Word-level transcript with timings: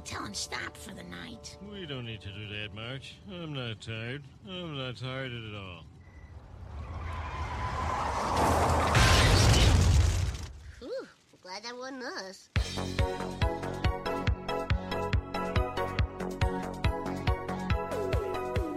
know, 0.00 0.04
tell 0.04 0.24
him 0.24 0.34
stop 0.34 0.76
for 0.76 0.94
the 0.94 1.02
night. 1.04 1.56
We 1.70 1.86
don't 1.86 2.06
need 2.06 2.20
to 2.22 2.28
do 2.28 2.48
that, 2.48 2.74
March. 2.74 3.16
I'm 3.30 3.52
not 3.52 3.80
tired. 3.80 4.22
I'm 4.48 4.76
not 4.76 4.96
tired 4.96 5.32
at 5.32 5.54
all. 5.54 5.84
Whew, 10.80 11.06
glad 11.42 11.62
that 11.64 11.76
wasn't 11.76 12.02
us. 12.04 12.48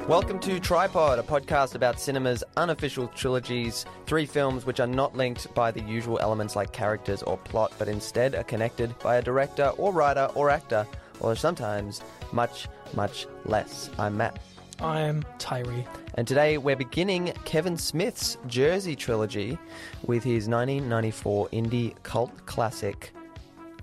Welcome 0.08 0.40
to 0.40 0.60
Tripod, 0.60 1.18
a 1.18 1.24
podcast 1.24 1.76
about 1.76 1.98
cinema's 1.98 2.44
unofficial 2.58 3.08
trilogies, 3.08 3.86
three 4.06 4.26
films 4.26 4.66
which 4.66 4.82
are 4.82 4.88
not 4.88 5.16
linked 5.16 5.54
by 5.56 5.72
the 5.72 5.82
usual 5.84 6.20
elements 6.20 6.58
like 6.58 6.74
characters 6.74 7.24
or 7.24 7.38
plot, 7.38 7.72
but 7.80 7.88
instead 7.88 8.36
are 8.36 8.44
connected 8.44 8.94
by 9.00 9.16
a 9.16 9.22
director 9.22 9.70
or 9.78 9.94
writer 9.94 10.28
or 10.36 10.50
actor, 10.50 10.86
or 11.20 11.36
sometimes 11.36 12.02
much, 12.32 12.68
much 12.94 13.28
less. 13.46 13.90
I'm 13.98 14.18
Matt. 14.18 14.40
I'm 14.80 15.24
Tyrie. 15.38 15.86
And 16.16 16.28
today 16.28 16.58
we're 16.58 16.76
beginning 16.76 17.32
Kevin 17.46 17.78
Smith's 17.78 18.38
Jersey 18.48 18.96
trilogy 18.96 19.58
with 20.06 20.24
his 20.24 20.48
1994 20.48 21.50
indie 21.50 21.94
cult 22.04 22.46
classic, 22.46 23.14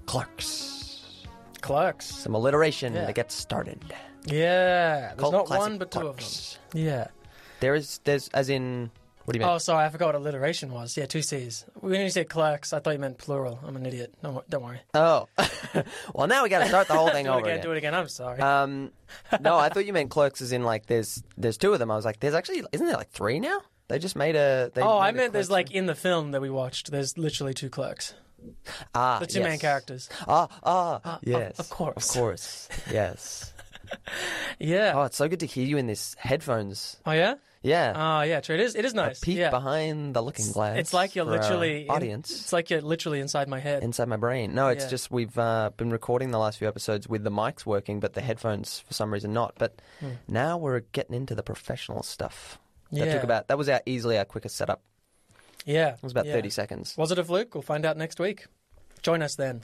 Clerks. 0.07 1.25
Clerks. 1.61 2.07
Some 2.07 2.35
alliteration 2.35 2.95
Yeah. 2.95 3.07
to 3.07 3.13
get 3.13 3.31
started. 3.31 3.81
Yeah. 4.27 5.09
There's 5.09 5.21
Cult 5.21 5.33
not 5.33 5.49
one, 5.49 5.79
but 5.79 5.91
two 5.91 6.01
Clerks. 6.01 6.59
of 6.67 6.73
them. 6.73 6.83
Yeah. 6.87 7.07
There 7.61 7.75
is, 7.75 8.01
there's, 8.05 8.29
as 8.35 8.49
in, 8.49 8.91
what 9.31 9.35
do 9.35 9.39
you 9.39 9.47
mean? 9.47 9.55
Oh, 9.55 9.59
sorry. 9.59 9.85
I 9.85 9.89
forgot 9.91 10.07
what 10.07 10.15
alliteration 10.17 10.73
was. 10.73 10.97
Yeah, 10.97 11.07
two 11.07 11.23
C's. 11.23 11.65
When 11.75 12.01
you 12.01 12.11
said 12.11 12.29
clerks, 12.29 12.73
I 12.73 12.81
thought 12.81 12.91
you 12.91 12.99
meant 12.99 13.17
plural. 13.17 13.61
I'm 13.65 13.77
an 13.77 13.87
idiot. 13.87 14.13
Don't, 14.25 14.51
don't 14.51 14.65
worry. 14.65 14.81
Oh, 14.93 15.29
well, 16.15 16.27
now 16.27 16.43
we 16.43 16.49
got 16.49 16.59
to 16.59 16.67
start 16.67 16.89
the 16.89 16.95
whole 16.95 17.11
thing 17.11 17.25
do 17.27 17.31
over 17.31 17.39
again, 17.43 17.53
again. 17.53 17.65
Do 17.65 17.71
it 17.71 17.79
again. 17.79 17.95
I'm 17.95 18.09
sorry. 18.09 18.41
Um, 18.41 18.91
no, 19.41 19.57
I 19.57 19.69
thought 19.69 19.87
you 19.87 19.93
meant 19.93 20.11
clerks 20.11 20.43
as 20.43 20.51
in 20.51 20.65
like 20.65 20.87
there's 20.87 21.23
there's 21.39 21.59
two 21.59 21.73
of 21.73 21.79
them. 21.79 21.93
I 21.93 21.95
was 21.95 22.05
like, 22.05 22.19
there's 22.19 22.35
actually 22.35 22.65
isn't 22.73 22.85
there 22.85 22.97
like 22.97 23.11
three 23.11 23.39
now? 23.39 23.61
They 23.87 24.01
just 24.01 24.17
made 24.17 24.35
a. 24.35 24.73
They 24.75 24.83
oh, 24.83 24.99
made 24.99 25.07
I 25.07 25.13
meant 25.13 25.33
there's 25.33 25.49
like 25.51 25.71
in 25.71 25.87
the 25.87 25.95
film 25.95 26.33
that 26.33 26.41
we 26.41 26.51
watched, 26.51 26.91
there's 26.91 27.17
literally 27.17 27.55
two 27.55 27.71
clerks. 27.71 28.15
ah, 28.97 29.21
The 29.21 29.27
two 29.29 29.39
yes. 29.39 29.49
main 29.49 29.59
characters. 29.61 30.09
Ah, 30.27 30.49
ah, 30.65 31.21
yes, 31.23 31.57
of 31.61 31.71
course. 31.71 32.09
of 32.09 32.21
course, 32.21 32.69
yes. 32.91 33.50
Yeah. 34.59 34.93
Oh, 34.95 35.03
it's 35.05 35.17
so 35.17 35.29
good 35.29 35.41
to 35.41 35.47
hear 35.47 35.65
you 35.67 35.77
in 35.79 35.87
this 35.87 36.15
headphones. 36.19 36.97
Oh, 37.07 37.13
yeah? 37.13 37.35
Yeah, 37.63 37.93
Oh, 37.95 38.23
yeah, 38.23 38.41
true. 38.41 38.55
It 38.55 38.61
is, 38.63 38.75
it 38.75 38.87
is 38.87 38.95
nice. 38.95 39.21
peek 39.21 39.37
yeah. 39.37 39.51
behind 39.51 40.15
the 40.15 40.23
looking 40.23 40.51
glass. 40.51 40.79
It's 40.79 40.95
like 40.95 41.15
you're 41.15 41.27
literally. 41.27 41.85
in- 41.85 41.91
audience. 41.91 42.31
it's 42.31 42.53
like 42.55 42.71
you're 42.71 42.81
literally 42.81 43.21
inside 43.21 43.49
my 43.49 43.59
head. 43.61 43.83
inside 43.83 44.09
my 44.09 44.17
brain. 44.17 44.55
No, 44.55 44.69
it's 44.69 44.85
Yeah. 44.85 44.91
just 44.91 45.11
we've 45.11 45.37
uh, 45.39 45.71
been 45.77 45.91
recording 45.91 46.31
the 46.31 46.39
last 46.39 46.59
few 46.59 46.69
episodes 46.69 47.07
with 47.07 47.23
the 47.23 47.31
mics 47.31 47.67
working, 47.67 48.01
but 48.01 48.15
the 48.15 48.23
headphones 48.23 48.81
for 48.81 48.95
some 48.95 49.13
reason 49.13 49.35
not. 49.35 49.55
But 49.59 49.81
now 50.27 50.57
we're 50.57 50.81
getting 50.81 51.15
into 51.15 51.35
the 51.35 51.43
professional 51.43 52.03
stuff. 52.03 52.59
That 52.93 52.99
Hmm. 53.01 53.05
Yeah. 53.07 53.13
took 53.15 53.25
about 53.25 53.49
that 53.49 53.59
was 53.59 53.69
our 53.69 53.83
easily 53.85 54.17
our 54.17 54.25
quickest 54.25 54.57
setup. 54.57 54.81
yeah. 55.67 55.95
It 55.95 56.03
was 56.03 56.13
about 56.13 56.25
thirty 56.27 56.51
seconds. 56.51 56.97
Was 56.97 57.13
it 57.13 57.19
a 57.19 57.25
fluke? 57.25 57.55
We'll 57.55 57.61
find 57.63 57.85
out 57.85 57.97
next 57.99 58.19
week. 58.21 58.47
Join 59.03 59.23
us 59.23 59.35
then. 59.37 59.63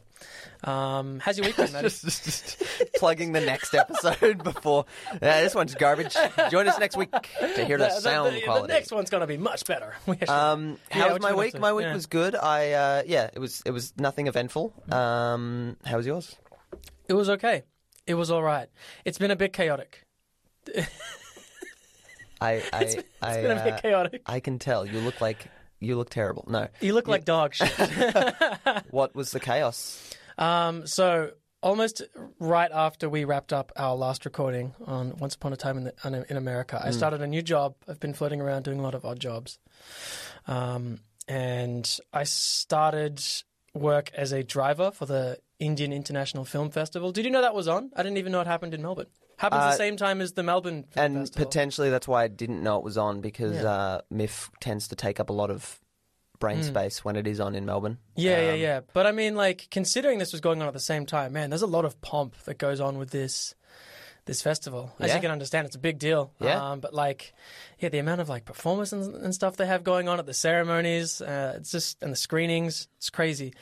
Um, 0.64 1.20
how's 1.20 1.36
your 1.36 1.46
week 1.46 1.56
been, 1.56 1.70
Matty? 1.72 1.88
just, 1.88 2.02
just 2.24 2.62
plugging 2.96 3.32
the 3.32 3.40
next 3.40 3.74
episode 3.74 4.42
before. 4.42 4.86
Yeah, 5.20 5.42
this 5.42 5.54
one's 5.54 5.74
garbage. 5.74 6.16
Join 6.50 6.66
us 6.68 6.78
next 6.78 6.96
week 6.96 7.10
to 7.12 7.64
hear 7.64 7.76
the, 7.76 7.90
sound 7.90 8.36
the, 8.36 8.40
quality. 8.42 8.72
next 8.72 8.90
one's 8.92 9.10
going 9.10 9.20
to 9.20 9.26
be 9.26 9.36
much 9.36 9.64
better. 9.66 9.94
We 10.06 10.16
um, 10.26 10.78
Yeah, 10.90 10.96
how 10.96 11.04
was 11.04 11.12
what 11.14 11.22
my 11.22 11.34
week? 11.34 11.58
My 11.58 11.72
week 11.72 11.84
Yeah. 11.86 11.94
was 11.94 12.06
good. 12.06 12.34
I 12.34 12.72
uh, 12.72 13.02
yeah, 13.06 13.28
it 13.32 13.38
was 13.38 13.62
it 13.66 13.70
was 13.72 13.92
nothing 13.98 14.26
eventful. 14.26 14.72
Um, 14.90 15.76
how 15.84 15.96
was 15.98 16.06
yours? 16.06 16.36
it 17.08 17.12
was 17.14 17.28
okay. 17.28 17.62
It 18.06 18.14
was 18.14 18.30
all 18.30 18.42
right. 18.42 18.68
It's 19.04 19.18
been 19.18 19.30
a 19.30 19.36
bit 19.36 19.52
chaotic. 19.52 20.04
I 20.74 20.86
I 22.40 22.62
I, 22.72 22.80
It's 22.82 22.94
been 23.20 23.50
a 23.50 23.54
uh, 23.54 23.64
bit 23.64 23.82
chaotic. 23.82 24.22
I 24.26 24.40
can 24.40 24.58
tell 24.58 24.86
you 24.86 25.00
look 25.00 25.20
like 25.20 25.46
you 25.80 25.96
look 25.96 26.10
terrible. 26.10 26.44
No, 26.48 26.68
You 26.80 26.94
look 26.94 27.08
like 27.08 27.24
dog 27.24 27.54
shit. 27.54 27.70
what 28.90 29.14
was 29.14 29.30
the 29.30 29.40
chaos? 29.40 30.14
Um, 30.38 30.86
so 30.86 31.30
almost 31.62 32.02
right 32.38 32.70
after 32.72 33.08
we 33.08 33.24
wrapped 33.24 33.52
up 33.52 33.72
our 33.76 33.94
last 33.96 34.24
recording 34.24 34.74
on 34.86 35.16
Once 35.18 35.34
Upon 35.34 35.52
a 35.52 35.56
Time 35.56 35.78
in, 35.78 35.84
the, 35.84 36.26
in 36.28 36.36
America. 36.36 36.80
I 36.82 36.90
started 36.90 37.20
a 37.22 37.26
new 37.26 37.42
job. 37.42 37.74
I've 37.88 38.00
been 38.00 38.14
floating 38.14 38.40
around 38.40 38.64
doing 38.64 38.78
a 38.78 38.82
lot 38.82 38.94
of 38.94 39.04
odd 39.04 39.18
jobs, 39.20 39.58
um, 40.46 41.00
and 41.28 41.98
I 42.12 42.24
started 42.24 43.22
work 43.74 44.10
as 44.14 44.32
a 44.32 44.42
driver 44.42 44.90
for 44.90 45.06
the 45.06 45.38
Indian 45.58 45.92
International 45.92 46.44
Film 46.44 46.70
Festival. 46.70 47.12
Did 47.12 47.24
you 47.24 47.30
know 47.30 47.42
that 47.42 47.54
was 47.54 47.68
on? 47.68 47.90
I 47.96 48.02
didn't 48.02 48.18
even 48.18 48.32
know 48.32 48.40
it 48.40 48.46
happened 48.46 48.74
in 48.74 48.82
Melbourne. 48.82 49.06
Happens 49.38 49.62
Uh, 49.62 49.70
the 49.70 49.76
same 49.76 49.96
time 49.96 50.20
as 50.20 50.32
the 50.32 50.42
Melbourne 50.42 50.84
Film 50.90 51.04
And 51.04 51.16
Festival. 51.28 51.44
potentially 51.46 51.90
that's 51.90 52.08
why 52.08 52.24
I 52.24 52.28
didn't 52.28 52.62
know 52.62 52.78
it 52.78 52.84
was 52.84 52.96
on 52.96 53.20
because 53.20 53.56
Yeah. 53.56 53.70
uh, 53.70 54.00
MIFF 54.10 54.50
tends 54.60 54.88
to 54.88 54.96
take 54.96 55.20
up 55.20 55.28
a 55.30 55.32
lot 55.32 55.50
of 55.50 55.78
brain 56.38 56.62
space 56.62 57.04
when 57.04 57.16
it 57.16 57.26
is 57.26 57.40
on 57.40 57.54
in 57.54 57.64
Melbourne. 57.64 57.98
Yeah, 58.14 58.40
yeah, 58.40 58.52
Um, 58.52 58.58
yeah. 58.60 58.80
But 58.92 59.06
I 59.06 59.12
mean, 59.12 59.36
like, 59.36 59.68
considering 59.70 60.18
this 60.18 60.32
was 60.32 60.40
going 60.40 60.60
on 60.60 60.68
at 60.68 60.74
the 60.74 60.80
same 60.80 61.06
time, 61.06 61.32
man, 61.32 61.50
there's 61.50 61.62
a 61.62 61.66
lot 61.66 61.84
of 61.86 62.00
pomp 62.02 62.34
that 62.44 62.58
goes 62.58 62.78
on 62.80 62.98
with 62.98 63.10
this 63.10 63.54
this 64.26 64.42
festival. 64.42 64.92
As 65.00 65.08
Yeah. 65.08 65.14
you 65.14 65.20
can 65.22 65.30
understand, 65.30 65.66
it's 65.66 65.76
a 65.76 65.78
big 65.78 65.98
deal. 65.98 66.32
Yeah. 66.40 66.72
Um, 66.72 66.80
but 66.80 66.92
like, 66.92 67.32
yeah, 67.78 67.88
the 67.88 67.98
amount 67.98 68.20
of 68.20 68.28
like 68.28 68.44
performance 68.44 68.92
and, 68.92 69.14
and 69.14 69.34
stuff 69.34 69.56
they 69.56 69.66
have 69.66 69.82
going 69.84 70.08
on 70.08 70.18
at 70.18 70.26
the 70.26 70.34
ceremonies, 70.34 71.20
uh, 71.22 71.54
it's 71.56 71.70
just 71.70 72.02
and 72.02 72.12
the 72.12 72.16
screenings, 72.16 72.88
it's 72.98 73.08
crazy. 73.08 73.54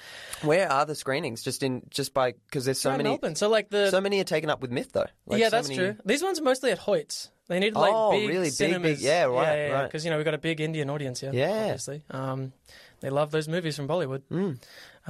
Where 0.43 0.71
are 0.73 0.85
the 0.87 0.95
screenings? 0.95 1.43
Just 1.43 1.63
in 1.63 1.83
just 1.91 2.13
by 2.15 2.33
because 2.33 2.65
there's 2.65 2.81
so 2.81 2.91
Around 2.91 2.99
many. 2.99 3.09
Melbourne. 3.11 3.37
So 3.37 3.49
like 3.49 3.71
the 3.71 3.91
So 3.91 4.01
many 4.01 4.21
are 4.21 4.25
taken 4.25 4.51
up 4.51 4.61
with 4.63 4.71
MIFF 4.73 4.91
though. 4.93 5.07
Like, 5.27 5.39
yeah, 5.41 5.47
so 5.47 5.51
that's 5.51 5.69
many- 5.69 5.79
true. 5.79 5.97
These 6.05 6.23
ones 6.23 6.41
are 6.41 6.45
mostly 6.45 6.71
at 6.73 6.81
Hoyts. 6.81 7.29
They 7.47 7.61
need 7.61 7.75
like 7.75 7.93
Oh, 7.95 8.13
big 8.13 8.27
really? 8.29 8.45
Big, 8.47 8.53
cinemas. 8.55 8.99
big- 8.99 9.01
yeah, 9.07 9.25
right, 9.25 9.57
yeah, 9.57 9.67
right. 9.69 9.83
Because 9.85 10.03
you 10.05 10.11
know 10.11 10.17
we've 10.17 10.25
got 10.25 10.33
a 10.35 10.39
big 10.39 10.61
Indian 10.63 10.89
audience 10.89 11.21
here. 11.21 11.31
Yeah. 11.35 11.65
obviously. 11.65 12.03
Um, 12.11 12.53
they 13.01 13.11
love 13.11 13.31
those 13.33 13.49
movies 13.49 13.77
from 13.77 13.87
Bollywood. 13.87 14.23
Mm. 14.33 14.59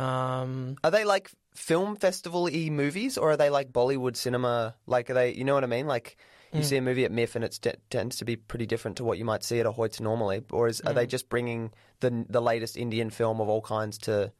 Um, 0.02 0.76
Are 0.82 0.90
they 0.90 1.04
like 1.04 1.30
film 1.54 1.96
festival 1.96 2.44
y 2.44 2.68
movies 2.70 3.16
or 3.18 3.30
are 3.32 3.36
they 3.36 3.50
like 3.50 3.72
Bollywood 3.72 4.16
cinema? 4.16 4.74
Like 4.86 5.10
are 5.10 5.14
they? 5.14 5.32
You 5.32 5.44
know 5.44 5.54
what 5.54 5.64
I 5.64 5.68
mean? 5.68 5.86
Like 5.86 6.16
you 6.52 6.60
Mm. 6.60 6.64
see 6.64 6.76
a 6.76 6.82
movie 6.82 7.04
at 7.04 7.10
MIFF 7.10 7.34
and 7.34 7.44
it 7.44 7.58
t- 7.60 7.72
tends 7.90 8.16
to 8.18 8.24
be 8.24 8.36
pretty 8.36 8.64
different 8.66 8.96
to 8.98 9.04
what 9.04 9.18
you 9.18 9.24
might 9.24 9.42
see 9.42 9.58
at 9.58 9.66
a 9.66 9.72
Hoyts 9.72 10.00
normally, 10.00 10.42
or 10.52 10.68
is, 10.68 10.80
are 10.82 10.92
Mm. 10.92 10.94
they 10.94 11.06
just 11.06 11.28
bringing 11.28 11.72
the 12.00 12.24
the 12.28 12.40
latest 12.40 12.76
Indian 12.76 13.10
film 13.10 13.40
of 13.40 13.48
all 13.48 13.60
kinds 13.60 13.98
to 13.98 14.32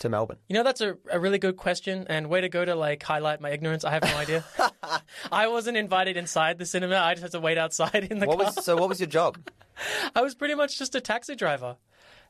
to 0.00 0.08
Melbourne? 0.08 0.38
You 0.48 0.54
know, 0.54 0.62
that's 0.64 0.80
a, 0.80 0.96
a 1.10 1.20
really 1.20 1.38
good 1.38 1.56
question, 1.56 2.06
and 2.08 2.28
way 2.28 2.40
to 2.40 2.48
go 2.48 2.64
to 2.64 2.74
like 2.74 3.02
highlight 3.02 3.40
my 3.40 3.50
ignorance. 3.50 3.84
I 3.84 3.90
have 3.92 4.02
no 4.02 4.16
idea. 4.16 4.44
I 5.32 5.46
wasn't 5.48 5.76
invited 5.76 6.16
inside 6.16 6.58
the 6.58 6.66
cinema. 6.66 6.96
I 6.96 7.14
just 7.14 7.22
had 7.22 7.32
to 7.32 7.40
wait 7.40 7.56
outside 7.58 8.08
in 8.10 8.18
the 8.18 8.26
What 8.26 8.38
car. 8.38 8.46
was 8.56 8.64
so? 8.64 8.76
What 8.76 8.88
was 8.88 9.00
your 9.00 9.06
job? 9.08 9.38
I 10.14 10.20
was 10.22 10.34
pretty 10.34 10.54
much 10.54 10.78
just 10.78 10.94
a 10.94 11.00
taxi 11.00 11.34
driver. 11.34 11.76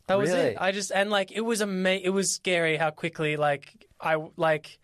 That 0.07 0.19
was 0.19 0.31
it. 0.31 0.59
I 0.61 0.71
just 0.73 0.93
and 0.93 1.11
like 1.11 1.33
it 1.33 1.41
was 1.41 1.63
ama- 1.63 2.01
It 2.03 2.11
was 2.11 2.31
scary 2.31 2.77
how 2.77 2.91
quickly 2.91 3.37
like 3.39 3.87
I 4.05 4.17
like 4.37 4.79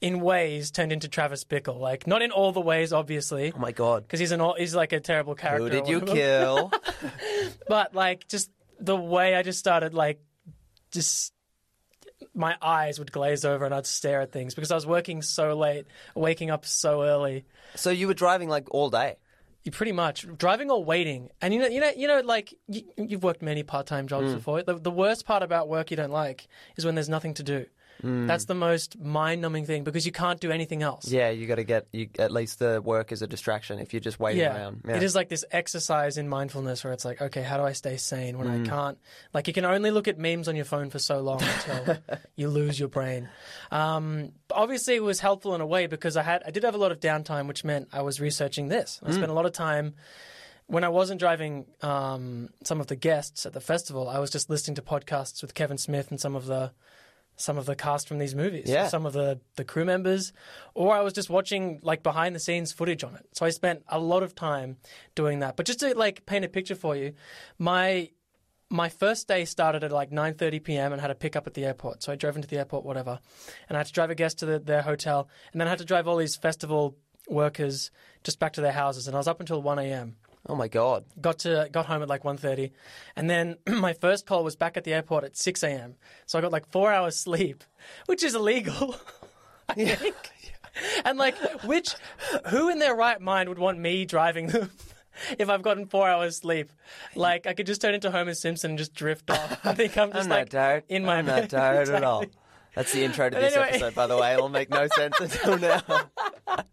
in 0.00 0.20
ways 0.20 0.70
turned 0.70 0.92
into 0.92 1.08
Travis 1.08 1.44
Bickle. 1.44 1.78
Like 1.78 2.06
not 2.06 2.20
in 2.22 2.30
all 2.30 2.52
the 2.52 2.60
ways, 2.60 2.92
obviously, 2.92 3.52
Oh 3.54 3.58
my 3.58 3.72
god! 3.72 4.02
because 4.02 4.20
he's 4.20 4.32
an 4.32 4.40
all, 4.40 4.54
he's 4.54 4.74
like 4.74 4.92
a 4.92 5.00
terrible 5.00 5.34
character. 5.34 5.64
Who 5.64 5.70
did 5.70 5.88
you 5.88 6.00
kill? 6.00 6.72
But 7.68 7.94
like 7.94 8.28
just 8.28 8.50
the 8.80 8.96
way 8.96 9.34
I 9.34 9.42
just 9.42 9.58
started 9.58 9.94
like 9.94 10.20
just 10.90 11.32
my 12.34 12.56
eyes 12.60 12.98
would 12.98 13.12
glaze 13.12 13.44
over 13.44 13.64
and 13.64 13.72
I'd 13.74 13.86
stare 13.86 14.20
at 14.20 14.32
things 14.32 14.54
because 14.54 14.70
I 14.70 14.74
was 14.74 14.86
working 14.86 15.22
so 15.22 15.56
late, 15.56 15.86
waking 16.14 16.50
up 16.50 16.66
so 16.66 17.02
early. 17.02 17.44
so 17.76 17.90
you 17.90 18.06
were 18.08 18.14
driving 18.14 18.48
like 18.48 18.72
all 18.74 18.90
day. 18.90 19.16
You 19.62 19.70
pretty 19.72 19.92
much 19.92 20.26
driving 20.36 20.70
or 20.70 20.84
waiting, 20.84 21.30
and 21.40 21.54
you 21.54 21.60
know, 21.60 21.66
you 21.68 21.80
know, 21.80 21.90
you 21.96 22.06
know, 22.06 22.20
like 22.20 22.52
you, 22.68 22.82
you've 22.98 23.22
worked 23.22 23.40
many 23.40 23.62
part-time 23.62 24.06
jobs 24.08 24.26
Mm. 24.30 24.34
before. 24.34 24.62
The, 24.62 24.74
the 24.74 24.90
worst 24.90 25.24
part 25.24 25.42
about 25.42 25.68
work 25.70 25.90
you 25.90 25.96
don't 25.96 26.10
like 26.10 26.48
is 26.76 26.84
when 26.84 26.94
there's 26.94 27.08
nothing 27.08 27.32
to 27.34 27.42
do. 27.42 27.64
Mm. 28.02 28.26
That's 28.26 28.44
the 28.46 28.54
most 28.54 28.98
mind-numbing 28.98 29.66
thing 29.66 29.84
because 29.84 30.04
you 30.04 30.12
can't 30.12 30.40
do 30.40 30.50
anything 30.50 30.82
else. 30.82 31.08
Yeah, 31.08 31.30
you 31.30 31.46
got 31.46 31.54
to 31.54 31.64
get 31.64 31.86
you, 31.92 32.08
at 32.18 32.30
least 32.32 32.58
the 32.58 32.82
work 32.82 33.12
as 33.12 33.22
a 33.22 33.26
distraction 33.26 33.78
if 33.78 33.92
you're 33.94 34.00
just 34.00 34.18
waiting 34.20 34.40
Yeah. 34.40 34.56
around. 34.56 34.82
It 34.86 35.02
is 35.02 35.14
like 35.14 35.28
this 35.28 35.44
exercise 35.50 36.18
in 36.18 36.28
mindfulness 36.28 36.84
where 36.84 36.92
it's 36.92 37.04
like, 37.04 37.22
okay, 37.22 37.42
how 37.42 37.56
do 37.56 37.62
I 37.62 37.72
stay 37.72 37.96
sane 37.96 38.36
when 38.38 38.48
I 38.48 38.66
can't? 38.68 38.98
Like, 39.32 39.46
you 39.46 39.54
can 39.54 39.64
only 39.64 39.90
look 39.90 40.08
at 40.08 40.18
memes 40.18 40.48
on 40.48 40.56
your 40.56 40.64
phone 40.64 40.90
for 40.90 40.98
so 40.98 41.20
long 41.20 41.40
until 41.42 41.96
you 42.36 42.48
lose 42.48 42.78
your 42.78 42.88
brain. 42.88 43.28
Um, 43.70 44.32
obviously, 44.50 44.96
it 44.96 45.02
was 45.02 45.20
helpful 45.20 45.54
in 45.54 45.60
a 45.60 45.66
way 45.66 45.86
because 45.86 46.16
I 46.16 46.22
had, 46.22 46.42
I 46.46 46.50
did 46.50 46.64
have 46.64 46.74
a 46.74 46.78
lot 46.78 46.92
of 46.92 47.00
downtime, 47.00 47.46
which 47.48 47.64
meant 47.64 47.88
I 47.92 48.02
was 48.02 48.20
researching 48.20 48.68
this. 48.68 49.00
I 49.04 49.12
spent 49.12 49.30
a 49.30 49.34
lot 49.34 49.46
of 49.46 49.52
time 49.52 49.94
when 50.66 50.82
I 50.84 50.88
wasn't 50.88 51.20
driving 51.20 51.66
um, 51.82 52.48
some 52.64 52.80
of 52.80 52.86
the 52.86 52.96
guests 52.96 53.44
at 53.46 53.52
the 53.52 53.60
festival. 53.60 54.08
I 54.08 54.18
was 54.18 54.30
just 54.30 54.48
listening 54.50 54.74
to 54.76 54.82
podcasts 54.82 55.42
with 55.42 55.54
Kevin 55.54 55.76
Smith 55.78 56.10
and 56.10 56.20
some 56.20 56.34
of 56.34 56.46
the 56.46 56.72
some 57.36 57.58
of 57.58 57.66
the 57.66 57.74
cast 57.74 58.06
from 58.08 58.18
these 58.18 58.34
movies, 58.34 58.68
Yeah. 58.68 58.86
some 58.88 59.06
of 59.06 59.12
the, 59.12 59.40
the 59.56 59.64
crew 59.64 59.84
members, 59.84 60.32
or 60.74 60.94
I 60.94 61.00
was 61.00 61.12
just 61.12 61.28
watching 61.30 61.80
like 61.82 62.02
behind 62.02 62.34
the 62.34 62.40
scenes 62.40 62.72
footage 62.72 63.02
on 63.02 63.14
it. 63.16 63.26
So 63.32 63.44
I 63.44 63.50
spent 63.50 63.82
a 63.88 63.98
lot 63.98 64.22
of 64.22 64.34
time 64.34 64.76
doing 65.14 65.40
that. 65.40 65.56
But 65.56 65.66
just 65.66 65.80
to 65.80 65.94
like 65.96 66.26
paint 66.26 66.44
a 66.44 66.48
picture 66.48 66.74
for 66.76 66.94
you, 66.96 67.14
my 67.58 68.10
my 68.70 68.88
first 68.88 69.28
day 69.28 69.44
started 69.44 69.84
at 69.84 69.92
like 69.92 70.10
9:30 70.10 70.62
p.m. 70.64 70.92
and 70.92 71.00
had 71.00 71.10
a 71.10 71.14
pick 71.14 71.36
up 71.36 71.46
at 71.46 71.54
the 71.54 71.64
airport. 71.64 72.02
So 72.02 72.12
I 72.12 72.16
drove 72.16 72.34
into 72.36 72.48
the 72.48 72.58
airport, 72.58 72.84
whatever, 72.84 73.18
and 73.68 73.76
I 73.76 73.80
had 73.80 73.86
to 73.88 73.92
drive 73.92 74.10
a 74.10 74.14
guest 74.14 74.38
to 74.38 74.46
the, 74.46 74.58
their 74.58 74.82
hotel, 74.82 75.28
and 75.52 75.60
then 75.60 75.68
I 75.68 75.70
had 75.70 75.78
to 75.80 75.84
drive 75.84 76.08
all 76.08 76.16
these 76.16 76.34
festival 76.36 76.96
workers 77.28 77.90
just 78.22 78.38
back 78.38 78.52
to 78.54 78.60
their 78.60 78.72
houses, 78.72 79.06
and 79.06 79.14
I 79.14 79.18
was 79.18 79.28
up 79.28 79.40
until 79.40 79.60
1 79.62 79.78
a.m. 79.78 80.16
Oh 80.46 80.54
my 80.54 80.68
god. 80.68 81.04
Got 81.20 81.38
to 81.40 81.68
got 81.72 81.86
home 81.86 82.02
at 82.02 82.08
like 82.08 82.22
1.30 82.22 82.70
and 83.16 83.30
then 83.30 83.56
my 83.66 83.92
first 83.94 84.26
call 84.26 84.44
was 84.44 84.56
back 84.56 84.76
at 84.76 84.84
the 84.84 84.92
airport 84.92 85.24
at 85.24 85.36
6 85.36 85.62
a.m. 85.62 85.94
So 86.26 86.38
I 86.38 86.42
got 86.42 86.52
like 86.52 86.70
four 86.70 86.92
hours 86.92 87.16
sleep, 87.18 87.64
which 88.06 88.22
is 88.22 88.34
illegal. 88.34 88.96
I 89.68 89.74
think. 89.74 90.14
And 91.04 91.18
like, 91.18 91.36
which, 91.62 91.94
who 92.48 92.68
in 92.68 92.80
their 92.80 92.94
right 92.94 93.20
mind 93.20 93.48
would 93.48 93.58
want 93.58 93.78
me 93.78 94.04
driving 94.04 94.48
them? 94.48 94.70
If 95.38 95.48
I've 95.48 95.62
gotten 95.62 95.86
four 95.86 96.08
hours 96.08 96.38
sleep, 96.38 96.72
like 97.14 97.46
I 97.46 97.54
could 97.54 97.66
just 97.66 97.80
turn 97.80 97.94
into 97.94 98.10
Homer 98.10 98.34
Simpson 98.34 98.72
and 98.72 98.78
just 98.78 98.94
drift 98.94 99.30
off. 99.30 99.64
I 99.64 99.72
think 99.72 99.96
I'm 99.96 100.10
just 100.10 100.24
I'm 100.24 100.28
like 100.28 100.52
not 100.52 100.58
tired. 100.58 100.84
in 100.88 101.04
my 101.04 101.18
I'm 101.18 101.26
not 101.26 101.48
tired 101.48 101.88
at 101.88 102.02
all. 102.02 102.24
That's 102.74 102.92
the 102.92 103.04
intro 103.04 103.30
to 103.30 103.36
this 103.36 103.54
anyway- 103.54 103.68
episode, 103.70 103.94
by 103.94 104.06
the 104.06 104.16
way. 104.16 104.34
It'll 104.34 104.48
make 104.48 104.70
no 104.70 104.86
sense 104.94 105.20
until 105.20 105.58
now. 105.58 105.82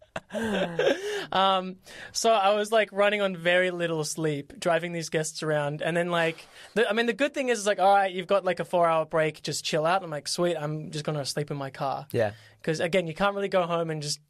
Um, 1.32 1.76
so 2.12 2.30
I 2.30 2.54
was 2.54 2.70
like 2.72 2.90
running 2.92 3.20
on 3.22 3.36
very 3.36 3.70
little 3.70 4.04
sleep, 4.04 4.58
driving 4.58 4.92
these 4.92 5.08
guests 5.08 5.42
around, 5.42 5.80
and 5.82 5.96
then 5.96 6.10
like, 6.10 6.46
the, 6.74 6.88
I 6.88 6.92
mean, 6.92 7.06
the 7.06 7.12
good 7.12 7.32
thing 7.32 7.48
is, 7.48 7.60
is 7.60 7.66
like, 7.66 7.78
all 7.78 7.94
right, 7.94 8.12
you've 8.12 8.26
got 8.26 8.44
like 8.44 8.60
a 8.60 8.64
four-hour 8.64 9.06
break, 9.06 9.42
just 9.42 9.64
chill 9.64 9.86
out. 9.86 10.02
I'm 10.02 10.10
like, 10.10 10.28
sweet, 10.28 10.56
I'm 10.56 10.90
just 10.90 11.04
gonna 11.04 11.24
sleep 11.24 11.50
in 11.50 11.56
my 11.56 11.70
car. 11.70 12.06
Yeah. 12.12 12.32
because 12.60 12.80
again, 12.80 13.06
you 13.06 13.14
can't 13.14 13.34
really 13.34 13.48
go 13.48 13.66
home 13.66 13.90
and 13.90 14.02
just 14.02 14.20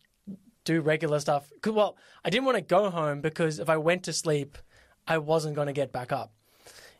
do 0.64 0.80
regular 0.80 1.18
stuff. 1.18 1.50
Well, 1.66 1.96
I 2.24 2.30
didn't 2.30 2.44
want 2.46 2.56
to 2.56 2.62
go 2.62 2.90
home 2.90 3.20
because 3.20 3.58
if 3.58 3.68
I 3.68 3.76
went 3.78 4.04
to 4.04 4.12
sleep, 4.12 4.58
I 5.06 5.18
wasn't 5.18 5.56
going 5.56 5.66
to 5.66 5.72
get 5.72 5.92
back 5.92 6.12
up. 6.12 6.32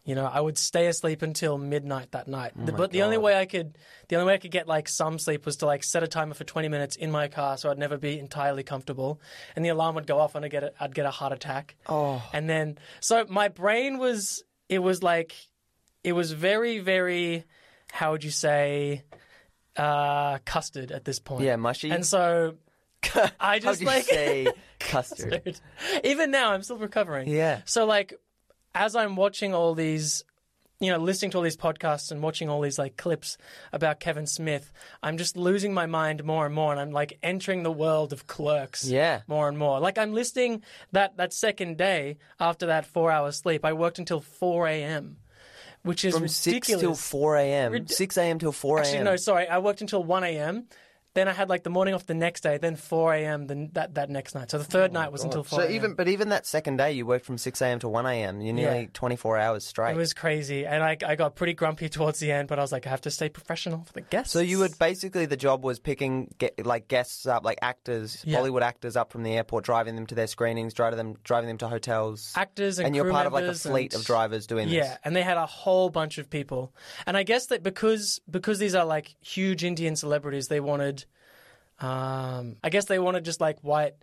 You 0.05 0.17
know, 0.17 0.25
I 0.27 0.41
would 0.41 0.59
stay 0.59 0.89
asleep 0.89 1.23
until 1.23 1.57
midnight 1.59 2.11
that 2.11 2.27
night. 2.27 2.53
The- 2.57 2.73
but 2.73 2.91
the 2.91 3.03
only 3.03 3.19
way 3.19 3.39
I 3.39 3.47
could, 3.47 3.79
the 4.09 4.17
only 4.17 4.27
way 4.27 4.35
I 4.35 4.39
could 4.39 4.51
get 4.51 4.67
like 4.67 4.89
some 4.89 5.19
sleep 5.21 5.47
was 5.47 5.59
to 5.59 5.67
like 5.67 5.85
set 5.85 6.03
a 6.03 6.09
timer 6.09 6.35
for 6.35 6.43
twenty 6.43 6.69
minutes 6.69 6.97
in 6.97 7.13
my 7.13 7.29
car, 7.29 7.57
so 7.57 7.71
I'd 7.71 7.79
never 7.79 7.97
be 7.99 8.19
entirely 8.19 8.65
comfortable, 8.65 9.21
and 9.55 9.65
the 9.65 9.69
alarm 9.69 9.95
would 9.95 10.09
go 10.09 10.19
off 10.19 10.35
and 10.35 10.45
I'd 10.45 10.51
get 10.51 10.65
a, 10.65 10.73
I'd 10.81 10.93
get 10.95 11.07
a 11.07 11.11
heart 11.13 11.33
attack. 11.33 11.77
Oh. 11.89 12.21
And 12.33 12.51
then, 12.51 12.79
so 12.99 13.27
my 13.29 13.47
brain 13.47 13.99
was, 13.99 14.43
it 14.69 14.81
was 14.81 15.05
like, 15.05 15.35
it 16.03 16.15
was 16.15 16.33
very, 16.33 16.81
very, 16.81 17.45
how 17.93 18.11
would 18.11 18.25
you 18.25 18.33
say, 18.33 19.05
uh, 19.77 20.39
custard 20.45 20.91
at 20.91 21.05
this 21.05 21.21
point. 21.21 21.45
Yeah, 21.45 21.55
mushy. 21.57 21.91
And 21.91 22.05
so 22.05 22.57
I 23.41 23.59
just 23.61 23.65
How 23.65 23.73
do 23.75 23.81
you 23.81 23.87
like, 23.87 24.05
say 24.05 24.47
custard? 24.81 25.61
Even 26.05 26.31
now 26.31 26.53
I'm 26.53 26.63
still 26.65 26.79
recovering. 26.79 27.29
Yeah. 27.29 27.61
So 27.67 27.85
like, 27.87 28.15
as 28.75 28.97
I'm 28.97 29.17
watching 29.17 29.55
all 29.55 29.75
these, 29.75 30.25
you 30.81 30.91
know, 30.91 30.99
listening 30.99 31.31
to 31.33 31.37
all 31.39 31.43
these 31.45 31.57
podcasts 31.57 32.11
and 32.11 32.23
watching 32.23 32.49
all 32.49 32.61
these 32.61 32.79
like 32.79 32.97
clips 32.97 33.37
about 33.73 34.01
Kevin 34.01 34.27
Smith, 34.27 34.73
I'm 35.03 35.17
just 35.19 35.37
losing 35.37 35.73
my 35.75 35.87
mind 35.87 36.25
more 36.25 36.47
and 36.47 36.55
more, 36.55 36.73
and 36.73 36.81
I'm 36.81 36.91
like 36.91 37.19
entering 37.23 37.63
the 37.63 37.71
world 37.73 38.13
of 38.13 38.27
Clerks. 38.27 38.85
Yeah. 38.89 39.23
More 39.27 39.49
and 39.49 39.57
more. 39.59 39.81
Like 39.81 39.99
I'm 39.99 40.13
listening 40.13 40.63
that 40.93 41.17
that 41.19 41.33
second 41.33 41.77
day 41.79 42.19
after 42.41 42.67
that 42.67 42.87
four 42.87 43.11
hours 43.11 43.37
sleep, 43.37 43.65
I 43.65 43.73
worked 43.75 43.99
until 43.99 44.21
four 44.21 44.67
a.m. 44.67 45.19
Which 45.85 46.05
is 46.05 46.15
From 46.15 46.23
ridiculous. 46.23 46.69
6 46.69 46.81
till 46.81 46.95
4 46.95 47.37
a.m. 47.39 47.73
Rid- 47.73 47.91
6 47.91 48.17
a.m. 48.17 48.39
till 48.39 48.53
4 48.53 48.77
a.m. 48.79 48.85
Actually, 48.87 49.03
no, 49.03 49.17
sorry. 49.17 49.49
I 49.49 49.59
worked 49.59 49.81
until 49.81 50.05
1 50.05 50.23
a.m. 50.23 50.69
Then 51.15 51.29
I 51.29 51.33
had 51.33 51.49
like 51.51 51.63
the 51.63 51.71
morning 51.71 51.93
off 51.95 52.07
the 52.07 52.15
next 52.15 52.41
day, 52.43 52.57
then 52.57 52.75
4 52.75 53.13
a.m. 53.15 53.47
Then 53.47 53.69
that, 53.75 53.95
that 53.97 54.09
next 54.09 54.35
night. 54.35 54.51
So 54.51 54.57
the 54.59 54.65
third 54.65 54.93
oh 54.93 54.95
night 54.95 55.13
was 55.13 55.23
until 55.25 55.45
4 55.45 55.59
Oh 55.59 55.63
So 55.63 55.67
a.m. 55.69 55.75
even, 55.77 55.95
but 55.95 56.09
even 56.09 56.31
that 56.31 56.47
second 56.47 56.79
day, 56.79 56.93
you 56.93 57.05
worked 57.05 57.27
from 57.27 57.37
6 57.37 57.61
a.m. 57.61 57.79
to 57.81 57.89
1 57.89 58.07
a.m. 58.07 58.41
You're 58.41 58.55
nearly 58.55 58.81
Yeah. 58.83 58.87
24 58.95 59.37
hours 59.39 59.65
straight. 59.65 59.93
It 59.95 59.99
was 59.99 60.15
crazy, 60.15 60.65
and 60.65 60.83
I, 60.83 60.97
I 61.07 61.15
got 61.17 61.35
pretty 61.37 61.53
grumpy 61.53 61.89
towards 61.91 62.19
the 62.19 62.33
end. 62.33 62.49
But 62.49 62.59
I 62.59 62.63
was 62.63 62.73
like, 62.73 62.87
I 62.87 62.91
have 62.91 63.03
to 63.03 63.11
stay 63.11 63.29
professional 63.29 63.85
for 63.85 63.93
the 63.93 64.01
guests. 64.01 64.33
So 64.33 64.41
you 64.41 64.59
would 64.61 64.79
basically 64.79 65.27
the 65.27 65.37
job 65.37 65.65
was 65.65 65.79
picking 65.79 66.33
get, 66.39 66.65
like 66.65 66.89
guests 66.89 67.27
up, 67.27 67.45
like 67.45 67.59
actors, 67.61 68.23
Yeah. 68.25 68.39
Bollywood 68.39 68.63
actors 68.63 68.97
up 68.97 69.13
from 69.13 69.23
the 69.23 69.35
airport, 69.37 69.65
driving 69.65 69.97
them 69.97 70.07
to 70.07 70.15
their 70.15 70.27
screenings, 70.27 70.73
driving 70.73 70.97
them 70.97 71.17
driving 71.25 71.49
them 71.49 71.59
to 71.59 71.69
hotels. 71.69 72.33
actors 72.37 72.79
and, 72.79 72.87
and 72.87 72.97
you're 72.97 73.05
crew 73.05 73.13
part 73.13 73.27
of 73.27 73.33
like 73.35 73.45
a 73.45 73.55
fleet 73.55 73.93
and- 73.93 74.01
of 74.01 74.07
drivers 74.07 74.47
doing 74.47 74.69
this. 74.69 74.77
Yeah, 74.77 74.97
and 75.05 75.15
they 75.15 75.23
had 75.23 75.37
a 75.37 75.47
whole 75.47 75.91
bunch 75.91 76.17
of 76.17 76.31
people, 76.31 76.73
and 77.07 77.17
I 77.19 77.23
guess 77.23 77.47
that 77.47 77.63
because 77.63 78.21
because 78.31 78.59
these 78.59 78.75
are 78.75 78.87
like 78.87 79.15
huge 79.21 79.63
Indian 79.63 79.95
celebrities, 79.95 80.49
they 80.49 80.61
wanted, 80.61 81.02
um, 81.83 82.57
I 82.63 82.71
guess 82.71 82.85
they 82.87 82.99
wanted 82.99 83.25
just 83.25 83.41
like 83.41 83.59
white 83.61 83.95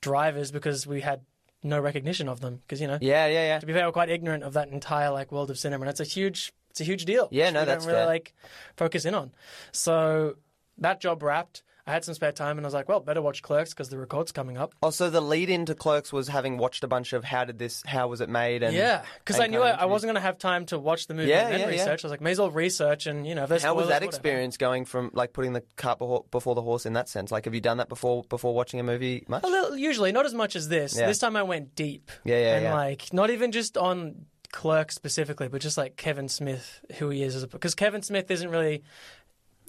drivers 0.00 0.50
because 0.50 0.86
we 0.86 1.00
had 1.00 1.20
no 1.62 1.80
recognition 1.80 2.28
of 2.28 2.40
them 2.40 2.56
because 2.62 2.80
you 2.80 2.86
know 2.86 2.98
Yeah, 3.00 3.26
yeah, 3.26 3.46
yeah. 3.46 3.58
to 3.58 3.66
be 3.66 3.72
fair, 3.72 3.86
we're 3.86 3.92
quite 3.92 4.10
ignorant 4.10 4.42
of 4.44 4.52
that 4.54 4.68
entire 4.68 5.10
like 5.10 5.32
world 5.32 5.50
of 5.50 5.58
cinema, 5.58 5.82
and 5.84 5.90
it's 5.90 6.00
a 6.00 6.04
huge, 6.04 6.52
it's 6.70 6.80
a 6.80 6.84
huge 6.84 7.04
deal. 7.04 7.28
Yeah, 7.30 7.50
no, 7.50 7.60
we 7.60 7.66
that's 7.66 7.84
don't 7.84 7.92
really 7.92 8.00
fair. 8.04 8.06
like 8.06 8.34
focus 8.76 9.04
in 9.04 9.14
on. 9.14 9.32
So 9.72 10.36
that 10.78 11.00
job 11.00 11.22
wrapped. 11.22 11.62
I 11.86 11.92
had 11.92 12.02
some 12.02 12.14
spare 12.14 12.32
time, 12.32 12.56
and 12.56 12.64
I 12.64 12.68
was 12.68 12.72
like, 12.72 12.88
well, 12.88 13.00
better 13.00 13.20
watch 13.20 13.42
Clerks 13.42 13.74
because 13.74 13.90
the 13.90 13.98
record's 13.98 14.32
coming 14.32 14.56
up. 14.56 14.72
Oh, 14.82 14.86
also, 14.86 15.10
the 15.10 15.20
lead 15.20 15.50
into 15.50 15.74
Clerks 15.74 16.14
was 16.14 16.28
having 16.28 16.56
watched 16.56 16.82
a 16.82 16.88
bunch 16.88 17.12
of 17.12 17.24
how 17.24 17.44
did 17.44 17.58
this, 17.58 17.82
how 17.86 18.08
was 18.08 18.22
it 18.22 18.30
made, 18.30 18.62
and 18.62 18.74
yeah, 18.74 19.04
because 19.18 19.38
I 19.38 19.48
knew 19.48 19.60
I, 19.60 19.70
I 19.72 19.84
wasn't 19.84 20.08
going 20.08 20.14
to 20.14 20.22
have 20.22 20.38
time 20.38 20.64
to 20.66 20.78
watch 20.78 21.08
the 21.08 21.14
movie 21.14 21.28
Yeah, 21.28 21.44
and 21.44 21.52
then 21.52 21.60
yeah, 21.60 21.66
yeah. 21.66 21.72
research. 21.72 22.02
I 22.02 22.06
was 22.06 22.10
like, 22.10 22.22
may 22.22 22.30
as 22.30 22.38
well 22.38 22.50
research, 22.50 23.06
and 23.06 23.26
you 23.26 23.34
know, 23.34 23.42
How 23.42 23.48
was 23.48 23.62
spoilers, 23.62 23.88
that 23.88 23.94
whatever. 23.96 24.04
experience 24.06 24.56
going 24.56 24.86
from 24.86 25.10
like 25.12 25.34
putting 25.34 25.52
the 25.52 25.62
cart 25.76 25.98
before 26.30 26.54
the 26.54 26.62
horse 26.62 26.86
in 26.86 26.94
that 26.94 27.10
sense? 27.10 27.30
Like, 27.30 27.44
have 27.44 27.54
you 27.54 27.60
done 27.60 27.76
that 27.76 27.90
before 27.90 28.24
before 28.30 28.54
watching 28.54 28.80
a 28.80 28.82
movie 28.82 29.24
much? 29.28 29.44
A 29.44 29.46
little, 29.46 29.76
usually, 29.76 30.10
not 30.10 30.24
as 30.24 30.32
much 30.32 30.56
as 30.56 30.68
this. 30.68 30.96
Yeah. 30.96 31.06
This 31.06 31.18
time 31.18 31.36
I 31.36 31.42
went 31.42 31.74
deep. 31.74 32.10
Yeah, 32.24 32.38
yeah, 32.38 32.54
and 32.54 32.64
yeah. 32.64 32.74
like 32.74 33.12
not 33.12 33.28
even 33.28 33.52
just 33.52 33.76
on 33.76 34.24
Clerk 34.52 34.90
specifically, 34.90 35.48
but 35.48 35.60
just 35.60 35.76
like 35.76 35.96
Kevin 35.96 36.28
Smith, 36.28 36.80
who 36.98 37.10
he 37.10 37.22
is 37.22 37.44
because 37.46 37.74
Kevin 37.74 38.00
Smith 38.00 38.30
isn't 38.30 38.48
really. 38.48 38.82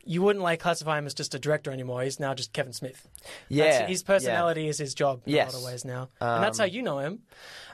You 0.07 0.22
wouldn't 0.22 0.44
like 0.44 0.60
classify 0.60 0.98
him 1.00 1.07
as 1.07 1.13
just 1.16 1.34
a 1.34 1.40
director 1.40 1.72
anymore. 1.72 2.04
He's 2.04 2.19
now 2.19 2.34
just 2.36 2.54
Kevin 2.54 2.74
Smith. 2.74 3.07
That's- 3.50 3.81
Yeah, 3.81 3.88
his 3.88 4.04
personality 4.04 4.68
is 4.68 4.78
his 4.78 4.94
job 4.94 5.22
in 5.25 5.34
a 5.36 5.38
lot 5.46 5.54
of 5.56 5.63
ways 5.63 5.84
now, 5.84 6.10
and 6.22 6.44
that's 6.44 6.60
how 6.60 6.66
Um, 6.66 6.69
you 6.72 6.81
know 6.84 7.00
him. 7.00 7.24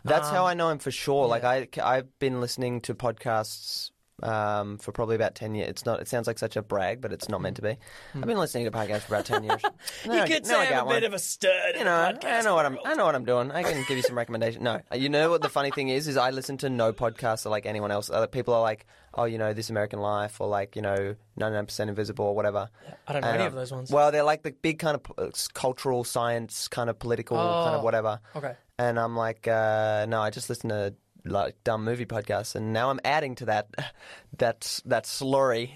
That's 0.06 0.30
how 0.30 0.44
Um, 0.44 0.48
I 0.48 0.54
know 0.54 0.70
him 0.70 0.80
for 0.80 0.92
sure. 0.92 1.28
Like 1.28 1.44
I, 1.44 1.68
I've 1.84 2.18
been 2.20 2.40
listening 2.40 2.82
to 2.82 2.96
podcasts 2.96 3.92
um, 4.24 4.78
for 4.78 4.92
probably 4.92 5.16
about 5.16 5.34
ten 5.34 5.56
years. 5.56 5.70
It's 5.70 5.86
not. 5.86 6.00
It 6.00 6.08
sounds 6.08 6.28
like 6.28 6.38
such 6.38 6.56
a 6.56 6.62
brag, 6.62 7.02
but 7.02 7.12
it's 7.12 7.28
not 7.28 7.42
meant 7.42 7.56
to 7.56 7.64
be. 7.64 7.76
I've 8.16 8.22
been 8.22 8.38
listening 8.38 8.66
to 8.66 8.72
podcasts 8.72 9.02
for 9.02 9.16
about 9.16 9.26
ten 9.26 9.44
years. 9.44 9.62
Hmm. 10.04 10.12
you 10.14 10.20
I- 10.20 10.28
could 10.28 10.46
now 10.46 10.60
I 10.60 10.68
say 10.68 10.74
I'm 10.76 10.82
a 10.84 10.86
one. 10.86 10.96
bit 10.96 11.04
of 11.06 11.14
a 11.14 11.20
stud. 11.20 11.52
You 11.78 11.84
know, 11.86 12.18
I 12.24 12.42
know 12.44 12.54
what 12.56 12.66
I'm. 12.68 12.78
I 12.86 12.94
know 12.94 13.06
what 13.06 13.16
I'm 13.16 13.26
doing. 13.26 13.52
I 13.52 13.64
can 13.64 13.84
give 13.88 13.98
you 13.98 14.04
some 14.04 14.16
recommendations. 14.24 14.64
No, 14.64 14.80
you 14.94 15.10
know 15.10 15.30
what 15.32 15.42
the 15.42 15.50
funny 15.50 15.72
thing 15.72 15.90
is? 15.90 16.08
Is 16.08 16.18
I 16.18 16.30
listen 16.30 16.58
to 16.58 16.70
no 16.70 16.94
podcasts 16.94 17.50
like 17.50 17.66
anyone 17.66 17.90
else. 17.92 18.10
Other 18.12 18.28
people 18.28 18.54
are 18.54 18.62
like, 18.62 18.86
oh, 19.14 19.26
you 19.26 19.38
know, 19.38 19.54
This 19.54 19.70
American 19.70 20.00
Life, 20.00 20.40
or 20.42 20.48
like, 20.48 20.76
you 20.76 20.82
know, 20.82 21.16
99% 21.40 21.90
Invisible, 21.90 22.26
or 22.26 22.36
whatever. 22.36 22.70
I 23.08 23.14
don't 23.14 23.22
know 23.22 23.28
And, 23.30 23.36
any 23.36 23.44
um, 23.44 23.48
of 23.48 23.54
those 23.56 23.72
ones. 23.72 23.92
Well, 23.92 24.12
they're 24.12 24.24
like 24.24 24.44
the 24.44 24.52
big 24.52 24.80
kind 24.80 24.96
of 24.96 25.02
uh, 25.18 25.32
cultural 25.54 26.04
science, 26.04 26.68
kind 26.68 26.90
of 26.90 26.98
political, 27.00 27.38
kind 27.38 27.76
of 27.76 27.82
Oh. 27.82 27.84
whatever. 27.84 28.20
okay. 28.36 28.56
And 28.80 29.00
I'm 29.00 29.16
like, 29.16 29.48
uh, 29.48 30.06
no, 30.10 30.22
I 30.22 30.30
just 30.32 30.50
listen 30.50 30.70
to 30.70 30.94
like 31.24 31.56
dumb 31.64 31.84
movie 31.86 32.06
podcasts, 32.08 32.56
and 32.56 32.74
now 32.74 32.90
I'm 32.90 33.00
adding 33.06 33.36
to 33.36 33.46
that 33.46 33.68
that 34.40 34.80
that 34.86 35.04
slurry 35.04 35.70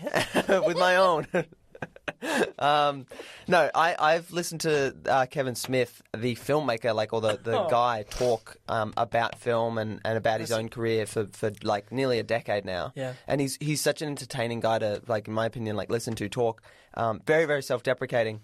with 0.66 0.78
my 0.78 0.96
own. 0.96 1.28
um, 2.60 3.06
no, 3.48 3.70
I 3.74 3.96
I've 3.98 4.32
listened 4.32 4.62
to 4.62 4.96
uh, 5.08 5.26
Kevin 5.26 5.56
Smith, 5.56 6.02
the 6.16 6.36
filmmaker, 6.36 6.94
like 6.94 7.14
or 7.14 7.22
the, 7.22 7.40
the 7.42 7.60
Oh. 7.62 7.68
guy, 7.70 8.04
talk 8.10 8.58
um, 8.70 8.94
about 8.98 9.40
film 9.40 9.78
and, 9.78 10.02
and 10.06 10.18
about 10.18 10.40
his 10.40 10.52
own 10.52 10.70
career 10.70 11.06
for, 11.06 11.26
for 11.28 11.52
like 11.64 11.92
nearly 11.92 12.20
a 12.20 12.24
decade 12.24 12.66
now. 12.66 12.92
Yeah. 12.96 13.14
and 13.28 13.42
he's 13.42 13.58
he's 13.60 13.82
such 13.82 14.02
an 14.02 14.10
entertaining 14.10 14.60
guy 14.60 14.80
to 14.80 15.02
like, 15.08 15.28
in 15.28 15.34
my 15.34 15.46
opinion, 15.46 15.76
like 15.76 15.90
listen 15.90 16.16
to 16.16 16.30
talk. 16.30 16.62
Um, 16.96 17.22
very 17.26 17.46
very 17.46 17.64
self 17.64 17.84
deprecating 17.84 18.42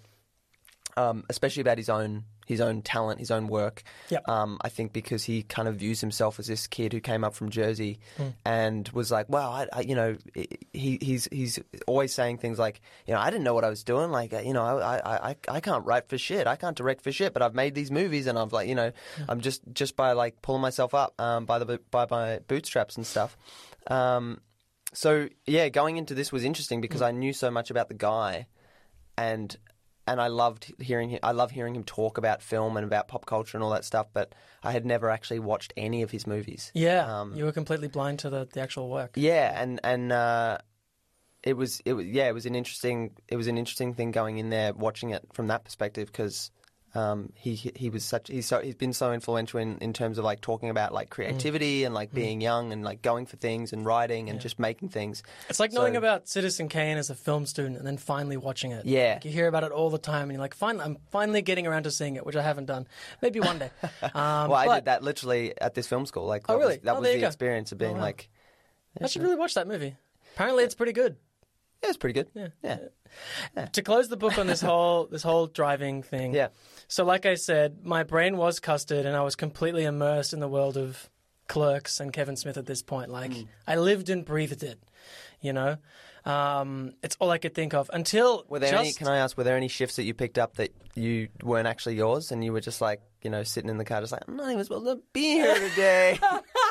um, 0.97 1.23
especially 1.29 1.61
about 1.61 1.77
his 1.77 1.89
own 1.89 2.25
his 2.51 2.61
own 2.61 2.81
talent, 2.81 3.19
his 3.19 3.31
own 3.31 3.47
work. 3.47 3.81
Yep. 4.09 4.27
Um, 4.29 4.57
I 4.61 4.69
think 4.69 4.93
because 4.93 5.23
he 5.23 5.41
kind 5.43 5.67
of 5.67 5.75
views 5.77 6.01
himself 6.01 6.37
as 6.39 6.47
this 6.47 6.67
kid 6.67 6.93
who 6.93 6.99
came 6.99 7.23
up 7.23 7.33
from 7.33 7.49
Jersey 7.49 7.99
Hmm. 8.17 8.27
and 8.45 8.87
was 8.89 9.09
like, 9.11 9.27
"Wow, 9.29 9.49
I, 9.51 9.67
I, 9.73 9.81
you 9.81 9.95
know," 9.95 10.15
he 10.73 10.97
he's 11.01 11.27
he's 11.31 11.59
always 11.87 12.13
saying 12.13 12.37
things 12.37 12.59
like, 12.59 12.81
"You 13.07 13.13
know, 13.13 13.19
I 13.19 13.29
didn't 13.29 13.43
know 13.43 13.53
what 13.53 13.63
I 13.63 13.69
was 13.69 13.83
doing. 13.83 14.11
Like, 14.11 14.33
uh, 14.33 14.39
you 14.39 14.53
know, 14.53 14.63
I 14.63 14.97
I, 14.97 15.29
I, 15.31 15.35
I 15.47 15.59
can't 15.59 15.85
write 15.85 16.07
for 16.09 16.17
shit. 16.17 16.45
I 16.45 16.55
can't 16.57 16.77
direct 16.77 17.03
for 17.03 17.11
shit. 17.11 17.33
But 17.33 17.41
I've 17.41 17.55
made 17.55 17.73
these 17.73 17.89
movies, 17.91 18.27
and 18.27 18.37
I've 18.37 18.53
like, 18.53 18.67
you 18.69 18.75
know, 18.75 18.91
Hmm. 19.17 19.23
I'm 19.29 19.41
just 19.41 19.61
just 19.73 19.95
by 19.95 20.11
like 20.11 20.41
pulling 20.41 20.61
myself 20.61 20.93
up 20.93 21.13
um, 21.19 21.45
by 21.45 21.57
the 21.59 21.79
by 21.89 22.05
my 22.11 22.39
bootstraps 22.47 22.97
and 22.97 23.05
stuff." 23.07 23.37
Um, 23.87 24.41
so 24.93 25.29
yeah, 25.47 25.69
going 25.69 25.97
into 25.97 26.13
this 26.13 26.31
was 26.31 26.43
interesting 26.43 26.81
because 26.81 27.01
I 27.01 27.11
knew 27.11 27.31
so 27.33 27.49
much 27.49 27.71
about 27.71 27.87
the 27.87 27.93
guy, 27.95 28.47
and 29.17 29.55
and 30.07 30.19
I 30.19 30.27
loved 30.27 30.73
hearing 30.79 31.09
him. 31.09 31.19
I 31.23 31.31
love 31.31 31.51
hearing 31.51 31.75
him 31.75 31.83
talk 31.83 32.17
about 32.17 32.41
film 32.41 32.77
and 32.77 32.85
about 32.85 33.07
pop 33.07 33.25
culture 33.25 33.57
and 33.57 33.63
all 33.63 33.71
that 33.71 33.85
stuff. 33.85 34.07
But 34.13 34.33
I 34.63 34.71
had 34.71 34.85
never 34.85 35.09
actually 35.09 35.39
watched 35.39 35.73
any 35.77 36.01
of 36.01 36.11
his 36.11 36.25
movies. 36.25 36.71
Yeah, 36.73 37.21
Um, 37.21 37.35
you 37.35 37.45
were 37.45 37.51
completely 37.51 37.87
blind 37.87 38.19
to 38.19 38.29
the, 38.29 38.47
the 38.51 38.61
actual 38.61 38.89
work. 38.89 39.11
Yeah, 39.15 39.59
and 39.61 39.79
and 39.83 40.11
uh, 40.11 40.57
it 41.43 41.55
was 41.55 41.81
it 41.85 41.93
was 41.93 42.05
yeah, 42.05 42.27
it 42.27 42.33
was 42.33 42.45
an 42.45 42.55
interesting 42.55 43.11
it 43.27 43.35
was 43.35 43.47
an 43.47 43.57
interesting 43.57 43.93
thing 43.93 44.11
going 44.11 44.37
in 44.37 44.49
there 44.49 44.73
watching 44.73 45.11
it 45.11 45.23
from 45.33 45.47
that 45.47 45.63
perspective 45.63 46.07
because 46.07 46.51
Um, 46.93 47.31
he 47.35 47.55
he 47.55 47.89
was 47.89 48.03
such 48.03 48.27
he's 48.27 48.45
so 48.47 48.59
he's 48.59 48.75
been 48.75 48.91
so 48.91 49.13
influential 49.13 49.59
in, 49.59 49.77
in 49.77 49.93
terms 49.93 50.17
of 50.17 50.25
like 50.25 50.41
talking 50.41 50.69
about 50.69 50.93
like 50.93 51.09
creativity 51.09 51.85
and 51.85 51.95
like 51.95 52.13
being 52.13 52.41
young 52.41 52.73
and 52.73 52.83
like 52.83 53.01
going 53.01 53.25
for 53.25 53.37
things 53.37 53.71
and 53.71 53.85
writing 53.85 54.29
and 54.29 54.41
just 54.41 54.59
making 54.59 54.89
things. 54.89 55.23
It's 55.49 55.59
like 55.59 55.71
knowing 55.71 55.95
about 55.95 56.27
Citizen 56.27 56.67
Kane 56.67 56.97
as 56.97 57.09
a 57.09 57.15
film 57.15 57.45
student 57.45 57.77
and 57.77 57.87
then 57.87 57.95
finally 57.97 58.35
watching 58.35 58.71
it. 58.71 58.85
Yeah. 58.85 59.13
Like 59.13 59.25
you 59.25 59.31
hear 59.31 59.47
about 59.47 59.63
it 59.63 59.71
all 59.71 59.89
the 59.89 59.97
time 59.97 60.23
and 60.23 60.33
you're 60.33 60.41
like, 60.41 60.53
fine, 60.53 60.81
I'm 60.81 60.97
finally 61.11 61.41
getting 61.41 61.65
around 61.65 61.83
to 61.83 61.91
seeing 61.91 62.17
it, 62.17 62.25
which 62.25 62.35
I 62.35 62.41
haven't 62.41 62.65
done. 62.65 62.87
Maybe 63.21 63.39
one 63.39 63.59
day. 63.59 63.71
Um, 64.13 64.49
well, 64.49 64.55
I 64.55 64.65
but 64.65 64.75
did 64.75 64.85
that 64.85 65.03
literally 65.03 65.53
at 65.61 65.73
this 65.73 65.87
film 65.87 66.05
school. 66.05 66.25
Like, 66.25 66.43
Oh, 66.49 66.53
that 66.53 66.59
really? 66.59 66.73
Was, 66.75 66.83
that 66.83 66.95
Oh, 66.95 66.99
was 66.99 67.09
the 67.09 67.25
experience 67.25 67.71
of 67.71 67.77
being 67.77 67.95
wow. 67.95 68.01
like, 68.01 68.29
I 69.01 69.07
should 69.07 69.21
really 69.21 69.35
watch 69.35 69.53
that 69.53 69.67
movie. 69.67 69.95
Apparently, 70.35 70.63
it's 70.65 70.75
pretty 70.75 70.91
good. 70.91 71.15
Yeah, 71.83 71.89
it's 71.89 71.97
pretty 71.97 72.13
good. 72.13 72.27
Yeah, 72.63 72.77
yeah, 73.55 73.65
To 73.65 73.81
close 73.81 74.09
the 74.09 74.17
book 74.17 74.37
on 74.37 74.47
this 74.47 74.61
whole 74.61 75.05
this 75.11 75.23
whole 75.23 75.47
driving 75.47 76.03
thing. 76.03 76.33
yeah. 76.33 76.49
So, 76.87 77.05
like 77.05 77.25
I 77.25 77.35
said, 77.35 77.79
my 77.83 78.03
brain 78.03 78.37
was 78.37 78.59
custard, 78.59 79.05
and 79.05 79.15
I 79.15 79.21
was 79.21 79.35
completely 79.35 79.83
immersed 79.85 80.33
in 80.33 80.39
the 80.39 80.47
world 80.47 80.77
of 80.77 81.09
Clerks 81.47 81.99
and 81.99 82.11
Kevin 82.13 82.35
Smith 82.35 82.57
at 82.57 82.65
this 82.65 82.81
point. 82.81 83.09
Like, 83.09 83.31
Mm. 83.31 83.47
I 83.67 83.75
lived 83.77 84.09
and 84.09 84.23
breathed 84.25 84.63
it. 84.63 84.79
You 85.41 85.53
know, 85.53 85.77
um, 86.23 86.93
it's 87.01 87.17
all 87.19 87.31
I 87.31 87.39
could 87.39 87.55
think 87.55 87.73
of 87.73 87.89
until 87.93 88.45
Were 88.47 88.59
there 88.59 88.71
just 88.71 88.79
any? 88.83 88.93
Can 88.93 89.07
I 89.07 89.17
ask? 89.17 89.35
Were 89.37 89.43
there 89.43 89.57
any 89.57 89.67
shifts 89.69 89.95
that 89.95 90.03
you 90.03 90.13
picked 90.13 90.37
up 90.37 90.55
that 90.57 90.71
you 90.95 91.29
weren't 91.41 91.67
actually 91.67 91.95
yours, 91.95 92.31
and 92.31 92.43
you 92.43 92.53
were 92.53 92.61
just 92.61 92.79
like, 92.79 93.01
you 93.23 93.29
know, 93.31 93.41
sitting 93.43 93.69
in 93.69 93.77
the 93.77 93.85
car, 93.85 94.01
just 94.01 94.11
like, 94.11 94.21
I'm 94.27 94.35
not 94.37 94.51
even 94.51 94.63
supposed 94.63 94.85
to 94.85 94.99
be 95.13 95.31
here 95.33 95.55
today. 95.69 96.19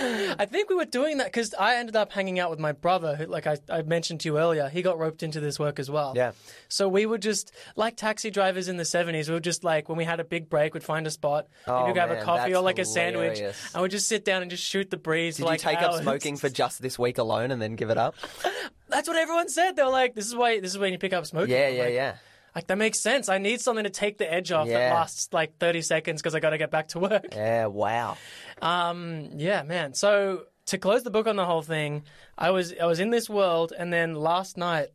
I 0.00 0.46
think 0.46 0.70
we 0.70 0.76
were 0.76 0.84
doing 0.84 1.18
that 1.18 1.26
because 1.26 1.54
I 1.54 1.76
ended 1.76 1.96
up 1.96 2.12
hanging 2.12 2.38
out 2.38 2.50
with 2.50 2.58
my 2.58 2.72
brother, 2.72 3.16
who, 3.16 3.26
like 3.26 3.46
I, 3.46 3.58
I 3.68 3.82
mentioned 3.82 4.20
to 4.20 4.28
you 4.28 4.38
earlier, 4.38 4.68
he 4.68 4.82
got 4.82 4.98
roped 4.98 5.22
into 5.22 5.40
this 5.40 5.58
work 5.58 5.78
as 5.78 5.90
well. 5.90 6.14
Yeah. 6.16 6.32
So 6.68 6.88
we 6.88 7.04
would 7.06 7.22
just, 7.22 7.52
like 7.76 7.96
taxi 7.96 8.30
drivers 8.30 8.68
in 8.68 8.76
the 8.76 8.84
70s, 8.84 9.28
we 9.28 9.34
would 9.34 9.44
just 9.44 9.64
like, 9.64 9.88
when 9.88 9.98
we 9.98 10.04
had 10.04 10.20
a 10.20 10.24
big 10.24 10.48
break, 10.48 10.74
we'd 10.74 10.82
find 10.84 11.06
a 11.06 11.10
spot, 11.10 11.48
Oh, 11.66 11.86
we'd 11.86 11.92
grab 11.92 12.10
a 12.10 12.22
coffee 12.22 12.54
or 12.54 12.62
like 12.62 12.78
a 12.78 12.84
sandwich, 12.84 13.40
and 13.40 13.82
we'd 13.82 13.90
just 13.90 14.08
sit 14.08 14.24
down 14.24 14.42
and 14.42 14.50
just 14.50 14.64
shoot 14.64 14.90
the 14.90 14.96
breeze 14.96 15.36
Did 15.36 15.46
like 15.46 15.62
you 15.62 15.70
take 15.70 15.78
hours. 15.82 15.96
up 15.96 16.02
smoking 16.02 16.36
for 16.36 16.48
just 16.48 16.80
this 16.80 16.98
week 16.98 17.18
alone 17.18 17.50
and 17.50 17.60
then 17.60 17.76
give 17.76 17.90
it 17.90 17.98
up? 17.98 18.14
That's 18.88 19.06
what 19.06 19.18
everyone 19.18 19.48
said. 19.50 19.76
They 19.76 19.82
were 19.82 19.90
like, 19.90 20.14
this 20.14 20.26
is 20.26 20.34
why, 20.34 20.60
this 20.60 20.70
is 20.70 20.78
when 20.78 20.92
you 20.92 20.98
pick 20.98 21.12
up 21.12 21.26
smoking. 21.26 21.54
Yeah, 21.54 21.66
I'm 21.66 21.74
yeah, 21.76 21.82
like, 21.82 21.94
yeah. 21.94 22.16
Like, 22.54 22.66
that 22.68 22.78
makes 22.78 23.00
sense. 23.00 23.28
I 23.28 23.38
need 23.38 23.60
something 23.60 23.84
to 23.84 23.90
take 23.90 24.18
the 24.18 24.30
edge 24.32 24.50
off 24.52 24.66
that 24.68 24.94
lasts 24.94 25.28
like 25.32 25.58
30 25.58 25.82
seconds 25.82 26.20
because 26.22 26.34
I 26.34 26.40
got 26.40 26.50
to 26.50 26.58
get 26.58 26.70
back 26.70 26.88
to 26.88 26.98
work. 26.98 27.26
Yeah, 27.34 27.66
wow. 27.66 28.16
Um, 28.60 29.30
yeah, 29.36 29.62
man. 29.62 29.94
So 29.94 30.44
to 30.66 30.78
close 30.78 31.02
the 31.02 31.10
book 31.10 31.26
on 31.26 31.36
the 31.36 31.44
whole 31.46 31.62
thing, 31.62 32.02
I 32.36 32.50
was 32.50 32.74
I 32.80 32.86
was 32.86 33.00
in 33.00 33.10
this 33.10 33.28
world, 33.30 33.72
and 33.78 33.92
then 33.92 34.14
last 34.14 34.56
night, 34.56 34.88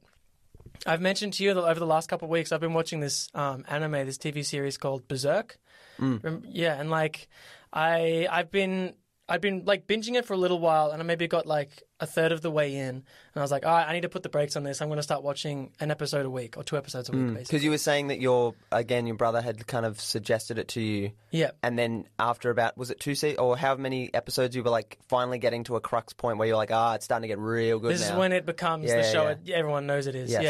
I've 0.86 1.02
mentioned 1.02 1.34
to 1.34 1.44
you 1.44 1.54
that 1.54 1.64
over 1.64 1.80
the 1.80 1.86
last 1.86 2.10
couple 2.10 2.26
of 2.26 2.30
weeks, 2.30 2.52
I've 2.52 2.60
been 2.60 2.74
watching 2.74 3.00
this 3.00 3.30
um, 3.34 3.64
anime, 3.68 4.06
this 4.06 4.18
TV 4.18 4.44
series 4.46 4.78
called 4.78 5.08
Berserk. 5.08 5.58
Rem- 6.00 6.44
Yeah, 6.48 6.80
and 6.80 6.90
like 6.90 7.28
I 7.72 8.28
I've 8.30 8.52
been 8.52 8.94
I've 9.30 9.40
been 9.40 9.64
like 9.66 9.88
binging 9.88 10.16
it 10.16 10.26
for 10.26 10.34
a 10.34 10.38
little 10.38 10.60
while, 10.60 10.92
and 10.92 11.02
I 11.02 11.06
maybe 11.06 11.28
got 11.28 11.46
like 11.48 11.84
a 12.02 12.06
third 12.06 12.34
of 12.34 12.42
the 12.42 12.52
way 12.52 12.76
in, 12.76 12.90
and 12.90 13.04
I 13.36 13.40
was 13.40 13.52
like, 13.52 13.66
all 13.66 13.72
right, 13.72 13.88
I 13.88 13.94
need 13.94 14.02
to 14.02 14.10
put 14.10 14.22
the 14.22 14.28
brakes 14.30 14.58
on 14.58 14.64
this. 14.64 14.82
I'm 14.82 14.90
going 14.90 14.98
to 14.98 15.04
start 15.04 15.24
watching 15.24 15.72
an 15.80 15.92
episode 15.92 16.26
a 16.26 16.30
week 16.30 16.58
or 16.58 16.64
two 16.64 16.76
episodes 16.76 17.08
a 17.08 17.14
week, 17.14 17.22
basically. 17.28 17.44
Because 17.44 17.64
you 17.64 17.72
were 17.72 17.78
saying 17.78 18.08
that 18.08 18.20
your 18.20 18.54
again, 18.72 19.08
your 19.08 19.16
brother 19.16 19.42
had 19.42 19.66
kind 19.66 19.86
of 19.86 20.02
suggested 20.02 20.60
it 20.60 20.68
to 20.70 20.82
you. 20.82 21.12
Yeah. 21.32 21.52
And 21.64 21.80
then 21.80 22.06
after 22.20 22.50
about 22.50 22.78
was 22.78 22.92
it 22.92 23.00
two 23.00 23.16
se- 23.16 23.38
or 23.38 23.56
how 23.56 23.76
many 23.76 24.14
episodes 24.14 24.56
you 24.58 24.64
were 24.64 24.70
like 24.70 24.98
finally 25.08 25.40
getting 25.40 25.64
to 25.66 25.78
a 25.78 25.82
crux 25.82 26.12
point 26.12 26.38
where 26.38 26.48
you're 26.48 26.58
like, 26.58 26.72
ah, 26.72 26.96
it's 26.96 27.06
starting 27.06 27.24
to 27.24 27.28
get 27.30 27.40
real 27.40 27.80
good 27.80 27.94
This 27.94 28.02
now. 28.08 28.14
is 28.16 28.20
when 28.20 28.34
it 28.34 28.46
becomes 28.46 28.86
Yeah, 28.90 28.98
the 28.98 29.04
yeah, 29.04 29.12
show. 29.14 29.24
yeah. 29.24 29.30
It, 29.32 29.50
everyone 29.52 29.88
knows 29.88 30.08
it 30.08 30.16
is. 30.16 30.32
Yes. 30.32 30.44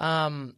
Yeah. 0.00 0.24
Um, 0.26 0.56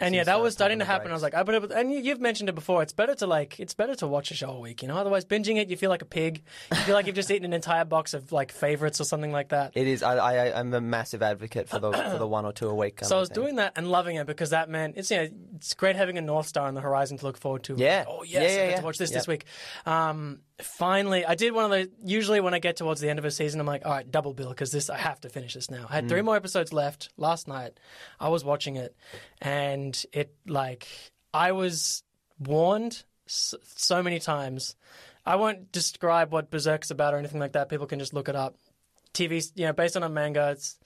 and 0.00 0.14
yeah, 0.14 0.24
that 0.24 0.40
was 0.40 0.52
starting 0.54 0.80
to 0.80 0.84
happen. 0.84 1.10
I 1.10 1.14
was 1.14 1.22
like, 1.22 1.34
I 1.34 1.42
but 1.42 1.70
and 1.72 1.92
you, 1.92 2.00
you've 2.00 2.20
mentioned 2.20 2.48
it 2.48 2.54
before. 2.54 2.82
It's 2.82 2.92
better 2.92 3.14
to 3.16 3.26
like, 3.26 3.60
it's 3.60 3.74
better 3.74 3.94
to 3.96 4.08
watch 4.08 4.30
a 4.30 4.34
show 4.34 4.50
a 4.50 4.58
week. 4.58 4.82
You 4.82 4.88
know, 4.88 4.96
otherwise 4.96 5.24
binging 5.24 5.56
it, 5.56 5.68
you 5.68 5.76
feel 5.76 5.90
like 5.90 6.02
a 6.02 6.06
pig. 6.06 6.42
You 6.72 6.76
feel 6.78 6.94
like 6.94 7.06
you've 7.06 7.14
just 7.14 7.30
eaten 7.30 7.44
an 7.44 7.52
entire 7.52 7.84
box 7.84 8.14
of 8.14 8.32
like 8.32 8.50
favorites 8.50 9.00
or 9.00 9.04
something 9.04 9.30
like 9.32 9.50
that. 9.50 9.72
It 9.76 9.86
is. 9.86 10.02
I, 10.02 10.16
I 10.16 10.58
I'm 10.58 10.72
a 10.74 10.80
massive 10.80 11.22
advocate 11.22 11.68
for 11.68 11.78
the 11.78 11.92
for 12.12 12.18
the 12.18 12.26
one 12.26 12.44
or 12.44 12.52
two 12.52 12.68
a 12.68 12.74
week. 12.74 13.00
So 13.04 13.16
I 13.16 13.20
was 13.20 13.28
thing. 13.28 13.34
doing 13.42 13.56
that 13.56 13.74
and 13.76 13.88
loving 13.90 14.16
it 14.16 14.26
because 14.26 14.50
that 14.50 14.68
meant 14.68 14.96
it's 14.96 15.10
you 15.10 15.16
know 15.18 15.28
it's 15.56 15.74
great 15.74 15.96
having 15.96 16.18
a 16.18 16.22
north 16.22 16.46
star 16.46 16.66
on 16.66 16.74
the 16.74 16.80
horizon 16.80 17.18
to 17.18 17.26
look 17.26 17.36
forward 17.36 17.62
to. 17.64 17.74
Yeah. 17.76 18.04
Oh 18.08 18.22
yes, 18.22 18.32
Yeah, 18.32 18.40
I 18.40 18.46
get 18.66 18.70
yeah. 18.70 18.76
to 18.78 18.84
watch 18.84 18.98
this 18.98 19.10
Yep. 19.10 19.18
this 19.20 19.28
week. 19.28 19.44
Um, 19.86 20.40
finally, 20.62 21.24
I 21.24 21.34
did 21.34 21.52
one 21.52 21.64
of 21.64 21.70
those. 21.70 21.88
Usually, 22.04 22.40
when 22.40 22.54
I 22.54 22.58
get 22.58 22.76
towards 22.76 23.00
the 23.00 23.08
end 23.08 23.18
of 23.18 23.24
a 23.24 23.30
season, 23.30 23.60
I'm 23.60 23.66
like, 23.66 23.84
all 23.84 23.92
right, 23.92 24.10
double 24.10 24.34
bill 24.34 24.48
because 24.50 24.70
this 24.70 24.88
I 24.90 24.96
have 24.98 25.20
to 25.22 25.28
finish 25.28 25.54
this 25.54 25.70
now. 25.70 25.86
I 25.88 25.94
had 25.96 26.04
Mm. 26.04 26.08
three 26.08 26.22
more 26.22 26.36
episodes 26.36 26.72
left 26.72 27.10
last 27.16 27.48
night. 27.48 27.78
I 28.18 28.28
was 28.28 28.44
watching 28.44 28.76
it, 28.76 28.96
and 29.40 30.02
it 30.12 30.34
like 30.46 30.86
I 31.34 31.52
was 31.52 32.02
warned 32.38 33.04
so, 33.26 33.58
so 33.76 34.02
many 34.02 34.18
times. 34.20 34.76
I 35.26 35.36
won't 35.36 35.70
describe 35.70 36.32
what 36.32 36.50
Berserk's 36.50 36.90
about 36.90 37.14
or 37.14 37.18
anything 37.18 37.40
like 37.40 37.52
that. 37.52 37.68
People 37.68 37.86
can 37.86 37.98
just 37.98 38.14
look 38.14 38.28
it 38.28 38.36
up. 38.36 38.56
TV, 39.12 39.42
you 39.54 39.66
know, 39.66 39.72
based 39.72 39.96
on 39.96 40.02
a 40.02 40.08
manga. 40.08 40.50
It's 40.52 40.78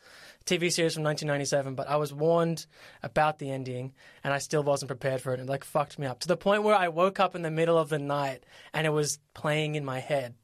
TV 0.47 0.71
series 0.71 0.95
from 0.95 1.05
1997, 1.05 1.75
but 1.75 1.89
I 1.89 1.97
was 1.97 2.13
warned 2.13 2.67
about 3.03 3.39
the 3.39 3.51
ending, 3.51 3.93
and 4.23 4.33
I 4.35 4.39
still 4.39 4.63
wasn't 4.63 4.89
prepared 4.89 5.23
for 5.23 5.33
it. 5.33 5.41
And 5.41 5.49
it, 5.49 5.51
like 5.51 5.65
fucked 5.65 5.99
me 5.99 6.07
up 6.07 6.21
to 6.21 6.29
the 6.29 6.37
point 6.37 6.63
where 6.63 6.75
I 6.75 6.89
woke 6.89 7.19
up 7.19 7.35
in 7.35 7.43
the 7.43 7.51
middle 7.51 7.79
of 7.79 7.89
the 7.89 7.99
night 7.99 8.45
and 8.73 8.87
it 8.87 8.91
was 8.91 9.19
playing 9.33 9.75
in 9.75 9.85
my 9.85 10.01
head, 10.01 10.35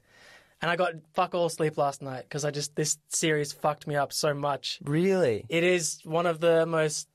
and 0.63 0.71
I 0.71 0.77
got 0.77 0.95
fuck 1.13 1.35
all 1.35 1.49
sleep 1.49 1.77
last 1.77 2.03
night 2.03 2.23
because 2.23 2.45
I 2.45 2.51
just 2.51 2.75
this 2.77 2.99
series 3.09 3.53
fucked 3.53 3.87
me 3.87 3.97
up 3.97 4.13
so 4.13 4.33
much. 4.33 4.79
Really? 4.83 5.45
It 5.49 5.65
is 5.65 6.01
one 6.05 6.27
of 6.27 6.41
the 6.41 6.65
most, 6.67 7.09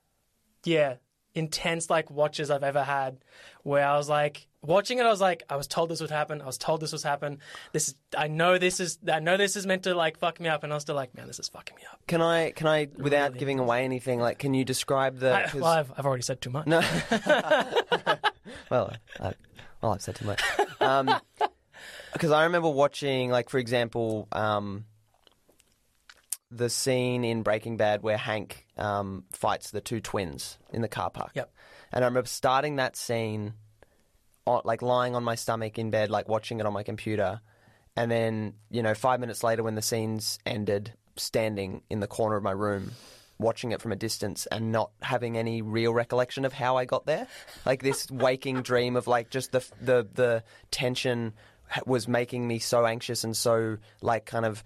yeah, 0.63 0.95
intense 1.35 1.89
like 1.89 2.09
watches 2.09 2.49
I've 2.49 2.63
ever 2.63 2.83
had. 2.83 3.17
Where 3.63 3.85
I 3.85 3.97
was 3.97 4.07
like 4.07 4.47
watching 4.61 4.99
it, 4.99 5.05
I 5.05 5.09
was 5.09 5.21
like, 5.21 5.43
I 5.49 5.55
was 5.55 5.67
told 5.67 5.89
this 5.89 6.01
would 6.01 6.11
happen. 6.11 6.41
I 6.41 6.45
was 6.45 6.57
told 6.57 6.81
this 6.81 6.91
was 6.91 7.03
happen. 7.03 7.39
This 7.73 7.89
is, 7.89 7.95
I 8.17 8.27
know 8.27 8.57
this 8.57 8.79
is, 8.79 8.99
I 9.11 9.19
know 9.19 9.37
this 9.37 9.55
is 9.55 9.65
meant 9.65 9.83
to 9.83 9.95
like 9.95 10.17
fuck 10.17 10.39
me 10.39 10.49
up, 10.49 10.63
and 10.63 10.71
I 10.71 10.75
was 10.75 10.83
still 10.83 10.95
like, 10.95 11.15
man, 11.15 11.27
this 11.27 11.39
is 11.39 11.49
fucking 11.49 11.75
me 11.75 11.83
up. 11.91 11.99
Can 12.07 12.21
I 12.21 12.51
can 12.51 12.67
I 12.67 12.87
without 12.97 13.29
Really? 13.31 13.39
giving 13.39 13.59
away 13.59 13.83
anything 13.83 14.19
like 14.19 14.39
can 14.39 14.53
you 14.53 14.63
describe 14.65 15.19
the? 15.19 15.33
I, 15.33 15.49
well, 15.53 15.65
I've, 15.65 15.91
I've 15.97 16.05
already 16.05 16.23
said 16.23 16.41
too 16.41 16.49
much. 16.51 16.67
No. 16.67 16.79
well, 18.69 18.93
I, 19.19 19.33
well, 19.81 19.93
I've 19.93 20.01
said 20.01 20.15
too 20.15 20.25
much. 20.25 20.41
Um, 20.79 21.13
because 22.13 22.31
I 22.31 22.43
remember 22.45 22.69
watching, 22.69 23.29
like, 23.29 23.49
for 23.49 23.57
example, 23.57 24.27
um, 24.31 24.85
the 26.51 26.69
scene 26.69 27.23
in 27.23 27.43
Breaking 27.43 27.77
Bad 27.77 28.03
where 28.03 28.17
Hank 28.17 28.65
um, 28.77 29.23
fights 29.31 29.71
the 29.71 29.81
two 29.81 29.99
twins 29.99 30.57
in 30.71 30.81
the 30.81 30.87
car 30.87 31.09
park. 31.09 31.31
Yep. 31.33 31.51
And 31.91 32.03
I 32.03 32.07
remember 32.07 32.27
starting 32.27 32.75
that 32.77 32.95
scene, 32.95 33.53
on, 34.45 34.61
like 34.63 34.81
lying 34.81 35.15
on 35.15 35.23
my 35.23 35.35
stomach 35.35 35.79
in 35.79 35.91
bed, 35.91 36.09
like 36.09 36.27
watching 36.27 36.59
it 36.59 36.65
on 36.65 36.73
my 36.73 36.83
computer, 36.83 37.41
and 37.95 38.11
then 38.11 38.53
you 38.69 38.83
know 38.83 38.93
five 38.93 39.19
minutes 39.19 39.43
later 39.43 39.63
when 39.63 39.75
the 39.75 39.81
scenes 39.81 40.39
ended, 40.45 40.93
standing 41.15 41.81
in 41.89 41.99
the 41.99 42.07
corner 42.07 42.35
of 42.35 42.43
my 42.43 42.51
room. 42.51 42.91
Watching 43.37 43.73
it 43.73 43.81
from 43.81 43.91
a 43.91 43.97
distance 43.97 44.45
and 44.45 44.71
not 44.71 44.91
having 45.01 45.37
any 45.37 45.61
real 45.61 45.93
recollection 45.93 46.45
of 46.45 46.53
how 46.53 46.77
I 46.77 46.85
got 46.85 47.05
there, 47.05 47.27
like 47.65 47.83
this 47.83 48.07
waking 48.09 48.61
dream 48.61 48.95
of 48.95 49.07
like 49.07 49.29
just 49.29 49.51
the 49.51 49.61
the 49.81 50.07
the 50.13 50.43
tension 50.71 51.33
was 51.85 52.07
making 52.07 52.47
me 52.47 52.59
so 52.59 52.85
anxious 52.85 53.25
and 53.25 53.35
so 53.35 53.77
like 54.01 54.25
kind 54.25 54.45
of 54.45 54.63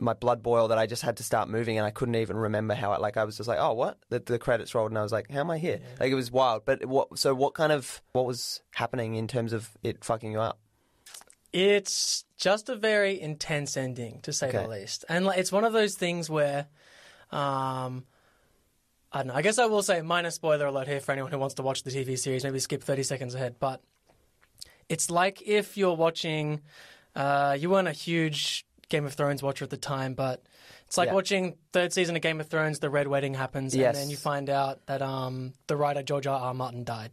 my 0.00 0.14
blood 0.14 0.42
boiled 0.42 0.70
that 0.70 0.78
I 0.78 0.86
just 0.86 1.02
had 1.02 1.16
to 1.18 1.22
start 1.22 1.48
moving 1.48 1.78
and 1.78 1.86
I 1.86 1.90
couldn't 1.90 2.14
even 2.16 2.36
remember 2.36 2.74
how 2.74 2.92
it 2.92 3.00
like 3.00 3.16
I 3.16 3.24
was 3.24 3.36
just 3.36 3.48
like 3.48 3.58
oh 3.60 3.74
what 3.74 3.98
the, 4.08 4.18
the 4.18 4.38
credits 4.38 4.74
rolled 4.74 4.90
and 4.90 4.98
I 4.98 5.02
was 5.02 5.12
like 5.12 5.30
how 5.30 5.40
am 5.40 5.50
I 5.50 5.58
here 5.58 5.80
like 5.98 6.10
it 6.10 6.14
was 6.14 6.30
wild 6.30 6.64
but 6.64 6.84
what 6.86 7.18
so 7.18 7.34
what 7.34 7.54
kind 7.54 7.72
of 7.72 8.02
what 8.12 8.26
was 8.26 8.62
happening 8.74 9.14
in 9.14 9.28
terms 9.28 9.52
of 9.52 9.70
it 9.82 10.04
fucking 10.04 10.32
you 10.32 10.40
up 10.40 10.58
It's 11.52 12.24
just 12.36 12.68
a 12.68 12.76
very 12.76 13.20
intense 13.20 13.76
ending, 13.76 14.20
to 14.22 14.32
say 14.32 14.50
the 14.52 14.68
least. 14.68 15.04
And 15.08 15.26
like, 15.26 15.38
it's 15.38 15.50
one 15.50 15.64
of 15.64 15.72
those 15.72 15.94
things 15.96 16.30
where, 16.30 16.66
um, 17.32 18.04
I 19.12 19.18
don't 19.18 19.26
know. 19.26 19.34
I 19.34 19.42
guess 19.42 19.58
I 19.58 19.66
will 19.66 19.82
say 19.82 20.00
minor 20.00 20.30
spoiler 20.30 20.66
alert 20.66 20.86
here 20.86 21.00
for 21.00 21.10
anyone 21.12 21.32
who 21.32 21.38
wants 21.38 21.56
to 21.56 21.62
watch 21.62 21.82
the 21.82 21.90
TV 21.90 22.16
series. 22.16 22.44
Maybe 22.44 22.60
skip 22.60 22.82
thirty 22.82 23.02
seconds 23.02 23.34
ahead. 23.34 23.56
But 23.58 23.82
it's 24.88 25.10
like 25.10 25.42
if 25.42 25.76
you're 25.76 25.96
watching. 25.96 26.60
Uh, 27.16 27.56
you 27.58 27.68
weren't 27.68 27.88
a 27.88 27.92
huge 27.92 28.64
Game 28.90 29.06
of 29.06 29.14
Thrones 29.14 29.42
watcher 29.42 29.64
at 29.64 29.70
the 29.70 29.76
time, 29.78 30.12
but 30.14 30.42
it's 30.86 30.98
like 30.98 31.06
Yeah. 31.08 31.14
watching 31.14 31.56
third 31.72 31.92
season 31.94 32.14
of 32.16 32.22
Game 32.22 32.40
of 32.40 32.48
Thrones. 32.48 32.80
The 32.80 32.90
Red 32.90 33.08
Wedding 33.08 33.32
happens, 33.34 33.74
Yes. 33.74 33.94
and 33.96 34.02
then 34.04 34.10
you 34.10 34.16
find 34.18 34.50
out 34.50 34.84
that 34.86 35.00
um, 35.00 35.54
the 35.68 35.76
writer 35.76 36.02
George 36.02 36.26
R. 36.26 36.38
R. 36.38 36.52
Martin 36.54 36.84
died, 36.84 37.12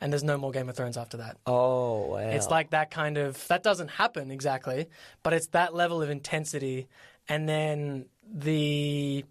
and 0.00 0.12
there's 0.12 0.24
no 0.24 0.36
more 0.36 0.50
Game 0.50 0.68
of 0.68 0.76
Thrones 0.76 0.96
after 0.96 1.18
that. 1.18 1.36
oh 1.46 2.08
wow 2.08 2.16
It's 2.18 2.48
like 2.48 2.70
that 2.70 2.90
kind 2.90 3.16
of 3.18 3.46
that 3.48 3.62
doesn't 3.62 3.88
happen 3.88 4.30
exactly, 4.32 4.88
but 5.22 5.32
it's 5.32 5.46
that 5.48 5.74
level 5.74 6.02
of 6.02 6.10
intensity, 6.10 6.88
and 7.28 7.48
then 7.48 8.06
the 8.30 9.24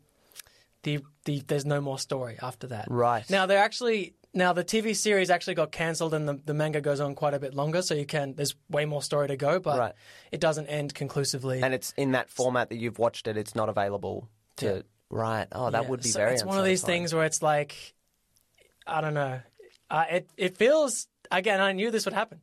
the 0.84 1.04
the 1.26 1.44
there's 1.48 1.66
no 1.66 1.82
more 1.82 2.00
story 2.00 2.38
after 2.42 2.68
that. 2.68 2.86
Right. 2.90 3.30
now, 3.30 3.46
they're 3.46 3.58
actually 3.64 4.14
now 4.34 4.54
the 4.54 4.64
TV 4.64 4.96
series 4.96 5.30
actually 5.30 5.56
got 5.56 5.72
cancelled, 5.72 6.14
and 6.14 6.28
the, 6.28 6.40
the 6.46 6.54
manga 6.54 6.82
goes 6.82 7.00
on 7.00 7.16
quite 7.16 7.34
a 7.34 7.40
bit 7.40 7.54
longer, 7.54 7.82
so 7.82 7.94
you 7.94 8.06
can 8.06 8.34
there's 8.36 8.56
way 8.70 8.86
more 8.86 9.02
story 9.02 9.28
to 9.30 9.38
go, 9.38 9.60
but 9.60 9.78
Right. 9.80 9.94
it 10.32 10.40
doesn't 10.40 10.68
end 10.68 10.94
conclusively. 10.94 11.62
and 11.62 11.74
it's 11.74 11.94
in 11.98 12.12
that 12.12 12.30
format 12.30 12.70
that 12.70 12.78
you've 12.78 13.00
watched 13.00 13.28
it 13.28 13.38
it's 13.38 13.56
not 13.56 13.70
available 13.70 14.28
to 14.58 14.66
Yeah. 14.66 14.82
right 15.10 15.48
oh 15.52 15.70
that 15.72 15.84
Yeah, 15.84 15.90
would 15.90 16.02
be 16.04 16.10
so 16.10 16.20
very 16.20 16.34
It's 16.34 16.44
one 16.44 16.58
of 16.60 16.66
these 16.66 16.84
things 16.84 17.14
where 17.14 17.26
it's 17.26 17.42
like, 17.42 17.96
I 18.86 19.02
don't 19.02 19.14
know. 19.14 19.40
Uh, 19.90 20.06
it 20.10 20.30
it 20.38 20.58
feels 20.58 21.08
again. 21.32 21.62
I 21.62 21.72
knew 21.72 21.92
this 21.92 22.06
would 22.06 22.14
happen. 22.14 22.42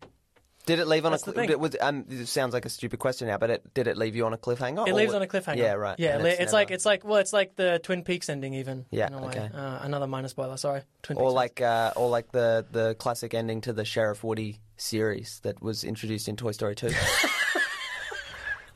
Did 0.67 0.79
it 0.79 0.87
leave 0.87 1.05
on 1.05 1.13
That's 1.13 1.27
a 1.27 1.33
thing. 1.33 1.59
was, 1.59 1.77
um, 1.81 2.07
It 2.09 2.27
sounds 2.27 2.55
like 2.55 2.65
a 2.65 2.71
stupid 2.71 2.99
question 2.99 3.29
now, 3.29 3.37
but 3.37 3.51
it, 3.51 3.75
did 3.75 3.87
it 3.87 3.99
leave 3.99 4.17
you 4.17 4.25
on 4.25 4.33
a 4.33 4.39
cliffhanger? 4.39 4.89
It 4.89 4.95
leaves 4.95 5.13
on 5.13 5.21
a 5.21 5.27
cliffhanger. 5.27 5.57
Yeah, 5.59 5.75
right. 5.75 5.99
Yeah, 5.99 6.17
And 6.17 6.27
it's, 6.27 6.53
like 6.53 6.71
it's 6.71 6.87
like 6.87 7.05
well, 7.05 7.19
it's 7.19 7.33
like 7.33 7.57
the 7.57 7.81
Twin 7.83 8.03
Peaks 8.03 8.29
ending 8.29 8.55
even. 8.55 8.87
Yeah, 8.91 9.09
in 9.09 9.15
a 9.15 9.21
way. 9.21 9.29
okay. 9.29 9.51
Uh, 9.55 9.79
another 9.83 10.07
minor 10.07 10.29
spoiler. 10.29 10.57
Sorry, 10.57 10.81
Twin 11.03 11.17
Peaks. 11.17 11.23
or 11.23 11.31
like 11.31 11.61
uh, 11.61 11.93
or 11.97 12.09
like 12.09 12.33
the 12.33 12.65
the 12.71 12.95
classic 12.95 13.35
ending 13.35 13.61
to 13.63 13.73
the 13.73 13.85
Sheriff 13.85 14.25
Woody 14.25 14.61
series 14.77 15.41
that 15.43 15.63
was 15.63 15.85
introduced 15.85 16.29
in 16.29 16.37
Toy 16.37 16.53
Story 16.53 16.75
2. 16.75 16.91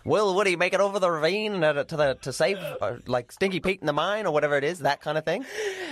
Will 0.05 0.35
Woody 0.35 0.57
make 0.57 0.73
it 0.73 0.81
over 0.81 0.99
the 0.99 1.11
ravine 1.11 1.63
uh, 1.63 1.85
to 1.85 1.97
the 1.97 2.15
to 2.23 2.33
save 2.33 2.57
uh, 2.59 2.97
like 3.07 3.31
Stinky 3.33 3.61
Pete 3.61 3.81
in 3.81 3.87
the 3.87 3.93
mine 3.93 4.27
or 4.27 4.33
whatever 4.33 4.57
it 4.57 4.65
is? 4.65 4.79
That 4.81 5.01
kind 5.01 5.19
of 5.19 5.25
thing. 5.25 5.45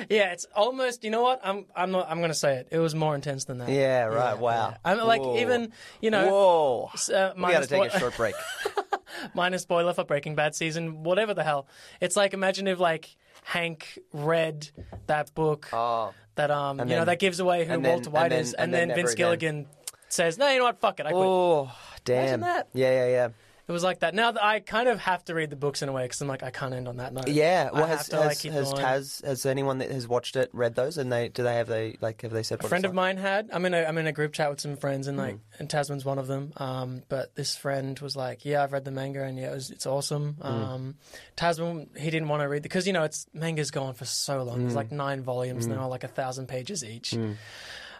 yeah, 0.08 0.32
it's 0.32 0.46
almost. 0.54 1.04
You 1.04 1.10
know 1.10 1.22
what? 1.22 1.40
I'm 1.44 1.66
I'm 1.74 1.90
not. 1.90 2.08
I'm 2.10 2.20
gonna 2.20 2.32
say 2.34 2.56
it. 2.56 2.68
It 2.70 2.78
was 2.78 2.94
more 2.94 3.14
intense 3.14 3.44
than 3.44 3.58
that. 3.58 3.68
Yeah, 3.68 4.04
right. 4.04 4.38
wow. 4.38 4.70
yeah. 4.70 4.76
I'm 4.84 4.98
like 5.06 5.20
Whoa. 5.20 5.38
even 5.38 5.72
you 6.00 6.10
know. 6.10 6.28
Whoa. 6.30 6.90
Uh, 7.14 7.32
we 7.36 7.42
got 7.42 7.62
to 7.62 7.68
take 7.68 7.92
a 7.92 7.98
short 7.98 8.16
break. 8.16 8.34
minor 9.34 9.58
spoiler 9.58 9.92
for 9.92 10.04
Breaking 10.04 10.34
Bad 10.34 10.54
season, 10.54 11.02
whatever 11.02 11.34
the 11.34 11.44
hell. 11.44 11.66
It's 12.00 12.16
like 12.16 12.32
imagine 12.34 12.66
if 12.68 12.78
like 12.78 13.16
Hank 13.44 13.98
read 14.12 14.68
that 15.06 15.34
book 15.34 15.68
Oh. 15.72 16.12
that 16.36 16.50
um 16.50 16.78
you 16.78 16.84
then- 16.86 16.98
know 16.98 17.04
that 17.04 17.18
gives 17.18 17.40
away 17.40 17.64
who 17.64 17.72
then- 17.72 17.82
Walter 17.82 18.10
White 18.10 18.24
and 18.24 18.32
then- 18.32 18.40
is, 18.40 18.54
and 18.54 18.74
and, 18.74 18.90
then 18.90 18.96
Vince. 18.96 19.14
Gilligan 19.14 19.66
says, 20.08 20.38
"No, 20.38 20.48
you 20.48 20.58
know 20.58 20.64
what? 20.64 20.80
Fuck 20.80 21.00
it, 21.00 21.06
I 21.06 21.10
quit." 21.10 21.22
Oh, 21.24 21.70
damn. 22.04 22.40
that. 22.40 22.68
Yeah, 22.72 22.90
yeah, 22.92 23.08
yeah. 23.08 23.28
It 23.68 23.72
was 23.72 23.82
like 23.82 23.98
that. 24.00 24.14
Now 24.14 24.32
I 24.40 24.60
kind 24.60 24.88
of 24.88 25.00
have 25.00 25.24
to 25.24 25.34
read 25.34 25.50
the 25.50 25.56
books 25.56 25.82
in 25.82 25.88
a 25.88 25.92
way 25.92 26.04
because 26.04 26.20
I'm 26.20 26.28
like 26.28 26.44
I 26.44 26.50
can't 26.50 26.72
end 26.72 26.86
on 26.86 26.98
that 26.98 27.12
note. 27.12 27.26
Yeah. 27.26 27.70
I 27.72 27.76
Well, 27.76 27.86
have 27.88 27.98
has 27.98 28.08
to, 28.10 28.16
has, 28.22 28.40
keep 28.40 28.52
has. 28.52 28.72
Taz 28.72 29.24
has 29.24 29.44
anyone 29.44 29.78
that 29.78 29.90
has 29.90 30.06
watched 30.06 30.36
it 30.36 30.50
read 30.52 30.76
those 30.76 30.98
and 30.98 31.10
they 31.12 31.28
do 31.30 31.42
they 31.42 31.56
have 31.56 31.66
they 31.66 31.96
like 32.00 32.22
have 32.22 32.30
they 32.30 32.44
said 32.44 32.62
A 32.64 32.68
friend 32.68 32.84
of 32.84 32.94
mine 32.94 33.16
had. 33.16 33.50
I'm 33.52 33.64
in 33.66 33.74
a 33.74 33.82
I'm 33.84 33.98
in 33.98 34.06
a 34.06 34.12
group 34.12 34.32
chat 34.32 34.50
with 34.50 34.60
some 34.60 34.76
friends 34.76 35.08
and 35.08 35.18
like 35.18 35.34
Hmm. 35.34 35.40
and 35.58 35.68
Tasman's 35.70 36.04
one 36.04 36.18
of 36.18 36.28
them. 36.28 36.52
Um, 36.58 37.02
but 37.08 37.34
this 37.34 37.56
friend 37.56 37.98
was 37.98 38.14
like, 38.14 38.44
"Yeah, 38.44 38.62
I've 38.62 38.72
read 38.72 38.84
the 38.84 38.92
manga 38.92 39.24
and 39.24 39.36
yeah, 39.36 39.50
it 39.50 39.54
was, 39.54 39.70
it's 39.70 39.86
awesome." 39.86 40.34
Hmm. 40.34 40.46
Um, 40.46 40.94
Tasman 41.34 41.90
he 41.96 42.10
didn't 42.10 42.28
want 42.28 42.42
to 42.42 42.48
read 42.48 42.62
because 42.62 42.86
you 42.86 42.92
know 42.92 43.02
it's 43.02 43.26
manga's 43.34 43.72
going 43.72 43.94
for 43.94 44.04
so 44.04 44.44
long. 44.44 44.60
There's 44.60 44.72
Hmm. 44.72 44.76
like 44.78 44.92
nine 44.92 45.22
volumes 45.22 45.64
and 45.64 45.72
they're 45.74 45.80
all 45.80 45.90
like 45.90 46.04
a 46.04 46.08
thousand 46.08 46.46
pages 46.46 46.84
each. 46.84 47.16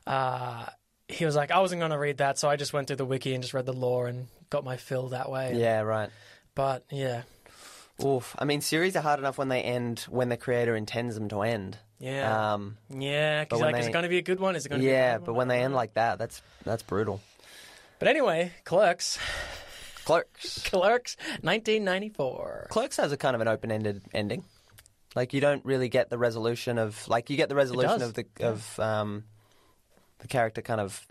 Uh, 0.07 0.67
he 1.09 1.25
was 1.25 1.37
like, 1.37 1.51
I 1.51 1.61
wasn't 1.61 1.81
going 1.81 1.93
to 1.93 1.99
read 1.99 2.19
that, 2.19 2.39
so 2.39 2.49
I 2.49 2.57
just 2.57 2.73
went 2.73 2.89
through 2.89 2.97
the 2.97 3.05
wiki 3.05 3.35
and 3.35 3.43
just 3.43 3.55
read 3.55 3.67
the 3.67 3.73
lore 3.73 4.09
and 4.09 4.27
got 4.51 4.65
my 4.65 4.77
fill 4.77 5.09
that 5.09 5.31
way. 5.31 5.55
Yeah, 5.57 5.81
right. 5.81 6.11
But 6.55 6.85
yeah, 6.91 7.23
Oof. 8.05 8.35
I 8.39 8.45
mean, 8.45 8.61
series 8.61 8.97
are 8.97 9.03
hard 9.03 9.19
enough 9.19 9.39
when 9.39 9.49
they 9.49 9.63
end 9.63 10.01
when 10.09 10.29
the 10.29 10.37
creator 10.37 10.77
intends 10.77 11.15
them 11.15 11.29
to 11.29 11.43
end. 11.43 11.79
yeah, 11.99 12.55
Um, 12.55 12.77
yeah. 12.91 13.45
Because 13.45 13.61
like, 13.61 13.77
is 13.77 13.87
it 13.87 13.93
going 13.93 14.03
to 14.03 14.09
be 14.09 14.19
a 14.19 14.23
good 14.23 14.41
one? 14.41 14.57
Is 14.57 14.67
it 14.67 14.69
going 14.69 14.81
to 14.81 14.87
be? 14.87 14.91
a 14.91 14.95
yeah, 14.95 15.19
but 15.19 15.35
when 15.35 15.49
they 15.49 15.63
end 15.63 15.75
like 15.75 15.95
that, 15.95 16.19
that's 16.19 16.43
that's 16.65 16.83
brutal. 16.83 17.21
But 17.99 18.09
anyway, 18.09 18.53
Clerks, 18.65 19.19
Clerks. 20.05 20.63
Clerks, 20.71 21.17
1994. 21.41 22.67
Clerks 22.71 22.97
has 22.99 23.13
a 23.13 23.17
kind 23.17 23.35
of 23.35 23.41
an 23.41 23.49
open-ended 23.49 24.03
ending. 24.13 24.45
Like 25.15 25.33
you 25.33 25.41
don't 25.41 25.65
really 25.65 25.89
get 25.89 26.11
the 26.11 26.19
resolution 26.19 26.77
of 26.79 27.09
like 27.09 27.31
you 27.31 27.37
get 27.39 27.49
the 27.49 27.55
resolution 27.55 28.03
of 28.03 28.13
the 28.13 28.27
of 28.41 28.79
um, 28.79 29.25
the 30.19 30.29
character 30.29 30.63
kind 30.63 30.81
of 30.81 31.07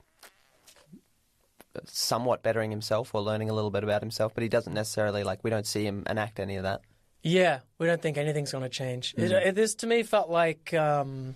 somewhat 1.85 2.41
bettering 2.41 2.71
himself 2.71 3.13
or 3.13 3.21
learning 3.21 3.49
a 3.49 3.53
little 3.53 3.71
bit 3.71 3.83
about 3.83 4.01
himself, 4.01 4.33
but 4.33 4.43
he 4.43 4.49
doesn't 4.49 4.73
necessarily 4.73 5.23
like 5.23 5.43
we 5.43 5.49
don't 5.49 5.67
see 5.67 5.85
him 5.85 6.03
enact 6.09 6.39
any 6.39 6.55
of 6.55 6.63
that. 6.63 6.81
Yeah, 7.21 7.59
we 7.79 7.87
don't 7.87 8.01
think 8.01 8.17
anything's 8.17 8.51
going 8.51 8.63
to 8.63 8.69
change. 8.69 9.13
It, 9.17 9.31
Mm. 9.31 9.47
it, 9.47 9.55
this 9.55 9.75
to 9.75 9.87
me 9.87 10.03
felt 10.03 10.29
like 10.29 10.73
um, 10.73 11.35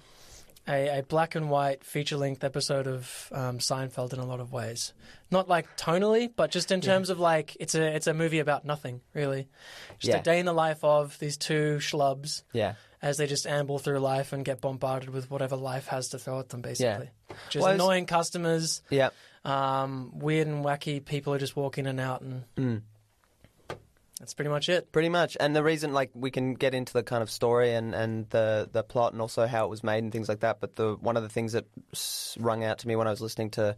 a, 0.67 0.99
a 0.99 1.03
black 1.03 1.35
and 1.35 1.49
white 1.49 1.83
feature 1.83 2.15
length 2.15 2.43
episode 2.43 2.87
of 2.87 3.27
um, 3.33 3.57
Seinfeld 3.57 4.13
in 4.13 4.19
a 4.19 4.25
lot 4.25 4.39
of 4.39 4.53
ways. 4.53 4.93
Not 5.31 5.49
like 5.49 5.75
tonally, 5.77 6.29
but 6.33 6.51
just 6.51 6.71
in 6.71 6.79
terms 6.79 7.09
of 7.09 7.19
like 7.19 7.57
it's 7.59 7.75
a 7.75 7.83
it's 7.95 8.07
a 8.07 8.13
movie 8.13 8.39
about 8.39 8.65
nothing 8.65 9.01
really. 9.13 9.47
Just 9.99 10.13
Yeah. 10.13 10.19
a 10.19 10.23
day 10.23 10.39
in 10.39 10.45
the 10.45 10.53
life 10.53 10.83
of 10.83 11.17
these 11.19 11.37
two 11.37 11.77
schlubs 11.79 12.43
Yeah. 12.53 12.75
As 13.01 13.17
they 13.17 13.27
just 13.27 13.47
amble 13.47 13.79
through 13.79 13.99
life 13.99 14.33
and 14.33 14.43
get 14.43 14.59
bombarded 14.61 15.09
with 15.09 15.31
whatever 15.31 15.55
life 15.55 15.87
has 15.87 16.09
to 16.09 16.19
throw 16.19 16.39
at 16.39 16.49
them, 16.49 16.61
basically. 16.61 17.09
Just 17.49 17.63
Well, 17.63 17.73
annoying 17.73 18.05
customers, 18.05 18.81
Yeah. 18.89 19.09
um, 19.45 20.11
weird 20.19 20.47
and 20.47 20.65
wacky 20.65 21.03
people 21.03 21.33
who 21.33 21.39
just 21.39 21.55
walk 21.55 21.77
in 21.77 21.85
and 21.87 21.99
out, 21.99 22.21
and 22.21 22.43
Mm. 22.57 22.81
that's 24.19 24.33
pretty 24.33 24.49
much 24.49 24.67
it. 24.67 24.91
Pretty 24.91 25.07
much, 25.09 25.37
and 25.39 25.55
the 25.55 25.63
reason, 25.63 25.93
like, 25.93 26.11
we 26.13 26.29
can 26.29 26.55
get 26.55 26.73
into 26.73 26.91
the 26.91 27.03
kind 27.03 27.23
of 27.23 27.31
story 27.31 27.73
and, 27.73 27.95
and 27.95 28.29
the 28.31 28.69
the 28.71 28.83
plot 28.83 29.13
and 29.13 29.21
also 29.21 29.47
how 29.47 29.65
it 29.65 29.69
was 29.69 29.81
made 29.83 30.03
and 30.03 30.11
things 30.11 30.27
like 30.27 30.41
that. 30.41 30.59
But 30.59 30.75
the 30.75 30.95
one 30.99 31.15
of 31.15 31.23
the 31.23 31.29
things 31.29 31.53
that 31.53 31.65
rung 32.37 32.63
out 32.65 32.79
to 32.79 32.87
me 32.87 32.95
when 32.97 33.07
I 33.07 33.11
was 33.11 33.21
listening 33.21 33.51
to 33.51 33.77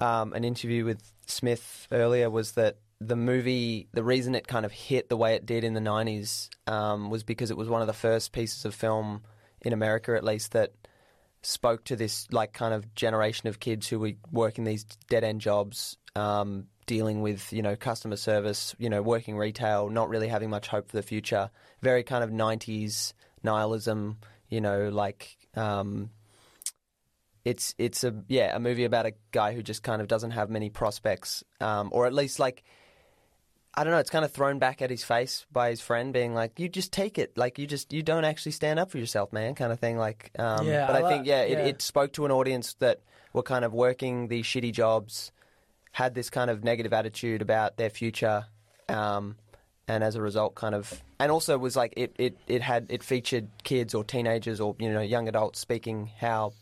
um, 0.00 0.32
an 0.32 0.44
interview 0.44 0.84
with 0.84 1.02
Smith 1.26 1.88
earlier 1.90 2.30
was 2.30 2.52
that 2.52 2.76
the 3.00 3.16
movie, 3.16 3.88
the 3.92 4.02
reason 4.02 4.34
it 4.34 4.46
kind 4.46 4.66
of 4.66 4.72
hit 4.72 5.08
the 5.08 5.16
way 5.16 5.34
it 5.34 5.46
did 5.46 5.64
in 5.64 5.74
the 5.74 5.80
'90s 5.80 6.48
um, 6.66 7.10
was 7.10 7.22
because 7.22 7.50
it 7.50 7.56
was 7.56 7.68
one 7.68 7.80
of 7.80 7.86
the 7.86 7.92
first 7.92 8.32
pieces 8.32 8.64
of 8.64 8.74
film 8.74 9.22
in 9.60 9.72
America, 9.72 10.14
at 10.16 10.24
least, 10.24 10.52
that 10.52 10.72
spoke 11.42 11.84
to 11.84 11.96
this 11.96 12.26
like 12.32 12.52
kind 12.52 12.74
of 12.74 12.94
generation 12.94 13.48
of 13.48 13.60
kids 13.60 13.88
who 13.88 13.98
were 14.00 14.12
working 14.32 14.64
these 14.64 14.84
dead 15.08 15.22
end 15.24 15.40
jobs, 15.40 15.96
um, 16.16 16.66
dealing 16.86 17.22
with 17.22 17.52
you 17.52 17.62
know 17.62 17.76
customer 17.76 18.16
service, 18.16 18.74
you 18.78 18.90
know 18.90 19.02
working 19.02 19.36
retail, 19.36 19.88
not 19.88 20.08
really 20.08 20.28
having 20.28 20.50
much 20.50 20.68
hope 20.68 20.88
for 20.88 20.96
the 20.96 21.02
future. 21.02 21.50
Very 21.80 22.02
kind 22.02 22.24
of 22.24 22.30
'90s 22.30 23.12
nihilism, 23.42 24.18
you 24.48 24.60
know, 24.60 24.88
like 24.88 25.36
um, 25.54 26.10
it's 27.44 27.74
it's 27.78 28.04
a 28.04 28.14
yeah 28.28 28.54
a 28.56 28.58
movie 28.58 28.84
about 28.84 29.06
a 29.06 29.12
guy 29.30 29.54
who 29.54 29.62
just 29.62 29.82
kind 29.82 30.02
of 30.02 30.08
doesn't 30.08 30.32
have 30.32 30.50
many 30.50 30.70
prospects, 30.70 31.44
um, 31.60 31.90
or 31.92 32.06
at 32.06 32.14
least 32.14 32.38
like. 32.38 32.64
I 33.78 33.84
don't 33.84 33.92
know. 33.92 34.00
It's 34.00 34.10
kind 34.10 34.24
of 34.24 34.32
thrown 34.32 34.58
back 34.58 34.82
at 34.82 34.90
his 34.90 35.04
face 35.04 35.46
by 35.52 35.70
his 35.70 35.80
friend, 35.80 36.12
being 36.12 36.34
like, 36.34 36.58
"You 36.58 36.68
just 36.68 36.92
take 36.92 37.16
it, 37.16 37.38
like 37.38 37.60
you 37.60 37.66
just 37.68 37.92
you 37.92 38.02
don't 38.02 38.24
actually 38.24 38.50
stand 38.50 38.80
up 38.80 38.90
for 38.90 38.98
yourself, 38.98 39.32
man," 39.32 39.54
kind 39.54 39.70
of 39.72 39.78
thing. 39.78 39.96
Like, 39.96 40.32
um, 40.36 40.66
Yeah, 40.66 40.88
but 40.88 40.96
I 40.96 41.06
I, 41.06 41.08
think 41.08 41.26
yeah, 41.26 41.44
yeah. 41.44 41.58
It, 41.58 41.66
it 41.66 41.82
spoke 41.82 42.12
to 42.14 42.24
an 42.24 42.32
audience 42.32 42.74
that 42.80 43.02
were 43.32 43.44
kind 43.44 43.64
of 43.64 43.72
working 43.72 44.26
these 44.26 44.46
shitty 44.46 44.72
jobs, 44.72 45.30
had 45.92 46.16
this 46.16 46.28
kind 46.28 46.50
of 46.50 46.64
negative 46.64 46.92
attitude 46.92 47.40
about 47.40 47.76
their 47.76 47.88
future, 47.88 48.46
um, 48.88 49.36
and 49.86 50.02
as 50.02 50.16
a 50.16 50.22
result, 50.22 50.56
kind 50.56 50.74
of, 50.74 51.00
and 51.20 51.30
also 51.30 51.56
was 51.56 51.76
like 51.76 51.94
it, 51.96 52.16
it, 52.18 52.36
it 52.48 52.62
had 52.62 52.86
it 52.88 53.04
featured 53.04 53.48
kids 53.62 53.94
or 53.94 54.02
teenagers 54.02 54.60
or 54.60 54.74
you 54.80 54.92
know 54.92 55.02
young 55.02 55.28
adults 55.28 55.60
speaking 55.60 56.10
how 56.18 56.52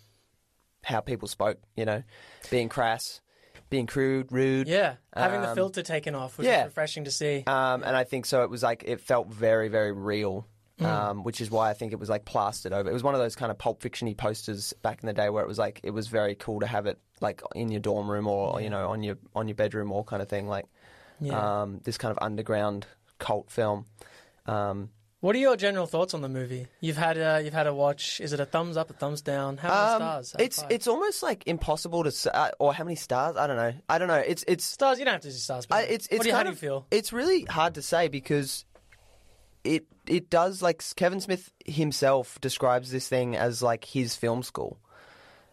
how 0.85 1.01
people 1.01 1.29
spoke, 1.29 1.59
you 1.77 1.87
know, 1.87 2.03
being 2.51 2.69
crass, 2.69 3.23
being 3.69 3.87
crude, 3.87 4.31
rude, 4.31 4.69
Yeah, 4.69 4.95
having 5.15 5.41
the 5.43 5.49
Um, 5.51 5.55
filter 5.55 5.83
taken 5.83 6.15
off, 6.15 6.39
which 6.39 6.47
yeah. 6.47 6.61
is 6.61 6.65
refreshing 6.67 7.05
to 7.05 7.11
see. 7.11 7.45
um, 7.47 7.83
and 7.83 7.97
I 7.97 8.05
think 8.05 8.27
so. 8.27 8.43
It 8.43 8.51
was 8.51 8.63
like 8.63 8.85
it 8.87 9.01
felt 9.01 9.29
very, 9.29 9.69
very 9.69 9.93
real, 9.93 10.47
Mm. 10.79 10.85
um, 10.87 11.23
which 11.25 11.41
is 11.41 11.51
why 11.51 11.71
I 11.71 11.73
think 11.75 11.93
it 11.93 11.99
was 11.99 12.09
like 12.11 12.25
plastered 12.27 12.73
over. 12.75 12.89
It 12.91 12.93
was 12.93 13.03
one 13.03 13.15
of 13.15 13.21
those 13.21 13.35
kind 13.35 13.51
of 13.51 13.57
pulp 13.59 13.81
fictiony 13.83 14.15
posters 14.17 14.75
back 14.83 15.03
in 15.03 15.07
the 15.07 15.13
day 15.15 15.31
where 15.31 15.43
it 15.43 15.49
was 15.49 15.59
like 15.59 15.81
it 15.83 15.91
was 15.91 16.07
very 16.09 16.35
cool 16.35 16.61
to 16.61 16.67
have 16.67 16.85
it 16.87 16.99
like 17.23 17.41
in 17.55 17.71
your 17.71 17.81
dorm 17.81 18.11
room 18.11 18.27
or 18.27 18.61
you 18.61 18.69
know 18.69 18.91
on 18.91 19.03
your 19.03 19.17
on 19.35 19.49
your 19.49 19.55
bedroom 19.55 19.89
wall 19.89 20.05
kind 20.05 20.21
of 20.23 20.29
thing. 20.29 20.47
Like 20.49 20.67
Yeah. 21.19 21.63
um, 21.63 21.81
this 21.85 21.97
kind 21.97 22.13
of 22.13 22.19
underground 22.23 22.87
cult 23.19 23.51
film. 23.51 23.87
Um, 24.45 24.91
what 25.21 25.35
are 25.35 25.39
your 25.39 25.57
general 25.57 25.87
thoughts 25.87 26.13
on 26.15 26.21
the 26.21 26.29
movie? 26.29 26.67
You've 26.81 26.97
had 26.97 27.17
a, 27.17 27.41
you've 27.43 27.55
had 27.55 27.67
a 27.67 27.75
watch. 27.75 28.21
Is 28.21 28.33
it 28.33 28.41
a 28.41 28.45
thumbs 28.45 28.77
up, 28.77 28.91
a 28.91 28.93
thumbs 28.93 29.23
down? 29.23 29.57
How 29.57 29.69
many 29.69 29.81
um, 29.81 29.99
stars? 29.99 30.35
out 30.35 30.41
of 30.41 30.47
it's 30.47 30.63
five? 30.63 30.71
it's 30.71 30.87
almost 30.87 31.23
like 31.23 31.43
impossible 31.47 32.05
to 32.05 32.11
say, 32.11 32.31
uh, 32.33 32.51
or 32.59 32.75
how 32.75 32.85
many 32.85 32.97
stars? 32.97 33.37
I 33.37 33.47
don't 33.47 33.57
know. 33.57 33.73
I 33.89 33.99
don't 33.99 34.09
know. 34.09 34.15
It's 34.15 34.45
it's 34.47 34.65
stars. 34.65 34.99
You 34.99 35.05
don't 35.05 35.15
have 35.15 35.23
to 35.23 35.29
do 35.29 35.35
stars. 35.35 35.67
But 35.67 35.77
I, 35.77 35.83
it's 35.83 36.07
it's 36.09 36.19
what 36.19 36.23
do 36.25 36.29
you, 36.29 36.35
how 36.35 36.43
kind 36.43 36.47
do 36.47 36.51
you 36.51 36.55
of 36.55 36.59
feel? 36.59 36.87
It's 36.91 37.13
really 37.13 37.45
hard 37.45 37.75
to 37.75 37.83
say 37.83 38.09
because 38.09 38.67
it 39.65 39.87
it 40.07 40.29
does 40.31 40.63
like 40.63 40.83
Kevin 40.97 41.21
Smith 41.21 41.51
himself 41.65 42.41
describes 42.41 42.91
this 42.91 43.09
thing 43.09 43.37
as 43.37 43.63
like 43.63 43.85
his 43.85 44.15
film 44.17 44.43
school. 44.43 44.79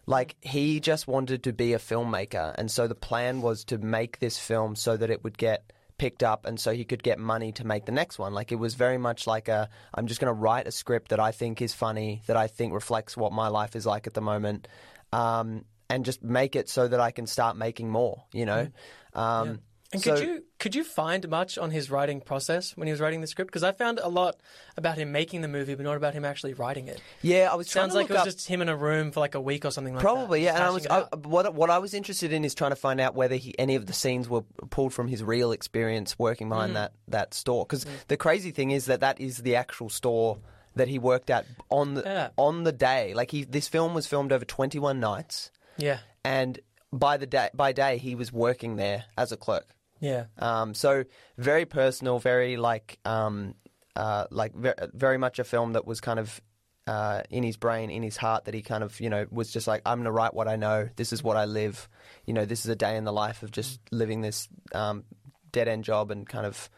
Like 0.06 0.36
he 0.42 0.80
just 0.80 1.08
wanted 1.08 1.44
to 1.44 1.54
be 1.54 1.72
a 1.72 1.78
filmmaker, 1.78 2.54
and 2.56 2.70
so 2.70 2.86
the 2.86 2.94
plan 2.94 3.40
was 3.40 3.64
to 3.64 3.78
make 3.78 4.18
this 4.18 4.38
film 4.38 4.76
so 4.76 4.96
that 4.96 5.10
it 5.10 5.24
would 5.24 5.38
get 5.38 5.72
picked 5.98 6.22
up, 6.22 6.46
and 6.46 6.58
so 6.58 6.72
he 6.72 6.84
could 6.84 7.02
get 7.02 7.18
money 7.18 7.52
to 7.52 7.66
make 7.66 7.86
the 7.86 7.92
next 7.92 8.18
one. 8.18 8.34
Like 8.34 8.52
it 8.52 8.56
was 8.56 8.74
very 8.74 8.98
much 8.98 9.26
like 9.26 9.48
a 9.48 9.68
I'm 9.92 10.06
just 10.06 10.20
going 10.20 10.34
to 10.34 10.40
write 10.40 10.66
a 10.66 10.72
script 10.72 11.10
that 11.10 11.20
I 11.20 11.32
think 11.32 11.62
is 11.62 11.74
funny, 11.74 12.22
that 12.26 12.36
I 12.36 12.46
think 12.46 12.72
reflects 12.72 13.16
what 13.16 13.32
my 13.32 13.48
life 13.48 13.76
is 13.76 13.86
like 13.86 14.06
at 14.06 14.14
the 14.14 14.20
moment, 14.20 14.68
um, 15.12 15.64
and 15.88 16.04
just 16.04 16.22
make 16.22 16.56
it 16.56 16.68
so 16.68 16.88
that 16.88 17.00
I 17.00 17.10
can 17.10 17.26
start 17.26 17.56
making 17.56 17.90
more. 17.90 18.24
You 18.32 18.46
know. 18.46 18.68
Um, 19.14 19.60
And 19.94 20.02
so- 20.02 20.14
could 20.16 20.24
you 20.26 20.42
could 20.58 20.74
you 20.74 20.84
find 20.84 21.28
much 21.28 21.56
on 21.58 21.70
his 21.70 21.90
writing 21.90 22.20
process 22.20 22.76
when 22.76 22.86
he 22.86 22.92
was 22.92 23.00
writing 23.00 23.20
the 23.20 23.26
script? 23.26 23.50
Because 23.50 23.62
I 23.62 23.72
found 23.72 23.98
a 24.02 24.08
lot 24.08 24.36
about 24.76 24.96
him 24.98 25.12
making 25.12 25.40
the 25.42 25.48
movie, 25.48 25.74
but 25.74 25.82
not 25.84 25.96
about 25.96 26.14
him 26.14 26.24
actually 26.24 26.54
writing 26.54 26.88
it. 26.88 27.00
Yeah, 27.22 27.48
I 27.52 27.54
was 27.54 27.68
trying 27.68 27.84
Sounds 27.84 27.94
like 27.94 28.10
it 28.10 28.14
was 28.14 28.24
just 28.24 28.46
him 28.48 28.60
in 28.62 28.68
a 28.68 28.76
room 28.76 29.10
for 29.12 29.20
like 29.20 29.34
a 29.34 29.40
week 29.40 29.64
or 29.64 29.70
something 29.70 29.94
like 29.94 30.02
Probably, 30.02 30.20
that. 30.20 30.24
Probably, 30.24 30.44
yeah. 30.44 30.54
And 30.54 30.64
I 30.64 30.70
was 30.70 30.86
I, 31.14 31.16
what 31.28 31.54
what 31.54 31.70
I 31.70 31.78
was 31.78 31.94
interested 31.94 32.32
in 32.32 32.44
is 32.44 32.54
trying 32.54 32.70
to 32.72 32.76
find 32.76 33.00
out 33.00 33.14
whether 33.14 33.36
he, 33.36 33.58
any 33.58 33.74
of 33.76 33.86
the 33.86 33.92
scenes 33.92 34.28
were 34.28 34.42
pulled 34.70 34.92
from 34.92 35.08
his 35.08 35.22
real 35.22 35.52
experience 35.52 36.18
working 36.18 36.48
behind 36.48 36.72
Mm. 36.72 36.74
that 36.74 36.92
that 37.08 37.34
store. 37.34 37.64
Because 37.64 37.86
the 38.08 38.16
crazy 38.16 38.50
thing 38.50 38.70
is 38.70 38.86
that 38.86 39.00
that 39.00 39.20
is 39.20 39.38
the 39.38 39.56
actual 39.56 39.88
store 39.88 40.38
that 40.76 40.88
he 40.88 40.98
worked 40.98 41.30
at 41.30 41.46
on 41.70 41.94
the 41.94 42.02
Yeah. 42.04 42.28
on 42.36 42.64
the 42.64 42.72
day. 42.72 43.14
Like 43.14 43.30
he, 43.30 43.44
this 43.44 43.68
film 43.68 43.94
was 43.94 44.06
filmed 44.06 44.32
over 44.32 44.44
21 44.44 44.98
nights, 44.98 45.50
Yeah, 45.76 45.98
and 46.24 46.58
by 46.92 47.16
the 47.16 47.26
day 47.26 47.50
by 47.54 47.72
day 47.72 47.98
he 47.98 48.14
was 48.14 48.32
working 48.32 48.76
there 48.76 49.04
as 49.18 49.30
a 49.30 49.36
clerk. 49.36 49.66
Yeah, 50.00 50.24
Um, 50.38 50.74
so 50.74 51.04
very 51.38 51.64
personal, 51.64 52.18
very 52.18 52.56
like 52.56 52.98
um, 53.04 53.54
uh, 53.96 54.26
like 54.30 54.54
ve- 54.54 54.72
very 54.92 55.18
much 55.18 55.38
a 55.38 55.44
film 55.44 55.72
that 55.74 55.86
was 55.86 56.00
kind 56.00 56.18
of 56.18 56.40
uh, 56.86 57.22
in 57.30 57.42
his 57.42 57.56
brain, 57.56 57.90
in 57.90 58.02
his 58.02 58.16
heart, 58.16 58.44
that 58.44 58.54
he 58.54 58.60
kind 58.62 58.84
of 58.84 59.00
you 59.00 59.08
know 59.08 59.26
was 59.30 59.50
just 59.50 59.66
like 59.66 59.82
I'm 59.86 59.98
gonna 59.98 60.12
write 60.12 60.34
what 60.34 60.48
I 60.48 60.56
know. 60.56 60.88
This 60.96 61.12
is 61.12 61.22
what 61.22 61.36
I 61.36 61.44
live. 61.46 61.88
You 62.26 62.34
know, 62.34 62.44
this 62.44 62.64
is 62.64 62.68
a 62.70 62.76
day 62.76 62.96
in 62.96 63.04
the 63.04 63.12
life 63.12 63.42
of 63.42 63.50
just 63.50 63.80
living 63.90 64.20
this 64.20 64.48
um, 64.74 65.04
dead 65.52 65.68
end 65.68 65.84
job 65.84 66.10
and 66.10 66.28
kind 66.28 66.46
of 66.46 66.68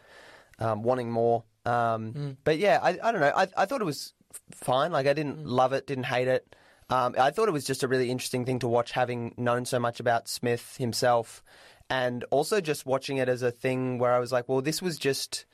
um, 0.59 0.83
wanting 0.83 1.11
more. 1.11 1.45
Um, 1.65 2.37
But 2.45 2.59
yeah, 2.59 2.79
I, 2.83 2.91
I 3.03 3.13
don't 3.13 3.21
know. 3.21 3.33
I, 3.35 3.49
I 3.57 3.67
thought 3.67 3.81
it 3.81 3.85
was 3.87 4.15
fine. 4.53 4.93
Like 4.93 5.07
I 5.07 5.13
didn't 5.15 5.45
love 5.45 5.73
it, 5.73 5.87
didn't 5.87 6.05
hate 6.05 6.29
it. 6.29 6.55
Um, 6.89 7.17
I 7.19 7.33
thought 7.33 7.49
it 7.49 7.53
was 7.53 7.65
just 7.65 7.83
a 7.83 7.89
really 7.89 8.11
interesting 8.13 8.45
thing 8.45 8.61
to 8.61 8.69
watch, 8.69 8.93
having 8.93 9.35
known 9.37 9.65
so 9.65 9.81
much 9.81 9.99
about 9.99 10.29
Smith 10.29 10.77
himself, 10.79 11.43
and 11.89 12.25
also 12.31 12.61
just 12.61 12.87
watching 12.87 13.19
it 13.19 13.29
as 13.29 13.43
a 13.43 13.51
thing 13.51 13.99
where 13.99 14.13
I 14.13 14.19
was 14.19 14.33
like, 14.33 14.49
well, 14.49 14.61
this 14.61 14.83
was 14.83 14.99
just 14.99 15.47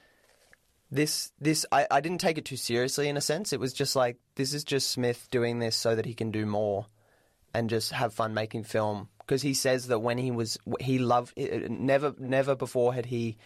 this 0.91 1.33
this 1.41 1.65
I, 1.73 1.87
I 1.91 2.01
didn't 2.01 2.21
take 2.21 2.39
it 2.39 2.45
too 2.45 2.57
seriously 2.57 3.09
in 3.09 3.17
a 3.17 3.21
sense. 3.21 3.53
It 3.53 3.61
was 3.61 3.73
just 3.73 3.97
like 3.97 4.19
this 4.35 4.53
is 4.55 4.65
just 4.65 4.91
Smith 4.91 5.29
doing 5.31 5.59
this 5.59 5.77
so 5.77 5.95
that 5.95 6.07
he 6.07 6.15
can 6.15 6.31
do 6.31 6.47
more 6.47 6.87
and 7.55 7.71
just 7.71 7.93
have 7.93 8.15
fun 8.15 8.35
making 8.35 8.65
film. 8.65 9.09
Because 9.19 9.43
he 9.43 9.55
says 9.55 9.87
that 9.89 10.01
when 10.01 10.19
he 10.19 10.31
was 10.31 10.59
he 10.81 10.99
loved 10.99 11.35
never 11.37 12.15
never 12.19 12.55
before 12.55 12.93
had 12.95 13.07
he 13.07 13.37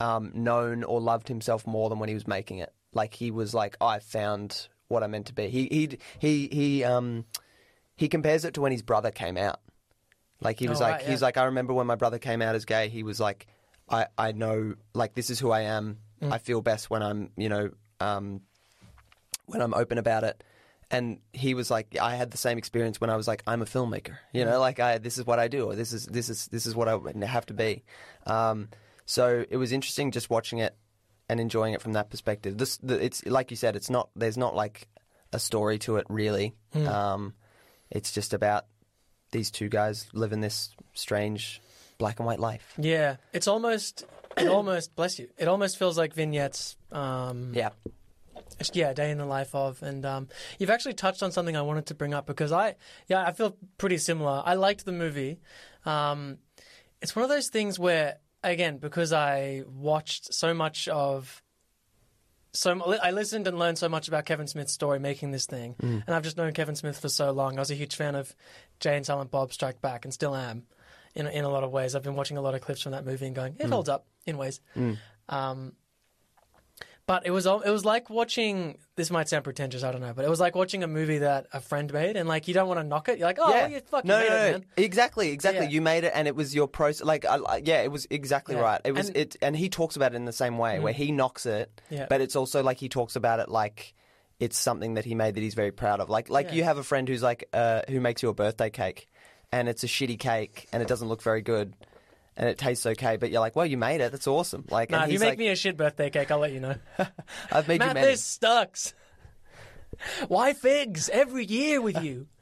um, 0.00 0.32
known 0.34 0.84
or 0.84 1.00
loved 1.00 1.28
himself 1.28 1.66
more 1.66 1.88
than 1.88 1.98
when 1.98 2.08
he 2.08 2.14
was 2.14 2.26
making 2.26 2.58
it. 2.58 2.72
Like 2.92 3.14
he 3.14 3.30
was 3.30 3.54
like, 3.54 3.76
I 3.80 3.98
found 3.98 4.68
what 4.88 5.02
I 5.02 5.06
meant 5.06 5.26
to 5.26 5.32
be. 5.32 5.48
He 5.48 5.68
he 5.70 5.98
he 6.18 6.48
he 6.52 6.84
um 6.84 7.24
he 7.96 8.08
compares 8.08 8.44
it 8.44 8.54
to 8.54 8.60
when 8.60 8.72
his 8.72 8.82
brother 8.82 9.10
came 9.10 9.36
out. 9.36 9.60
Like 10.42 10.58
he 10.58 10.68
was 10.68 10.80
Oh, 10.80 10.84
like 10.84 10.92
right, 11.00 11.02
he's 11.06 11.20
yeah. 11.20 11.26
like 11.26 11.36
I 11.36 11.44
remember 11.44 11.72
when 11.72 11.86
my 11.86 11.94
brother 11.96 12.18
came 12.18 12.42
out 12.42 12.54
as 12.54 12.64
gay. 12.64 12.88
He 12.88 13.02
was 13.02 13.18
like, 13.20 13.46
I 13.88 14.06
I 14.18 14.32
know 14.32 14.74
like 14.94 15.14
this 15.14 15.30
is 15.30 15.38
who 15.38 15.50
I 15.50 15.62
am. 15.62 15.98
Mm. 16.20 16.32
I 16.32 16.38
feel 16.38 16.60
best 16.62 16.90
when 16.90 17.02
I'm 17.02 17.30
you 17.36 17.48
know 17.48 17.70
um 18.00 18.40
when 19.46 19.60
I'm 19.60 19.74
open 19.74 19.98
about 19.98 20.24
it. 20.24 20.42
And 20.90 21.20
he 21.32 21.54
was 21.54 21.70
like, 21.70 21.96
I 21.98 22.16
had 22.16 22.30
the 22.32 22.36
same 22.36 22.58
experience 22.58 23.00
when 23.00 23.08
I 23.08 23.16
was 23.16 23.26
like, 23.26 23.42
I'm 23.46 23.62
a 23.62 23.64
filmmaker. 23.64 24.16
You 24.34 24.44
Mm. 24.44 24.50
know, 24.50 24.60
like 24.60 24.78
I 24.78 24.98
this 24.98 25.16
is 25.16 25.24
what 25.26 25.38
I 25.38 25.48
do, 25.48 25.64
or 25.66 25.74
this 25.74 25.92
is 25.92 26.04
this 26.06 26.28
is 26.28 26.46
this 26.48 26.66
is 26.66 26.74
what 26.74 26.86
I 26.88 26.98
have 27.26 27.46
to 27.46 27.54
be. 27.54 27.82
Um, 28.26 28.68
so 29.06 29.44
it 29.48 29.56
was 29.56 29.72
interesting 29.72 30.10
just 30.10 30.28
watching 30.30 30.58
it 30.58 30.76
and 31.28 31.40
enjoying 31.40 31.72
it 31.72 31.80
from 31.80 31.94
that 31.94 32.10
perspective. 32.10 32.58
This, 32.58 32.76
the, 32.78 33.02
it's 33.02 33.24
like 33.24 33.50
you 33.50 33.56
said, 33.56 33.74
it's 33.74 33.88
not. 33.88 34.10
There's 34.14 34.36
not 34.36 34.54
like 34.54 34.86
a 35.32 35.38
story 35.38 35.78
to 35.78 35.96
it 35.96 36.06
really. 36.10 36.54
Hmm. 36.74 36.86
Um, 36.86 37.34
it's 37.90 38.12
just 38.12 38.34
about 38.34 38.66
these 39.32 39.50
two 39.50 39.68
guys 39.68 40.06
living 40.12 40.40
this 40.40 40.70
strange 40.94 41.60
black 41.98 42.18
and 42.18 42.26
white 42.26 42.40
life. 42.40 42.74
yeah. 42.78 43.16
It's 43.32 43.48
almost, 43.48 44.04
it 44.36 44.48
almost 44.48 44.94
bless 44.94 45.18
you. 45.18 45.28
It 45.38 45.48
almost 45.48 45.78
feels 45.78 45.98
like 45.98 46.14
vignettes. 46.14 46.76
Um, 46.90 47.52
Yeah, 47.54 47.70
yeah, 48.72 48.92
day 48.92 49.10
in 49.10 49.18
the 49.18 49.24
life 49.26 49.54
of, 49.54 49.82
and 49.82 50.04
um, 50.04 50.28
you've 50.58 50.70
actually 50.70 50.94
touched 50.94 51.22
on 51.22 51.32
something 51.32 51.56
I 51.56 51.62
wanted 51.62 51.86
to 51.86 51.94
bring 51.94 52.14
up 52.14 52.26
because 52.26 52.52
I, 52.52 52.76
yeah, 53.08 53.24
I 53.26 53.32
feel 53.32 53.56
pretty 53.78 53.98
similar. 53.98 54.42
I 54.44 54.54
liked 54.54 54.84
the 54.84 54.92
movie. 54.92 55.40
Um, 55.84 56.38
it's 57.00 57.16
one 57.16 57.24
of 57.24 57.28
those 57.28 57.48
things 57.48 57.78
where, 57.78 58.18
again, 58.44 58.78
because 58.78 59.12
I 59.12 59.64
watched 59.66 60.32
so 60.32 60.54
much 60.54 60.86
of, 60.88 61.42
so 62.52 62.98
I 63.02 63.10
listened 63.12 63.46
and 63.48 63.58
learned 63.58 63.78
so 63.78 63.88
much 63.88 64.08
about 64.08 64.26
Kevin 64.26 64.46
Smith's 64.46 64.72
story 64.72 64.98
making 64.98 65.30
this 65.30 65.46
thing, 65.46 65.74
and 65.80 66.04
I've 66.08 66.22
just 66.22 66.36
known 66.36 66.52
Kevin 66.52 66.74
Smith 66.76 66.98
for 66.98 67.08
so 67.08 67.30
long. 67.30 67.56
I 67.56 67.60
was 67.60 67.70
a 67.70 67.74
huge 67.74 67.96
fan 67.96 68.14
of 68.14 68.34
Jay 68.82 68.96
and 68.96 69.06
Silent 69.06 69.30
Bob 69.30 69.52
Strike 69.52 69.80
Back, 69.80 70.04
and 70.04 70.12
still 70.12 70.36
am. 70.36 70.64
In 71.14 71.26
in 71.26 71.44
a 71.44 71.48
lot 71.48 71.64
of 71.64 71.70
ways, 71.70 71.94
I've 71.94 72.02
been 72.02 72.16
watching 72.16 72.36
a 72.36 72.42
lot 72.42 72.54
of 72.54 72.60
clips 72.60 72.82
from 72.82 72.92
that 72.92 73.06
movie 73.06 73.26
and 73.26 73.34
going, 73.34 73.56
it 73.58 73.68
holds 73.68 73.88
hmm. 73.88 73.94
up 73.94 74.06
in 74.26 74.36
ways. 74.36 74.60
Hmm. 74.74 74.92
Um, 75.28 75.72
but 77.06 77.26
it 77.26 77.30
was 77.30 77.46
it 77.46 77.70
was 77.70 77.84
like 77.84 78.10
watching. 78.10 78.78
This 78.94 79.10
might 79.10 79.28
sound 79.28 79.44
pretentious, 79.44 79.82
I 79.82 79.90
don't 79.90 80.00
know, 80.00 80.12
but 80.14 80.24
it 80.24 80.28
was 80.28 80.40
like 80.40 80.54
watching 80.54 80.82
a 80.82 80.86
movie 80.86 81.18
that 81.18 81.46
a 81.52 81.60
friend 81.60 81.92
made, 81.92 82.16
and 82.16 82.28
like 82.28 82.46
you 82.48 82.54
don't 82.54 82.68
want 82.68 82.80
to 82.80 82.84
knock 82.84 83.08
it. 83.08 83.18
You're 83.18 83.26
like, 83.26 83.38
oh, 83.40 83.50
yeah. 83.50 83.62
well, 83.62 83.70
you 83.70 83.80
fucking 83.80 84.08
no, 84.08 84.18
made 84.18 84.28
no, 84.28 84.36
it, 84.36 84.52
man. 84.52 84.64
Exactly, 84.76 85.30
exactly. 85.30 85.66
Yeah. 85.66 85.72
You 85.72 85.80
made 85.82 86.04
it, 86.04 86.12
and 86.14 86.28
it 86.28 86.36
was 86.36 86.54
your 86.54 86.68
process. 86.68 87.04
Like, 87.04 87.24
I, 87.24 87.62
yeah, 87.64 87.82
it 87.82 87.90
was 87.90 88.06
exactly 88.10 88.54
Yeah. 88.54 88.62
right. 88.62 88.80
It 88.84 88.92
was 88.92 89.08
And- 89.08 89.16
it, 89.16 89.36
and 89.42 89.56
he 89.56 89.68
talks 89.68 89.96
about 89.96 90.12
it 90.12 90.16
in 90.16 90.26
the 90.26 90.32
same 90.32 90.58
way, 90.58 90.78
where 90.78 90.92
mm. 90.92 90.96
he 90.96 91.12
knocks 91.12 91.44
it, 91.44 91.80
but 92.08 92.20
it's 92.20 92.36
also 92.36 92.62
like 92.62 92.78
he 92.78 92.88
talks 92.88 93.16
about 93.16 93.40
it 93.40 93.48
like 93.48 93.94
it's 94.42 94.58
something 94.58 94.94
that 94.94 95.04
he 95.04 95.14
made 95.14 95.36
that 95.36 95.40
he's 95.40 95.54
very 95.54 95.70
proud 95.70 96.00
of. 96.00 96.10
Like, 96.10 96.28
like 96.28 96.48
Yeah. 96.48 96.54
you 96.54 96.64
have 96.64 96.76
a 96.78 96.82
friend 96.82 97.08
who's 97.08 97.22
like, 97.22 97.48
uh, 97.52 97.82
who 97.88 98.00
makes 98.00 98.22
you 98.24 98.28
a 98.28 98.34
birthday 98.34 98.70
cake, 98.70 99.08
and 99.52 99.68
it's 99.68 99.84
a 99.84 99.86
shitty 99.86 100.18
cake, 100.18 100.68
and 100.72 100.82
it 100.82 100.88
doesn't 100.88 101.06
look 101.08 101.22
very 101.22 101.42
good. 101.42 101.74
And 102.36 102.48
it 102.48 102.58
tastes 102.58 102.84
okay, 102.86 103.18
but 103.18 103.30
you're 103.30 103.40
like, 103.40 103.54
well, 103.54 103.66
you 103.66 103.76
made 103.76 104.00
it. 104.00 104.10
That's 104.10 104.26
awesome. 104.26 104.64
Like, 104.68 104.90
Nah, 104.90 105.04
if 105.04 105.12
you 105.12 105.18
make 105.20 105.28
like, 105.30 105.38
me 105.38 105.48
a 105.48 105.54
shit 105.56 105.76
birthday 105.76 106.10
cake, 106.10 106.30
I'll 106.32 106.38
let 106.40 106.50
you 106.52 106.60
know. 106.60 106.74
I've 107.52 107.68
made 107.68 107.74
you 107.82 107.86
Matt, 107.86 107.94
many. 107.94 108.06
this 108.08 108.24
sucks. 108.24 108.94
Why 110.26 110.54
figs 110.54 111.08
every 111.10 111.44
year 111.44 111.80
with 111.80 112.02
you? 112.02 112.26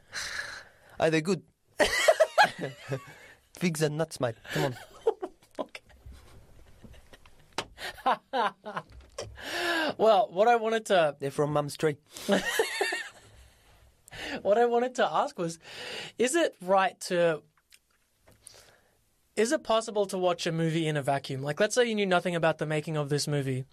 Oh, 1.03 1.09
they're 1.09 1.23
good. 1.23 1.43
Figs 3.59 3.81
and 3.81 3.97
nuts, 3.97 4.21
mate. 4.21 4.35
Come 4.53 4.75
on. 8.05 8.83
Well, 9.99 10.29
what 10.31 10.49
I 10.49 10.57
wanted 10.57 10.87
to 10.87 11.17
They're 11.19 11.31
from 11.31 11.53
Mum's 11.53 11.77
tree. 11.77 11.97
what 14.43 14.59
I 14.59 14.67
wanted 14.67 14.95
to 14.97 15.07
ask 15.07 15.39
was, 15.39 15.59
is 16.19 16.35
it 16.35 16.55
right 16.63 16.99
to? 17.03 17.43
Is 19.37 19.53
it 19.53 19.63
possible 19.63 20.07
to 20.07 20.19
watch 20.19 20.47
a 20.47 20.53
movie 20.53 20.87
in 20.87 20.97
a 20.97 21.03
vacuum? 21.03 21.43
Like, 21.43 21.61
let's 21.61 21.75
say 21.75 21.89
you 21.89 21.95
knew 21.95 22.07
nothing 22.07 22.37
about 22.37 22.59
the 22.59 22.67
making 22.67 22.97
of 22.97 23.09
this 23.09 23.27
movie. 23.27 23.65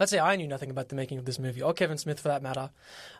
Let's 0.00 0.10
say 0.10 0.18
I 0.18 0.36
knew 0.36 0.48
nothing 0.48 0.70
about 0.70 0.88
the 0.88 0.96
making 0.96 1.18
of 1.18 1.24
this 1.24 1.38
movie, 1.38 1.62
or 1.62 1.72
Kevin 1.72 1.98
Smith 1.98 2.20
for 2.20 2.28
that 2.28 2.42
matter. 2.42 2.70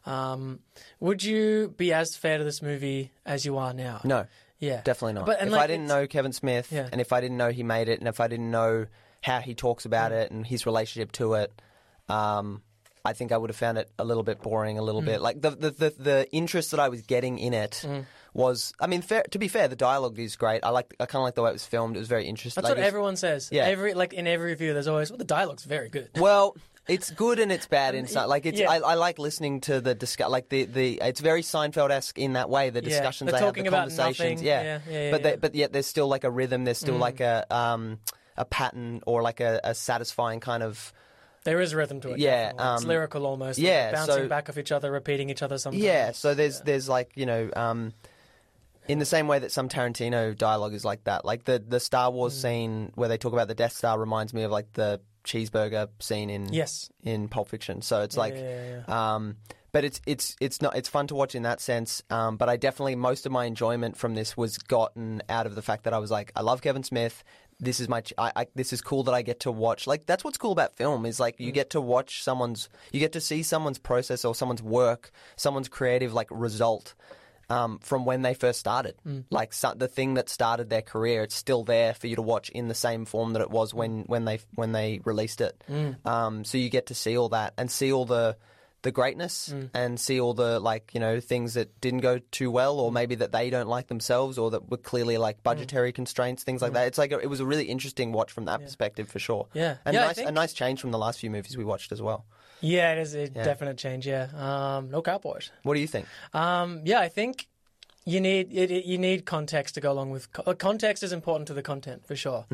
Um, 0.07 0.61
would 0.99 1.23
you 1.23 1.73
be 1.77 1.93
as 1.93 2.17
fair 2.17 2.39
to 2.39 2.45
this 2.45 2.63
movie 2.63 3.13
as 3.25 3.47
you 3.47 3.59
are 3.59 3.73
now? 3.73 4.01
No. 4.05 4.27
Yeah, 4.59 4.81
Definitely 4.83 5.15
not. 5.15 5.27
But 5.27 5.43
if 5.43 5.51
like, 5.51 5.61
I 5.61 5.67
didn't 5.67 5.89
know 5.89 6.07
Kevin 6.07 6.33
Smith, 6.33 6.73
Yeah. 6.73 6.89
and 6.91 7.01
if 7.01 7.13
I 7.13 7.21
didn't 7.21 7.37
know 7.37 7.51
he 7.51 7.63
made 7.63 7.89
it, 7.89 7.99
and 7.99 8.09
if 8.09 8.19
I 8.19 8.29
didn't 8.29 8.51
know 8.51 8.87
how 9.25 9.41
he 9.41 9.55
talks 9.55 9.85
about 9.87 10.13
Mm. 10.13 10.21
it 10.23 10.31
and 10.31 10.47
his 10.47 10.67
relationship 10.67 11.11
to 11.13 11.35
it, 11.35 11.51
um, 12.09 12.63
I 13.07 13.13
think 13.13 13.33
I 13.33 13.37
would 13.37 13.51
have 13.51 13.57
found 13.57 13.77
it 13.79 13.91
a 13.99 14.05
little 14.05 14.23
bit 14.23 14.41
boring. 14.41 14.79
A 14.79 14.83
little 14.83 15.03
Mm. 15.03 15.07
bit 15.07 15.21
like 15.21 15.41
the, 15.41 15.51
the 15.51 15.71
the 15.71 15.91
the 15.99 16.29
interest 16.33 16.71
that 16.71 16.81
I 16.81 16.89
was 16.89 17.03
getting 17.03 17.39
in 17.39 17.53
it 17.53 17.85
was. 18.33 18.73
I 18.81 18.87
mean, 18.87 19.03
fair, 19.03 19.23
to 19.31 19.39
be 19.39 19.49
fair, 19.49 19.69
the 19.69 19.77
dialogue 19.77 20.19
is 20.19 20.37
great. 20.37 20.61
I 20.65 20.71
like. 20.71 20.95
I 21.01 21.07
kind 21.07 21.21
of 21.21 21.25
like 21.25 21.35
the 21.35 21.43
way 21.43 21.51
it 21.51 21.53
was 21.55 21.67
filmed. 21.67 21.97
It 21.97 21.99
was 22.01 22.09
very 22.09 22.27
interesting. 22.27 22.63
That's 22.63 22.71
like, 22.71 22.79
what 22.79 22.87
everyone 22.87 23.17
says. 23.17 23.49
Yeah. 23.53 23.65
Every 23.65 23.93
like 23.95 24.13
in 24.15 24.27
every 24.27 24.51
review, 24.51 24.73
there's 24.73 24.89
always 24.89 25.11
well, 25.11 25.19
the 25.19 25.25
dialogue's 25.25 25.65
very 25.65 25.89
good. 25.91 26.09
Well, 26.17 26.57
it's 26.89 27.11
good 27.11 27.39
and 27.39 27.51
it's 27.53 27.67
bad 27.67 27.95
in 27.95 28.07
some. 28.07 28.29
Like 28.29 28.45
it's, 28.47 28.61
Yeah. 28.61 28.71
I, 28.71 28.77
I 28.79 28.95
like 28.95 29.19
listening 29.19 29.61
to 29.63 29.81
the 29.81 29.95
discuss. 29.95 30.29
Like 30.31 30.49
the, 30.51 30.65
the 30.65 31.01
it's 31.03 31.21
very 31.21 31.41
Seinfeld 31.43 31.91
esque 31.91 32.19
in 32.19 32.35
that 32.35 32.49
way. 32.51 32.69
The 32.71 32.83
Yeah, 32.83 32.89
discussions 32.91 33.31
they're 33.31 33.41
they 33.41 33.45
have, 33.47 33.55
the 33.55 33.71
conversations. 33.71 34.43
Yeah, 34.43 34.63
Yeah, 34.63 34.79
yeah, 34.91 35.01
yeah, 35.05 35.11
but 35.11 35.23
they, 35.23 35.31
yeah. 35.31 35.37
Mm. 35.37 35.41
but 35.41 35.55
yet 35.55 35.73
there's 35.73 35.87
still 35.87 36.09
like 36.09 36.25
a 36.25 36.31
rhythm. 36.31 36.65
There's 36.65 36.79
still 36.79 36.97
like 36.99 37.21
a 37.21 37.45
um 37.55 37.99
a 38.37 38.45
pattern 38.45 39.01
or 39.07 39.23
like 39.23 39.41
a, 39.41 39.61
a 39.65 39.75
satisfying 39.75 40.41
kind 40.41 40.63
of 40.63 40.93
There 41.45 41.61
is 41.61 41.75
rhythm 41.75 42.01
to 42.03 42.13
it. 42.13 42.19
Yeah, 42.19 42.53
definitely. 42.53 42.75
it's 42.75 42.83
um, 42.83 42.89
lyrical 42.89 43.27
almost. 43.27 43.59
like 43.59 43.67
yeah, 43.67 43.93
bouncing 43.93 44.15
so- 44.15 44.29
back 44.29 44.49
off 44.49 44.59
each 44.59 44.73
other, 44.73 44.91
repeating 44.91 45.31
each 45.31 45.43
other. 45.43 45.59
Sometimes. 45.59 45.83
yeah. 45.85 46.13
So 46.13 46.35
there's 46.35 46.61
there's 46.63 46.89
like 46.89 47.13
you 47.15 47.27
know 47.27 47.51
um. 47.55 47.93
In 48.87 48.99
the 48.99 49.07
same 49.07 49.29
way 49.29 49.39
that 49.39 49.51
some 49.51 49.71
Tarantino 49.71 50.37
dialogue 50.37 50.75
is 50.75 50.85
like 50.85 51.05
that, 51.05 51.25
like 51.25 51.45
the 51.45 51.59
the 51.59 51.81
Star 51.81 52.11
Mm. 52.11 52.15
Wars 52.15 52.39
scene 52.39 52.93
where 52.97 53.09
they 53.09 53.17
talk 53.17 53.33
about 53.33 53.49
the 53.49 53.55
Death 53.55 53.73
Star 53.73 53.99
reminds 53.99 54.35
me 54.35 54.43
of 54.43 54.51
like 54.51 54.71
the 54.75 55.01
cheeseburger 55.25 55.89
scene 56.01 56.29
in 56.29 56.53
Yes. 56.53 56.91
in 57.03 57.29
Pulp 57.29 57.49
Fiction. 57.49 57.81
So 57.81 58.03
it's 58.03 58.15
like, 58.15 58.35
yeah, 58.35 58.83
yeah, 58.87 59.15
um, 59.15 59.37
but 59.73 59.85
it's 59.85 60.03
it's 60.07 60.37
it's 60.39 60.61
not 60.61 60.77
it's 60.77 60.91
fun 60.91 61.07
to 61.07 61.15
watch 61.15 61.35
in 61.35 61.45
that 61.45 61.63
sense. 61.63 62.03
Um, 62.11 62.37
but 62.37 62.51
I 62.51 62.59
definitely 62.59 62.95
most 62.97 63.25
of 63.25 63.33
my 63.33 63.47
enjoyment 63.47 63.97
from 63.97 64.15
this 64.15 64.37
was 64.37 64.59
gotten 64.59 65.23
out 65.31 65.47
of 65.47 65.55
the 65.55 65.63
fact 65.63 65.85
that 65.85 65.95
I 65.95 65.99
was 65.99 66.11
like, 66.11 66.31
I 66.37 66.43
love 66.43 66.61
Kevin 66.61 66.83
Smith. 66.83 67.25
This 67.61 67.81
is 67.81 67.89
my 67.89 68.01
ch- 68.01 68.13
I, 68.19 68.33
I, 68.37 68.47
this 68.55 68.73
is 68.73 68.81
cool 68.81 69.05
that 69.05 69.13
I 69.13 69.23
get 69.23 69.41
to 69.41 69.53
watch. 69.53 69.87
Like 69.87 70.07
that's 70.07 70.25
what's 70.25 70.39
cool 70.39 70.53
about 70.53 70.77
film 70.77 71.07
is 71.07 71.19
like 71.21 71.37
you 71.39 71.53
get 71.53 71.71
to 71.71 71.81
watch 71.81 72.23
someone's 72.23 72.69
you 72.93 73.01
get 73.01 73.13
to 73.13 73.21
see 73.21 73.43
someone's 73.43 73.79
process 73.79 74.25
or 74.25 74.35
someone's 74.35 74.63
work, 74.63 75.11
someone's 75.37 75.69
creative 75.69 76.13
like 76.13 76.29
result. 76.31 76.95
Um, 77.51 77.79
from 77.81 78.07
when 78.07 78.23
they 78.23 78.33
first 78.33 78.59
started, 78.59 78.95
like 79.29 79.53
so, 79.53 79.75
the 79.77 79.87
thing 79.87 80.15
that 80.15 80.31
started 80.31 80.71
their 80.71 80.81
career, 80.81 81.23
it's 81.23 81.35
still 81.35 81.63
there 81.63 81.93
for 81.93 82.07
you 82.07 82.17
to 82.17 82.23
watch 82.23 82.49
in 82.49 82.69
the 82.69 82.75
same 82.75 83.05
form 83.05 83.35
that 83.35 83.43
it 83.43 83.51
was 83.51 83.75
when, 83.75 84.05
when 84.05 84.25
they 84.25 84.41
when 84.55 84.73
they 84.73 85.01
released 85.05 85.43
it. 85.43 85.63
Um, 86.07 86.45
so 86.45 86.57
you 86.57 86.71
get 86.71 86.87
to 86.87 86.95
see 86.95 87.19
all 87.19 87.29
that 87.29 87.53
and 87.59 87.71
see 87.71 87.93
all 87.93 88.07
the 88.07 88.39
the 88.85 88.93
greatness 88.93 89.51
Mm. 89.53 89.71
and 89.75 89.99
see 89.99 90.21
all 90.21 90.33
the 90.35 90.61
like 90.61 90.95
you 90.95 91.01
know 91.01 91.19
things 91.19 91.55
that 91.55 91.81
didn't 91.81 92.01
go 92.01 92.21
too 92.31 92.51
well 92.51 92.77
Mm. 92.77 92.83
or 92.83 92.93
maybe 92.93 93.17
that 93.17 93.33
they 93.33 93.51
don't 93.51 93.69
like 93.69 93.89
themselves 93.89 94.39
or 94.39 94.51
that 94.53 94.71
were 94.71 94.77
clearly 94.77 95.19
like 95.19 95.43
budgetary 95.43 95.93
constraints 95.93 96.45
things 96.45 96.63
like 96.63 96.73
that 96.75 96.87
it's 96.87 96.99
like 96.99 97.11
a, 97.13 97.19
it 97.19 97.29
was 97.29 97.41
a 97.41 97.47
really 97.47 97.65
interesting 97.65 98.13
watch 98.13 98.31
from 98.31 98.45
that 98.45 98.61
perspective 98.61 99.09
for 99.09 99.19
sure 99.19 99.45
Mm. 99.47 99.49
Yeah. 99.55 99.77
and 99.85 99.95
Yeah, 99.95 100.07
nice, 100.07 100.19
a 100.19 100.31
nice 100.31 100.53
change 100.53 100.81
from 100.81 100.93
the 100.93 100.99
last 100.99 101.19
few 101.19 101.31
movies 101.31 101.57
we 101.57 101.65
watched 101.65 101.91
as 101.93 102.01
well 102.01 102.25
Yeah, 102.61 102.93
it 102.93 102.99
is 102.99 103.15
a 103.15 103.29
definite 103.29 103.77
change. 103.77 104.07
Yeah, 104.07 104.29
um, 104.47 104.89
no 104.91 105.03
cowboys. 105.03 105.51
what 105.65 105.75
do 105.75 105.81
you 105.81 105.89
think 105.89 106.07
Um, 106.33 106.83
yeah, 106.85 107.01
I 107.01 107.09
think 107.09 107.49
you 108.07 108.21
need 108.21 108.53
it, 108.53 108.71
it- 108.71 108.85
you 108.85 108.99
need 108.99 109.25
context 109.25 109.75
to 109.77 109.81
go 109.81 109.91
along 109.93 110.11
with 110.11 110.33
co- 110.33 110.55
context 110.55 111.03
is 111.03 111.13
important 111.13 111.47
to 111.49 111.55
the 111.55 111.63
content 111.63 112.07
for 112.07 112.15
sure. 112.17 112.45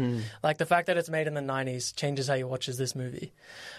Like 0.42 0.58
the 0.58 0.66
fact 0.66 0.86
that 0.86 0.96
it's 0.96 1.10
made 1.10 1.26
in 1.26 1.34
the 1.34 1.40
'90s 1.40 1.94
changes 1.94 2.28
how 2.28 2.34
you 2.34 2.46
watch 2.48 2.66
this 2.66 2.94
movie. 2.94 3.32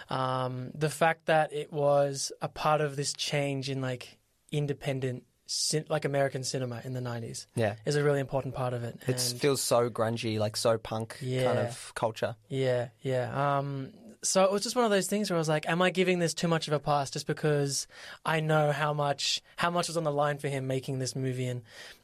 Um, 0.10 0.71
the 0.75 0.89
fact 0.89 1.25
that 1.27 1.53
it 1.53 1.71
was 1.71 2.31
a 2.41 2.47
part 2.47 2.81
of 2.81 2.95
this 2.95 3.13
change 3.13 3.69
in 3.69 3.81
like 3.81 4.19
independent, 4.51 5.23
cin- 5.45 5.86
like 5.89 6.03
American 6.05 6.43
cinema 6.43 6.81
in 6.84 6.93
the 6.93 6.99
'90s, 6.99 7.47
yeah 7.55 7.75
is 7.86 7.95
a 7.95 8.03
really 8.03 8.19
important 8.19 8.53
part 8.53 8.73
of 8.73 8.84
it. 8.84 8.95
it 9.07 9.31
And- 9.31 9.39
feels 9.41 9.62
so 9.62 9.89
grungy 9.89 10.39
like 10.39 10.57
so 10.57 10.77
punk 10.77 11.17
kind 11.19 11.60
of 11.60 11.93
culture 11.95 12.36
Yeah, 12.49 12.89
yeah. 13.01 13.57
Um, 13.60 13.93
so 14.23 14.43
it 14.43 14.51
was 14.51 14.62
just 14.63 14.75
one 14.75 14.86
of 14.86 14.91
those 14.91 15.07
things 15.07 15.29
where 15.29 15.38
I 15.38 15.39
was 15.39 15.49
like, 15.49 15.67
"Am 15.67 15.81
I 15.81 15.89
giving 15.89 16.19
this 16.19 16.34
too 16.34 16.47
much 16.47 16.67
of 16.67 16.73
a 16.73 16.79
pass 16.79 17.10
just 17.10 17.27
because 17.27 17.88
I 18.25 18.39
know 18.39 18.71
how 18.71 18.93
much 18.93 19.41
how 19.55 19.71
much 19.71 19.88
was 19.88 19.97
on 19.97 20.03
the 20.03 20.12
line 20.12 20.38
for 20.38 20.47
him 20.47 20.67
making 20.67 20.99
this 20.99 21.15
movie?" 21.15 21.47
And 21.47 21.63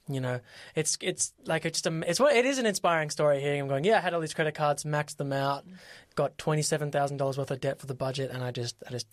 you 0.10 0.20
know, 0.20 0.40
it's 0.76 0.98
it's 1.02 1.34
like 1.46 1.66
it's 1.66 1.82
just 1.82 1.94
a, 1.94 2.10
it's 2.10 2.20
what 2.20 2.36
it 2.36 2.46
is 2.46 2.58
an 2.58 2.66
inspiring 2.66 3.10
story. 3.10 3.40
Hearing 3.40 3.60
him 3.60 3.68
going, 3.68 3.84
"Yeah, 3.84 3.98
I 3.98 4.02
had 4.02 4.14
all 4.14 4.22
these 4.22 4.34
credit 4.34 4.56
cards, 4.56 4.84
maxed 4.84 5.18
them 5.18 5.32
out, 5.34 5.66
got 6.16 6.38
twenty 6.38 6.62
seven 6.64 6.92
thousand 6.92 7.18
dollars 7.18 7.38
worth 7.38 7.52
of 7.52 7.62
debt 7.62 7.80
for 7.80 7.86
the 7.86 7.96
budget, 7.96 8.32
and 8.32 8.44
I 8.44 8.52
just 8.52 8.76
I 8.88 8.92
just 8.92 9.08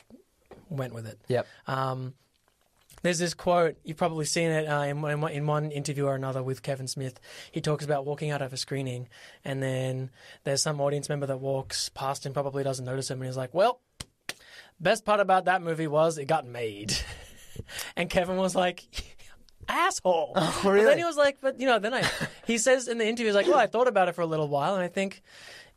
went 0.71 0.95
with 0.95 1.07
it." 1.07 1.19
yep 1.29 1.47
Um, 1.67 2.15
there's 3.05 3.19
this 3.19 3.35
quote 3.35 3.77
you've 3.85 3.99
probably 3.99 4.25
seen 4.25 4.51
it 4.51 4.67
uh, 4.67 4.81
in, 4.81 5.05
in, 5.05 5.21
one- 5.21 5.33
in 5.33 5.47
one 5.47 5.71
interview 5.71 6.07
or 6.07 6.15
another 6.15 6.43
with 6.43 6.63
Kevin 6.63 6.89
Smith. 6.89 7.21
He 7.53 7.61
talks 7.61 7.85
about 7.85 8.07
walking 8.07 8.31
out 8.31 8.41
of 8.41 8.55
a 8.55 8.57
screening, 8.57 9.09
and 9.45 9.63
then 9.63 10.11
there's 10.45 10.63
some 10.63 10.81
audience 10.81 11.11
member 11.11 11.27
that 11.27 11.39
walks 11.39 11.91
past 11.91 12.25
him, 12.25 12.33
probably 12.33 12.65
doesn't 12.65 12.85
notice 12.85 13.11
him, 13.11 13.21
and 13.21 13.27
he's 13.27 13.37
like, 13.37 13.53
"Well, 13.53 13.81
best 14.81 15.05
part 15.05 15.21
about 15.21 15.45
that 15.45 15.61
movie 15.61 15.87
was 15.87 16.17
it 16.17 16.25
got 16.25 16.47
made," 16.47 16.97
and 17.97 18.09
Kevin 18.11 18.37
was 18.37 18.55
like. 18.57 18.85
Asshole. 19.67 20.33
Oh, 20.37 20.61
really? 20.67 20.85
then 20.85 20.99
he 20.99 21.05
was 21.05 21.17
like, 21.17 21.39
but 21.41 21.59
you 21.59 21.65
know, 21.65 21.79
then 21.79 21.95
I, 21.95 22.03
he 22.47 22.59
says 22.59 22.87
in 22.87 22.99
the 22.99 23.07
interview, 23.07 23.29
he's 23.29 23.35
like, 23.35 23.47
well, 23.47 23.57
I 23.57 23.67
thought 23.67 23.89
about 23.89 24.09
it 24.09 24.15
for 24.15 24.21
a 24.21 24.27
little 24.27 24.47
while, 24.47 24.75
and 24.75 24.83
I 24.83 24.89
think, 24.89 25.23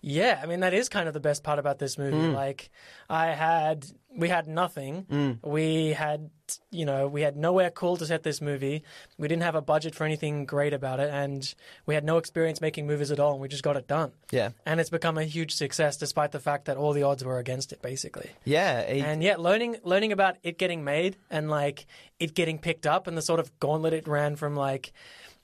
yeah, 0.02 0.42
I 0.44 0.46
mean, 0.46 0.60
that 0.60 0.74
is 0.74 0.90
kind 0.90 1.08
of 1.08 1.14
the 1.14 1.22
best 1.22 1.42
part 1.42 1.58
about 1.58 1.80
this 1.80 1.98
movie. 1.98 2.18
Mm. 2.18 2.34
Like, 2.34 2.70
I 3.10 3.28
had, 3.28 3.88
we 4.18 4.30
had 4.30 4.48
nothing. 4.48 5.40
We 5.44 5.94
had, 5.94 6.30
you 6.72 6.86
know, 6.86 7.08
we 7.08 7.22
had 7.22 7.38
nowhere 7.38 7.70
cool 7.70 7.96
to 7.98 8.06
set 8.06 8.24
this 8.24 8.42
movie. 8.42 8.84
We 9.18 9.28
didn't 9.28 9.44
have 9.44 9.56
a 9.56 9.62
budget 9.62 9.94
for 9.96 10.04
anything 10.06 10.46
great 10.46 10.74
about 10.74 11.00
it, 11.00 11.10
and 11.12 11.54
we 11.86 11.94
had 11.94 12.04
no 12.04 12.18
experience 12.18 12.60
making 12.60 12.88
movies 12.88 13.12
at 13.12 13.20
all, 13.20 13.34
and 13.34 13.42
we 13.42 13.48
just 13.48 13.64
got 13.64 13.78
it 13.78 13.88
done. 13.88 14.12
yeah 14.32 14.50
And 14.66 14.80
it's 14.80 14.90
become 14.90 15.18
a 15.18 15.24
huge 15.24 15.54
success, 15.54 15.98
despite 15.98 16.32
the 16.32 16.40
fact 16.40 16.66
that 16.66 16.78
all 16.78 16.94
the 16.94 17.04
odds 17.04 17.24
were 17.24 17.38
against 17.38 17.72
it, 17.72 17.82
basically. 17.82 18.32
yeah 18.44 18.92
he- 18.92 19.02
And 19.02 19.22
yeah, 19.22 19.36
learning 19.38 19.78
learning 19.84 20.12
about 20.12 20.38
it 20.44 20.58
getting 20.58 20.84
made 20.84 21.16
and 21.30 21.50
like 21.50 21.86
it 22.20 22.34
getting 22.34 22.58
picked 22.58 22.88
up 22.88 23.06
and 23.08 23.16
the 23.16 23.22
sort 23.22 23.40
of 23.40 23.52
gauntlet 23.60 23.94
it 23.94 24.08
ran 24.08 24.36
from 24.36 24.56
like 24.56 24.92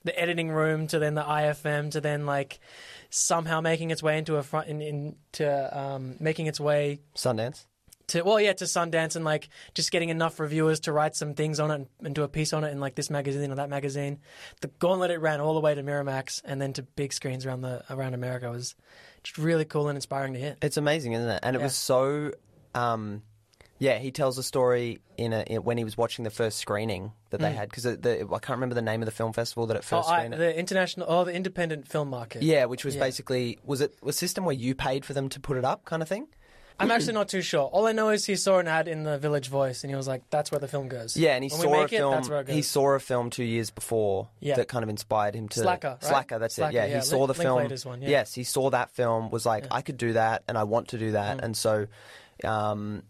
the 0.04 0.20
editing 0.20 0.50
room 0.50 0.88
to 0.88 1.00
then 1.00 1.14
the 1.16 1.22
IFM 1.24 1.92
to 1.92 2.02
then 2.02 2.26
like 2.26 2.60
somehow 3.10 3.62
making 3.62 3.92
its 3.92 4.02
way 4.04 4.18
into 4.18 4.36
a 4.38 4.44
front 4.44 4.68
in, 4.68 4.82
into 4.82 5.78
um, 5.80 6.16
making 6.20 6.48
its 6.48 6.60
way 6.60 7.00
sundance 7.16 7.66
to 8.08 8.22
well 8.24 8.39
yeah 8.39 8.54
to 8.54 8.66
Sundance 8.66 9.16
and 9.16 9.24
like 9.24 9.50
just 9.74 9.92
getting 9.92 10.10
enough 10.10 10.39
reviewers 10.39 10.80
to 10.82 10.92
write 10.92 11.16
some 11.16 11.34
things 11.34 11.60
on 11.60 11.72
it 11.72 11.76
and, 11.76 11.88
and 12.04 12.16
do 12.16 12.24
a 12.24 12.28
piece 12.28 12.54
on 12.54 12.63
it 12.63 12.72
in 12.72 12.80
like 12.80 12.96
this 12.96 13.10
magazine 13.10 13.52
or 13.52 13.56
that 13.56 13.70
magazine. 13.70 14.20
The 14.62 14.68
gauntlet 14.80 15.12
it 15.12 15.20
ran 15.20 15.39
all 15.39 15.54
the 15.54 15.60
way 15.62 15.74
to 15.76 15.84
Miramax 15.84 16.42
and 16.44 16.62
then 16.62 16.74
to 16.74 16.84
big 16.84 17.13
screens 17.13 17.46
around 17.46 17.62
the 17.62 17.84
around 17.89 18.13
America 18.13 18.50
was 18.52 18.76
just 19.24 19.38
really 19.38 19.66
cool 19.66 19.88
and 19.89 19.96
inspiring 19.98 20.34
to 20.34 20.39
hear. 20.39 20.56
It's 20.62 20.78
amazing, 20.78 21.13
isn't 21.13 21.30
it? 21.30 21.39
And 21.44 21.56
it 21.56 21.60
Yeah. 21.60 21.66
was 21.66 21.76
so. 21.76 22.32
Um, 22.76 23.22
yeah, 23.80 23.98
he 24.00 24.12
tells 24.12 24.38
a 24.38 24.44
story 24.44 25.00
in, 25.18 25.34
a, 25.34 25.42
in 25.42 25.63
when 25.63 25.78
he 25.78 25.84
was 25.84 25.98
watching 25.98 26.24
the 26.24 26.30
first 26.30 26.58
screening 26.60 27.12
that 27.32 27.42
they 27.42 27.52
had 27.52 27.70
because 27.70 27.84
the, 27.84 28.22
I 28.32 28.39
can't 28.39 28.58
remember 28.58 28.76
the 28.76 28.82
name 28.82 29.02
of 29.02 29.08
the 29.08 29.12
film 29.12 29.34
festival 29.34 29.66
that 29.68 29.76
it 29.76 29.84
Mm. 29.84 30.04
Oh, 30.06 30.10
I, 30.10 30.28
the 30.30 30.58
international, 30.58 31.08
oh, 31.10 31.26
the 31.26 31.34
independent 31.34 31.88
film 31.89 32.10
market. 32.10 32.44
yeah, 32.44 32.63
which 32.66 32.86
was 32.86 32.96
Yeah. 32.96 33.02
basically 33.04 33.60
was 33.66 33.82
it 33.82 33.94
a 34.06 34.13
system 34.13 34.46
where 34.46 34.56
you 34.56 34.74
paid 34.74 35.04
for 35.04 35.12
them 35.13 35.28
to 35.30 35.39
put 35.39 35.58
it 35.58 35.66
up, 35.66 35.84
kind 35.86 36.02
of 36.02 36.08
thing. 36.08 36.28
I'm 36.80 36.92
actually 36.92 37.14
not 37.14 37.30
too 37.30 37.42
sure. 37.42 37.64
All 37.64 37.88
I 37.88 37.92
know 37.92 38.10
is 38.10 38.26
he 38.26 38.36
saw 38.36 38.60
an 38.60 38.68
ad 38.68 38.88
in 38.88 39.04
the 39.04 39.18
Village 39.18 39.48
Voice, 39.50 39.84
and 39.84 39.92
he 39.92 39.96
was 39.96 40.08
like, 40.08 40.24
"That's 40.30 40.52
where 40.52 40.60
the 40.60 40.68
film 40.68 40.88
goes." 40.88 41.16
Yeah, 41.16 41.36
and 41.36 41.44
he 41.44 41.50
when 41.50 41.62
saw 41.62 41.74
a 41.76 41.84
it, 41.84 41.90
film. 41.90 42.12
that's 42.14 42.30
where 42.30 42.42
it 42.42 42.48
goes. 42.48 42.56
he 42.56 42.62
saw 42.62 42.90
a 42.96 43.00
film 43.00 43.30
two 43.30 43.44
years 43.44 43.70
before 43.70 44.30
Yeah. 44.40 44.56
that 44.56 44.68
kind 44.68 44.84
of 44.84 44.90
inspired 44.90 45.36
him 45.36 45.48
to 45.50 45.60
Slacker, 45.60 45.88
right? 45.90 46.04
Slacker, 46.04 46.40
that's 46.40 46.56
Slacker, 46.56 46.72
it. 46.72 46.76
Yeah, 46.76 46.86
yeah. 46.86 46.96
he 46.98 47.02
saw 47.02 47.28
the 47.28 47.34
film. 47.34 47.70
One, 47.84 48.02
yeah. 48.02 48.10
Yes, 48.10 48.34
he 48.34 48.44
saw 48.44 48.70
that 48.72 48.92
film. 48.92 49.30
Was 49.30 49.46
like, 49.46 49.66
I 49.72 49.82
could 49.82 49.98
do 49.98 50.14
that, 50.14 50.44
and 50.48 50.58
I 50.58 50.64
want 50.64 50.90
to 50.90 50.98
do 50.98 51.12
that, 51.12 51.38
Mm. 51.38 51.44
and 51.44 51.58
so, 51.58 51.88
um, 52.44 53.04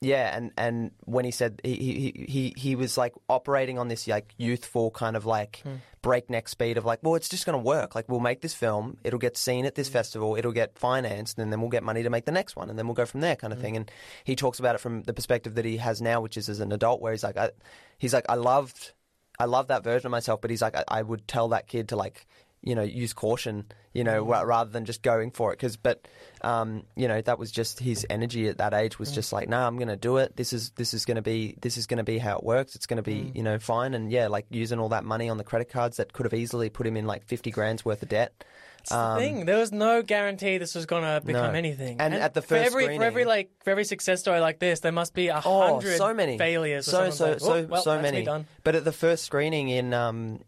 yeah, 0.00 0.34
and 0.36 0.50
and 0.56 0.90
when 1.04 1.24
he 1.24 1.30
said 1.30 1.60
he 1.62 1.74
he 1.76 2.24
he 2.26 2.54
he 2.56 2.74
was 2.76 2.96
like 2.96 3.12
operating 3.28 3.78
on 3.78 3.88
this 3.88 4.08
like 4.08 4.34
youthful 4.38 4.90
kind 4.90 5.16
of 5.16 5.26
like 5.26 5.60
Hmm. 5.62 5.74
breakneck 6.02 6.48
speed 6.48 6.78
of 6.78 6.86
like, 6.86 7.00
well, 7.02 7.14
it's 7.14 7.28
just 7.28 7.44
going 7.44 7.58
to 7.58 7.62
work. 7.62 7.94
Like, 7.94 8.08
we'll 8.08 8.20
make 8.20 8.40
this 8.40 8.54
film, 8.54 8.96
it'll 9.04 9.18
get 9.18 9.36
seen 9.36 9.66
at 9.66 9.74
this 9.74 9.88
Hmm. 9.88 9.92
festival, 9.92 10.36
it'll 10.36 10.52
get 10.52 10.78
financed, 10.78 11.38
and 11.38 11.52
then 11.52 11.60
we'll 11.60 11.68
get 11.68 11.82
money 11.82 12.02
to 12.02 12.08
make 12.08 12.24
the 12.24 12.32
next 12.32 12.56
one, 12.56 12.70
and 12.70 12.78
then 12.78 12.86
we'll 12.86 12.94
go 12.94 13.04
from 13.04 13.20
there, 13.20 13.36
kind 13.36 13.52
of 13.52 13.58
Hmm. 13.58 13.64
thing. 13.64 13.76
And 13.76 13.90
he 14.24 14.34
talks 14.34 14.58
about 14.58 14.74
it 14.74 14.78
from 14.78 15.02
the 15.02 15.12
perspective 15.12 15.54
that 15.56 15.66
he 15.66 15.76
has 15.76 16.00
now, 16.00 16.22
which 16.22 16.38
is 16.38 16.48
as 16.48 16.60
an 16.60 16.72
adult, 16.72 17.02
where 17.02 17.12
he's 17.12 17.22
like, 17.22 17.36
I, 17.36 17.50
he's 17.98 18.14
like, 18.14 18.24
I 18.30 18.36
loved, 18.36 18.92
I 19.38 19.44
love 19.44 19.66
that 19.68 19.84
version 19.84 20.06
of 20.06 20.12
myself, 20.12 20.40
but 20.40 20.50
he's 20.50 20.62
like, 20.62 20.74
I, 20.76 20.84
I 20.88 21.02
would 21.02 21.28
tell 21.28 21.48
that 21.48 21.66
kid 21.66 21.90
to 21.90 21.96
like, 21.96 22.26
you 22.62 22.74
know, 22.74 22.82
use 22.82 23.12
caution, 23.14 23.64
you 23.94 24.04
know, 24.04 24.24
Mm. 24.24 24.46
rather 24.46 24.70
than 24.70 24.84
just 24.84 25.02
going 25.02 25.30
for 25.30 25.52
it. 25.52 25.56
Because, 25.58 25.76
but, 25.76 26.06
um, 26.42 26.84
you 26.94 27.08
know, 27.08 27.20
that 27.22 27.38
was 27.38 27.50
just 27.50 27.80
his 27.80 28.06
energy 28.10 28.48
at 28.48 28.58
that 28.58 28.74
age 28.74 28.96
Mm. 28.96 28.98
was 29.00 29.12
just 29.12 29.32
like, 29.32 29.48
nah, 29.48 29.66
I'm 29.66 29.76
going 29.76 29.88
to 29.88 29.96
do 29.96 30.18
it. 30.18 30.36
This 30.36 30.52
is 30.52 30.70
this 30.76 30.92
is 30.94 31.04
going 31.04 31.16
to 31.16 31.22
be 31.22 31.56
this 31.62 31.76
is 31.78 31.86
going 31.86 31.98
to 31.98 32.04
be 32.04 32.18
how 32.18 32.36
it 32.38 32.44
works. 32.44 32.74
It's 32.76 32.86
going 32.86 32.98
to 32.98 33.02
be, 33.02 33.30
Mm. 33.32 33.36
you 33.36 33.42
know, 33.42 33.58
fine. 33.58 33.94
And 33.94 34.10
yeah, 34.12 34.28
like 34.28 34.46
using 34.50 34.78
all 34.78 34.90
that 34.90 35.04
money 35.04 35.28
on 35.28 35.38
the 35.38 35.44
credit 35.44 35.70
cards 35.70 35.96
that 35.96 36.12
could 36.12 36.26
have 36.26 36.34
easily 36.34 36.68
put 36.70 36.86
him 36.86 36.96
in 36.96 37.06
like 37.06 37.24
fifty 37.26 37.50
grand's 37.50 37.84
worth 37.84 38.02
of 38.02 38.08
debt. 38.10 38.44
That's 38.78 38.90
the 38.90 39.14
thing. 39.18 39.44
There 39.44 39.58
was 39.58 39.72
no 39.72 40.00
guarantee 40.02 40.56
this 40.56 40.74
was 40.74 40.86
going 40.86 41.02
to 41.02 41.20
become 41.24 41.44
Um, 41.46 41.52
No. 41.52 41.58
anything. 41.58 42.00
And 42.00 42.14
at 42.14 42.32
the 42.32 42.40
for 42.40 42.48
first 42.56 42.66
every 42.66 42.96
for 42.96 43.04
every 43.04 43.24
like 43.26 43.50
for 43.62 43.70
every 43.70 43.84
success 43.84 44.20
story 44.20 44.40
like 44.40 44.58
this, 44.58 44.80
there 44.80 44.90
must 44.92 45.12
be 45.12 45.28
a 45.28 45.42
Oh, 45.44 45.60
hundred 45.74 45.98
so 45.98 46.14
many 46.14 46.38
failures. 46.38 46.86
So 46.86 46.92
so 46.92 46.96
someone's 47.10 47.42
so 47.42 47.50
like, 47.52 47.66
"Oh, 47.66 47.66
well, 47.70 47.82
so 47.82 48.00
many. 48.00 48.22
done. 48.24 48.46
But 48.64 48.76
at 48.76 48.84
the 48.84 48.92
first 48.92 49.24
screening 49.24 49.68
in 49.68 49.92
um, 49.92 50.40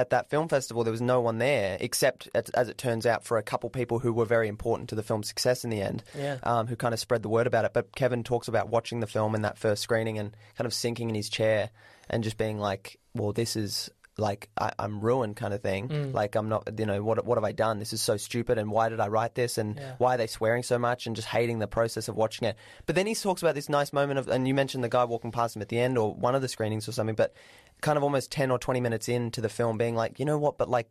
at 0.00 0.10
that 0.10 0.30
film 0.30 0.48
festival, 0.48 0.82
there 0.82 0.90
was 0.90 1.02
no 1.02 1.20
one 1.20 1.38
there 1.38 1.76
except, 1.80 2.28
as, 2.34 2.48
as 2.50 2.68
it 2.68 2.78
turns 2.78 3.06
out, 3.06 3.24
for 3.24 3.38
a 3.38 3.42
couple 3.42 3.68
people 3.70 3.98
who 3.98 4.12
were 4.12 4.24
very 4.24 4.48
important 4.48 4.88
to 4.88 4.94
the 4.94 5.02
film's 5.02 5.28
success 5.28 5.62
in 5.62 5.70
the 5.70 5.82
end. 5.82 6.02
Yeah. 6.16 6.38
Um, 6.42 6.66
who 6.66 6.76
kind 6.76 6.94
of 6.94 7.00
spread 7.00 7.22
the 7.22 7.28
word 7.28 7.46
about 7.46 7.64
it. 7.64 7.72
But 7.72 7.94
Kevin 7.94 8.24
talks 8.24 8.48
about 8.48 8.70
watching 8.70 9.00
the 9.00 9.06
film 9.06 9.34
in 9.34 9.42
that 9.42 9.58
first 9.58 9.82
screening 9.82 10.18
and 10.18 10.34
kind 10.56 10.66
of 10.66 10.74
sinking 10.74 11.10
in 11.10 11.14
his 11.14 11.28
chair 11.28 11.70
and 12.08 12.24
just 12.24 12.38
being 12.38 12.58
like, 12.58 12.98
"Well, 13.14 13.32
this 13.32 13.56
is." 13.56 13.90
Like 14.20 14.48
I, 14.56 14.70
I'm 14.78 15.00
ruined, 15.00 15.36
kind 15.36 15.52
of 15.52 15.62
thing. 15.62 15.88
Mm. 15.88 16.14
Like 16.14 16.36
I'm 16.36 16.48
not, 16.48 16.68
you 16.78 16.86
know, 16.86 17.02
what 17.02 17.24
what 17.24 17.36
have 17.38 17.44
I 17.44 17.52
done? 17.52 17.78
This 17.78 17.92
is 17.92 18.00
so 18.00 18.16
stupid, 18.16 18.58
and 18.58 18.70
why 18.70 18.88
did 18.88 19.00
I 19.00 19.08
write 19.08 19.34
this? 19.34 19.58
And 19.58 19.76
Yeah. 19.76 19.94
why 19.98 20.14
are 20.14 20.18
they 20.18 20.26
swearing 20.26 20.62
so 20.62 20.78
much? 20.78 21.06
And 21.06 21.16
just 21.16 21.28
hating 21.28 21.58
the 21.58 21.66
process 21.66 22.08
of 22.08 22.16
watching 22.16 22.46
it. 22.46 22.56
But 22.86 22.94
then 22.94 23.06
he 23.06 23.14
talks 23.14 23.42
about 23.42 23.54
this 23.54 23.68
nice 23.68 23.92
moment 23.92 24.18
of, 24.18 24.28
and 24.28 24.46
you 24.46 24.54
mentioned 24.54 24.84
the 24.84 24.88
guy 24.88 25.04
walking 25.04 25.32
past 25.32 25.56
him 25.56 25.62
at 25.62 25.68
the 25.68 25.78
end, 25.80 25.98
or 25.98 26.14
one 26.14 26.34
of 26.34 26.42
the 26.42 26.48
screenings 26.48 26.88
or 26.88 26.92
something. 26.92 27.16
But 27.16 27.34
kind 27.80 27.96
of 27.96 28.02
almost 28.04 28.30
ten 28.30 28.50
or 28.50 28.58
twenty 28.58 28.80
minutes 28.80 29.08
into 29.08 29.40
the 29.40 29.48
film, 29.48 29.78
being 29.78 29.96
like, 29.96 30.18
you 30.20 30.24
know 30.26 30.38
what? 30.38 30.58
But 30.58 30.68
like, 30.68 30.90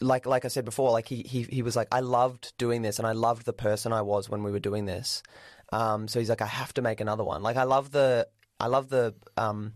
like 0.00 0.24
like 0.26 0.44
I 0.44 0.48
said 0.48 0.64
before, 0.64 0.90
like 0.92 1.08
he 1.08 1.22
he 1.22 1.42
he 1.42 1.62
was 1.62 1.76
like, 1.76 1.88
I 1.92 2.00
loved 2.00 2.52
doing 2.58 2.82
this, 2.82 2.98
and 2.98 3.06
I 3.06 3.12
loved 3.12 3.44
the 3.44 3.52
person 3.52 3.92
I 3.92 4.02
was 4.02 4.28
when 4.28 4.42
we 4.42 4.50
were 4.50 4.60
doing 4.60 4.86
this. 4.86 5.22
Um, 5.72 6.08
so 6.08 6.18
he's 6.20 6.28
like, 6.30 6.42
I 6.42 6.46
have 6.46 6.72
to 6.74 6.82
make 6.82 7.00
another 7.00 7.24
one. 7.24 7.42
Like 7.42 7.56
I 7.56 7.64
love 7.64 7.90
the 7.90 8.28
I 8.60 8.68
love 8.68 8.88
the 8.88 9.14
um, 9.36 9.72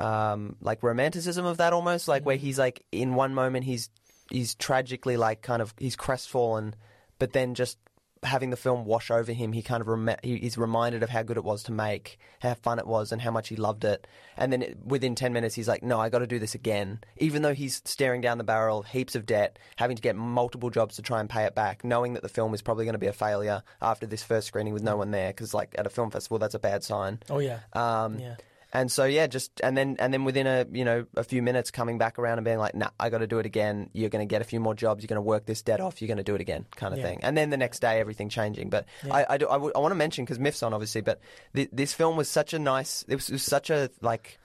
um, 0.00 0.56
like 0.60 0.82
romanticism 0.82 1.44
of 1.44 1.58
that 1.58 1.72
almost, 1.72 2.08
like 2.08 2.24
where 2.24 2.36
he's 2.36 2.58
like 2.58 2.84
in 2.92 3.14
one 3.14 3.34
moment 3.34 3.64
he's 3.64 3.90
he's 4.30 4.54
tragically 4.54 5.16
like 5.16 5.42
kind 5.42 5.60
of 5.62 5.74
he's 5.78 5.96
crestfallen, 5.96 6.74
but 7.18 7.32
then 7.32 7.54
just 7.54 7.78
having 8.22 8.50
the 8.50 8.56
film 8.56 8.84
wash 8.84 9.10
over 9.10 9.32
him, 9.32 9.50
he 9.50 9.62
kind 9.62 9.80
of 9.80 9.88
rem- 9.88 10.16
he, 10.22 10.50
reminded 10.58 11.02
of 11.02 11.08
how 11.08 11.22
good 11.22 11.38
it 11.38 11.44
was 11.44 11.62
to 11.62 11.72
make, 11.72 12.18
how 12.40 12.52
fun 12.52 12.78
it 12.78 12.86
was, 12.86 13.12
and 13.12 13.22
how 13.22 13.30
much 13.30 13.48
he 13.48 13.56
loved 13.56 13.82
it. 13.82 14.06
And 14.36 14.52
then 14.52 14.60
it, 14.60 14.78
within 14.84 15.14
ten 15.14 15.32
minutes, 15.32 15.54
he's 15.54 15.66
like, 15.68 15.82
"No, 15.82 15.98
I 15.98 16.10
got 16.10 16.18
to 16.18 16.26
do 16.26 16.38
this 16.38 16.54
again." 16.54 17.00
Even 17.16 17.40
though 17.42 17.54
he's 17.54 17.80
staring 17.86 18.20
down 18.20 18.36
the 18.38 18.44
barrel 18.44 18.80
of 18.80 18.86
heaps 18.86 19.14
of 19.14 19.24
debt, 19.24 19.58
having 19.76 19.96
to 19.96 20.02
get 20.02 20.16
multiple 20.16 20.68
jobs 20.70 20.96
to 20.96 21.02
try 21.02 21.20
and 21.20 21.30
pay 21.30 21.44
it 21.44 21.54
back, 21.54 21.82
knowing 21.82 22.12
that 22.12 22.22
the 22.22 22.28
film 22.28 22.52
is 22.52 22.60
probably 22.62 22.84
going 22.84 22.92
to 22.92 22.98
be 22.98 23.06
a 23.06 23.12
failure 23.12 23.62
after 23.80 24.06
this 24.06 24.22
first 24.22 24.46
screening 24.48 24.74
with 24.74 24.82
no 24.82 24.96
one 24.96 25.10
there, 25.12 25.28
because 25.30 25.54
like 25.54 25.74
at 25.78 25.86
a 25.86 25.90
film 25.90 26.10
festival, 26.10 26.38
that's 26.38 26.54
a 26.54 26.58
bad 26.58 26.84
sign. 26.84 27.20
Oh 27.30 27.38
yeah, 27.38 27.60
Um, 27.72 28.18
yeah. 28.18 28.36
And 28.72 28.90
so 28.90 29.04
yeah, 29.04 29.26
just 29.26 29.60
and 29.64 29.76
then 29.76 29.96
and 29.98 30.12
then 30.14 30.24
within 30.24 30.46
a 30.46 30.64
you 30.70 30.84
know 30.84 31.06
a 31.16 31.24
few 31.24 31.42
minutes, 31.42 31.70
coming 31.70 31.98
back 31.98 32.18
around 32.18 32.38
and 32.38 32.44
being 32.44 32.58
like, 32.58 32.74
nah, 32.74 32.90
I 33.00 33.10
got 33.10 33.18
to 33.18 33.26
do 33.26 33.38
it 33.38 33.46
again. 33.46 33.90
You're 33.92 34.10
going 34.10 34.26
to 34.26 34.30
get 34.30 34.42
a 34.42 34.44
few 34.44 34.60
more 34.60 34.74
jobs. 34.74 35.02
You're 35.02 35.08
going 35.08 35.16
to 35.16 35.22
work 35.22 35.44
this 35.46 35.62
debt 35.62 35.80
off. 35.80 36.00
You're 36.00 36.06
going 36.06 36.18
to 36.18 36.22
do 36.24 36.34
it 36.36 36.40
again, 36.40 36.66
kind 36.76 36.92
of 36.94 37.00
Yeah. 37.00 37.06
thing. 37.06 37.18
And 37.22 37.36
then 37.36 37.50
the 37.50 37.56
next 37.56 37.80
day, 37.80 37.98
everything 38.00 38.28
changing. 38.28 38.70
But 38.70 38.86
I 39.10 39.26
I, 39.30 39.38
do, 39.38 39.48
I, 39.48 39.54
w- 39.54 39.72
I 39.74 39.78
want 39.80 39.90
to 39.92 39.96
mention 39.96 40.24
because 40.24 40.38
Miff's 40.38 40.62
on 40.62 40.72
obviously, 40.72 41.00
but 41.00 41.20
th- 41.54 41.70
this 41.72 41.92
film 41.94 42.16
was 42.16 42.28
such 42.28 42.54
a 42.54 42.58
nice. 42.60 43.04
It 43.08 43.16
was, 43.16 43.28
it 43.28 43.32
was 43.32 43.42
such 43.42 43.70
a 43.70 43.90
like. 44.00 44.38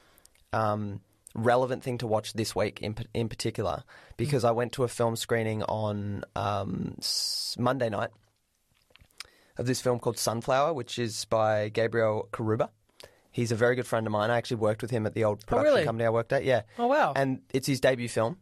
Um, 0.53 1.01
relevant 1.37 1.83
thing 1.83 1.97
to 1.97 2.07
watch 2.07 2.31
this 2.31 2.55
week 2.55 2.81
in 2.81 2.95
in 3.13 3.27
particular 3.27 3.83
because 4.15 4.45
I 4.45 4.51
went 4.51 4.71
to 4.73 4.85
a 4.85 4.87
film 4.87 5.17
screening 5.17 5.63
on 5.63 6.23
um, 6.33 6.95
s- 6.99 7.57
Monday 7.59 7.89
night 7.89 8.11
of 9.57 9.65
this 9.65 9.81
film 9.81 9.99
called 9.99 10.17
Sunflower, 10.17 10.73
which 10.73 10.97
is 10.97 11.25
by 11.25 11.67
Gabriel 11.69 12.29
Carrubba. 12.31 12.69
He's 13.35 13.51
a 13.51 13.55
very 13.55 13.75
good 13.75 13.85
friend 13.85 14.07
of 14.07 14.13
mine. 14.13 14.31
I 14.31 14.37
actually 14.37 14.61
worked 14.61 14.81
with 14.81 14.91
him 14.91 15.05
at 15.05 15.13
the 15.13 15.25
old 15.25 15.45
production 15.45 15.73
really? 15.73 15.83
company 15.83 16.05
I 16.05 16.09
worked 16.09 16.31
at. 16.31 16.45
Yeah. 16.45 16.61
Oh, 16.79 16.87
wow. 16.87 17.11
And 17.13 17.41
it's 17.51 17.67
his 17.67 17.81
debut 17.81 18.07
film, 18.07 18.37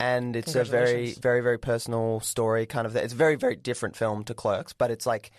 and 0.00 0.34
it's 0.34 0.56
a 0.56 0.64
very, 0.64 1.12
very, 1.12 1.42
very 1.42 1.60
personal 1.60 2.18
story. 2.18 2.66
Kind 2.66 2.88
of, 2.88 2.96
it's 2.96 3.12
a 3.12 3.16
very, 3.16 3.36
very 3.36 3.54
different 3.54 3.94
film 3.94 4.24
to 4.24 4.34
Clerks, 4.34 4.72
but 4.72 4.90
it's 4.90 5.06
like, 5.06 5.30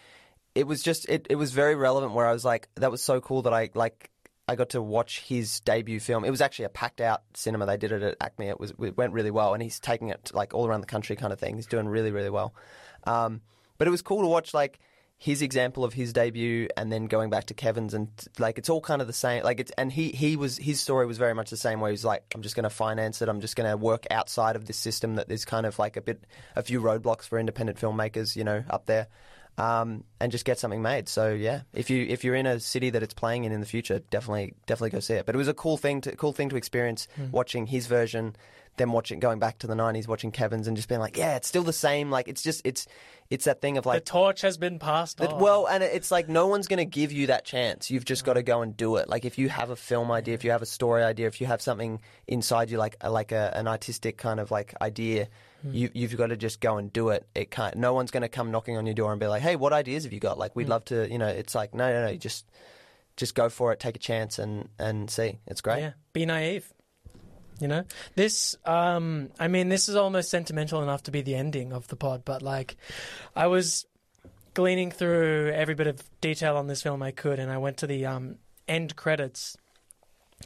it 0.56 0.68
was 0.68 0.82
just, 0.82 1.10
it, 1.10 1.28
it 1.30 1.36
was 1.36 1.52
very 1.52 1.76
relevant. 1.76 2.14
Where 2.14 2.26
I 2.26 2.32
was 2.32 2.46
like, 2.46 2.70
that 2.76 2.92
was 2.92 3.02
so 3.02 3.20
cool 3.20 3.42
that 3.42 3.54
I 3.54 3.72
like. 3.74 4.10
I 4.48 4.56
got 4.56 4.70
to 4.70 4.82
watch 4.82 5.20
his 5.20 5.60
debut 5.60 6.00
film. 6.00 6.24
It 6.24 6.32
was 6.32 6.40
actually 6.40 6.66
a 6.66 6.70
packed 6.70 7.02
out 7.02 7.24
cinema. 7.34 7.66
They 7.66 7.76
did 7.76 7.92
it 7.92 8.04
at 8.04 8.20
ACMI. 8.20 8.52
It 8.52 8.60
was 8.60 8.72
it 8.72 8.96
went 8.96 9.12
really 9.12 9.32
well, 9.32 9.54
and 9.54 9.62
he's 9.62 9.82
taking 9.82 10.10
it 10.12 10.32
like 10.34 10.54
all 10.54 10.66
around 10.66 10.80
the 10.80 10.88
country, 10.88 11.18
kind 11.18 11.34
of 11.34 11.42
thing. 11.42 11.58
He's 11.58 11.68
doing 11.68 11.90
really 11.90 12.12
really 12.12 12.30
well. 12.30 12.56
Um, 13.04 13.42
but 13.78 13.86
it 13.86 13.92
was 13.92 14.02
cool 14.02 14.22
to 14.22 14.28
watch 14.28 14.54
like 14.54 14.80
his 15.18 15.42
example 15.42 15.86
of 15.86 15.94
his 15.94 16.12
debut, 16.12 16.68
and 16.76 16.92
then 16.92 17.06
going 17.06 17.30
back 17.30 17.46
to 17.46 17.54
Kevin's, 17.54 17.94
and 17.94 18.10
like 18.40 18.58
it's 18.58 18.70
all 18.70 18.82
kind 18.82 19.02
of 19.02 19.08
the 19.08 19.14
same. 19.14 19.44
Like 19.44 19.60
it's 19.60 19.72
and 19.78 19.92
he 19.92 20.10
he 20.10 20.36
was 20.36 20.58
his 20.58 20.80
story 20.80 21.06
was 21.06 21.18
very 21.18 21.34
much 21.34 21.50
the 21.50 21.58
same. 21.58 21.80
way 21.80 21.92
he 21.92 21.94
was 21.94 22.06
like, 22.06 22.24
I'm 22.36 22.42
just 22.42 22.56
going 22.56 22.64
to 22.64 22.70
finance 22.70 23.22
it. 23.22 23.30
I'm 23.30 23.42
just 23.42 23.56
going 23.56 23.70
to 23.70 23.78
work 23.78 24.06
outside 24.12 24.56
of 24.56 24.66
this 24.66 24.78
system 24.78 25.16
that 25.16 25.28
there's 25.28 25.46
kind 25.46 25.66
of 25.66 25.80
like 25.80 25.98
a 25.98 26.02
bit 26.02 26.26
a 26.56 26.64
few 26.64 26.82
roadblocks 26.82 27.24
for 27.24 27.40
independent 27.40 27.80
filmmakers, 27.80 28.36
you 28.36 28.44
know, 28.44 28.64
up 28.70 28.86
there 28.86 29.08
um, 29.58 30.04
and 30.20 30.32
just 30.32 30.46
get 30.46 30.60
something 30.60 30.82
made. 30.82 31.08
So 31.08 31.34
yeah, 31.34 31.62
if 31.74 31.90
you 31.90 32.06
if 32.08 32.24
you're 32.24 32.36
in 32.36 32.46
a 32.46 32.60
city 32.60 32.90
that 32.92 33.04
it's 33.04 33.14
playing 33.14 33.44
in 33.44 33.52
in 33.52 33.60
the 33.60 33.66
future, 33.66 34.00
definitely 34.00 34.56
definitely 34.66 34.92
go 34.92 35.00
see 35.00 35.16
it. 35.16 35.26
But 35.26 35.36
it 35.36 35.38
was 35.38 35.48
a 35.48 35.54
cool 35.54 35.78
thing 35.78 36.02
to 36.02 36.16
cool 36.16 36.34
thing 36.34 36.50
to 36.50 36.56
experience 36.56 37.08
watching 37.32 37.68
his 37.68 37.88
version, 37.88 38.36
then 38.78 38.92
watching 38.92 39.20
going 39.20 39.40
back 39.40 39.60
to 39.60 39.68
the 39.68 39.76
'90s, 39.76 40.08
watching 40.08 40.32
Kevin's, 40.32 40.68
and 40.68 40.76
just 40.76 40.90
being 40.90 41.02
like, 41.02 41.18
yeah, 41.18 41.36
it's 41.36 41.48
still 41.48 41.64
the 41.64 41.74
same. 41.74 42.10
Like 42.10 42.28
it's 42.28 42.42
just 42.42 42.62
it's 42.64 42.88
it's 43.30 43.46
that 43.46 43.62
thing 43.62 43.78
of 43.78 43.86
like 43.86 44.06
the 44.06 44.12
torch 44.12 44.42
has 44.42 44.58
been 44.58 44.80
passed 44.80 45.18
that- 45.18 45.34
on. 45.34 45.42
well, 45.42 45.66
and 45.68 45.84
it's 45.84 46.12
like 46.12 46.30
no 46.30 46.48
one's 46.48 46.68
going 46.68 46.78
to 46.78 46.86
give 46.86 47.12
you 47.12 47.28
that 47.28 47.46
chance. 47.46 47.90
You've 47.90 48.06
just 48.06 48.26
got 48.26 48.34
to 48.34 48.44
go 48.44 48.62
and 48.62 48.76
do 48.76 48.98
it. 48.98 49.10
Like 49.10 49.26
if 49.26 49.38
you 49.38 49.50
have 49.50 49.70
a 49.70 49.76
film 49.76 50.12
idea, 50.12 50.34
if 50.34 50.44
you 50.44 50.52
have 50.52 50.62
a 50.62 50.68
story 50.68 51.04
idea, 51.04 51.28
if 51.28 51.42
you 51.42 51.48
have 51.48 51.62
something 51.62 52.00
inside 52.28 52.70
you, 52.70 52.78
like 52.78 52.96
like 53.04 53.32
a, 53.32 53.56
an 53.56 53.68
artistic 53.68 54.18
kind 54.18 54.40
of 54.40 54.52
like 54.52 54.74
idea, 54.82 55.30
hmm. 55.62 55.74
you, 55.74 55.90
you've 55.94 56.16
got 56.18 56.28
to 56.28 56.38
just 56.38 56.60
go 56.60 56.78
and 56.78 56.92
do 56.92 57.10
it. 57.10 57.28
It 57.34 57.52
can't. 57.52 57.76
No 57.76 57.94
one's 57.94 58.12
going 58.12 58.22
to 58.22 58.30
come 58.30 58.52
knocking 58.52 58.78
on 58.78 58.86
your 58.86 58.96
door 58.96 59.12
and 59.12 59.20
be 59.20 59.28
like, 59.28 59.42
"Hey, 59.42 59.56
what 59.56 59.74
ideas 59.74 60.04
have 60.04 60.14
you 60.14 60.20
got?" 60.20 60.38
Like 60.38 60.56
we'd 60.56 60.66
hmm. 60.66 60.72
love 60.72 60.86
to. 60.86 61.10
You 61.10 61.18
know, 61.18 61.28
it's 61.28 61.56
like 61.56 61.74
no, 61.74 61.92
no, 61.92 62.06
no. 62.06 62.12
You 62.12 62.20
just 62.20 62.46
just 63.18 63.36
go 63.36 63.50
for 63.50 63.72
it. 63.72 63.80
Take 63.80 63.96
a 63.96 64.00
chance 64.00 64.40
and 64.40 64.70
and 64.80 65.10
see. 65.10 65.40
It's 65.48 65.62
great. 65.62 65.80
Yeah, 65.80 65.92
be 66.14 66.26
naive. 66.26 66.74
You 67.64 67.70
know, 67.70 67.86
this. 68.16 68.58
Um, 68.66 69.30
I 69.40 69.48
mean, 69.48 69.70
this 69.70 69.88
is 69.88 69.96
almost 69.96 70.30
sentimental 70.30 70.84
enough 70.84 71.04
to 71.04 71.12
be 71.12 71.22
the 71.22 71.36
ending 71.36 71.72
of 71.72 71.88
the 71.88 71.96
pod, 71.96 72.24
but 72.26 72.42
like, 72.42 72.76
I 73.38 73.48
was 73.48 73.86
gleaning 74.54 74.92
through 74.92 75.50
every 75.56 75.74
bit 75.74 75.88
of 75.88 76.04
detail 76.20 76.58
on 76.58 76.68
this 76.68 76.84
film 76.84 77.02
I 77.02 77.12
could, 77.12 77.40
and 77.40 77.50
I 77.50 77.60
went 77.60 77.78
to 77.78 77.88
the 77.88 78.06
um, 78.06 78.36
end 78.68 78.98
credits, 78.98 79.56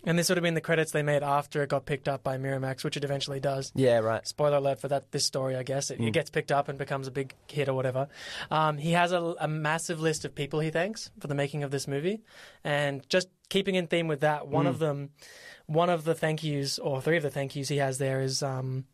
and 0.06 0.18
this 0.18 0.30
would 0.30 0.38
have 0.38 0.44
been 0.44 0.54
the 0.54 0.62
credits 0.62 0.92
they 0.92 1.04
made 1.04 1.24
after 1.24 1.64
it 1.64 1.70
got 1.70 1.86
picked 1.86 2.08
up 2.08 2.24
by 2.24 2.38
Miramax, 2.38 2.84
which 2.84 2.98
it 2.98 3.04
eventually 3.04 3.40
does. 3.40 3.72
Yeah. 3.76 4.00
Right. 4.00 4.26
Spoiler 4.28 4.58
alert 4.58 4.80
for 4.80 4.88
that 4.90 5.12
this 5.12 5.26
story, 5.26 5.56
I 5.56 5.64
guess. 5.64 5.90
It, 5.92 6.00
it 6.00 6.12
gets 6.12 6.30
picked 6.30 6.52
up 6.52 6.70
and 6.70 6.78
becomes 6.78 7.08
a 7.08 7.12
big 7.12 7.34
hit 7.48 7.68
or 7.70 7.74
whatever. 7.74 8.08
Um, 8.52 8.78
he 8.78 8.92
has 8.92 9.12
a, 9.12 9.22
a 9.40 9.48
massive 9.48 10.00
list 10.00 10.26
of 10.26 10.36
people 10.36 10.60
he 10.60 10.70
thanks 10.70 11.10
for 11.20 11.28
the 11.28 11.36
making 11.36 11.64
of 11.64 11.72
this 11.72 11.88
movie, 11.88 12.22
and 12.64 13.08
just 13.10 13.28
keeping 13.50 13.76
in 13.76 13.88
theme 13.88 14.08
with 14.08 14.22
that, 14.22 14.48
one 14.48 14.68
of 14.68 14.80
them, 14.80 15.10
one 15.66 15.90
of 15.90 16.04
the 16.04 16.14
thank 16.16 16.44
yous 16.44 16.80
or 16.80 17.02
three 17.02 17.18
of 17.18 17.24
the 17.24 17.30
thank 17.30 17.56
yous 17.56 17.68
he 17.70 17.78
has 17.78 17.98
there 17.98 18.22
is 18.22 18.44
um, 18.44 18.86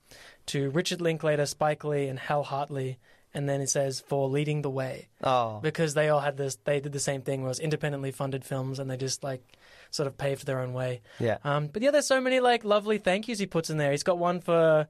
to 0.48 0.70
Richard 0.72 1.02
Linklater, 1.02 1.46
Spike 1.46 1.84
Lee, 1.84 2.08
and 2.08 2.18
Hal 2.20 2.44
Hartley, 2.44 2.98
and 3.34 3.50
then 3.50 3.62
it 3.62 3.70
says 3.70 4.00
for 4.00 4.28
leading 4.30 4.62
the 4.62 4.70
way 4.70 5.08
Oh. 5.24 5.60
because 5.62 5.94
they 5.96 6.10
all 6.10 6.20
had 6.20 6.38
this. 6.38 6.56
They 6.64 6.80
did 6.80 6.92
the 6.92 7.00
same 7.00 7.22
thing, 7.22 7.44
was 7.44 7.60
independently 7.60 8.12
funded 8.12 8.44
films, 8.46 8.78
and 8.80 8.90
they 8.90 8.98
just 8.98 9.24
like 9.24 9.42
sort 9.94 10.08
of 10.08 10.18
paved 10.18 10.46
their 10.46 10.60
own 10.60 10.74
way. 10.74 11.02
Yeah. 11.20 11.38
Um, 11.44 11.68
but 11.68 11.82
yeah, 11.82 11.92
there's 11.92 12.08
so 12.08 12.20
many 12.20 12.40
like 12.40 12.64
lovely 12.64 12.98
thank 12.98 13.28
yous 13.28 13.40
he 13.40 13.46
puts 13.46 13.70
in 13.70 13.78
there. 13.78 13.92
He's 13.92 14.04
got 14.04 14.18
one 14.18 14.42
for 14.42 14.88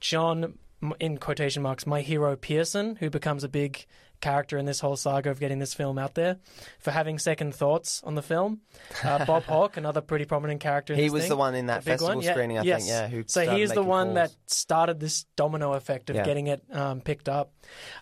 John, 0.00 0.54
in 1.00 1.18
quotation 1.18 1.62
marks, 1.62 1.86
my 1.86 2.00
hero 2.00 2.36
Pierson, 2.36 2.96
who 2.96 3.10
becomes 3.10 3.44
a 3.44 3.48
big 3.48 3.84
character 4.20 4.58
in 4.58 4.64
this 4.64 4.80
whole 4.80 4.96
saga 4.96 5.30
of 5.30 5.38
getting 5.38 5.60
this 5.60 5.74
film 5.74 5.96
out 5.96 6.14
there, 6.14 6.38
for 6.80 6.90
having 6.90 7.18
second 7.20 7.54
thoughts 7.54 8.02
on 8.04 8.14
the 8.16 8.22
film. 8.22 8.60
Uh, 9.04 9.24
Bob 9.26 9.44
Hawk, 9.44 9.76
another 9.76 10.00
pretty 10.00 10.24
prominent 10.24 10.60
character. 10.60 10.94
He 10.94 11.08
was 11.08 11.22
thing. 11.22 11.28
the 11.28 11.36
one 11.36 11.54
in 11.54 11.66
that 11.66 11.84
festival 11.84 12.16
one, 12.16 12.24
yeah, 12.24 12.32
screening, 12.32 12.58
I 12.58 12.62
yes. 12.62 12.80
think. 12.80 12.90
Yeah. 12.90 13.08
Who 13.08 13.24
so 13.26 13.48
he 13.48 13.62
is 13.62 13.70
the 13.70 13.82
one 13.82 14.14
calls. 14.14 14.14
that 14.16 14.30
started 14.46 14.98
this 14.98 15.24
domino 15.36 15.72
effect 15.74 16.10
of 16.10 16.16
Yeah. 16.16 16.24
getting 16.24 16.48
it 16.48 16.64
um, 16.72 17.00
picked 17.00 17.28
up. 17.28 17.52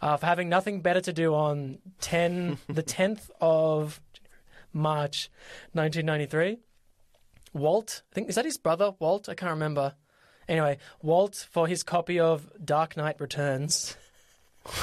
Uh, 0.01 0.17
for 0.17 0.25
having 0.27 0.49
nothing 0.49 0.81
better 0.81 1.01
to 1.03 1.13
do 1.13 1.35
on 1.35 1.79
ten 2.01 2.59
the 2.69 2.83
tenth 2.83 3.31
of 3.41 4.01
March, 4.77 5.31
nineteen 5.75 6.07
ninety 6.07 6.27
three. 6.27 6.59
Walt, 7.53 8.03
I 8.13 8.15
think 8.15 8.29
is 8.29 8.35
that 8.35 8.45
his 8.45 8.59
brother 8.59 8.93
Walt. 8.99 9.29
I 9.29 9.35
can't 9.35 9.51
remember. 9.53 9.95
Anyway, 10.49 10.79
Walt 11.03 11.49
for 11.51 11.67
his 11.67 11.83
copy 11.83 12.21
of 12.21 12.49
Dark 12.65 12.97
Knight 12.97 13.21
Returns. 13.21 13.97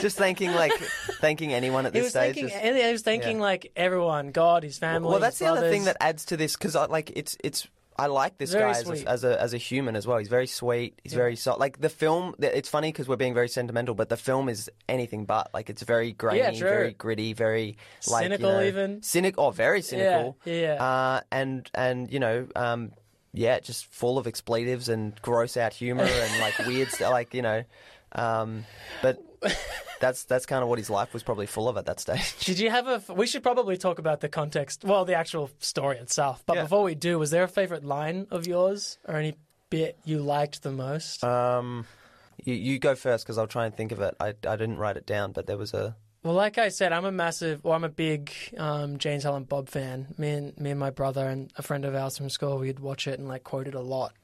just 0.00 0.16
thanking 0.16 0.52
like 0.52 0.72
thanking 1.20 1.52
anyone 1.52 1.86
at 1.86 1.92
He 1.92 2.00
this 2.00 2.06
was 2.06 2.12
stage. 2.12 2.34
thanking. 2.36 2.48
just- 2.48 2.76
He 2.76 2.92
was 2.92 3.02
thanking 3.02 3.36
yeah. 3.36 3.42
like 3.42 3.72
everyone, 3.76 4.30
God, 4.32 4.62
his 4.62 4.78
family. 4.78 5.08
Well, 5.08 5.20
that's 5.20 5.38
the 5.38 5.46
other 5.46 5.70
thing 5.70 5.84
that 5.84 5.96
adds 6.00 6.24
to 6.26 6.36
this 6.36 6.56
because 6.56 6.74
like 6.74 7.12
it's 7.14 7.36
it's. 7.44 7.68
I 7.96 8.06
like 8.06 8.38
this 8.38 8.52
Very 8.52 8.72
guy 8.72 8.78
as 8.80 8.88
a, 8.90 9.08
as 9.08 9.24
a 9.24 9.40
as 9.40 9.54
a 9.54 9.58
human 9.58 9.94
as 9.96 10.06
well. 10.06 10.18
He's 10.18 10.28
very 10.28 10.46
sweet. 10.46 10.98
He's 11.02 11.12
very 11.14 11.36
soft. 11.36 11.60
Like 11.60 11.80
the 11.80 11.88
film, 11.88 12.34
it's 12.40 12.68
funny 12.68 12.90
because 12.90 13.06
we're 13.08 13.16
being 13.16 13.34
very 13.34 13.48
sentimental, 13.48 13.94
but 13.94 14.08
the 14.08 14.16
film 14.16 14.48
is 14.48 14.70
anything 14.88 15.24
but. 15.26 15.50
Like 15.54 15.70
it's 15.70 15.82
very 15.82 16.12
grainy, 16.12 16.38
Yeah, 16.40 16.50
very 16.58 16.92
gritty, 16.92 17.32
very 17.34 17.76
like 18.08 18.24
you 18.24 18.30
Cynical 18.36 18.50
know, 18.52 18.62
even. 18.64 19.02
cynical. 19.02 19.44
Oh, 19.44 19.50
very 19.50 19.80
cynical. 19.82 20.36
Yeah, 20.44 20.54
yeah. 20.54 20.84
Uh, 20.84 21.20
and 21.30 21.70
and 21.74 22.12
you 22.12 22.18
know, 22.18 22.48
um, 22.56 22.92
yeah, 23.32 23.60
just 23.60 23.86
full 23.86 24.18
of 24.18 24.26
expletives 24.26 24.88
and 24.88 25.20
gross 25.22 25.56
out 25.56 25.72
humor 25.72 26.02
and 26.04 26.40
like 26.40 26.58
weird 26.66 26.88
stuff. 26.88 27.10
Like 27.12 27.32
you 27.34 27.42
know, 27.42 27.64
um, 28.12 28.64
but 29.02 29.18
that's 30.00 30.24
that's 30.24 30.46
kind 30.46 30.62
of 30.62 30.68
what 30.68 30.78
his 30.78 30.90
life 30.90 31.12
was 31.12 31.22
probably 31.22 31.46
full 31.46 31.68
of 31.68 31.76
at 31.76 31.86
that 31.86 32.00
stage. 32.00 32.36
Did 32.44 32.58
you 32.58 32.70
have 32.70 32.86
a? 33.08 33.12
We 33.12 33.26
should 33.26 33.42
probably 33.42 33.76
talk 33.76 33.98
about 33.98 34.20
the 34.20 34.28
context. 34.28 34.84
Well, 34.84 35.04
the 35.04 35.14
actual 35.14 35.50
story 35.58 35.98
itself. 35.98 36.42
But 36.46 36.56
Yeah. 36.56 36.62
before 36.62 36.82
we 36.82 36.94
do, 36.94 37.18
was 37.18 37.30
there 37.30 37.42
a 37.44 37.48
favorite 37.48 37.84
line 37.84 38.26
of 38.30 38.46
yours 38.46 38.98
or 39.06 39.16
any 39.16 39.34
bit 39.70 39.98
you 40.04 40.18
liked 40.20 40.62
the 40.62 40.72
most? 40.72 41.22
Um, 41.24 41.86
you, 42.44 42.54
you 42.54 42.78
go 42.78 42.94
first 42.94 43.24
because 43.24 43.38
I'll 43.38 43.46
try 43.46 43.66
and 43.66 43.76
think 43.76 43.92
of 43.92 44.00
it. 44.00 44.14
I, 44.20 44.28
I 44.28 44.56
didn't 44.56 44.78
write 44.78 44.96
it 44.96 45.06
down, 45.06 45.32
but 45.32 45.46
there 45.46 45.56
was 45.58 45.74
a. 45.74 45.96
Well, 46.22 46.34
like 46.34 46.56
I 46.56 46.70
said, 46.70 46.90
I'm 46.92 47.04
a 47.04 47.12
massive, 47.12 47.62
well, 47.62 47.74
I'm 47.74 47.84
a 47.84 47.90
big 47.90 48.32
um, 48.56 48.96
Jay 48.96 49.12
and 49.12 49.20
Silent 49.20 49.46
Bob 49.46 49.68
fan. 49.68 50.14
Me 50.16 50.30
and 50.30 50.58
me 50.58 50.70
and 50.70 50.80
my 50.80 50.88
brother 50.88 51.28
and 51.28 51.52
a 51.58 51.62
friend 51.62 51.84
of 51.84 51.94
ours 51.94 52.16
from 52.16 52.30
school, 52.30 52.58
we'd 52.58 52.78
watch 52.80 53.06
it 53.06 53.18
and 53.18 53.28
like 53.28 53.44
quote 53.44 53.68
it 53.68 53.74
a 53.74 53.80
lot. 53.80 54.14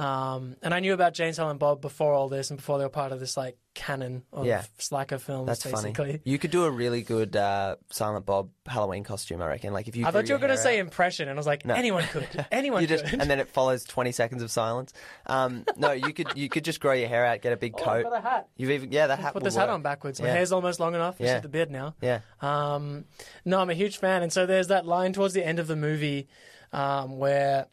Um, 0.00 0.56
and 0.62 0.72
I 0.72 0.80
knew 0.80 0.94
about 0.94 1.12
Jay 1.12 1.26
and 1.26 1.34
Silent 1.36 1.60
Bob 1.60 1.82
before 1.82 2.14
all 2.14 2.30
this, 2.30 2.48
and 2.50 2.56
before 2.56 2.78
they 2.78 2.84
were 2.84 2.88
part 2.88 3.12
of 3.12 3.20
this 3.20 3.36
like 3.36 3.58
canon 3.74 4.22
of 4.32 4.46
Yeah. 4.46 4.62
slacker 4.78 5.18
films. 5.18 5.46
That's 5.46 5.62
basically. 5.62 5.92
funny. 5.92 6.20
You 6.24 6.38
could 6.38 6.50
do 6.50 6.64
a 6.64 6.70
really 6.70 7.02
good 7.02 7.36
uh, 7.36 7.76
Silent 7.90 8.24
Bob 8.24 8.48
Halloween 8.66 9.04
costume, 9.04 9.42
I 9.42 9.46
reckon. 9.48 9.74
Like 9.74 9.88
if 9.88 9.96
you. 9.96 10.06
I 10.06 10.10
thought 10.10 10.26
you 10.26 10.34
were 10.34 10.38
going 10.38 10.52
to 10.52 10.56
say 10.56 10.78
impression, 10.78 11.28
and 11.28 11.36
I 11.36 11.38
was 11.38 11.46
like, 11.46 11.66
anyone 11.68 12.04
could, 12.04 12.26
anyone 12.50 12.80
You 12.80 12.88
just, 12.88 13.04
could. 13.04 13.20
and 13.20 13.30
then 13.30 13.40
it 13.40 13.48
follows 13.50 13.84
twenty 13.84 14.12
seconds 14.12 14.42
of 14.42 14.50
silence. 14.50 14.94
Um, 15.26 15.66
no, 15.76 15.92
you 15.92 16.14
could 16.14 16.28
you 16.34 16.48
could 16.48 16.64
just 16.64 16.80
grow 16.80 16.92
your 16.94 17.08
hair 17.08 17.26
out, 17.26 17.42
get 17.42 17.52
a 17.52 17.58
big 17.58 17.74
Oh, 17.78 17.84
coat. 17.84 17.90
I've 17.98 18.04
got 18.04 18.12
a 18.14 18.20
hat. 18.22 18.48
You've 18.56 18.70
even 18.70 18.92
yeah, 18.92 19.06
that 19.08 19.18
hat. 19.18 19.34
Put 19.34 19.44
this 19.44 19.54
hat 19.54 19.68
on 19.68 19.82
backwards. 19.82 20.18
My 20.18 20.28
Yeah. 20.28 20.34
hair's 20.34 20.50
almost 20.52 20.80
long 20.80 20.94
enough. 20.94 21.16
Yeah. 21.18 21.40
the 21.40 21.48
beard 21.50 21.70
now. 21.70 21.94
Yeah, 22.00 22.20
Um, 22.40 23.04
no, 23.44 23.60
I'm 23.60 23.68
a 23.68 23.74
huge 23.74 23.98
fan, 23.98 24.22
and 24.22 24.32
so 24.32 24.46
there's 24.46 24.68
that 24.68 24.86
line 24.86 25.12
towards 25.12 25.34
the 25.34 25.44
end 25.46 25.58
of 25.58 25.66
the 25.66 25.76
movie 25.76 26.26
um, 26.72 27.18
where 27.18 27.66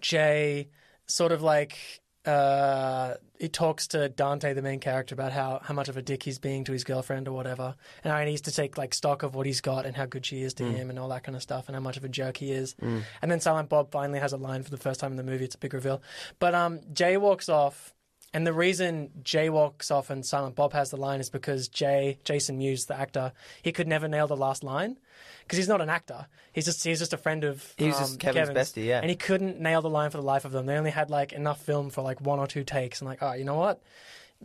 Jay 0.00 0.70
sort 1.08 1.32
of 1.32 1.42
like 1.42 1.76
uh, 2.24 3.14
he 3.38 3.48
talks 3.48 3.86
to 3.88 4.08
Dante, 4.08 4.52
the 4.52 4.60
main 4.62 4.80
character, 4.80 5.14
about 5.14 5.32
how, 5.32 5.60
how 5.62 5.72
much 5.72 5.88
of 5.88 5.96
a 5.96 6.02
dick 6.02 6.22
he's 6.22 6.38
being 6.38 6.64
to 6.64 6.72
his 6.72 6.84
girlfriend 6.84 7.26
or 7.26 7.32
whatever, 7.32 7.74
and 8.04 8.12
how 8.12 8.18
he 8.18 8.26
needs 8.26 8.42
to 8.42 8.52
take 8.52 8.76
like 8.76 8.92
stock 8.92 9.22
of 9.22 9.34
what 9.34 9.46
he's 9.46 9.60
got 9.62 9.86
and 9.86 9.96
how 9.96 10.04
good 10.04 10.26
she 10.26 10.42
is 10.42 10.52
to 10.54 10.64
Mm. 10.64 10.74
him 10.74 10.90
and 10.90 10.98
all 10.98 11.08
that 11.08 11.22
kind 11.24 11.34
of 11.36 11.42
stuff, 11.42 11.68
and 11.68 11.74
how 11.74 11.80
much 11.80 11.96
of 11.96 12.04
a 12.04 12.08
jerk 12.08 12.36
he 12.36 12.52
is. 12.52 12.74
And 13.22 13.30
then 13.30 13.40
Silent 13.40 13.68
Bob 13.70 13.90
finally 13.90 14.18
has 14.18 14.32
a 14.32 14.36
line 14.36 14.62
for 14.62 14.70
the 14.70 14.76
first 14.76 15.00
time 15.00 15.10
in 15.12 15.16
the 15.16 15.22
movie. 15.22 15.44
It's 15.46 15.54
a 15.54 15.58
big 15.58 15.72
reveal, 15.72 16.02
but 16.38 16.54
um, 16.54 16.80
Jay 16.92 17.16
walks 17.16 17.48
off. 17.48 17.94
And 18.34 18.46
the 18.46 18.52
reason 18.52 19.10
Jay 19.22 19.48
walks 19.48 19.90
off 19.90 20.10
and 20.10 20.24
Silent 20.24 20.54
Bob 20.54 20.74
has 20.74 20.90
the 20.90 20.98
line 20.98 21.20
is 21.20 21.30
because 21.30 21.68
Jay, 21.68 22.18
Jason 22.24 22.58
Mewes, 22.58 22.84
the 22.84 22.98
actor, 22.98 23.32
he 23.62 23.72
could 23.72 23.88
never 23.88 24.06
nail 24.06 24.26
the 24.26 24.36
last 24.36 24.62
line 24.62 24.98
because 25.42 25.56
he's 25.56 25.68
not 25.68 25.80
an 25.80 25.88
actor. 25.88 26.26
He's 26.52 26.66
just 26.66 26.84
he's 26.84 26.98
just 26.98 27.14
a 27.14 27.16
friend 27.16 27.44
of. 27.44 27.74
He 27.78 27.86
was 27.86 27.96
um, 27.96 28.02
just 28.02 28.20
Kevin's 28.20 28.50
bestie, 28.50 28.84
yeah. 28.84 29.00
And 29.00 29.08
he 29.08 29.16
couldn't 29.16 29.60
nail 29.60 29.80
the 29.80 29.88
line 29.88 30.10
for 30.10 30.18
the 30.18 30.24
life 30.24 30.44
of 30.44 30.52
them. 30.52 30.66
They 30.66 30.76
only 30.76 30.90
had 30.90 31.08
like 31.08 31.32
enough 31.32 31.60
film 31.62 31.88
for 31.88 32.02
like 32.02 32.20
one 32.20 32.38
or 32.38 32.46
two 32.46 32.64
takes. 32.64 33.00
And 33.00 33.08
like, 33.08 33.22
oh, 33.22 33.32
you 33.32 33.44
know 33.44 33.56
what? 33.56 33.82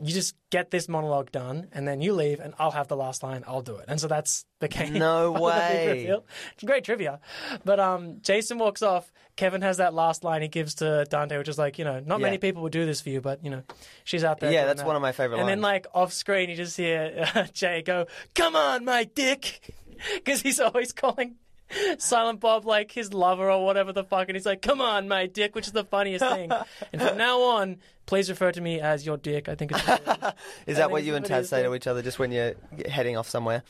You 0.02 0.12
just 0.12 0.34
get 0.50 0.72
this 0.72 0.90
monologue 0.90 1.32
done, 1.32 1.68
and 1.72 1.88
then 1.88 2.02
you 2.02 2.14
leave, 2.14 2.40
and 2.40 2.56
I'll 2.58 2.72
have 2.72 2.88
the 2.88 2.96
last 2.96 3.22
line. 3.22 3.44
I'll 3.46 3.62
do 3.62 3.76
it. 3.76 3.86
And 3.88 4.02
so 4.02 4.08
that's 4.08 4.44
No 4.60 4.68
the 5.34 5.34
big 5.34 5.42
way. 5.44 6.18
It's 6.54 6.64
great 6.64 6.84
trivia. 6.84 7.20
But 7.64 7.80
um, 7.80 8.18
Jason 8.22 8.58
walks 8.58 8.82
off. 8.82 9.12
Kevin 9.36 9.62
has 9.62 9.78
that 9.78 9.94
last 9.94 10.24
line 10.24 10.42
he 10.42 10.48
gives 10.48 10.76
to 10.76 11.06
Dante, 11.10 11.38
which 11.38 11.48
is 11.48 11.60
like, 11.60 11.78
you 11.78 11.86
know, 11.86 12.00
not 12.00 12.20
Yeah. 12.20 12.26
many 12.26 12.38
people 12.40 12.64
would 12.64 12.72
do 12.72 12.86
this 12.88 13.02
for 13.02 13.10
you, 13.10 13.22
but 13.22 13.44
you 13.44 13.52
know, 13.52 13.62
she's 14.04 14.24
out 14.24 14.40
there. 14.40 14.52
Yeah, 14.52 14.66
that's 14.66 14.82
that. 14.82 14.88
one 14.88 14.96
of 14.96 15.02
my 15.04 15.12
favorite 15.12 15.40
And 15.40 15.48
then 15.48 15.62
like 15.62 15.86
off 15.94 16.12
screen, 16.12 16.50
you 16.50 16.56
just 16.56 16.76
hear 16.76 17.30
uh, 17.36 17.44
Jay 17.54 17.84
go, 17.84 18.08
"Come 18.34 18.56
on, 18.56 18.86
my 18.86 19.04
dick," 19.04 19.74
because 20.16 20.42
he's 20.42 20.60
always 20.60 20.92
calling. 20.92 21.36
Silent 21.98 22.40
Bob 22.40 22.66
like 22.66 22.92
his 22.92 23.14
lover 23.14 23.50
or 23.50 23.66
whatever 23.66 23.92
the 23.94 24.04
fuck, 24.04 24.30
and 24.30 24.36
he's 24.36 24.46
like, 24.46 24.62
"Come 24.62 24.82
on, 24.82 25.08
my 25.08 25.26
dick," 25.26 25.56
which 25.56 25.68
is 25.68 25.74
the 25.74 25.84
funniest 25.84 26.24
thing. 26.26 26.52
and 26.92 27.02
from 27.02 27.18
now 27.18 27.42
on, 27.42 27.78
please 28.06 28.30
refer 28.30 28.52
to 28.52 28.62
me 28.62 28.80
as 28.80 29.06
your 29.06 29.18
dick. 29.18 29.50
I 29.50 29.56
think 29.56 29.72
it's. 29.72 29.82
Is 30.68 30.78
that 30.78 30.92
what 30.92 31.04
you 31.04 31.16
and 31.16 31.26
Taz 31.26 31.48
say 31.48 31.64
to 31.64 31.74
each 31.74 31.88
other 31.88 32.02
just 32.02 32.20
when 32.20 32.32
you're 32.32 32.54
heading 32.88 33.18
off 33.18 33.30
somewhere? 33.30 33.64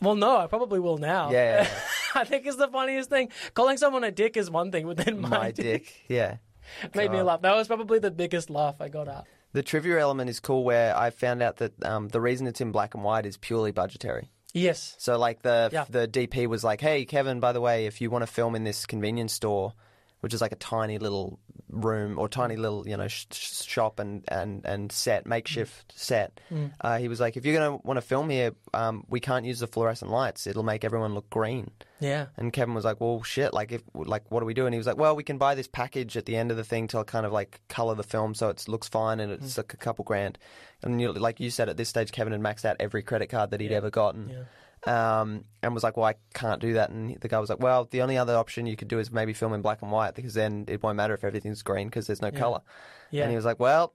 well, 0.00 0.16
no, 0.16 0.36
I 0.36 0.48
probably 0.48 0.80
will 0.80 0.98
now. 0.98 1.30
Yeah, 1.30 1.62
yeah, 1.62 1.68
I 2.20 2.24
think 2.24 2.44
it's 2.46 2.56
the 2.56 2.68
funniest 2.68 3.08
thing. 3.08 3.28
Calling 3.54 3.76
someone 3.76 4.02
a 4.02 4.10
dick 4.10 4.36
is 4.36 4.50
one 4.50 4.72
thing, 4.72 4.86
but 4.86 4.96
then 4.96 5.20
my, 5.20 5.28
My 5.28 5.50
dick. 5.52 6.04
Yeah. 6.08 6.38
made 6.94 7.10
me 7.10 7.18
God. 7.18 7.26
laugh. 7.26 7.42
That 7.42 7.54
was 7.54 7.68
probably 7.68 8.00
the 8.00 8.10
biggest 8.10 8.50
laugh 8.50 8.76
I 8.80 8.88
got 8.88 9.06
out. 9.06 9.26
The 9.52 9.62
trivia 9.62 10.00
element 10.00 10.28
is 10.30 10.40
cool 10.40 10.64
where 10.64 10.96
I 10.96 11.10
found 11.10 11.42
out 11.42 11.58
that 11.58 11.84
um, 11.84 12.08
the 12.08 12.20
reason 12.20 12.46
it's 12.46 12.60
in 12.60 12.72
black 12.72 12.94
and 12.94 13.04
white 13.04 13.26
is 13.26 13.36
purely 13.36 13.70
budgetary. 13.70 14.30
Yes. 14.54 14.94
So 14.98 15.18
like 15.18 15.42
the 15.42 15.70
Yeah. 15.72 15.84
the 15.88 16.06
DP 16.06 16.46
was 16.46 16.62
like, 16.62 16.80
"Hey 16.80 17.04
Kevin, 17.04 17.40
by 17.40 17.52
the 17.52 17.60
way, 17.60 17.86
if 17.86 18.00
you 18.00 18.10
want 18.10 18.22
to 18.22 18.26
film 18.26 18.54
in 18.54 18.64
this 18.64 18.84
convenience 18.86 19.32
store, 19.32 19.72
which 20.20 20.34
is 20.34 20.40
like 20.40 20.52
a 20.52 20.56
tiny 20.56 20.98
little 20.98 21.38
room 21.72 22.18
or 22.18 22.28
tiny 22.28 22.56
little 22.56 22.86
you 22.86 22.96
know 22.96 23.08
sh- 23.08 23.26
sh- 23.32 23.62
shop 23.64 23.98
and, 23.98 24.22
and, 24.28 24.64
and 24.64 24.92
set 24.92 25.26
makeshift 25.26 25.98
set, 25.98 26.40
uh, 26.80 26.98
he 26.98 27.08
was 27.08 27.18
like, 27.18 27.36
if 27.36 27.44
you're 27.44 27.58
gonna 27.58 27.76
want 27.82 27.96
to 27.96 28.02
film 28.02 28.30
here, 28.30 28.52
um, 28.74 29.04
we 29.08 29.18
can't 29.20 29.44
use 29.44 29.58
the 29.60 29.66
fluorescent 29.66 30.10
lights. 30.10 30.46
It'll 30.46 30.62
make 30.62 30.84
everyone 30.84 31.14
look 31.14 31.28
green." 31.30 31.70
Yeah. 32.00 32.26
And 32.36 32.52
Kevin 32.52 32.74
was 32.74 32.84
like, 32.84 33.00
"Well, 33.00 33.22
shit. 33.22 33.54
Like, 33.54 33.72
if 33.72 33.82
like, 33.94 34.30
what 34.30 34.40
do 34.40 34.46
we 34.46 34.54
do?" 34.54 34.66
And 34.66 34.74
he 34.74 34.78
was 34.78 34.86
like, 34.86 34.96
"Well, 34.96 35.16
we 35.16 35.22
can 35.24 35.38
buy 35.38 35.54
this 35.54 35.68
package 35.68 36.16
at 36.16 36.26
the 36.26 36.36
end 36.36 36.50
of 36.50 36.56
the 36.56 36.64
thing 36.64 36.88
to 36.88 37.04
kind 37.04 37.24
of 37.24 37.32
like 37.32 37.60
color 37.68 37.94
the 37.94 38.02
film 38.02 38.34
so 38.34 38.48
it 38.48 38.68
looks 38.68 38.88
fine 38.88 39.20
and 39.20 39.32
it's 39.32 39.56
like 39.56 39.72
a 39.72 39.76
couple 39.76 40.04
grand." 40.04 40.38
And 40.82 41.00
you, 41.00 41.12
like 41.12 41.38
you 41.38 41.50
said, 41.50 41.68
at 41.68 41.76
this 41.76 41.88
stage, 41.88 42.10
Kevin 42.12 42.32
had 42.32 42.42
maxed 42.42 42.64
out 42.64 42.76
every 42.80 43.02
credit 43.02 43.28
card 43.28 43.50
that 43.52 43.60
he'd 43.60 43.70
ever 43.76 43.90
gotten, 43.90 44.30
um, 44.86 45.44
and 45.62 45.74
was 45.74 45.82
like, 45.82 45.96
"Well, 45.96 46.06
I 46.06 46.14
can't 46.34 46.60
do 46.60 46.74
that." 46.74 46.90
And 46.90 47.16
the 47.20 47.28
guy 47.28 47.38
was 47.38 47.50
like, 47.50 47.60
"Well, 47.60 47.86
the 47.90 48.02
only 48.02 48.18
other 48.18 48.36
option 48.36 48.66
you 48.66 48.76
could 48.76 48.88
do 48.88 48.98
is 48.98 49.10
maybe 49.10 49.32
film 49.32 49.52
in 49.52 49.62
black 49.62 49.82
and 49.82 49.90
white 49.90 50.14
because 50.14 50.34
then 50.34 50.64
it 50.68 50.82
won't 50.82 50.96
matter 50.96 51.14
if 51.14 51.24
everything's 51.24 51.62
green 51.62 51.88
because 51.88 52.06
there's 52.06 52.22
no 52.22 52.30
color." 52.30 52.60
Yeah. 53.10 53.24
And 53.24 53.30
he 53.30 53.36
was 53.36 53.44
like, 53.44 53.60
"Well." 53.60 53.94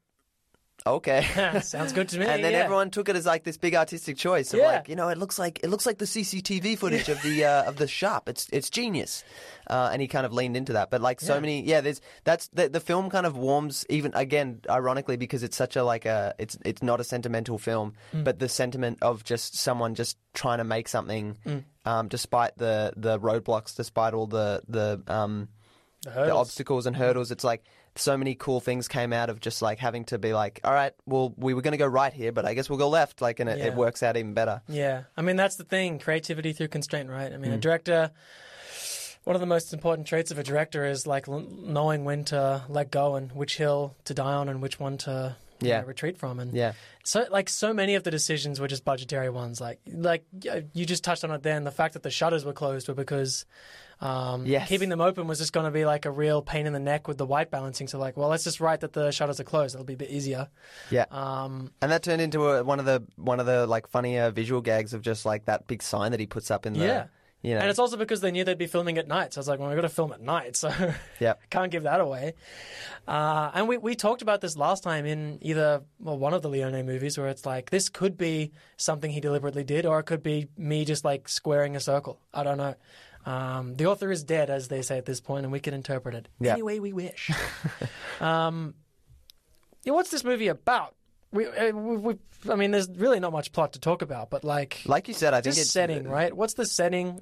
Okay. 0.95 1.59
Sounds 1.61 1.93
good 1.93 2.09
to 2.09 2.19
me. 2.19 2.25
And 2.25 2.43
then 2.43 2.53
yeah. 2.53 2.59
everyone 2.59 2.89
took 2.89 3.09
it 3.09 3.15
as 3.15 3.25
like 3.25 3.43
this 3.43 3.57
big 3.57 3.75
artistic 3.75 4.17
choice 4.17 4.53
of 4.53 4.59
Yeah. 4.59 4.67
like, 4.67 4.89
you 4.89 4.95
know, 4.95 5.09
it 5.09 5.17
looks 5.17 5.37
like 5.37 5.59
it 5.63 5.69
looks 5.69 5.85
like 5.85 5.97
the 5.97 6.05
CCTV 6.05 6.77
footage 6.77 7.09
of 7.09 7.21
the 7.21 7.45
uh, 7.51 7.63
of 7.63 7.75
the 7.77 7.87
shop. 7.87 8.29
It's 8.29 8.47
it's 8.51 8.69
genius, 8.69 9.23
uh, 9.69 9.89
and 9.91 10.01
he 10.01 10.07
kind 10.07 10.25
of 10.25 10.33
leaned 10.33 10.55
into 10.57 10.73
that. 10.73 10.89
But 10.89 11.01
like 11.01 11.19
so 11.21 11.35
Yeah. 11.35 11.39
many, 11.39 11.61
yeah, 11.63 11.81
there's 11.81 12.01
that's 12.23 12.47
the, 12.49 12.69
the 12.69 12.79
film 12.79 13.09
kind 13.09 13.25
of 13.25 13.37
warms 13.37 13.85
even 13.89 14.11
again, 14.15 14.61
ironically, 14.69 15.17
because 15.17 15.43
it's 15.43 15.57
such 15.57 15.75
a 15.75 15.83
like 15.83 16.05
a 16.05 16.33
it's 16.39 16.57
it's 16.65 16.81
not 16.83 16.99
a 16.99 17.03
sentimental 17.03 17.57
film, 17.57 17.93
Mm. 18.13 18.23
but 18.23 18.39
the 18.39 18.49
sentiment 18.49 18.99
of 19.01 19.23
just 19.23 19.55
someone 19.57 19.95
just 19.95 20.17
trying 20.33 20.59
to 20.59 20.63
make 20.63 20.87
something, 20.87 21.37
Mm. 21.45 21.63
um, 21.85 22.07
despite 22.07 22.57
the 22.57 22.93
the 22.95 23.19
roadblocks, 23.19 23.75
despite 23.75 24.13
all 24.13 24.27
the 24.27 24.61
the 24.67 25.01
um 25.07 25.49
The 26.03 26.11
the 26.11 26.35
obstacles 26.35 26.85
and 26.85 26.95
hurdles. 26.95 27.31
It's 27.31 27.43
like 27.43 27.63
so 27.97 28.15
many 28.17 28.35
cool 28.35 28.59
things 28.59 28.87
came 28.87 29.11
out 29.13 29.29
of 29.29 29.39
just 29.39 29.61
like 29.61 29.79
having 29.79 30.05
to 30.05 30.17
be 30.17 30.33
like, 30.33 30.59
all 30.63 30.73
right, 30.73 30.93
well, 31.05 31.33
we 31.37 31.53
were 31.53 31.61
going 31.61 31.73
to 31.73 31.77
go 31.77 31.87
right 31.87 32.13
here, 32.13 32.31
but 32.31 32.45
I 32.45 32.53
guess 32.53 32.69
we'll 32.69 32.79
go 32.79 32.89
left. 32.89 33.21
Like, 33.21 33.39
and 33.39 33.49
it, 33.49 33.57
Yeah. 33.59 33.65
it 33.67 33.75
works 33.75 34.03
out 34.03 34.17
even 34.17 34.33
better. 34.33 34.61
Yeah, 34.67 35.03
I 35.15 35.21
mean 35.21 35.35
that's 35.35 35.55
the 35.55 35.63
thing: 35.63 35.99
creativity 35.99 36.53
through 36.53 36.69
constraint, 36.69 37.09
right? 37.09 37.31
I 37.33 37.37
mean, 37.37 37.51
Mm. 37.51 37.55
a 37.55 37.57
director. 37.57 38.11
One 39.23 39.35
of 39.35 39.41
the 39.41 39.45
most 39.47 39.73
important 39.73 40.07
traits 40.07 40.31
of 40.31 40.39
a 40.39 40.43
director 40.43 40.85
is 40.85 41.05
like 41.05 41.27
l- 41.27 41.41
knowing 41.41 42.05
when 42.05 42.23
to 42.25 42.63
let 42.69 42.91
go 42.91 43.15
and 43.15 43.31
which 43.33 43.57
hill 43.57 43.93
to 44.05 44.13
die 44.13 44.33
on 44.33 44.47
and 44.47 44.61
which 44.61 44.79
one 44.79 44.97
to 44.99 45.35
Yeah. 45.59 45.81
know, 45.81 45.87
retreat 45.87 46.17
from. 46.17 46.39
And 46.39 46.53
Yeah. 46.53 46.73
so 47.03 47.25
like 47.29 47.49
so 47.49 47.73
many 47.73 47.95
of 47.95 48.03
the 48.03 48.11
decisions 48.11 48.59
were 48.61 48.69
just 48.69 48.85
budgetary 48.85 49.29
ones. 49.29 49.59
Like 49.59 49.79
like 49.91 50.23
you 50.73 50.85
just 50.85 51.03
touched 51.03 51.25
on 51.25 51.31
it. 51.31 51.43
Then 51.43 51.65
the 51.65 51.71
fact 51.71 51.93
that 51.95 52.03
the 52.03 52.09
shutters 52.11 52.45
were 52.45 52.53
closed 52.53 52.87
were 52.87 52.93
because. 52.93 53.45
Um, 53.99 54.45
Yes. 54.45 54.67
Keeping 54.69 54.89
them 54.89 55.01
open 55.01 55.27
was 55.27 55.39
just 55.39 55.53
going 55.53 55.65
to 55.65 55.71
be 55.71 55.85
like 55.85 56.05
a 56.05 56.11
real 56.11 56.41
pain 56.41 56.67
in 56.67 56.73
the 56.73 56.79
neck 56.79 57.07
with 57.07 57.17
the 57.17 57.25
white 57.25 57.49
balancing. 57.49 57.87
So 57.87 57.97
like, 57.97 58.15
well, 58.17 58.29
let's 58.29 58.43
just 58.43 58.59
write 58.59 58.81
that 58.81 58.93
the 58.93 59.11
shutters 59.11 59.39
are 59.39 59.43
closed. 59.43 59.75
It'll 59.75 59.85
be 59.85 59.93
a 59.93 59.97
bit 59.97 60.09
easier. 60.11 60.49
Yeah. 60.91 61.05
Um, 61.09 61.71
and 61.81 61.91
that 61.91 62.03
turned 62.03 62.21
into 62.21 62.47
a, 62.47 62.63
one 62.63 62.79
of 62.79 62.85
the 62.85 63.03
one 63.15 63.39
of 63.39 63.45
the 63.45 63.65
like 63.65 63.87
funnier 63.87 64.29
visual 64.31 64.61
gags 64.61 64.93
of 64.93 65.01
just 65.01 65.25
like 65.25 65.45
that 65.45 65.67
big 65.67 65.81
sign 65.81 66.11
that 66.11 66.19
he 66.19 66.27
puts 66.27 66.51
up 66.51 66.65
in 66.65 66.73
the 66.73 66.79
Yeah. 66.79 67.05
you 67.41 67.53
know 67.55 67.59
And 67.61 67.69
it's 67.69 67.79
also 67.79 67.97
because 67.97 68.21
they 68.21 68.29
knew 68.31 68.43
they'd 68.43 68.57
be 68.57 68.67
filming 68.67 68.97
at 68.99 69.07
night. 69.07 69.33
So 69.33 69.39
I 69.39 69.41
was 69.41 69.47
like, 69.47 69.59
well, 69.59 69.69
we've 69.69 69.77
got 69.77 69.81
to 69.81 69.89
film 69.89 70.11
at 70.13 70.21
night. 70.21 70.55
So 70.55 70.69
yeah 71.19 71.33
can't 71.49 71.71
give 71.71 71.83
that 71.83 71.99
away. 71.99 72.33
Uh, 73.07 73.51
and 73.53 73.67
we, 73.67 73.77
we 73.77 73.95
talked 73.95 74.21
about 74.21 74.41
this 74.41 74.57
last 74.57 74.83
time 74.83 75.05
in 75.05 75.39
either 75.41 75.81
well, 75.99 76.17
one 76.17 76.33
of 76.33 76.41
the 76.41 76.49
Leone 76.49 76.85
movies 76.85 77.17
where 77.17 77.27
it's 77.29 77.45
like, 77.45 77.69
this 77.69 77.89
could 77.89 78.17
be 78.17 78.51
something 78.75 79.09
he 79.11 79.21
deliberately 79.21 79.63
did, 79.63 79.85
or 79.85 79.99
it 79.99 80.03
could 80.03 80.21
be 80.23 80.47
me 80.57 80.85
just 80.85 81.05
like 81.05 81.27
squaring 81.29 81.75
a 81.75 81.79
circle. 81.79 82.19
I 82.33 82.43
don't 82.43 82.57
know. 82.57 82.75
Um, 83.27 83.75
the 83.75 83.87
author 83.87 84.09
is 84.09 84.23
dead, 84.23 84.49
as 84.49 84.69
they 84.69 84.81
say 84.81 84.97
at 84.97 85.05
this 85.05 85.19
point, 85.19 85.43
and 85.43 85.51
we 85.51 85.59
can 85.59 85.73
interpret 85.73 86.15
it 86.15 86.29
Yeah. 86.39 86.53
any 86.53 86.61
way 86.63 86.79
we 86.79 86.93
wish. 86.93 87.29
um, 88.21 88.73
yeah, 89.83 89.91
what's 89.93 90.09
this 90.11 90.23
movie 90.23 90.47
about? 90.47 90.95
We, 91.33 91.45
uh, 91.45 91.71
we, 91.71 91.97
we, 91.97 92.15
I 92.49 92.55
mean, 92.55 92.71
there's 92.71 92.89
really 92.89 93.19
not 93.19 93.33
much 93.33 93.51
plot 93.51 93.73
to 93.73 93.79
talk 93.79 94.01
about, 94.01 94.29
but 94.29 94.45
like, 94.45 94.81
like 94.85 95.09
you 95.09 95.13
said 95.13 95.33
I 95.33 95.41
think 95.41 95.57
it's 95.57 95.71
setting, 95.71 96.07
right? 96.07 96.33
What's 96.33 96.53
the 96.53 96.65
setting? 96.65 97.19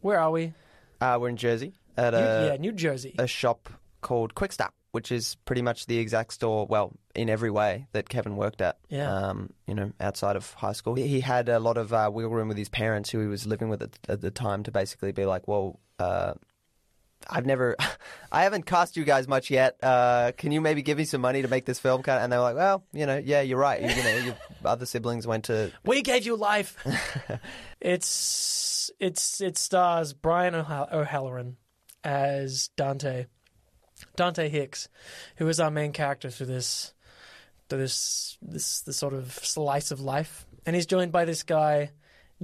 Where 0.00 0.18
are 0.20 0.30
we? 0.30 0.54
uh, 1.00 1.18
we're 1.20 1.28
in 1.30 1.36
Jersey 1.36 1.74
at 1.96 2.12
New, 2.12 2.18
a 2.20 2.46
yeah, 2.46 2.56
New 2.58 2.70
Jersey. 2.72 3.16
a 3.18 3.26
shop 3.26 3.68
called 4.00 4.36
Quick 4.36 4.52
Stop 4.52 4.72
which 4.92 5.10
is 5.12 5.36
pretty 5.44 5.62
much 5.62 5.86
the 5.86 5.98
exact 5.98 6.32
store 6.32 6.66
well 6.66 6.92
in 7.14 7.28
every 7.28 7.50
way 7.50 7.86
that 7.92 8.08
Kevin 8.08 8.36
worked 8.36 8.60
at 8.62 8.78
Yeah. 8.88 9.10
um, 9.12 9.50
you 9.66 9.74
know 9.74 9.92
outside 10.00 10.36
of 10.36 10.52
high 10.54 10.72
school 10.72 10.94
he 10.94 11.20
had 11.20 11.48
a 11.48 11.58
lot 11.58 11.76
of 11.76 11.92
uh, 11.92 12.10
wiggle 12.12 12.30
room 12.30 12.48
with 12.48 12.56
his 12.58 12.68
parents 12.68 13.10
who 13.10 13.20
he 13.20 13.26
was 13.26 13.46
living 13.46 13.68
with 13.68 13.82
at, 13.82 13.98
at 14.08 14.20
the 14.20 14.30
time 14.30 14.62
to 14.62 14.70
basically 14.70 15.12
be 15.12 15.24
like 15.26 15.48
well 15.48 15.80
uh, 15.98 16.34
I've 17.30 17.46
never, 17.46 17.76
I 18.32 18.42
haven't 18.42 18.66
cast 18.66 18.96
you 18.96 19.04
guys 19.04 19.28
much 19.28 19.48
yet. 19.48 19.76
Uh, 19.80 20.32
can 20.36 20.50
you 20.50 20.60
maybe 20.60 20.82
give 20.82 20.98
me 20.98 21.04
some 21.04 21.20
money 21.20 21.40
to 21.42 21.46
make 21.46 21.64
this 21.66 21.78
film? 21.78 22.02
Kind 22.02 22.16
of, 22.18 22.24
and 22.24 22.32
they 22.32 22.36
were 22.36 22.42
like, 22.42 22.56
well, 22.56 22.82
you 22.92 23.06
know, 23.06 23.16
yeah, 23.16 23.42
you're 23.42 23.60
right. 23.60 23.80
You, 23.80 23.90
you 23.90 24.02
know, 24.02 24.16
your 24.24 24.34
other 24.64 24.86
siblings 24.86 25.24
went 25.24 25.44
to 25.44 25.70
We 25.84 26.02
gave 26.02 26.26
you 26.26 26.34
life. 26.34 26.76
it's 27.80 28.90
it's 28.98 29.40
it 29.40 29.56
stars 29.58 30.12
Brian 30.12 30.54
O'Halloran 30.56 31.56
as 32.04 32.70
Dante, 32.76 33.26
Dante 34.16 34.48
Hicks, 34.48 34.88
who 35.36 35.48
is 35.48 35.60
our 35.60 35.70
main 35.70 35.92
character 35.92 36.30
through 36.30 36.46
this 36.46 36.92
through 37.68 37.78
this 37.78 38.36
this 38.42 38.80
this 38.82 38.96
sort 38.96 39.14
of 39.14 39.32
slice 39.32 39.90
of 39.90 40.00
life, 40.00 40.46
and 40.66 40.76
he's 40.76 40.86
joined 40.86 41.12
by 41.12 41.24
this 41.24 41.42
guy 41.42 41.90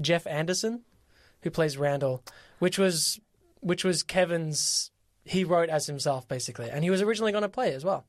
Jeff 0.00 0.26
Anderson, 0.26 0.82
who 1.42 1.50
plays 1.50 1.76
Randall, 1.76 2.22
which 2.58 2.78
was 2.78 3.20
which 3.60 3.84
was 3.84 4.02
Kevin's. 4.02 4.90
He 5.24 5.44
wrote 5.44 5.68
as 5.68 5.86
himself 5.86 6.26
basically, 6.26 6.70
and 6.70 6.82
he 6.82 6.88
was 6.90 7.02
originally 7.02 7.32
going 7.32 7.42
to 7.42 7.48
play 7.50 7.74
as 7.74 7.84
well. 7.84 8.06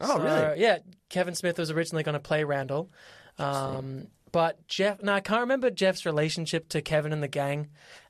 Oh, 0.00 0.16
So, 0.16 0.22
really? 0.22 0.60
Yeah, 0.62 0.78
Kevin 1.10 1.34
Smith 1.34 1.58
was 1.58 1.70
originally 1.70 2.02
going 2.04 2.14
to 2.14 2.20
play 2.20 2.44
Randall. 2.44 2.90
Um, 3.38 4.08
but 4.32 4.66
Jeff, 4.66 5.02
Now 5.02 5.14
I 5.14 5.20
can't 5.20 5.40
remember 5.40 5.70
Jeff's 5.70 6.06
relationship 6.06 6.68
to 6.70 6.80
Kevin 6.82 7.12
and 7.12 7.22
the 7.22 7.28
gang 7.28 7.68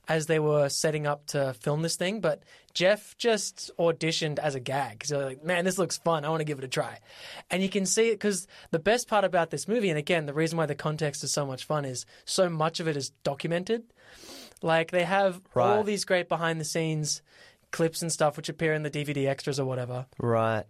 as 0.09 0.25
they 0.25 0.39
were 0.39 0.67
setting 0.67 1.05
up 1.07 1.27
to 1.27 1.53
film 1.53 1.83
this 1.83 1.95
thing. 1.95 2.19
But 2.19 2.43
Jeff 2.73 3.15
just 3.17 3.71
auditioned 3.79 4.39
as 4.39 4.55
a 4.55 4.59
gag. 4.59 5.05
So 5.05 5.19
like, 5.19 5.43
man, 5.43 5.63
this 5.63 5.77
looks 5.77 5.99
fun. 5.99 6.25
I 6.25 6.29
want 6.29 6.41
to 6.41 6.45
give 6.45 6.57
it 6.57 6.65
a 6.65 6.67
try. 6.67 6.99
And 7.49 7.63
you 7.63 7.69
can 7.69 7.85
see 7.85 8.09
it 8.09 8.15
because 8.15 8.47
the 8.71 8.79
best 8.79 9.07
part 9.07 9.23
about 9.23 9.51
this 9.51 9.67
movie, 9.67 9.89
and 9.89 9.99
again, 9.99 10.25
the 10.25 10.33
reason 10.33 10.57
why 10.57 10.65
the 10.65 10.75
context 10.75 11.23
is 11.23 11.31
so 11.31 11.45
much 11.45 11.63
fun 11.63 11.85
is 11.85 12.05
so 12.25 12.49
much 12.49 12.79
of 12.79 12.87
it 12.87 12.97
is 12.97 13.11
documented. 13.23 13.83
Like 14.61 14.91
they 14.91 15.03
have 15.03 15.39
all 15.55 15.83
these 15.83 16.03
great 16.03 16.27
behind 16.27 16.59
the 16.59 16.65
scenes 16.65 17.21
clips 17.71 18.01
and 18.01 18.11
stuff 18.11 18.35
which 18.35 18.49
appear 18.49 18.73
in 18.73 18.81
the 18.81 18.89
DVD 18.89 19.27
extras 19.27 19.59
or 19.59 19.65
whatever 19.65 20.07
right. 20.17 20.65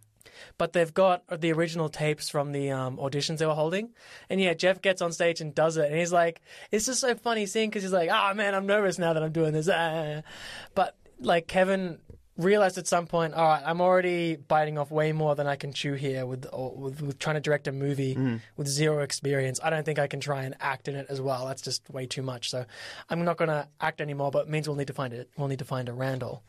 But 0.57 0.73
they've 0.73 0.93
got 0.93 1.23
the 1.41 1.51
original 1.53 1.89
tapes 1.89 2.29
from 2.29 2.51
the 2.51 2.71
um, 2.71 2.97
auditions 2.97 3.37
they 3.37 3.45
were 3.45 3.53
holding. 3.53 3.89
And 4.29 4.39
yeah, 4.41 4.53
Jeff 4.53 4.81
gets 4.81 5.01
on 5.01 5.11
stage 5.11 5.41
and 5.41 5.53
does 5.53 5.77
it, 5.77 5.89
and 5.89 5.99
he's 5.99 6.13
like, 6.13 6.41
it's 6.71 6.85
just 6.85 7.01
so 7.01 7.15
funny 7.15 7.45
seeing 7.45 7.69
because 7.69 7.83
he's 7.83 7.93
like, 7.93 8.09
ah 8.11 8.33
man, 8.33 8.55
I'm 8.55 8.65
nervous 8.65 8.97
now 8.99 9.13
that 9.13 9.23
I'm 9.23 9.31
doing 9.31 9.53
this. 9.53 9.69
Ah. 9.71 10.21
But 10.75 10.95
like 11.19 11.47
Kevin 11.47 11.99
realized 12.37 12.77
at 12.77 12.87
some 12.87 13.05
point, 13.05 13.33
all 13.33 13.45
right, 13.45 13.61
I'm 13.65 13.81
already 13.81 14.37
biting 14.37 14.77
off 14.77 14.91
way 14.91 15.11
more 15.11 15.35
than 15.35 15.45
I 15.45 15.57
can 15.57 15.73
chew 15.73 15.95
here 15.95 16.25
with 16.25 16.45
or, 16.53 16.73
with, 16.73 17.01
with 17.01 17.19
trying 17.19 17.33
to 17.35 17.41
direct 17.41 17.67
a 17.67 17.73
movie 17.73 18.15
Mm. 18.15 18.39
with 18.55 18.67
zero 18.67 19.03
experience. 19.03 19.59
I 19.61 19.69
don't 19.69 19.83
think 19.83 19.99
I 19.99 20.07
can 20.07 20.21
try 20.21 20.43
and 20.43 20.55
act 20.61 20.87
in 20.87 20.95
it 20.95 21.07
as 21.09 21.19
well. 21.19 21.45
That's 21.47 21.61
just 21.61 21.89
way 21.89 22.05
too 22.05 22.21
much. 22.21 22.49
So 22.49 22.63
I'm 23.09 23.25
not 23.25 23.35
going 23.35 23.49
to 23.49 23.67
act 23.81 23.99
anymore. 23.99 24.31
But 24.31 24.45
it 24.45 24.49
means 24.49 24.69
we'll 24.69 24.77
need 24.77 24.87
to 24.87 24.93
find 24.93 25.11
it. 25.13 25.29
We'll 25.37 25.49
need 25.49 25.59
to 25.59 25.65
find 25.65 25.89
a 25.89 25.93
Randall. 25.93 26.41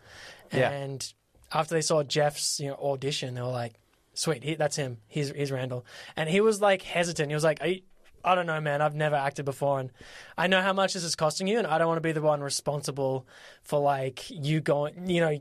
Yeah. 0.53 0.71
And 0.71 1.12
after 1.53 1.74
they 1.74 1.80
saw 1.82 2.03
Jeff's 2.03 2.61
you 2.61 2.68
know 2.68 2.76
audition, 2.76 3.34
they 3.34 3.42
were 3.42 3.48
like, 3.48 3.74
"Sweet, 4.14 4.42
he, 4.44 4.55
that's 4.55 4.76
him. 4.76 4.98
He's 5.09 5.30
he's 5.30 5.51
Randall." 5.53 5.84
And 6.16 6.28
he 6.28 6.40
was 6.40 6.61
like 6.61 6.82
hesitant. 6.82 7.30
He 7.30 7.34
was 7.34 7.44
like, 7.44 7.61
you, 7.64 7.80
"I 8.24 8.34
don't 8.34 8.46
know, 8.46 8.61
man. 8.61 8.80
I've 8.82 8.94
never 8.94 9.16
acted 9.16 9.44
before, 9.44 9.80
and 9.80 9.90
I 10.38 10.46
know 10.46 10.62
how 10.62 10.72
much 10.72 10.94
this 10.94 11.05
is 11.05 11.16
costing 11.16 11.46
you, 11.46 11.59
and 11.59 11.66
I 11.66 11.78
don't 11.78 11.88
want 11.88 11.98
to 11.98 12.03
be 12.09 12.12
the 12.12 12.22
one 12.22 12.40
responsible 12.40 13.26
for 13.62 13.80
like 13.80 14.30
you 14.30 14.61
going, 14.61 15.09
you 15.09 15.20
know." 15.20 15.38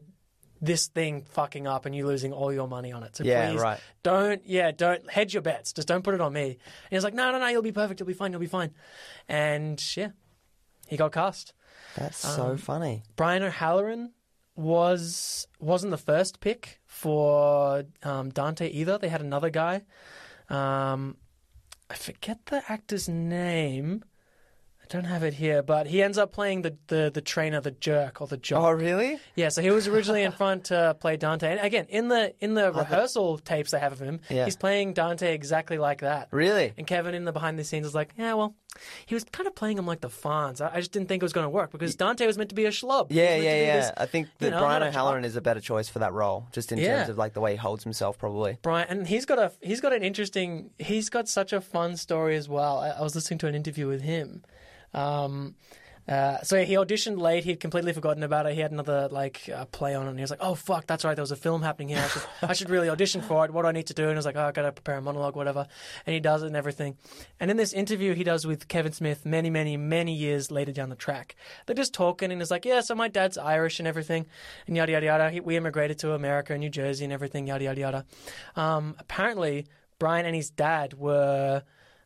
This 0.61 0.87
thing 0.87 1.21
fucking 1.23 1.67
up 1.67 1.85
and 1.85 1.95
you 1.95 2.05
losing 2.05 2.33
all 2.33 2.51
your 2.51 2.67
money 2.67 2.91
on 2.91 3.01
it. 3.03 3.15
So 3.15 3.23
Yeah, 3.23 3.49
please 3.51 3.61
right. 3.61 3.79
don't, 4.03 4.45
yeah, 4.45 4.71
don't 4.71 5.09
hedge 5.09 5.33
your 5.33 5.41
bets. 5.41 5.71
Just 5.71 5.87
don't 5.87 6.03
put 6.03 6.15
it 6.15 6.19
on 6.19 6.33
me. 6.33 6.47
And 6.49 6.57
he's 6.89 7.05
like, 7.05 7.13
no, 7.13 7.31
no, 7.31 7.39
no, 7.39 7.47
you'll 7.47 7.61
be 7.61 7.71
perfect. 7.71 7.97
You'll 8.01 8.07
be 8.07 8.13
fine. 8.13 8.33
You'll 8.33 8.41
be 8.41 8.45
fine. 8.45 8.71
And 9.29 9.81
yeah, 9.95 10.09
he 10.85 10.97
got 10.97 11.13
cast. 11.13 11.53
That's 11.95 12.25
Um, 12.25 12.35
so 12.35 12.57
funny. 12.57 13.03
Brian 13.15 13.41
O'Halloran 13.41 14.11
was 14.59 15.47
wasn't 15.59 15.91
the 15.91 15.97
first 15.97 16.41
pick 16.41 16.79
for 16.85 17.85
um, 18.03 18.29
Dante 18.29 18.69
either. 18.69 18.97
They 18.97 19.09
had 19.09 19.21
another 19.21 19.49
guy. 19.49 19.83
Um, 20.49 21.17
I 21.89 21.95
forget 21.95 22.45
the 22.47 22.61
actor's 22.67 23.07
name. 23.07 24.03
I 24.89 24.93
don't 24.93 25.05
have 25.05 25.21
it 25.23 25.35
here, 25.35 25.61
but 25.61 25.85
he 25.85 26.01
ends 26.01 26.17
up 26.17 26.31
playing 26.31 26.63
the, 26.63 26.75
the, 26.87 27.11
the 27.13 27.21
trainer, 27.21 27.61
the 27.61 27.69
jerk 27.71 28.21
or 28.21 28.27
the 28.27 28.37
jock. 28.37 28.63
Oh, 28.63 28.71
really? 28.71 29.19
Yeah, 29.35 29.49
so 29.49 29.61
he 29.61 29.69
was 29.69 29.87
originally 29.87 30.23
in 30.23 30.31
front 30.31 30.65
to 30.65 30.95
play 30.99 31.15
Dante, 31.15 31.51
and 31.51 31.59
again 31.59 31.85
in 31.89 32.07
the 32.07 32.33
in 32.39 32.55
the 32.55 32.69
uh-huh. 32.69 32.79
rehearsal 32.79 33.37
tapes 33.37 33.69
they 33.71 33.79
have 33.79 33.91
of 33.93 33.99
him, 33.99 34.19
Yeah. 34.29 34.45
he's 34.45 34.55
playing 34.55 34.93
Dante 34.93 35.33
exactly 35.35 35.77
like 35.77 36.01
that. 36.01 36.29
Really? 36.31 36.73
And 36.75 36.87
Kevin 36.87 37.13
in 37.13 37.25
the 37.25 37.31
behind 37.31 37.59
the 37.59 37.63
scenes 37.63 37.85
is 37.85 37.93
like, 37.93 38.13
yeah, 38.17 38.33
well, 38.33 38.55
he 39.05 39.13
was 39.13 39.23
kind 39.25 39.45
of 39.45 39.53
playing 39.53 39.77
him 39.77 39.85
like 39.85 40.01
the 40.01 40.09
Fonz. 40.09 40.59
I, 40.59 40.71
I 40.73 40.79
just 40.79 40.91
didn't 40.91 41.07
think 41.07 41.21
it 41.21 41.25
was 41.25 41.33
going 41.33 41.45
to 41.45 41.49
work 41.49 41.71
because 41.71 41.95
Dante 41.95 42.25
was 42.25 42.37
meant 42.37 42.49
to 42.49 42.55
be 42.55 42.65
a 42.65 42.69
schlub. 42.69 43.11
He 43.11 43.15
was 43.15 43.23
Yeah, 43.23 43.29
meant 43.29 43.41
to 43.41 43.45
yeah, 43.45 43.53
be 43.59 43.65
yeah. 43.65 43.75
this- 43.81 43.91
I 43.97 44.05
think 44.07 44.27
you 44.27 44.31
that 44.47 44.51
know, 44.51 44.59
Brian 44.59 44.79
not 44.79 44.87
a 44.87 44.89
O'Halloran 44.89 45.23
is 45.25 45.35
a 45.35 45.41
better 45.41 45.59
choice 45.61 45.87
for 45.87 45.99
that 45.99 46.13
role, 46.13 46.47
just 46.51 46.71
in 46.71 46.79
Yeah. 46.79 46.97
terms 46.97 47.09
of 47.09 47.17
like 47.19 47.33
the 47.33 47.41
way 47.41 47.51
he 47.51 47.57
holds 47.57 47.83
himself, 47.83 48.17
probably. 48.17 48.57
Brian, 48.63 48.87
and 48.89 49.07
he's 49.07 49.25
got 49.27 49.37
a 49.37 49.51
he's 49.61 49.81
got 49.81 49.93
an 49.93 50.01
interesting. 50.03 50.71
He's 50.79 51.09
got 51.09 51.27
such 51.29 51.53
a 51.53 51.61
fun 51.61 51.95
story 51.95 52.35
as 52.35 52.49
well. 52.49 52.79
I, 52.79 52.89
I 52.89 53.01
was 53.01 53.13
listening 53.13 53.37
to 53.39 53.47
an 53.47 53.53
interview 53.53 53.87
with 53.87 54.01
him. 54.01 54.43
Um, 54.93 55.55
uh, 56.09 56.41
so 56.41 56.63
he 56.63 56.73
auditioned 56.73 57.19
late. 57.19 57.43
He'd 57.43 57.59
completely 57.59 57.93
forgotten 57.93 58.23
about 58.23 58.47
it. 58.47 58.55
He 58.55 58.61
had 58.61 58.71
another 58.71 59.07
like 59.11 59.47
uh, 59.53 59.65
play 59.65 59.93
on. 59.93 60.07
And 60.07 60.17
he 60.17 60.23
was 60.23 60.31
like, 60.31 60.39
"Oh 60.41 60.55
fuck, 60.55 60.87
that's 60.87 61.05
right. 61.05 61.13
There 61.13 61.21
was 61.21 61.31
a 61.31 61.35
film 61.35 61.61
happening 61.61 61.89
here. 61.89 61.99
I 61.99 62.07
should, 62.07 62.23
I 62.41 62.53
should 62.53 62.69
really 62.71 62.89
audition 62.89 63.21
for 63.21 63.45
it. 63.45 63.51
What 63.51 63.61
do 63.61 63.67
I 63.67 63.73
need 63.73 63.85
to 63.87 63.93
do?" 63.93 64.03
And 64.03 64.13
he 64.13 64.15
was 64.15 64.25
like, 64.25 64.35
"Oh, 64.35 64.45
I 64.45 64.51
got 64.51 64.63
to 64.63 64.71
prepare 64.71 64.97
a 64.97 65.01
monologue, 65.03 65.35
whatever." 65.35 65.67
And 66.07 66.13
he 66.15 66.19
does 66.19 66.41
it 66.41 66.47
and 66.47 66.55
everything. 66.55 66.97
And 67.39 67.51
in 67.51 67.57
this 67.57 67.73
interview 67.73 68.15
he 68.15 68.23
does 68.23 68.47
with 68.47 68.67
Kevin 68.67 68.91
Smith, 68.91 69.23
many, 69.23 69.51
many, 69.51 69.77
many 69.77 70.15
years 70.15 70.49
later 70.49 70.71
down 70.71 70.89
the 70.89 70.95
track, 70.95 71.35
they're 71.67 71.75
just 71.75 71.93
talking, 71.93 72.31
and 72.31 72.41
he's 72.41 72.49
like, 72.49 72.65
"Yeah, 72.65 72.81
so 72.81 72.95
my 72.95 73.07
dad's 73.07 73.37
Irish 73.37 73.77
and 73.77 73.87
everything, 73.87 74.25
and 74.65 74.75
yada 74.75 74.93
yada 74.93 75.05
yada. 75.05 75.29
He, 75.29 75.41
we 75.41 75.57
immigrated 75.57 75.99
to 75.99 76.13
America 76.13 76.57
New 76.57 76.71
Jersey 76.71 77.03
and 77.03 77.13
everything, 77.13 77.45
yada 77.45 77.65
yada 77.65 77.79
yada." 77.79 78.05
Um, 78.55 78.95
apparently, 78.97 79.67
Brian 79.99 80.25
and 80.25 80.35
his 80.35 80.49
dad 80.49 80.95
were, 80.95 81.61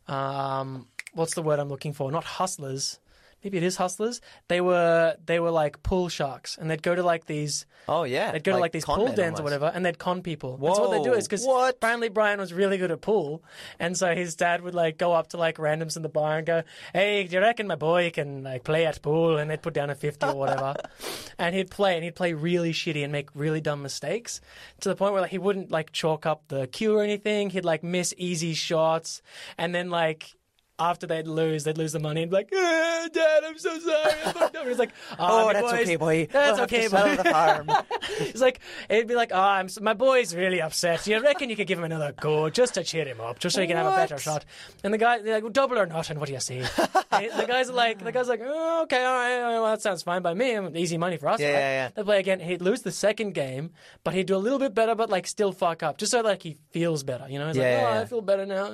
um, 0.08 0.88
what's 1.14 1.34
the 1.34 1.42
word 1.42 1.58
I'm 1.58 1.68
looking 1.68 1.92
for? 1.92 2.10
Not 2.12 2.24
hustlers. 2.24 2.98
Maybe 3.42 3.58
it 3.58 3.62
is 3.64 3.76
hustlers. 3.76 4.22
They 4.48 4.62
were 4.62 5.16
they 5.26 5.38
were 5.38 5.50
like 5.50 5.82
pool 5.82 6.08
sharks, 6.08 6.56
and 6.56 6.70
they'd 6.70 6.82
go 6.82 6.94
to 6.94 7.02
like 7.02 7.26
these 7.26 7.66
Oh, 7.86 8.04
yeah. 8.04 8.32
they'd 8.32 8.42
go 8.42 8.52
to 8.52 8.58
like 8.58 8.72
these 8.72 8.86
con 8.86 8.96
pool 8.96 9.04
men 9.08 9.14
dens 9.16 9.26
almost. 9.38 9.40
or 9.40 9.44
whatever, 9.44 9.66
and 9.74 9.84
they'd 9.84 9.98
con 9.98 10.22
people. 10.22 10.56
That's 10.56 10.78
what 10.78 10.90
they 10.92 11.02
do. 11.02 11.10
Whoa, 11.10 11.16
Is 11.18 11.28
because 11.28 11.44
what? 11.44 11.74
apparently 11.74 12.08
Brian 12.08 12.40
was 12.40 12.54
really 12.54 12.78
good 12.78 12.90
at 12.90 13.02
pool, 13.02 13.44
and 13.78 13.98
so 13.98 14.14
his 14.14 14.34
dad 14.34 14.62
would 14.62 14.74
like 14.74 14.96
go 14.96 15.12
up 15.12 15.26
to 15.28 15.36
like 15.36 15.58
randoms 15.58 15.94
in 15.96 16.00
the 16.02 16.08
bar 16.08 16.38
and 16.38 16.46
go, 16.46 16.62
"Hey, 16.94 17.24
do 17.24 17.34
you 17.34 17.40
reckon 17.42 17.66
my 17.66 17.74
boy 17.74 18.10
can 18.14 18.44
like 18.44 18.64
play 18.64 18.86
at 18.86 19.02
pool?" 19.02 19.36
And 19.36 19.50
they'd 19.50 19.60
put 19.60 19.74
down 19.74 19.90
a 19.90 19.94
fifty 19.94 20.24
or 20.26 20.36
whatever, 20.36 20.74
and 21.38 21.54
he'd 21.54 21.70
play, 21.70 21.96
and 21.96 22.02
he'd 22.02 22.16
play 22.16 22.32
really 22.32 22.72
shitty 22.72 23.02
and 23.02 23.12
make 23.12 23.28
really 23.34 23.60
dumb 23.60 23.82
mistakes 23.82 24.40
to 24.80 24.88
the 24.88 24.96
point 24.96 25.12
where 25.12 25.20
like 25.20 25.32
he 25.32 25.38
wouldn't 25.38 25.70
like 25.70 25.92
chalk 25.92 26.24
up 26.24 26.44
the 26.48 26.66
cue 26.66 26.96
or 26.96 27.02
anything. 27.02 27.50
He'd 27.50 27.66
like 27.66 27.84
miss 27.84 28.14
easy 28.16 28.54
shots, 28.54 29.20
and 29.58 29.74
then 29.74 29.90
like. 29.90 30.34
After 30.76 31.06
they'd 31.06 31.28
lose, 31.28 31.62
they'd 31.62 31.78
lose 31.78 31.92
the 31.92 32.00
money 32.00 32.22
and 32.22 32.30
be 32.32 32.36
like, 32.36 32.48
"Eh, 32.52 33.08
Dad, 33.12 33.44
I'm 33.44 33.56
so 33.58 33.78
sorry. 33.78 34.12
I 34.26 34.32
fucked 34.32 34.56
up." 34.56 34.66
He's 34.66 34.78
like, 34.78 34.90
Oh, 35.20 35.46
my 35.46 35.52
that's 35.52 35.70
boys- 35.70 35.80
okay, 35.82 35.96
boy. 35.96 36.26
That's 36.32 36.56
We'll 36.56 36.64
okay, 36.64 36.88
boy." 36.88 37.16
the 37.16 37.24
farm. 37.30 37.70
It's 38.20 38.40
like 38.40 38.60
it'd 38.88 39.06
be 39.08 39.14
like, 39.14 39.30
oh, 39.32 39.40
I'm 39.40 39.66
s- 39.66 39.80
my 39.80 39.94
boy's 39.94 40.34
really 40.34 40.60
upset. 40.60 41.04
Do 41.04 41.10
you 41.12 41.20
reckon 41.22 41.48
you 41.50 41.56
could 41.56 41.66
give 41.66 41.78
him 41.78 41.84
another 41.84 42.12
go 42.20 42.50
just 42.50 42.74
to 42.74 42.82
cheer 42.84 43.04
him 43.04 43.20
up, 43.20 43.38
just 43.38 43.54
so 43.54 43.60
he 43.60 43.66
can 43.68 43.76
have 43.76 43.86
a 43.86 43.90
better 43.96 44.18
shot? 44.18 44.44
And 44.82 44.92
the 44.92 44.98
guy, 44.98 45.20
they're 45.20 45.34
like, 45.34 45.42
well, 45.44 45.52
double 45.52 45.78
or 45.78 45.86
nothing. 45.86 46.18
What 46.18 46.26
do 46.26 46.32
you 46.34 46.40
say? 46.40 46.64
The 47.14 47.44
guys 47.46 47.70
are 47.70 47.74
like, 47.74 48.02
the 48.02 48.10
guys 48.10 48.26
like, 48.26 48.40
oh, 48.44 48.82
okay, 48.82 49.04
all 49.04 49.14
right, 49.14 49.38
well, 49.60 49.66
that 49.66 49.80
sounds 49.80 50.02
fine 50.02 50.20
by 50.22 50.34
me. 50.34 50.58
Easy 50.74 50.98
money 50.98 51.16
for 51.16 51.28
us. 51.28 51.38
Yeah, 51.38 51.46
right? 51.46 51.52
yeah, 51.58 51.84
yeah. 51.84 51.90
They 51.94 52.02
play 52.02 52.18
again. 52.18 52.40
He'd 52.40 52.60
lose 52.60 52.82
the 52.82 52.90
second 52.90 53.34
game, 53.34 53.70
but 54.02 54.14
he'd 54.14 54.26
do 54.26 54.34
a 54.34 54.38
little 54.38 54.58
bit 54.58 54.74
better, 54.74 54.96
but 54.96 55.10
like 55.10 55.28
still 55.28 55.52
fuck 55.52 55.84
up, 55.84 55.96
just 55.98 56.10
so 56.10 56.22
like 56.22 56.42
he 56.42 56.56
feels 56.72 57.04
better. 57.04 57.26
You 57.28 57.38
know, 57.38 57.46
he's 57.48 57.56
Yeah, 57.56 57.62
like, 57.62 57.72
yeah, 57.72 57.88
oh, 57.88 57.94
yeah. 57.94 58.00
I 58.00 58.04
feel 58.06 58.20
better 58.20 58.46
now, 58.46 58.66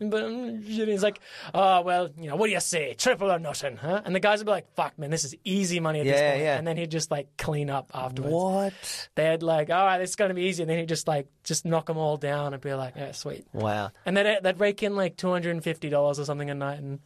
but 0.00 0.24
I'm 0.24 0.62
shitty. 0.62 0.88
He's 0.88 1.02
like, 1.02 1.20
oh 1.54 1.82
well, 1.82 2.08
you 2.18 2.28
know, 2.28 2.36
what 2.36 2.46
do 2.46 2.52
you 2.52 2.60
say, 2.60 2.94
triple 2.94 3.30
or 3.30 3.38
nothing, 3.38 3.76
huh? 3.76 4.02
And 4.04 4.14
the 4.14 4.20
guys 4.20 4.38
would 4.38 4.46
be 4.46 4.50
like, 4.52 4.72
fuck, 4.74 4.98
man, 4.98 5.10
this 5.10 5.24
is 5.24 5.34
easy 5.44 5.80
money 5.80 6.00
at 6.00 6.04
this 6.06 6.20
Yeah, 6.20 6.30
point. 6.32 6.42
yeah. 6.42 6.58
And 6.58 6.66
then 6.66 6.76
he'd 6.76 6.90
just 6.90 7.10
like 7.10 7.28
clean 7.36 7.70
up 7.70 7.90
afterwards 7.94 8.32
what? 8.34 9.08
They'd 9.14 9.42
like, 9.42 9.70
all 9.70 9.84
right, 9.84 9.98
this 9.98 10.10
is 10.10 10.16
going 10.16 10.30
to 10.30 10.34
be 10.34 10.42
easy, 10.42 10.62
and 10.62 10.70
then 10.70 10.78
he'd 10.78 10.88
just 10.88 11.06
like 11.08 11.26
just 11.44 11.64
knock 11.64 11.86
them 11.86 11.98
all 11.98 12.16
down 12.16 12.52
and 12.54 12.62
be 12.62 12.72
like, 12.74 12.94
yeah, 12.96 13.12
sweet. 13.12 13.46
Wow. 13.52 13.90
And 14.06 14.16
then 14.16 14.38
they'd 14.42 14.60
rake 14.60 14.82
in 14.82 14.96
like 14.96 15.16
two 15.16 15.30
hundred 15.30 15.50
and 15.52 15.62
fifty 15.64 15.88
dollars 15.88 16.18
or 16.18 16.24
something 16.24 16.50
a 16.50 16.54
night, 16.54 16.78
and 16.78 17.00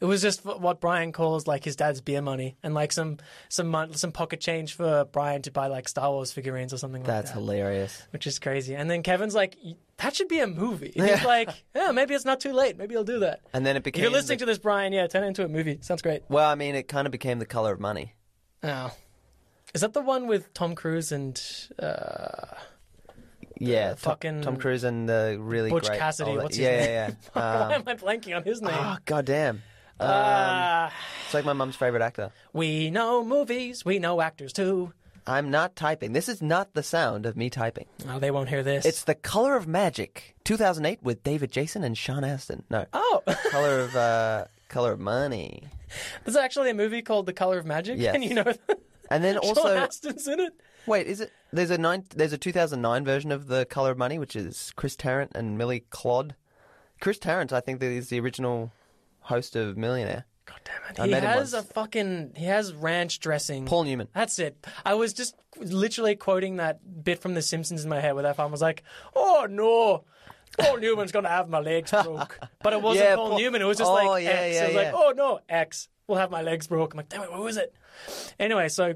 it 0.00 0.04
was 0.04 0.22
just 0.22 0.44
what 0.44 0.80
Brian 0.80 1.12
calls 1.12 1.46
like 1.46 1.64
his 1.64 1.76
dad's 1.76 2.00
beer 2.00 2.22
money, 2.22 2.56
and 2.62 2.74
like 2.74 2.92
some 2.92 3.18
some 3.48 3.92
some 3.92 4.12
pocket 4.12 4.40
change 4.40 4.74
for 4.74 5.04
Brian 5.06 5.42
to 5.42 5.50
buy 5.50 5.66
like 5.68 5.88
Star 5.88 6.10
Wars 6.10 6.32
figurines 6.32 6.72
or 6.72 6.78
something 6.78 7.02
That's 7.02 7.28
like 7.30 7.34
that, 7.34 7.40
hilarious. 7.40 8.02
which 8.10 8.26
is 8.26 8.38
crazy. 8.38 8.74
And 8.74 8.90
then 8.90 9.02
Kevin's 9.02 9.34
like, 9.34 9.56
that 9.98 10.14
should 10.16 10.28
be 10.28 10.40
a 10.40 10.46
movie. 10.46 10.92
And 10.96 11.08
he's 11.10 11.24
like, 11.24 11.50
yeah, 11.74 11.90
maybe 11.92 12.14
it's 12.14 12.24
not 12.24 12.40
too 12.40 12.52
late. 12.52 12.76
Maybe 12.76 12.96
I'll 12.96 13.04
do 13.04 13.20
that. 13.20 13.40
And 13.52 13.64
then 13.66 13.76
it 13.76 13.78
If 13.78 13.84
became. 13.84 14.02
you're 14.02 14.10
listening 14.12 14.38
the- 14.38 14.46
to 14.46 14.50
this, 14.52 14.58
Brian, 14.58 14.92
yeah, 14.92 15.06
turn 15.06 15.24
it 15.24 15.28
into 15.28 15.44
a 15.44 15.48
movie. 15.48 15.78
Sounds 15.82 16.02
great. 16.02 16.22
Well, 16.28 16.48
I 16.48 16.54
mean, 16.54 16.74
it 16.74 16.88
kind 16.88 17.06
of 17.06 17.12
became 17.12 17.38
the 17.38 17.46
color 17.46 17.72
of 17.72 17.80
money. 17.80 18.14
Oh. 18.62 18.92
Is 19.74 19.80
that 19.80 19.92
the 19.94 20.02
one 20.02 20.26
with 20.26 20.52
Tom 20.54 20.74
Cruise 20.74 21.12
and 21.12 21.40
uh, 21.78 22.54
Yeah, 23.64 23.88
Tom, 23.90 23.96
fucking 23.96 24.42
Tom 24.42 24.56
Cruise 24.56 24.84
and 24.84 25.08
the 25.08 25.36
really 25.40 25.70
Butch 25.70 25.86
great. 25.86 25.98
Cassidy, 25.98 26.36
what's 26.36 26.56
his 26.56 26.64
yeah, 26.64 26.76
name? 26.80 26.88
yeah, 26.88 27.08
yeah. 27.08 27.14
Why 27.32 27.42
Um, 27.42 27.72
am 27.72 27.82
I 27.88 27.94
blanking 27.94 28.36
on 28.36 28.42
his 28.44 28.60
name? 28.62 28.74
oh 28.76 28.96
goddamn! 29.04 29.62
Um, 30.00 30.08
Ah, 30.10 30.92
it's 31.24 31.34
like 31.34 31.44
my 31.44 31.52
mum's 31.52 31.76
favorite 31.76 32.02
actor. 32.02 32.30
we 32.52 32.90
know 32.90 33.24
movies, 33.24 33.84
we 33.84 33.98
know 33.98 34.20
actors 34.20 34.52
too. 34.52 34.92
I'm 35.24 35.52
not 35.52 35.76
typing. 35.76 36.12
This 36.14 36.28
is 36.28 36.42
not 36.42 36.74
the 36.74 36.82
sound 36.82 37.26
of 37.26 37.36
me 37.36 37.48
typing. 37.48 37.86
Oh, 38.08 38.18
they 38.18 38.32
won't 38.32 38.48
hear 38.48 38.64
this. 38.64 38.84
It's 38.84 39.04
The 39.04 39.14
Color 39.14 39.54
of 39.54 39.68
Magic, 39.68 40.34
2008, 40.42 40.98
with 41.04 41.22
David 41.22 41.52
Jason 41.52 41.84
and 41.84 41.96
Sean 41.96 42.24
Astin. 42.24 42.64
No, 42.70 42.86
oh, 42.92 43.22
Color 43.50 43.80
of 43.82 43.94
uh, 43.94 44.44
Color 44.68 44.92
of 44.94 44.98
Money. 44.98 45.62
there's 46.24 46.34
actually 46.36 46.70
a 46.70 46.74
movie 46.74 47.02
called 47.02 47.26
The 47.26 47.32
Color 47.32 47.58
of 47.58 47.66
Magic. 47.66 48.00
Yes. 48.00 48.16
and 48.16 48.24
you 48.24 48.34
know, 48.34 48.52
And 49.14 49.24
then 49.24 49.38
also, 49.38 49.76
Astin's 49.76 50.26
in 50.28 50.40
it. 50.40 50.52
wait, 50.86 51.06
is 51.06 51.20
it? 51.20 51.30
There's 51.52 51.70
a 51.70 51.78
nine. 51.78 52.04
There's 52.14 52.32
a 52.32 52.38
2009 52.38 53.04
version 53.04 53.30
of 53.32 53.46
The 53.46 53.64
Color 53.66 53.92
of 53.92 53.98
Money, 53.98 54.18
which 54.18 54.34
is 54.36 54.72
Chris 54.76 54.96
Tarrant 54.96 55.32
and 55.34 55.56
Millie 55.58 55.84
Clodd. 55.90 56.32
Chris 57.00 57.18
Tarrant, 57.18 57.52
I 57.52 57.60
think, 57.60 57.80
that 57.80 57.90
is 57.90 58.08
the 58.08 58.20
original 58.20 58.72
host 59.20 59.56
of 59.56 59.76
Millionaire. 59.76 60.24
God 60.46 60.60
damn 60.64 60.90
it! 60.90 61.00
I 61.00 61.04
He 61.06 61.10
met 61.12 61.22
him 61.22 61.30
has 61.30 61.52
a 61.54 61.58
once. 61.58 61.72
fucking. 61.72 62.32
He 62.36 62.46
has 62.46 62.72
ranch 62.72 63.20
dressing. 63.20 63.64
Paul 63.66 63.84
Newman. 63.84 64.08
That's 64.14 64.38
it. 64.38 64.56
I 64.84 64.94
was 64.94 65.12
just 65.12 65.36
literally 65.56 66.16
quoting 66.16 66.56
that 66.56 67.04
bit 67.04 67.20
from 67.20 67.34
The 67.34 67.42
Simpsons 67.42 67.84
in 67.84 67.90
my 67.90 68.00
head, 68.00 68.14
where 68.14 68.24
that 68.24 68.36
farm 68.36 68.50
was 68.50 68.60
like, 68.62 68.82
"Oh 69.14 69.46
no." 69.48 70.04
Paul 70.58 70.76
Newman's 70.78 71.12
gonna 71.12 71.30
have 71.30 71.48
my 71.48 71.60
legs 71.60 71.90
broke, 71.92 72.38
but 72.62 72.74
it 72.74 72.82
wasn't 72.82 73.06
Yeah, 73.08 73.16
Paul, 73.16 73.30
Paul- 73.30 73.38
Newman. 73.38 73.62
It 73.62 73.64
was 73.64 73.78
just 73.78 73.90
Oh, 73.90 73.94
like 73.94 74.24
yeah, 74.24 74.30
X. 74.30 74.54
yeah, 74.54 74.64
it 74.64 74.66
was 74.68 74.76
like, 74.76 74.92
oh 74.94 75.12
no, 75.16 75.40
X 75.48 75.88
will 76.06 76.16
have 76.16 76.30
my 76.30 76.42
legs 76.42 76.66
broke. 76.66 76.92
I'm 76.94 76.98
like, 76.98 77.08
damn 77.08 77.22
it, 77.22 77.30
what 77.30 77.40
was 77.42 77.56
it? 77.56 77.74
Anyway, 78.38 78.68
so 78.68 78.94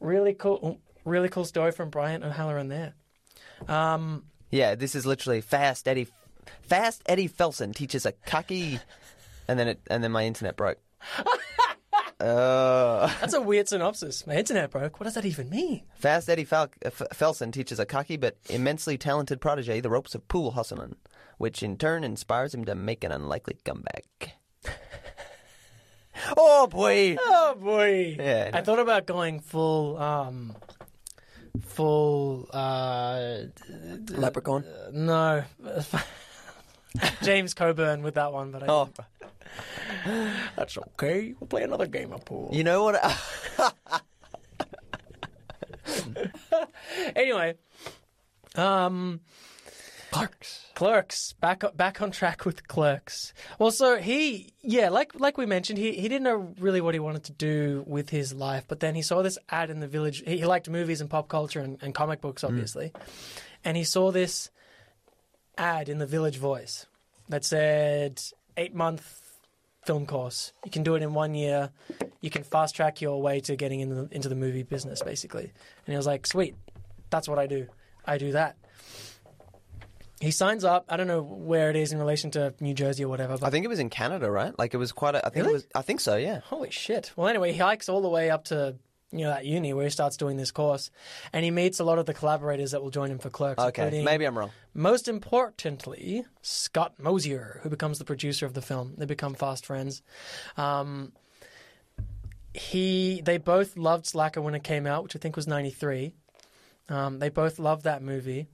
really 0.00 0.34
cool, 0.34 0.80
really 1.04 1.28
cool 1.28 1.44
story 1.44 1.72
from 1.72 1.90
Brian 1.90 2.22
O'Halloran 2.24 2.68
there. 2.68 2.94
Um, 3.68 4.24
Yeah, 4.50 4.74
this 4.74 4.94
is 4.94 5.06
literally 5.06 5.40
fast 5.40 5.88
Eddie. 5.88 6.08
Fast 6.62 7.02
Eddie 7.06 7.28
Felson 7.28 7.74
teaches 7.74 8.06
a 8.06 8.12
cocky, 8.12 8.78
and 9.48 9.58
then 9.58 9.68
it 9.68 9.80
and 9.88 10.02
then 10.04 10.12
my 10.12 10.24
internet 10.24 10.56
broke. 10.56 10.78
Uh, 12.18 13.12
that's 13.20 13.34
a 13.34 13.40
weird 13.42 13.68
synopsis. 13.68 14.26
My 14.26 14.36
internet 14.36 14.70
broke. 14.70 14.98
What 14.98 15.04
does 15.04 15.12
that 15.14 15.26
even 15.26 15.50
mean? 15.50 15.82
Fast 15.96 16.30
Eddie 16.30 16.44
Fal- 16.46 16.70
uh, 16.82 16.86
F- 16.86 17.02
Felson 17.12 17.52
teaches 17.52 17.78
a 17.78 17.84
cocky 17.84 18.16
but 18.16 18.38
immensely 18.48 18.96
talented 18.96 19.38
protege 19.38 19.80
the 19.80 19.90
ropes 19.90 20.14
of 20.14 20.26
pool 20.26 20.52
hustling, 20.52 20.96
which 21.36 21.62
in 21.62 21.76
turn 21.76 22.04
inspires 22.04 22.54
him 22.54 22.64
to 22.64 22.74
make 22.74 23.04
an 23.04 23.12
unlikely 23.12 23.58
comeback. 23.66 24.36
oh 26.36 26.66
boy! 26.66 27.16
Oh 27.20 27.54
boy! 27.60 28.16
Yeah, 28.18 28.50
I 28.52 28.58
I 28.58 28.62
thought 28.62 28.78
about 28.78 29.06
going 29.06 29.40
full, 29.40 29.96
um, 29.98 30.54
full. 31.60 32.48
Uh, 32.52 33.44
Leprechaun. 34.10 34.64
no, 34.92 35.44
James 37.22 37.54
Coburn 37.54 38.02
with 38.02 38.14
that 38.14 38.32
one, 38.32 38.50
but 38.50 38.62
I 38.62 38.66
Oh, 38.68 38.88
that's 40.56 40.76
okay. 40.78 41.34
We'll 41.38 41.48
play 41.48 41.62
another 41.62 41.86
game 41.86 42.12
of 42.12 42.24
pool. 42.24 42.50
you 42.52 42.64
know 42.64 42.84
what? 42.84 42.96
Anyway, 47.14 47.54
um, 48.56 49.20
Clerks. 50.18 50.66
Clerks 50.74 51.32
back 51.34 51.62
back 51.76 52.02
on 52.02 52.10
track 52.10 52.44
with 52.44 52.66
Clerks. 52.68 53.32
Well, 53.58 53.70
so 53.70 53.98
he 53.98 54.52
yeah, 54.62 54.88
like 54.88 55.18
like 55.18 55.38
we 55.38 55.46
mentioned, 55.46 55.78
he 55.78 55.92
he 55.92 56.08
didn't 56.08 56.24
know 56.24 56.54
really 56.58 56.80
what 56.80 56.94
he 56.94 57.00
wanted 57.00 57.24
to 57.24 57.32
do 57.32 57.84
with 57.86 58.10
his 58.10 58.32
life, 58.32 58.64
but 58.68 58.80
then 58.80 58.94
he 58.94 59.02
saw 59.02 59.22
this 59.22 59.38
ad 59.48 59.70
in 59.70 59.80
the 59.80 59.88
village. 59.88 60.22
He, 60.24 60.38
he 60.38 60.46
liked 60.46 60.68
movies 60.68 61.00
and 61.00 61.08
pop 61.08 61.28
culture 61.28 61.60
and, 61.60 61.78
and 61.82 61.94
comic 61.94 62.20
books, 62.20 62.42
hmm. 62.42 62.48
obviously, 62.48 62.92
and 63.64 63.76
he 63.76 63.84
saw 63.84 64.10
this 64.10 64.50
ad 65.58 65.88
in 65.88 65.98
the 65.98 66.06
Village 66.06 66.36
Voice 66.36 66.86
that 67.28 67.44
said 67.44 68.20
eight 68.56 68.74
month 68.74 69.22
film 69.84 70.06
course. 70.06 70.52
You 70.64 70.70
can 70.70 70.82
do 70.82 70.94
it 70.96 71.02
in 71.02 71.14
one 71.14 71.34
year. 71.34 71.70
You 72.20 72.30
can 72.30 72.42
fast 72.42 72.74
track 72.74 73.00
your 73.00 73.22
way 73.22 73.40
to 73.40 73.56
getting 73.56 73.80
in 73.80 73.88
the, 73.88 74.08
into 74.10 74.28
the 74.28 74.34
movie 74.34 74.64
business, 74.64 75.02
basically. 75.02 75.44
And 75.44 75.92
he 75.92 75.96
was 75.96 76.06
like, 76.06 76.26
"Sweet, 76.26 76.56
that's 77.10 77.28
what 77.28 77.38
I 77.38 77.46
do. 77.46 77.66
I 78.04 78.18
do 78.18 78.32
that." 78.32 78.56
He 80.20 80.30
signs 80.30 80.64
up. 80.64 80.86
I 80.88 80.96
don't 80.96 81.06
know 81.08 81.22
where 81.22 81.68
it 81.68 81.76
is 81.76 81.92
in 81.92 81.98
relation 81.98 82.30
to 82.32 82.54
New 82.60 82.72
Jersey 82.72 83.04
or 83.04 83.08
whatever. 83.08 83.36
But 83.36 83.46
I 83.46 83.50
think 83.50 83.64
it 83.66 83.68
was 83.68 83.78
in 83.80 83.90
Canada, 83.90 84.30
right? 84.30 84.58
Like 84.58 84.72
it 84.72 84.78
was 84.78 84.92
quite. 84.92 85.14
A, 85.14 85.18
I 85.26 85.28
think 85.28 85.44
Really? 85.44 85.50
it 85.50 85.52
was. 85.54 85.66
I 85.74 85.82
think 85.82 86.00
so. 86.00 86.16
Yeah. 86.16 86.40
holy 86.40 86.70
shit! 86.70 87.12
Well, 87.16 87.28
anyway, 87.28 87.52
he 87.52 87.58
hikes 87.58 87.88
all 87.90 88.00
the 88.00 88.08
way 88.08 88.30
up 88.30 88.44
to 88.44 88.76
you 89.12 89.18
know 89.24 89.28
that 89.30 89.44
uni 89.44 89.72
where 89.74 89.84
he 89.84 89.90
starts 89.90 90.16
doing 90.16 90.36
this 90.38 90.50
course, 90.50 90.90
and 91.34 91.44
he 91.44 91.50
meets 91.50 91.80
a 91.80 91.84
lot 91.84 91.98
of 91.98 92.06
the 92.06 92.14
collaborators 92.14 92.70
that 92.70 92.82
will 92.82 92.90
join 92.90 93.10
him 93.10 93.18
for 93.18 93.28
Clerks. 93.28 93.62
Okay. 93.62 94.02
Maybe 94.02 94.24
I'm 94.24 94.36
wrong. 94.38 94.50
most 94.72 95.06
importantly, 95.06 96.24
Scott 96.40 96.94
Mosier, 96.98 97.60
who 97.62 97.68
becomes 97.68 97.98
the 97.98 98.04
producer 98.06 98.46
of 98.46 98.54
the 98.54 98.62
film. 98.62 98.94
They 98.96 99.04
become 99.06 99.34
fast 99.34 99.66
friends. 99.66 100.02
Um, 100.56 101.12
he, 102.54 103.20
they 103.22 103.36
both 103.36 103.76
loved 103.76 104.06
Slacker 104.06 104.40
when 104.40 104.54
it 104.54 104.64
came 104.64 104.86
out, 104.86 105.02
which 105.02 105.14
I 105.16 105.18
think 105.18 105.36
was 105.36 105.46
'93. 105.46 106.14
Um, 106.88 107.18
they 107.18 107.28
both 107.28 107.58
loved 107.58 107.84
that 107.84 108.02
movie, 108.02 108.46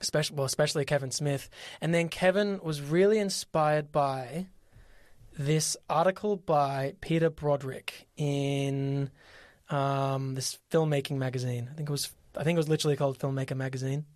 especially 0.00 0.36
well, 0.36 0.46
especially 0.46 0.84
Kevin 0.84 1.10
Smith. 1.10 1.48
And 1.80 1.94
then 1.94 2.08
Kevin 2.08 2.60
was 2.62 2.80
really 2.80 3.18
inspired 3.18 3.92
by 3.92 4.46
this 5.38 5.76
article 5.90 6.36
by 6.36 6.94
Peter 7.00 7.30
Broderick 7.30 8.06
in 8.16 9.10
um, 9.70 10.34
this 10.34 10.58
filmmaking 10.70 11.16
magazine. 11.16 11.68
I 11.70 11.74
think 11.74 11.88
it 11.88 11.92
was 11.92 12.12
I 12.36 12.44
think 12.44 12.56
it 12.56 12.58
was 12.58 12.68
literally 12.68 12.96
called 12.96 13.18
Filmmaker 13.18 13.56
Magazine. 13.56 14.06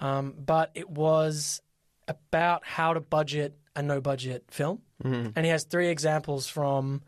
Um, 0.00 0.34
but 0.36 0.70
it 0.74 0.90
was 0.90 1.62
about 2.08 2.64
how 2.64 2.92
to 2.92 3.00
budget 3.00 3.56
a 3.74 3.82
no 3.82 4.00
budget 4.00 4.44
film. 4.50 4.82
Mm-hmm. 5.02 5.30
And 5.36 5.44
he 5.44 5.50
has 5.50 5.64
three 5.64 5.88
examples 5.88 6.46
from 6.46 7.02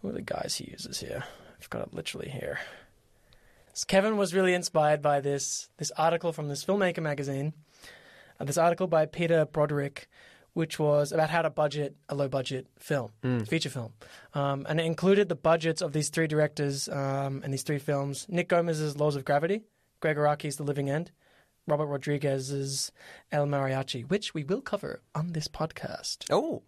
who 0.00 0.08
are 0.08 0.12
the 0.12 0.22
guys 0.22 0.56
he 0.56 0.70
uses 0.70 1.00
here? 1.00 1.24
I've 1.60 1.70
got 1.70 1.82
it 1.82 1.94
literally 1.94 2.28
here. 2.28 2.58
So 3.76 3.84
Kevin 3.86 4.16
was 4.16 4.32
really 4.32 4.54
inspired 4.54 5.02
by 5.02 5.20
this 5.20 5.68
this 5.76 5.90
article 5.98 6.32
from 6.32 6.48
this 6.48 6.64
filmmaker 6.64 7.02
magazine. 7.02 7.52
Uh, 8.40 8.44
this 8.46 8.56
article 8.56 8.86
by 8.86 9.04
Peter 9.04 9.44
Broderick, 9.44 10.08
which 10.54 10.78
was 10.78 11.12
about 11.12 11.28
how 11.28 11.42
to 11.42 11.50
budget 11.50 11.94
a 12.08 12.14
low 12.14 12.26
budget 12.26 12.66
film, 12.78 13.12
feature 13.44 13.68
film. 13.68 13.92
Um, 14.32 14.64
and 14.66 14.80
it 14.80 14.86
included 14.86 15.28
the 15.28 15.34
budgets 15.34 15.82
of 15.82 15.92
these 15.92 16.08
three 16.08 16.26
directors 16.26 16.88
um, 16.88 17.42
and 17.44 17.52
these 17.52 17.64
three 17.64 17.78
films 17.78 18.24
Nick 18.30 18.48
Gomez's 18.48 18.96
Laws 18.96 19.14
of 19.14 19.26
Gravity, 19.26 19.64
Gregg 20.00 20.16
Araki's 20.16 20.56
The 20.56 20.62
Living 20.62 20.88
End, 20.88 21.10
Robert 21.66 21.84
Rodriguez's 21.86 22.92
El 23.30 23.44
Mariachi, 23.46 24.08
which 24.08 24.32
we 24.32 24.42
will 24.42 24.62
cover 24.62 25.02
on 25.14 25.32
this 25.34 25.48
podcast. 25.48 26.24
Oh, 26.30 26.62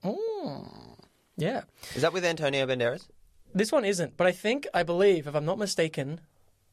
Yeah. 1.39 1.63
is 1.95 2.03
that 2.03 2.13
with 2.13 2.27
Antonio 2.27 2.67
Banderas? 2.67 3.07
This 3.55 3.73
one 3.73 3.87
isn't, 3.87 4.19
but 4.19 4.27
I 4.27 4.33
think, 4.33 4.67
I 4.75 4.83
believe, 4.83 5.27
if 5.27 5.35
I'm 5.35 5.47
not 5.47 5.57
mistaken, 5.59 6.21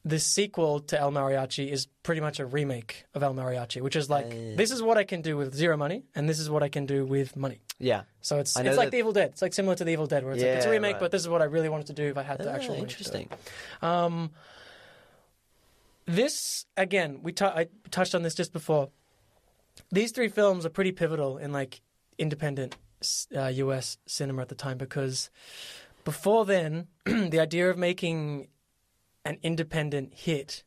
the 0.06 0.20
sequel 0.20 0.78
to 0.78 0.98
El 1.00 1.10
Mariachi 1.10 1.68
is 1.68 1.88
pretty 2.04 2.20
much 2.20 2.38
a 2.38 2.46
remake 2.46 3.06
of 3.12 3.24
El 3.24 3.34
Mariachi, 3.34 3.82
which 3.82 3.96
is 3.96 4.08
like, 4.08 4.30
this 4.30 4.70
is 4.70 4.80
what 4.80 4.96
I 4.96 5.02
can 5.02 5.20
do 5.20 5.36
with 5.36 5.52
zero 5.52 5.76
money, 5.76 6.04
and 6.14 6.28
this 6.28 6.38
is 6.38 6.48
what 6.48 6.62
I 6.62 6.68
can 6.68 6.86
do 6.86 7.04
with 7.04 7.34
money. 7.36 7.58
Yeah. 7.80 8.02
So 8.20 8.38
it's 8.38 8.56
it's 8.56 8.76
like 8.76 8.92
The 8.92 8.98
Evil 8.98 9.12
Dead. 9.12 9.30
It's 9.30 9.42
like 9.42 9.52
similar 9.52 9.74
to 9.74 9.82
The 9.82 9.90
Evil 9.90 10.06
Dead, 10.06 10.22
where 10.22 10.32
it's 10.34 10.42
like 10.42 10.52
it's 10.52 10.66
a 10.66 10.70
remake, 10.70 10.92
right. 10.94 11.00
but 11.00 11.10
this 11.10 11.22
is 11.22 11.28
what 11.28 11.42
I 11.42 11.46
really 11.46 11.68
wanted 11.68 11.88
to 11.88 11.92
do 11.92 12.04
if 12.04 12.16
I 12.16 12.22
had 12.22 12.38
the 12.38 12.48
Ah, 12.52 12.54
actual 12.54 12.76
it. 12.76 12.82
interesting. 12.82 13.28
Um, 13.82 14.30
this 16.06 16.66
again, 16.76 17.20
we 17.24 17.32
tou- 17.32 17.46
I 17.46 17.66
touched 17.90 18.14
on 18.14 18.22
this 18.22 18.34
just 18.36 18.52
before. 18.52 18.90
These 19.90 20.12
three 20.12 20.28
films 20.28 20.64
are 20.64 20.70
pretty 20.70 20.92
pivotal 20.92 21.36
in 21.36 21.52
like 21.52 21.80
independent 22.16 22.76
uh, 23.36 23.46
U.S. 23.46 23.98
cinema 24.06 24.42
at 24.42 24.48
the 24.50 24.54
time 24.54 24.78
because 24.78 25.30
before 26.04 26.44
then, 26.44 26.86
the 27.04 27.40
idea 27.40 27.68
of 27.68 27.76
making 27.76 28.48
an 29.26 29.38
independent 29.42 30.14
hit 30.14 30.64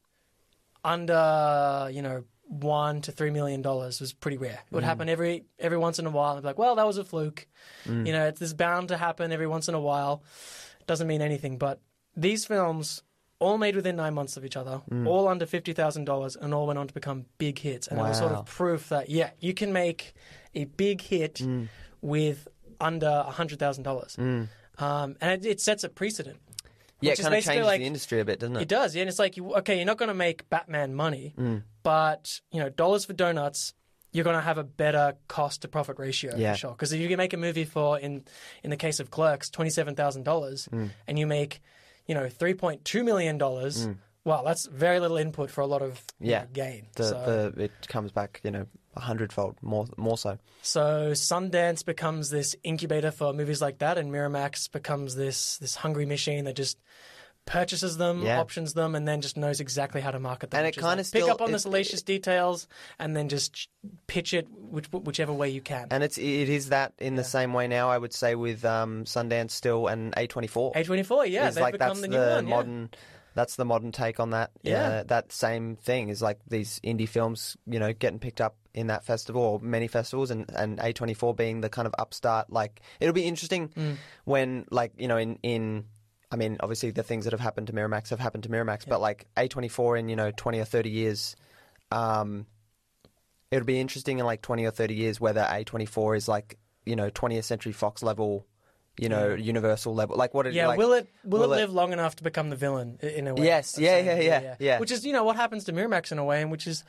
under 0.84 1.89
you 1.91 2.01
know 2.01 2.24
one 2.49 3.01
to 3.01 3.12
three 3.12 3.30
million 3.30 3.62
dollars 3.62 4.01
was 4.01 4.12
pretty 4.12 4.38
rare. 4.38 4.60
It 4.66 4.74
would 4.74 4.84
mm. 4.84 4.88
happen 4.88 5.07
every 5.07 5.45
every 5.60 5.78
once 5.78 5.99
in 5.99 6.05
a 6.05 6.10
while. 6.10 6.34
And 6.34 6.41
be 6.41 6.47
like, 6.47 6.57
well, 6.57 6.76
that 6.76 6.88
was 6.88 6.97
a 6.97 7.03
fluke. 7.03 7.47
Mm. 7.86 8.07
You 8.07 8.14
know, 8.14 8.28
it's, 8.28 8.41
it's 8.41 8.53
bound 8.53 8.88
to 8.88 8.97
happen 8.97 9.32
every 9.32 9.47
once 9.47 9.68
in 9.68 9.76
a 9.76 9.80
while. 9.80 10.24
Doesn't 10.88 11.07
mean 11.07 11.22
anything. 11.22 11.60
But 11.60 11.80
these 12.18 12.45
films, 12.45 13.03
all 13.38 13.60
made 13.60 13.76
within 13.76 13.95
nine 13.95 14.16
months 14.16 14.36
of 14.36 14.43
each 14.43 14.57
other, 14.57 14.82
mm. 14.89 15.07
all 15.07 15.28
under 15.28 15.45
fifty 15.45 15.74
thousand 15.74 16.05
dollars, 16.05 16.36
and 16.36 16.53
all 16.53 16.66
went 16.66 16.80
on 16.80 16.88
to 16.88 16.93
become 16.93 17.26
big 17.38 17.60
hits. 17.60 17.88
And 17.88 17.99
it 17.99 18.03
was 18.03 18.18
sort 18.18 18.32
of 18.32 18.45
proof 18.47 18.89
that 18.89 19.10
yeah, 19.10 19.30
you 19.39 19.53
can 19.53 19.72
make 19.72 20.16
a 20.55 20.66
big 20.66 21.01
hit 21.01 21.41
with 22.01 22.47
under 22.82 23.24
hundred 23.28 23.60
thousand 23.60 23.84
dollars. 23.84 24.18
Um, 24.80 25.18
and 25.22 25.45
it, 25.45 25.45
it 25.45 25.62
sets 25.62 25.84
a 25.84 25.89
precedent. 25.89 26.39
Yeah, 27.01 27.13
it 27.13 27.19
kind 27.19 27.33
of 27.35 27.43
changes 27.43 27.65
like- 27.65 27.79
the 27.79 27.85
industry 27.87 28.19
a 28.19 28.25
bit, 28.25 28.39
doesn't 28.39 28.55
it? 28.57 28.61
It 28.63 28.67
does, 28.67 28.95
yeah. 28.95 29.01
And 29.03 29.09
it's 29.09 29.19
like, 29.19 29.37
you, 29.37 29.53
okay, 29.55 29.77
you're 29.77 29.85
not 29.85 29.97
going 29.97 30.09
to 30.09 30.13
make 30.15 30.49
Batman 30.49 30.95
money, 30.95 31.33
Mm. 31.37 31.63
but 31.83 32.41
you 32.51 32.59
know, 32.59 32.69
dollars 32.69 33.05
for 33.05 33.13
donuts, 33.13 33.73
you're 34.11 34.23
going 34.23 34.35
to 34.35 34.41
have 34.41 34.57
a 34.57 34.63
better 34.63 35.13
cost 35.27 35.61
to 35.61 35.67
profit 35.67 35.99
ratio 35.99 36.35
Yeah. 36.35 36.53
for 36.53 36.57
sure. 36.59 36.71
Because 36.71 36.91
if 36.93 36.99
you 36.99 37.07
can 37.07 37.17
make 37.17 37.33
a 37.33 37.37
movie 37.37 37.65
for, 37.65 37.99
in 37.99 38.25
in 38.63 38.69
the 38.69 38.77
case 38.77 38.99
of 38.99 39.11
Clerks, 39.11 39.49
twenty 39.49 39.69
seven 39.69 39.95
thousand 39.95 40.23
dollars, 40.23 40.67
Mm. 40.71 40.89
and 41.07 41.19
you 41.19 41.27
make, 41.27 41.61
you 42.07 42.15
know, 42.15 42.27
three 42.27 42.53
point 42.55 42.83
two 42.85 43.03
million 43.03 43.37
dollars. 43.37 43.87
Well, 44.25 44.43
that's 44.43 44.67
very 44.67 44.99
little 44.99 45.17
input 45.17 45.49
for 45.49 45.61
a 45.61 45.65
lot 45.67 45.81
of 45.81 46.03
you 46.19 46.27
Mm. 46.27 46.29
Yeah. 46.31 46.39
know, 46.41 46.47
gain. 46.53 46.87
The, 46.95 47.03
so, 47.03 47.51
the 47.55 47.63
it 47.65 47.87
comes 47.87 48.11
back, 48.11 48.41
you 48.43 48.51
know, 48.51 48.65
a 48.99 49.05
hundredfold 49.05 49.55
more 49.61 49.87
more 49.97 50.17
so. 50.17 50.37
so 50.61 51.11
Sundance 51.13 51.83
becomes 51.85 52.29
this 52.29 52.55
incubator 52.63 53.11
for 53.11 53.33
movies 53.33 53.61
like 53.61 53.79
that, 53.79 53.97
and 53.97 54.11
Miramax 54.11 54.71
becomes 54.71 55.15
this 55.15 55.57
this 55.57 55.75
hungry 55.75 56.05
machine 56.05 56.45
that 56.45 56.55
just 56.55 56.77
purchases 57.45 57.97
them, 57.97 58.21
Yeah. 58.23 58.39
options 58.39 58.73
them, 58.75 58.93
and 58.93 59.07
then 59.07 59.21
just 59.21 59.35
knows 59.35 59.59
exactly 59.59 60.01
how 60.01 60.11
to 60.11 60.19
market 60.19 60.51
them. 60.51 60.59
And 60.59 60.67
it 60.67 60.75
kinda 60.75 60.87
like, 60.97 61.11
pick 61.11 61.23
up 61.27 61.41
on 61.41 61.49
the 61.49 61.55
it- 61.55 61.61
salacious 61.61 62.03
details 62.03 62.67
and 62.99 63.15
then 63.17 63.27
just 63.27 63.69
pitch 64.05 64.35
it 64.35 64.47
which, 64.51 64.85
whichever 64.91 65.33
way 65.33 65.49
you 65.49 65.61
can. 65.61 65.87
And 65.89 66.03
it's 66.03 66.17
it 66.19 66.49
is 66.49 66.69
that 66.69 66.93
in 66.99 67.15
the 67.15 67.23
same 67.23 67.53
way 67.53 67.67
now. 67.67 67.89
I 67.89 67.97
would 67.97 68.13
say 68.13 68.35
with 68.35 68.63
um, 68.65 69.05
Sundance 69.05 69.51
still 69.51 69.87
and 69.87 70.13
A 70.15 70.27
twenty 70.27 70.47
four. 70.47 70.73
A 70.75 70.83
twenty 70.83 71.01
four, 71.03 71.25
yeah, 71.25 71.49
they've 71.49 71.61
like 71.63 71.73
become 71.73 71.87
that's 71.89 72.01
the 72.01 72.07
the, 72.09 72.41
new 72.41 72.51
one. 72.51 72.89
yeah. 72.91 72.97
That's 73.39 73.55
the 73.55 73.63
modern 73.63 73.93
take 73.93 74.19
on 74.19 74.31
that. 74.31 74.51
Yeah. 74.63 74.83
Uh, 74.83 75.03
that 75.03 75.31
same 75.31 75.77
thing 75.77 76.09
is 76.09 76.21
like 76.21 76.39
these 76.45 76.81
indie 76.83 77.07
films, 77.07 77.55
you 77.65 77.79
know, 77.79 77.93
getting 77.93 78.19
picked 78.19 78.41
up 78.41 78.57
in 78.73 78.87
that 78.87 79.05
festival 79.05 79.41
or 79.41 79.59
many 79.61 79.87
festivals, 79.87 80.29
and 80.29 80.45
and 80.53 80.77
A 80.81 80.91
twenty 80.91 81.13
four 81.13 81.33
being 81.33 81.61
the 81.61 81.69
kind 81.69 81.87
of 81.87 81.95
upstart. 81.97 82.51
Like 82.51 82.81
it'll 82.99 83.13
be 83.13 83.23
interesting 83.23 83.69
Mm. 83.69 83.95
when, 84.25 84.65
like, 84.71 84.91
you 84.97 85.07
know, 85.07 85.17
in 85.17 85.39
in. 85.41 85.85
I 86.31 86.35
mean, 86.35 86.57
obviously, 86.59 86.91
the 86.91 87.01
things 87.01 87.23
that 87.23 87.31
have 87.31 87.39
happened 87.39 87.67
to 87.67 87.73
Miramax 87.73 88.09
have 88.09 88.19
happened 88.19 88.43
to 88.43 88.49
Miramax, 88.49 88.85
but 88.85 88.99
like 88.99 89.25
A 89.37 89.47
twenty 89.47 89.69
four 89.69 89.95
in 89.95 90.09
you 90.09 90.17
know 90.17 90.31
twenty 90.31 90.59
or 90.59 90.65
thirty 90.65 90.89
years, 90.89 91.37
um, 91.91 92.45
it'll 93.51 93.65
be 93.65 93.79
interesting 93.79 94.19
in 94.19 94.25
like 94.25 94.41
twenty 94.41 94.65
or 94.65 94.71
thirty 94.71 94.95
years 94.95 95.21
whether 95.21 95.47
A 95.49 95.63
twenty 95.63 95.85
four 95.85 96.15
is 96.15 96.27
like 96.27 96.57
you 96.85 96.95
know 96.95 97.09
twentieth 97.09 97.45
century 97.45 97.71
Fox 97.71 98.03
level, 98.03 98.45
you 99.01 99.09
know, 99.09 99.33
Universal 99.33 99.95
level, 99.95 100.17
like 100.17 100.33
what 100.33 100.45
it 100.47 100.53
Yeah, 100.53 100.67
like, 100.67 100.77
will 100.77 100.93
it 100.93 101.07
will, 101.23 101.39
will 101.41 101.53
it 101.53 101.57
it- 101.57 101.59
live 101.61 101.73
long 101.73 101.93
enough 101.93 102.15
to 102.17 102.23
become 102.23 102.49
the 102.49 102.55
villain 102.55 102.97
in 103.01 103.27
a 103.27 103.33
way? 103.35 103.45
Yes, 103.45 103.77
of 103.77 103.83
yeah, 103.83 103.89
saying- 103.91 104.05
yeah, 104.23 104.41
yeah, 104.41 104.55
yeah. 104.59 104.79
Which 104.79 104.91
is 104.91 105.05
you 105.05 105.13
know 105.13 105.23
what 105.23 105.35
happens 105.35 105.63
to 105.65 105.73
Miramax 105.73 106.11
in 106.11 106.17
a 106.19 106.25
way, 106.25 106.41
and 106.41 106.51
which 106.51 106.67
is 106.67 106.83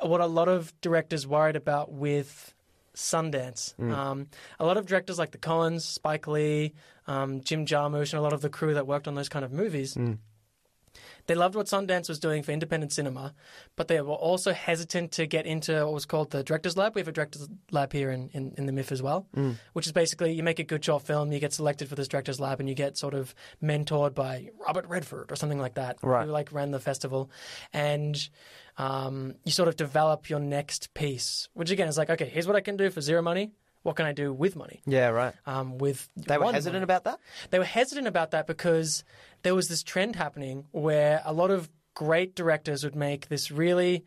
what 0.00 0.20
a 0.20 0.26
lot 0.26 0.48
of 0.48 0.72
directors 0.80 1.26
worried 1.26 1.56
about 1.56 1.92
with 1.92 2.54
Sundance. 2.94 3.74
Mm. 3.76 3.92
Um, 3.92 4.26
a 4.58 4.64
lot 4.64 4.76
of 4.76 4.86
directors 4.86 5.18
like 5.18 5.30
the 5.32 5.38
Coens, 5.38 5.82
Spike 5.82 6.26
Lee, 6.26 6.72
um, 7.06 7.40
Jim 7.42 7.66
Jarmusch, 7.66 8.12
and 8.12 8.18
a 8.18 8.22
lot 8.22 8.32
of 8.32 8.40
the 8.40 8.48
crew 8.50 8.74
that 8.74 8.86
worked 8.86 9.06
on 9.08 9.14
those 9.14 9.28
kind 9.28 9.44
of 9.44 9.52
movies. 9.52 9.94
Mm. 9.94 10.18
They 11.26 11.34
loved 11.34 11.54
what 11.54 11.66
Sundance 11.66 12.08
was 12.08 12.18
doing 12.18 12.42
for 12.42 12.52
independent 12.52 12.92
cinema, 12.92 13.34
but 13.74 13.88
they 13.88 14.00
were 14.00 14.14
also 14.14 14.52
hesitant 14.52 15.12
to 15.12 15.26
get 15.26 15.44
into 15.46 15.84
what 15.84 15.92
was 15.94 16.06
called 16.06 16.30
the 16.30 16.42
Directors 16.44 16.76
Lab. 16.76 16.94
We 16.94 17.00
have 17.00 17.08
a 17.08 17.12
Directors 17.12 17.48
Lab 17.70 17.92
here 17.92 18.10
in, 18.10 18.30
in, 18.32 18.54
in 18.56 18.66
the 18.66 18.72
MIFF 18.72 18.92
as 18.92 19.02
well, 19.02 19.26
which 19.72 19.86
is 19.86 19.92
basically 19.92 20.32
you 20.32 20.42
make 20.42 20.58
a 20.58 20.64
good 20.64 20.84
short 20.84 21.02
film, 21.02 21.32
you 21.32 21.40
get 21.40 21.52
selected 21.52 21.88
for 21.88 21.94
this 21.96 22.08
Directors 22.08 22.38
Lab, 22.38 22.60
and 22.60 22.68
you 22.68 22.74
get 22.74 22.96
sort 22.96 23.14
of 23.14 23.34
mentored 23.62 24.14
by 24.14 24.50
Robert 24.64 24.86
Redford 24.86 25.32
or 25.32 25.36
something 25.36 25.58
like 25.58 25.74
that, 25.74 25.98
Right. 26.02 26.26
who 26.26 26.30
like 26.30 26.52
ran 26.52 26.70
the 26.70 26.80
festival, 26.80 27.30
and 27.72 28.28
um, 28.78 29.34
you 29.44 29.52
sort 29.52 29.68
of 29.68 29.76
develop 29.76 30.28
your 30.30 30.38
next 30.40 30.94
piece, 30.94 31.48
which 31.54 31.70
again 31.70 31.88
is 31.88 31.98
like, 31.98 32.10
okay, 32.10 32.28
here's 32.28 32.46
what 32.46 32.56
I 32.56 32.60
can 32.60 32.76
do 32.76 32.90
for 32.90 33.00
zero 33.00 33.22
money. 33.22 33.52
What 33.86 33.94
can 33.94 34.04
I 34.04 34.10
do 34.10 34.32
with 34.32 34.56
money? 34.56 34.82
Yeah, 34.84 35.10
right. 35.10 35.32
Um, 35.46 35.78
with 35.78 36.08
They 36.16 36.38
were 36.38 36.52
hesitant 36.52 36.74
money? 36.74 36.82
about 36.82 37.04
that? 37.04 37.20
They 37.50 37.60
were 37.60 37.64
hesitant 37.64 38.08
about 38.08 38.32
that 38.32 38.48
because 38.48 39.04
there 39.44 39.54
was 39.54 39.68
this 39.68 39.84
trend 39.84 40.16
happening 40.16 40.64
where 40.72 41.22
a 41.24 41.32
lot 41.32 41.52
of 41.52 41.70
great 41.94 42.34
directors 42.34 42.82
would 42.82 42.96
make 42.96 43.28
this 43.28 43.52
really 43.52 44.04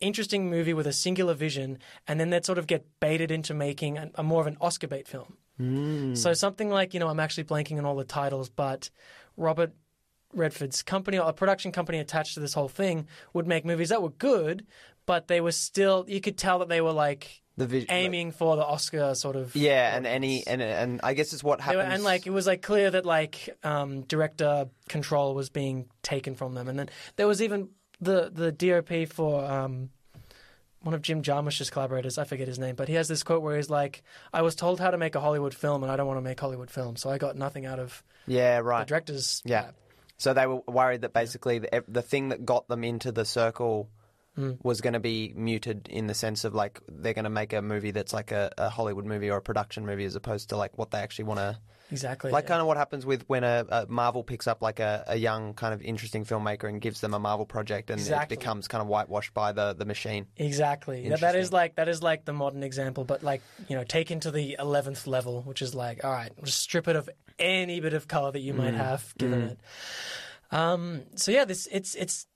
interesting 0.00 0.50
movie 0.50 0.74
with 0.74 0.88
a 0.88 0.92
singular 0.92 1.34
vision, 1.34 1.78
and 2.08 2.18
then 2.18 2.30
they'd 2.30 2.44
sort 2.44 2.58
of 2.58 2.66
get 2.66 2.88
baited 2.98 3.30
into 3.30 3.54
making 3.54 3.98
a, 3.98 4.10
a 4.16 4.24
more 4.24 4.40
of 4.40 4.48
an 4.48 4.56
Oscar 4.60 4.88
bait 4.88 5.06
film. 5.06 5.36
So 6.16 6.34
something 6.34 6.68
like, 6.68 6.92
you 6.92 6.98
know, 6.98 7.06
I'm 7.06 7.20
actually 7.20 7.44
blanking 7.44 7.78
on 7.78 7.84
all 7.84 7.94
the 7.94 8.02
titles, 8.02 8.48
but 8.48 8.90
Robert 9.36 9.72
Redford's 10.34 10.82
company 10.82 11.20
or 11.20 11.28
a 11.28 11.32
production 11.32 11.70
company 11.70 11.98
attached 12.00 12.34
to 12.34 12.40
this 12.40 12.54
whole 12.54 12.68
thing 12.68 13.06
would 13.32 13.46
make 13.46 13.64
movies 13.64 13.90
that 13.90 14.02
were 14.02 14.10
good, 14.10 14.66
but 15.06 15.28
they 15.28 15.40
were 15.40 15.52
still 15.52 16.04
you 16.08 16.20
could 16.20 16.36
tell 16.36 16.58
that 16.58 16.68
they 16.68 16.80
were 16.80 16.92
like 16.92 17.42
The 17.58 17.66
vis- 17.66 17.86
aiming 17.90 18.32
for 18.32 18.56
the 18.56 18.64
Oscar 18.64 19.14
sort 19.14 19.36
of 19.36 19.54
Yeah, 19.54 19.94
and 19.96 20.06
any 20.06 20.46
and 20.46 20.62
and 20.62 21.00
I 21.02 21.12
guess 21.14 21.32
it's 21.32 21.42
what 21.44 21.58
were- 21.58 21.64
happens. 21.64 21.92
and 21.94 22.04
like 22.04 22.26
it 22.26 22.30
was 22.30 22.46
like 22.46 22.62
clear 22.62 22.90
that 22.90 23.04
like 23.04 23.50
um, 23.64 24.02
director 24.02 24.68
control 24.88 25.34
was 25.34 25.50
being 25.50 25.88
taken 26.02 26.34
from 26.34 26.54
them, 26.54 26.68
and 26.68 26.78
then 26.78 26.88
there 27.16 27.26
was 27.26 27.42
even 27.42 27.68
the 28.00 28.30
the 28.32 28.52
DOP 28.52 29.08
for 29.12 29.44
um, 29.44 29.90
one 30.80 30.94
of 30.94 31.02
Jim 31.02 31.22
Jarmusch's 31.22 31.70
collaborators. 31.70 32.16
I 32.16 32.24
forget 32.24 32.46
his 32.46 32.58
name, 32.58 32.76
but 32.76 32.86
he 32.88 32.94
has 32.94 33.08
this 33.08 33.22
quote 33.24 33.42
where 33.42 33.56
he's 33.56 33.68
like, 33.68 34.02
"I 34.32 34.42
was 34.42 34.54
told 34.54 34.78
how 34.80 34.90
to 34.92 34.96
make 34.98 35.16
a 35.16 35.20
Hollywood 35.20 35.52
film, 35.52 35.82
and 35.82 35.90
I 35.90 35.96
don't 35.96 36.06
want 36.06 36.18
to 36.18 36.22
make 36.22 36.38
Hollywood 36.38 36.70
films, 36.70 37.00
so 37.02 37.10
I 37.10 37.18
got 37.18 37.36
nothing 37.36 37.66
out 37.66 37.80
of 37.80 38.02
yeah, 38.26 38.58
the 38.58 38.62
right. 38.62 38.86
directors." 38.86 39.42
Yeah. 39.44 39.62
lab." 39.62 39.74
So 40.20 40.32
they 40.34 40.46
were 40.46 40.60
worried 40.66 41.02
that 41.02 41.12
basically 41.12 41.58
the, 41.60 41.84
the 41.88 42.02
thing 42.02 42.30
that 42.30 42.44
got 42.44 42.66
them 42.68 42.82
into 42.84 43.12
the 43.12 43.24
circle 43.24 43.88
Hmm. 44.38 44.52
was 44.62 44.80
going 44.80 44.92
to 44.92 45.00
be 45.00 45.32
muted 45.34 45.88
in 45.90 46.06
the 46.06 46.14
sense 46.14 46.44
of 46.44 46.54
like 46.54 46.80
they're 46.88 47.12
going 47.12 47.24
to 47.24 47.28
make 47.30 47.52
a 47.52 47.60
movie 47.60 47.90
that's 47.90 48.12
like 48.12 48.30
a, 48.30 48.52
a 48.56 48.68
Hollywood 48.68 49.04
movie 49.04 49.30
or 49.30 49.38
a 49.38 49.42
production 49.42 49.84
movie 49.84 50.04
as 50.04 50.14
opposed 50.14 50.50
to 50.50 50.56
like 50.56 50.78
what 50.78 50.92
they 50.92 50.98
actually 50.98 51.24
want 51.24 51.40
to. 51.40 51.58
exactly. 51.90 52.30
Like 52.30 52.46
kind 52.46 52.60
of 52.60 52.68
what 52.68 52.76
happens 52.76 53.04
with 53.04 53.24
when 53.28 53.42
a, 53.42 53.66
a 53.68 53.86
Marvel 53.88 54.22
picks 54.22 54.46
up 54.46 54.62
like 54.62 54.78
a, 54.78 55.02
a 55.08 55.16
young 55.16 55.54
kind 55.54 55.74
of 55.74 55.82
interesting 55.82 56.24
filmmaker 56.24 56.68
and 56.68 56.80
gives 56.80 57.00
them 57.00 57.14
a 57.14 57.18
Marvel 57.18 57.46
project 57.46 57.90
and 57.90 57.98
Exactly. 57.98 58.36
it 58.36 58.38
becomes 58.38 58.68
kind 58.68 58.80
of 58.80 58.86
whitewashed 58.86 59.34
by 59.34 59.50
the, 59.50 59.74
the 59.74 59.84
machine. 59.84 60.26
Exactly. 60.36 61.08
That, 61.08 61.18
that 61.22 61.34
is 61.34 61.52
like 61.52 61.74
that 61.74 61.88
is 61.88 62.00
like 62.00 62.24
the 62.24 62.32
modern 62.32 62.62
example, 62.62 63.02
but 63.04 63.24
like 63.24 63.42
you 63.68 63.74
know, 63.74 63.82
taken 63.82 64.20
to 64.20 64.30
the 64.30 64.54
eleventh 64.56 65.08
level, 65.08 65.42
which 65.42 65.62
is 65.62 65.74
like, 65.74 66.04
all 66.04 66.12
right, 66.12 66.30
just 66.44 66.60
strip 66.60 66.86
it 66.86 66.94
of 66.94 67.10
any 67.40 67.80
bit 67.80 67.92
of 67.92 68.06
color 68.06 68.30
that 68.30 68.38
you 68.40 68.54
might 68.54 68.74
have 68.74 69.12
given 69.18 69.42
it. 69.42 69.58
Um, 70.52 71.02
so 71.16 71.32
yeah, 71.32 71.44
this 71.44 71.66
it's 71.72 71.96
it's 71.96 72.26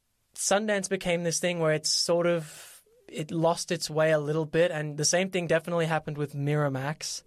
Sundance 0.42 0.88
became 0.88 1.22
this 1.22 1.38
thing 1.38 1.60
where 1.60 1.72
it's 1.72 1.88
sort 1.90 2.26
of 2.26 2.82
it 3.06 3.30
lost 3.30 3.70
its 3.70 3.88
way 3.88 4.10
a 4.10 4.18
little 4.18 4.46
bit, 4.46 4.70
and 4.72 4.96
the 4.96 5.04
same 5.04 5.30
thing 5.30 5.46
definitely 5.46 5.86
happened 5.86 6.16
with 6.18 6.34
Miramax, 6.34 7.22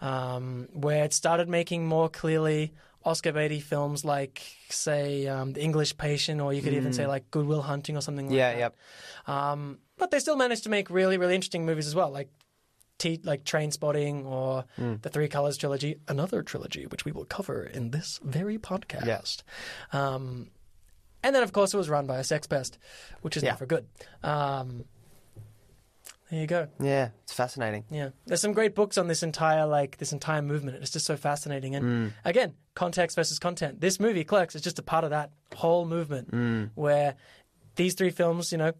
um, 0.00 0.68
where 0.72 1.04
it 1.04 1.12
started 1.12 1.48
making 1.48 1.86
more 1.86 2.08
clearly 2.08 2.72
Oscar 3.04 3.32
baity 3.32 3.62
films 3.62 4.04
like, 4.04 4.42
say, 4.68 5.28
um, 5.28 5.52
The 5.52 5.62
English 5.62 5.96
Patient, 5.96 6.40
or 6.40 6.52
you 6.52 6.62
could 6.62 6.72
even 6.72 6.92
say 6.92 7.06
like 7.06 7.30
Good 7.30 7.46
Will 7.46 7.62
Hunting 7.62 7.96
or 7.96 8.00
something 8.00 8.26
like 8.26 8.36
Yeah, 8.36 8.52
that. 8.52 8.58
yep. 8.58 8.76
Um, 9.28 9.78
but 9.96 10.10
they 10.10 10.18
still 10.18 10.36
managed 10.36 10.64
to 10.64 10.70
make 10.70 10.90
really, 10.90 11.18
really 11.18 11.34
interesting 11.34 11.66
movies 11.66 11.86
as 11.86 11.94
well, 11.94 12.10
like 12.10 12.30
T- 12.98 13.20
like 13.22 13.44
Trainspotting 13.44 14.24
or 14.24 14.64
the 15.02 15.10
Three 15.10 15.28
Colors 15.28 15.56
trilogy, 15.56 16.00
another 16.08 16.42
trilogy 16.42 16.86
which 16.86 17.04
we 17.04 17.12
will 17.12 17.26
cover 17.26 17.62
in 17.62 17.90
this 17.90 18.18
very 18.24 18.58
podcast. 18.58 19.06
Um, 19.92 20.48
and 21.26 21.34
then, 21.34 21.42
of 21.42 21.52
course, 21.52 21.74
it 21.74 21.76
was 21.76 21.88
run 21.88 22.06
by 22.06 22.18
a 22.18 22.24
sex 22.24 22.46
pest, 22.46 22.78
which 23.22 23.36
is 23.36 23.42
Yeah. 23.42 23.50
never 23.50 23.66
good. 23.66 23.84
Um, 24.22 24.84
there 26.30 26.40
you 26.40 26.46
go. 26.46 26.68
Yeah, 26.78 27.08
it's 27.24 27.32
fascinating. 27.32 27.84
Yeah, 27.90 28.10
there's 28.26 28.40
some 28.40 28.52
great 28.52 28.76
books 28.76 28.96
on 28.96 29.08
this 29.08 29.24
entire 29.24 29.66
like 29.66 29.96
this 29.98 30.12
entire 30.12 30.40
movement. 30.40 30.76
It's 30.80 30.92
just 30.92 31.04
so 31.04 31.16
fascinating. 31.16 31.74
And 31.74 31.84
mm. 31.84 32.12
again, 32.24 32.54
context 32.74 33.16
versus 33.16 33.40
content. 33.40 33.80
This 33.80 33.98
movie, 33.98 34.22
Clerks, 34.22 34.54
is 34.54 34.62
just 34.62 34.78
a 34.78 34.82
part 34.82 35.02
of 35.02 35.10
that 35.10 35.32
whole 35.56 35.84
movement 35.84 36.30
mm. 36.30 36.70
where 36.76 37.16
these 37.74 37.94
three 37.94 38.10
films, 38.10 38.52
you 38.52 38.58
know, 38.58 38.72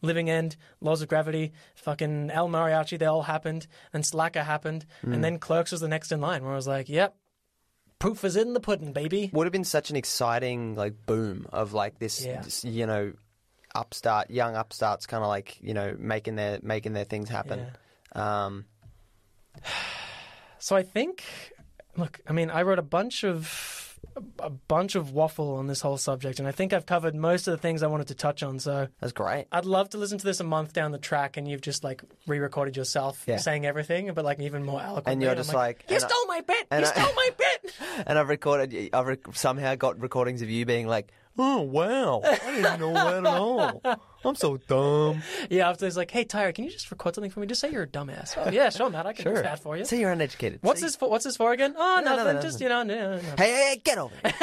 Living 0.00 0.30
End, 0.30 0.56
Laws 0.80 1.02
of 1.02 1.08
Gravity, 1.08 1.52
fucking 1.74 2.30
El 2.30 2.48
Mariachi, 2.48 2.98
they 2.98 3.06
all 3.06 3.22
happened, 3.22 3.66
and 3.92 4.06
Slacker 4.06 4.44
happened, 4.44 4.86
and 5.02 5.16
mm. 5.16 5.22
then 5.22 5.38
Clerks 5.38 5.72
was 5.72 5.82
the 5.82 5.88
next 5.88 6.10
in 6.10 6.22
line. 6.22 6.42
Where 6.42 6.52
I 6.52 6.56
was 6.56 6.68
like, 6.68 6.88
"Yep, 6.88 7.14
proof 8.00 8.24
is 8.24 8.34
in 8.34 8.52
the 8.54 8.60
pudding, 8.60 8.92
baby." 8.92 9.30
would 9.32 9.44
have 9.46 9.52
been 9.52 9.62
such 9.64 9.90
an 9.90 9.96
exciting 9.96 10.74
like 10.74 11.06
boom 11.06 11.46
of 11.52 11.72
like 11.72 12.00
this, 12.00 12.24
Yeah. 12.24 12.42
this, 12.42 12.64
you 12.64 12.86
know 12.86 13.12
upstart 13.72 14.28
young 14.32 14.56
upstarts 14.56 15.06
kind 15.06 15.22
of 15.22 15.28
like 15.28 15.56
you 15.62 15.72
know 15.72 15.94
making 15.96 16.34
their 16.34 16.58
making 16.60 16.92
their 16.92 17.04
things 17.04 17.28
happen 17.28 17.70
um 18.16 18.64
So 20.58 20.76
I 20.76 20.82
think, 20.82 21.24
look, 21.96 22.20
I 22.28 22.32
mean, 22.34 22.50
I 22.50 22.60
wrote 22.62 22.78
a 22.78 22.82
bunch 22.82 23.24
of 23.24 23.79
a 24.38 24.50
bunch 24.50 24.94
of 24.94 25.12
waffle 25.12 25.54
on 25.56 25.66
this 25.66 25.80
whole 25.80 25.96
subject, 25.96 26.38
and 26.38 26.48
I 26.48 26.52
think 26.52 26.72
I've 26.72 26.86
covered 26.86 27.14
most 27.14 27.46
of 27.48 27.52
the 27.52 27.58
things 27.58 27.82
I 27.82 27.86
wanted 27.86 28.08
to 28.08 28.14
touch 28.14 28.42
on. 28.42 28.58
So 28.58 28.88
that's 29.00 29.12
great 29.12 29.46
I'd 29.52 29.64
love 29.64 29.90
to 29.90 29.98
listen 29.98 30.18
to 30.18 30.24
this 30.24 30.40
a 30.40 30.44
month 30.44 30.72
down 30.72 30.92
the 30.92 30.98
track, 30.98 31.36
and 31.36 31.46
you've 31.48 31.60
just 31.60 31.84
like 31.84 32.02
re-recorded 32.26 32.76
yourself 32.76 33.22
Yeah. 33.26 33.36
saying 33.38 33.66
everything, 33.66 34.12
but 34.14 34.24
like 34.24 34.40
even 34.40 34.64
more 34.64 34.80
eloquently. 34.80 35.12
And 35.12 35.22
you're 35.22 35.34
just 35.34 35.54
like- 35.54 35.84
"You 35.88 35.96
and 35.96 36.04
I- 36.04 36.08
stole 36.08 36.26
my 36.26 36.40
bit! 36.40 36.66
You 36.72 36.78
I- 36.78 36.82
stole 36.84 37.14
my 37.14 37.30
bit!" 37.38 37.74
and 38.06 38.18
i've 38.18 38.28
recorded 38.28 38.90
i've 38.92 39.06
rec- 39.06 39.34
somehow 39.34 39.74
got 39.74 40.00
recordings 40.00 40.42
of 40.42 40.50
you 40.50 40.64
being 40.66 40.86
like 40.86 41.12
oh 41.38 41.60
wow 41.62 42.20
i 42.24 42.36
didn't 42.54 42.80
know 42.80 42.92
that 42.92 43.14
at 43.14 43.26
all 43.26 43.80
i'm 44.24 44.34
so 44.34 44.56
dumb 44.56 45.22
yeah, 45.48 45.68
after 45.70 45.86
it's 45.86 45.96
like, 45.96 46.10
"Hey, 46.10 46.24
Tyrie, 46.24 46.52
can 46.52 46.64
you 46.64 46.70
just 46.70 46.90
record 46.90 47.14
something 47.14 47.30
for 47.30 47.40
me? 47.40 47.46
Just 47.46 47.60
say 47.60 47.70
you're 47.70 47.84
a 47.84 47.86
dumbass." 47.86 48.34
Oh, 48.36 48.50
yeah, 48.50 48.68
sure, 48.68 48.90
Matt, 48.90 49.06
I 49.06 49.12
can 49.14 49.24
do 49.24 49.34
sure 49.34 49.42
that 49.42 49.58
for 49.60 49.76
you. 49.76 49.84
so 49.84 49.96
you're 49.96 50.12
uneducated 50.12 50.58
What's 50.62 50.80
See? 50.80 50.86
this 50.86 50.96
for? 50.96 51.08
What's 51.08 51.24
this 51.24 51.36
for 51.36 51.52
again? 51.52 51.74
Oh, 51.76 52.02
No, 52.04 52.10
no, 52.10 52.16
nothing. 52.16 52.36
no, 52.36 52.42
just 52.42 52.60
no. 52.60 52.64
you 52.64 52.68
know, 52.68 52.82
no, 52.82 53.16
no. 53.16 53.20
hey, 53.38 53.50
hey, 53.50 53.70
hey 53.70 53.80
get 53.82 53.98
over 53.98 54.14
it 54.22 54.34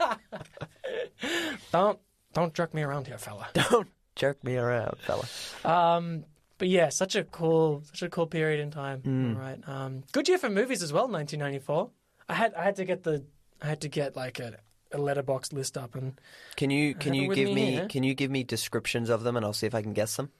don't 1.72 1.98
don't 2.32 2.54
jerk 2.54 2.72
me 2.74 2.82
around 2.82 3.06
here, 3.06 3.18
fella. 3.18 3.48
don't 3.70 3.88
jerk 4.16 4.42
me 4.44 4.56
around 4.56 4.96
fella 5.00 5.26
Um, 5.64 6.24
but 6.58 6.68
yeah, 6.68 6.88
such 6.88 7.16
a 7.16 7.24
cool, 7.24 7.82
such 7.84 8.02
a 8.02 8.08
cool 8.08 8.26
period 8.26 8.60
in 8.60 8.70
time. 8.70 9.00
Mm. 9.02 9.34
All 9.34 9.40
right. 9.40 9.58
Um, 9.68 10.02
good 10.12 10.28
year 10.28 10.38
for 10.38 10.50
movies 10.50 10.82
as 10.82 10.92
well. 10.92 11.08
1994. 11.08 11.90
I 12.28 12.34
had 12.34 12.54
I 12.54 12.62
had 12.64 12.76
to 12.76 12.84
get 12.84 13.02
the 13.02 13.24
I 13.62 13.66
had 13.66 13.80
to 13.82 13.88
get 13.88 14.14
like 14.16 14.38
a, 14.40 14.56
a 14.92 14.98
Letterboxd 14.98 15.52
list 15.52 15.78
up 15.78 15.94
and 15.94 16.20
can 16.56 16.70
you 16.70 16.94
can 16.94 17.14
you 17.14 17.34
give 17.34 17.48
me 17.48 17.54
me 17.54 17.70
here. 17.72 17.86
can 17.88 18.02
you 18.02 18.14
give 18.14 18.30
me 18.30 18.42
descriptions 18.42 19.08
of 19.08 19.22
them 19.22 19.36
and 19.36 19.46
i'll 19.46 19.52
see 19.52 19.66
if 19.66 19.74
i 19.74 19.82
can 19.82 19.92
guess 19.92 20.16
them 20.16 20.30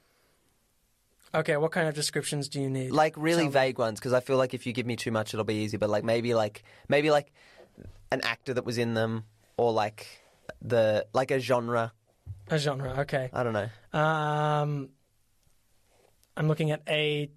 okay, 1.33 1.57
what 1.57 1.71
kind 1.71 1.87
of 1.87 1.93
descriptions 1.93 2.49
do 2.49 2.61
you 2.61 2.69
need? 2.69 2.91
like 2.91 3.15
really 3.17 3.43
Tell 3.43 3.51
me. 3.51 3.51
vague 3.53 3.79
ones 3.79 3.99
because 3.99 4.13
I 4.13 4.19
feel 4.19 4.37
like 4.37 4.53
if 4.53 4.65
you 4.65 4.73
give 4.73 4.85
me 4.85 4.95
too 4.95 5.11
much, 5.11 5.33
it'll 5.33 5.45
be 5.45 5.55
easy. 5.63 5.77
But 5.77 5.89
like 5.89 6.03
maybe 6.03 6.33
like 6.33 6.63
maybe 6.87 7.11
like 7.11 7.31
an 8.11 8.21
actor 8.23 8.53
that 8.53 8.65
was 8.65 8.77
in 8.77 8.93
them, 8.93 9.23
or 9.57 9.71
like 9.71 10.07
the 10.61 11.05
like 11.13 11.31
a 11.31 11.39
genre. 11.39 11.93
a 12.49 12.57
genre. 12.57 13.01
Okay. 13.01 13.29
I 13.31 13.43
don't 13.43 13.53
know. 13.53 13.69
Um, 13.97 14.89
I'm 16.35 16.47
looking 16.47 16.71
at 16.71 16.81
a. 16.87 17.29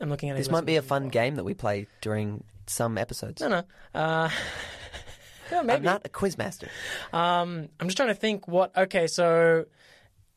I'm 0.00 0.08
looking 0.08 0.30
at. 0.30 0.36
a 0.36 0.38
This 0.38 0.50
might 0.50 0.66
be 0.66 0.76
a 0.76 0.82
fun 0.82 1.08
game 1.08 1.36
that 1.36 1.44
we 1.44 1.54
play 1.54 1.86
during 2.00 2.44
some 2.66 2.96
episodes. 2.98 3.42
No, 3.42 3.48
no. 3.48 3.62
Uh, 3.94 4.30
yeah, 5.50 5.60
I'm 5.60 5.66
maybe. 5.66 5.84
not 5.84 6.02
a 6.04 6.08
quiz 6.08 6.36
master. 6.38 6.68
Um, 7.12 7.68
I'm 7.80 7.86
just 7.88 7.96
trying 7.96 8.08
to 8.08 8.14
think 8.14 8.46
what. 8.48 8.76
Okay, 8.76 9.06
so 9.06 9.66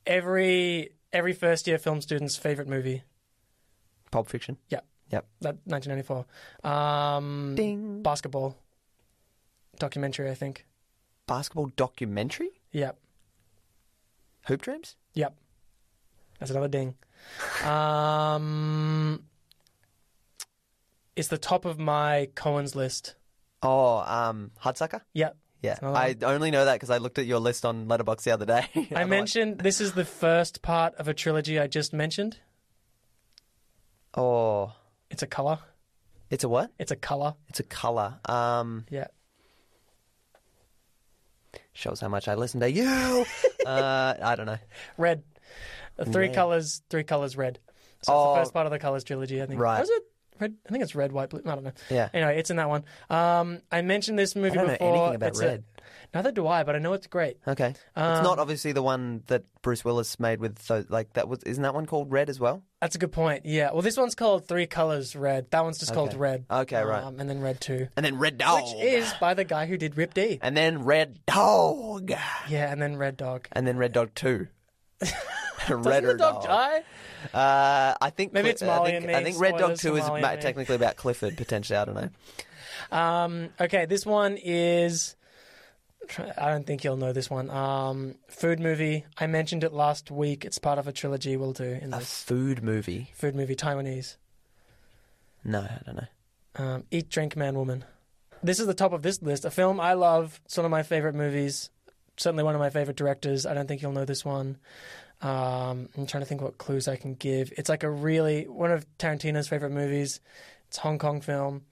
every 0.06 0.90
every 1.14 1.34
first 1.34 1.68
year 1.68 1.78
film 1.78 2.02
student's 2.02 2.38
favorite 2.38 2.68
movie. 2.68 3.04
Pulp 4.12 4.30
Fiction. 4.30 4.58
Yeah. 4.70 4.82
Yep. 5.12 5.26
That 5.42 5.56
1994. 5.66 6.70
Um, 6.70 7.56
Ding. 7.56 8.02
basketball 8.04 8.58
documentary, 9.80 10.30
I 10.30 10.34
think. 10.34 10.66
Basketball 11.28 11.68
documentary. 11.76 12.50
Yep, 12.72 12.98
Hoop 14.48 14.62
Dreams. 14.62 14.96
yep. 15.14 15.36
That's 16.40 16.52
another 16.52 16.68
ding. 16.68 16.96
Um, 17.66 19.24
it's 21.16 21.28
the 21.30 21.38
top 21.38 21.66
of 21.66 21.80
my 21.80 22.30
Coen's 22.36 22.76
list. 22.76 23.16
Oh, 23.64 23.98
um, 24.00 24.52
Hudsucker. 24.64 25.02
Yep. 25.14 25.38
Yeah, 25.64 25.78
another 25.82 25.98
I 25.98 26.16
only 26.22 26.52
know 26.52 26.66
that 26.66 26.74
because 26.76 26.92
I 26.92 26.98
looked 27.00 27.18
at 27.18 27.26
your 27.26 27.40
list 27.40 27.66
on 27.66 27.88
Letterboxd 27.88 28.24
the 28.24 28.32
other 28.32 28.46
day. 28.46 28.68
I 28.96 29.06
mentioned 29.06 29.60
this 29.60 29.82
is 29.82 29.94
the 29.94 30.06
first 30.06 30.62
part 30.62 30.94
of 30.96 31.08
a 31.08 31.14
trilogy 31.16 31.58
I 31.60 31.66
just 31.68 31.94
mentioned. 31.94 32.38
Oh, 34.14 34.74
It's 35.10 35.24
a 35.24 35.28
color. 35.28 35.60
it's 36.30 36.44
a 36.44 36.50
what? 36.50 36.72
It's 36.78 36.92
a 36.92 36.96
color. 36.96 37.34
It's 37.48 37.60
a 37.60 37.64
color. 37.64 38.20
Um, 38.26 38.86
Yeah. 38.90 39.08
Shows 41.74 42.00
how 42.00 42.08
much 42.08 42.28
I 42.28 42.36
listen 42.36 42.60
to 42.62 42.72
you. 42.72 43.26
uh, 43.66 44.14
I 44.22 44.36
don't 44.36 44.46
know. 44.48 44.58
Red. 44.98 45.24
Three 46.12 46.28
Red. 46.28 46.36
colors, 46.36 46.82
three 46.90 47.04
colors 47.04 47.36
red. 47.38 47.60
So 48.04 48.14
Oh. 48.14 48.22
it's 48.32 48.38
the 48.38 48.42
first 48.46 48.54
part 48.54 48.66
of 48.68 48.72
the 48.72 48.80
colors 48.80 49.04
trilogy, 49.04 49.42
I 49.42 49.46
think. 49.48 49.60
Right. 49.60 49.80
Was 49.80 49.90
it 49.90 50.04
red? 50.40 50.56
I 50.66 50.70
think 50.72 50.84
it's 50.84 50.96
red, 50.96 51.12
white, 51.12 51.30
blue. 51.30 51.42
I 51.46 51.56
don't 51.56 51.64
know. 51.64 51.72
Yeah. 51.90 52.10
Anyway, 52.14 52.40
it's 52.40 52.50
in 52.50 52.58
that 52.58 52.70
one. 52.70 52.84
Um, 53.10 53.62
I 53.72 53.82
mentioned 53.82 54.18
this 54.20 54.36
movie 54.36 54.52
I 54.52 54.54
don't 54.56 54.68
know 54.68 54.74
before. 54.74 54.96
anything 54.96 55.16
about 55.16 55.30
It's 55.30 55.40
a- 55.42 55.46
Red. 55.48 55.64
neither 56.14 56.32
do 56.32 56.48
I, 56.48 56.64
but 56.64 56.76
I 56.76 56.80
know 56.80 56.94
it's 56.94 57.08
great. 57.08 57.38
Okay. 57.48 57.70
it's 57.72 57.80
Um, 57.96 58.24
not 58.24 58.40
obviously 58.40 58.72
the 58.72 58.82
one 58.84 59.24
that 59.28 59.44
Bruce 59.62 59.84
Willis 59.86 60.20
made 60.20 60.40
with 60.40 60.58
those, 60.68 60.90
like 60.90 61.14
that 61.14 61.28
was 61.28 61.44
isn't 61.44 61.64
that 61.64 61.74
one 61.74 61.86
called 61.86 62.12
Red 62.12 62.30
as 62.30 62.40
well? 62.40 62.64
That's 62.82 62.96
a 62.96 63.00
good 63.00 63.12
point. 63.12 63.46
Yeah. 63.46 63.72
Well, 63.72 63.82
this 63.82 63.98
one's 63.98 64.14
called 64.16 64.48
Three 64.48 64.68
Colors 64.68 65.16
Red. 65.16 65.50
That 65.52 65.64
one's 65.64 65.80
just 65.80 65.94
called 65.94 66.10
Okay. 66.10 66.18
Red. 66.18 66.46
Okay, 66.50 66.82
right. 66.84 67.04
Um, 67.04 67.20
and 67.20 67.30
then 67.30 67.42
Red 67.42 67.60
Two, 67.60 67.88
And 67.98 68.06
then 68.06 68.20
Red 68.20 68.38
Dog. 68.38 68.64
which 68.64 68.84
is 68.86 69.12
by 69.20 69.34
the 69.34 69.44
guy 69.44 69.66
who 69.66 69.78
did 69.78 69.98
R.I.P.D. 69.98 70.40
and 70.42 70.56
then 70.56 70.84
Red 70.84 71.20
Dog. 71.26 72.12
Yeah, 72.48 72.72
and 72.72 72.82
then 72.82 72.98
Red 72.98 73.18
Dog. 73.18 73.48
And 73.52 73.66
then 73.68 73.78
Red 73.78 73.94
Dog 73.94 74.14
2. 74.16 74.48
Doesn't 75.68 76.18
dog 76.18 76.44
die? 76.44 76.84
Uh, 77.34 77.94
I 78.00 78.10
think 78.10 78.32
Maybe 78.34 78.50
it's 78.50 78.62
Marley 78.62 78.90
I 78.90 78.92
think, 78.94 79.04
and 79.04 79.08
me. 79.08 79.16
I 79.16 79.24
think 79.24 79.40
Red 79.40 79.52
Dog 79.58 79.78
Spoilers 79.78 79.82
Two 79.82 79.92
for 79.92 79.98
is 79.98 80.04
Marley 80.08 80.22
ma- 80.22 80.28
and 80.30 80.38
me. 80.38 80.42
technically 80.44 80.76
about 80.76 80.96
Clifford 80.96 81.36
potentially. 81.38 81.78
I 81.78 81.86
don't 81.86 81.96
know. 81.96 82.10
Um, 82.98 83.50
okay, 83.60 83.86
this 83.86 84.06
one 84.06 84.38
is. 84.38 85.16
I 86.38 86.50
don't 86.52 86.66
think 86.66 86.84
you'll 86.86 86.96
know 86.96 87.12
this 87.12 87.30
one. 87.30 87.50
Um, 87.50 88.16
food 88.30 88.60
movie. 88.62 89.06
I 89.18 89.28
mentioned 89.28 89.64
it 89.66 89.74
last 89.74 90.10
week. 90.10 90.46
It's 90.46 90.58
part 90.58 90.80
of 90.80 90.88
a 90.88 90.94
trilogy. 90.94 91.36
We'll 91.36 91.52
do 91.54 91.66
in 91.66 91.94
A 91.94 92.00
this 92.00 92.24
food 92.24 92.64
movie? 92.64 93.12
food 93.14 93.36
movie. 93.36 93.56
Taiwanese. 93.56 94.16
No, 95.44 95.60
I 95.62 95.80
don't 95.86 95.96
know. 95.98 96.08
Um, 96.64 96.84
Eat, 96.92 97.10
Drink, 97.10 97.36
Man, 97.36 97.56
Woman. 97.56 97.84
This 98.42 98.60
is 98.60 98.68
the 98.68 98.74
top 98.74 98.94
of 98.94 99.02
this 99.02 99.22
list. 99.22 99.44
A 99.44 99.52
film 99.52 99.80
I 99.82 99.94
love. 99.94 100.40
It's 100.46 100.56
one 100.56 100.66
of 100.66 100.72
my 100.72 100.84
favorite 100.84 101.16
movies. 101.16 101.72
Certainly 102.18 102.44
one 102.44 102.56
of 102.56 102.60
my 102.60 102.70
favorite 102.70 102.98
directors. 102.98 103.46
I 103.46 103.54
don't 103.54 103.68
think 103.68 103.82
you'll 103.82 103.92
know 103.92 104.06
this 104.06 104.26
one. 104.26 104.58
Um, 105.22 105.90
I'm 105.98 106.06
trying 106.06 106.22
to 106.22 106.26
think 106.26 106.42
what 106.42 106.58
clues 106.58 106.88
I 106.88 106.96
can 106.96 107.16
give. 107.16 107.52
It's 107.58 107.70
like 107.70 107.84
a 107.84 107.90
really 107.90 108.48
one 108.48 108.72
of 108.72 108.86
Tarantino's 108.98 109.48
favorite 109.48 109.72
movies. 109.72 110.20
It's 110.68 110.78
a 110.78 110.82
Hong 110.82 111.00
Kong 111.00 111.22
film. 111.22 111.64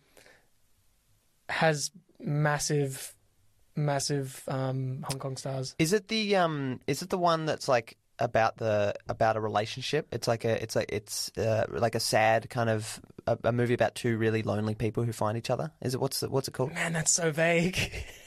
Has 1.49 1.91
massive, 2.19 3.13
massive 3.75 4.43
um, 4.47 5.05
Hong 5.07 5.19
Kong 5.19 5.37
stars. 5.37 5.75
Is 5.77 5.93
it 5.93 6.07
the 6.07 6.37
um? 6.37 6.79
Is 6.87 7.01
it 7.03 7.09
the 7.09 7.19
one 7.19 7.45
that's 7.45 7.67
like 7.67 7.97
about 8.17 8.57
the 8.57 8.95
about 9.07 9.35
a 9.37 9.39
relationship? 9.39 10.07
It's 10.11 10.27
like 10.27 10.43
a 10.43 10.61
it's 10.61 10.75
like 10.75 10.91
it's 10.91 11.31
uh, 11.37 11.65
like 11.69 11.93
a 11.93 11.99
sad 11.99 12.49
kind 12.49 12.69
of 12.69 12.99
a, 13.27 13.37
a 13.43 13.51
movie 13.51 13.75
about 13.75 13.93
two 13.93 14.17
really 14.17 14.41
lonely 14.41 14.73
people 14.73 15.03
who 15.03 15.13
find 15.13 15.37
each 15.37 15.51
other. 15.51 15.71
Is 15.81 15.93
it 15.93 16.01
what's 16.01 16.21
the, 16.21 16.29
what's 16.29 16.47
it 16.47 16.53
called? 16.53 16.73
Man, 16.73 16.93
that's 16.93 17.11
so 17.11 17.31
vague. 17.31 17.77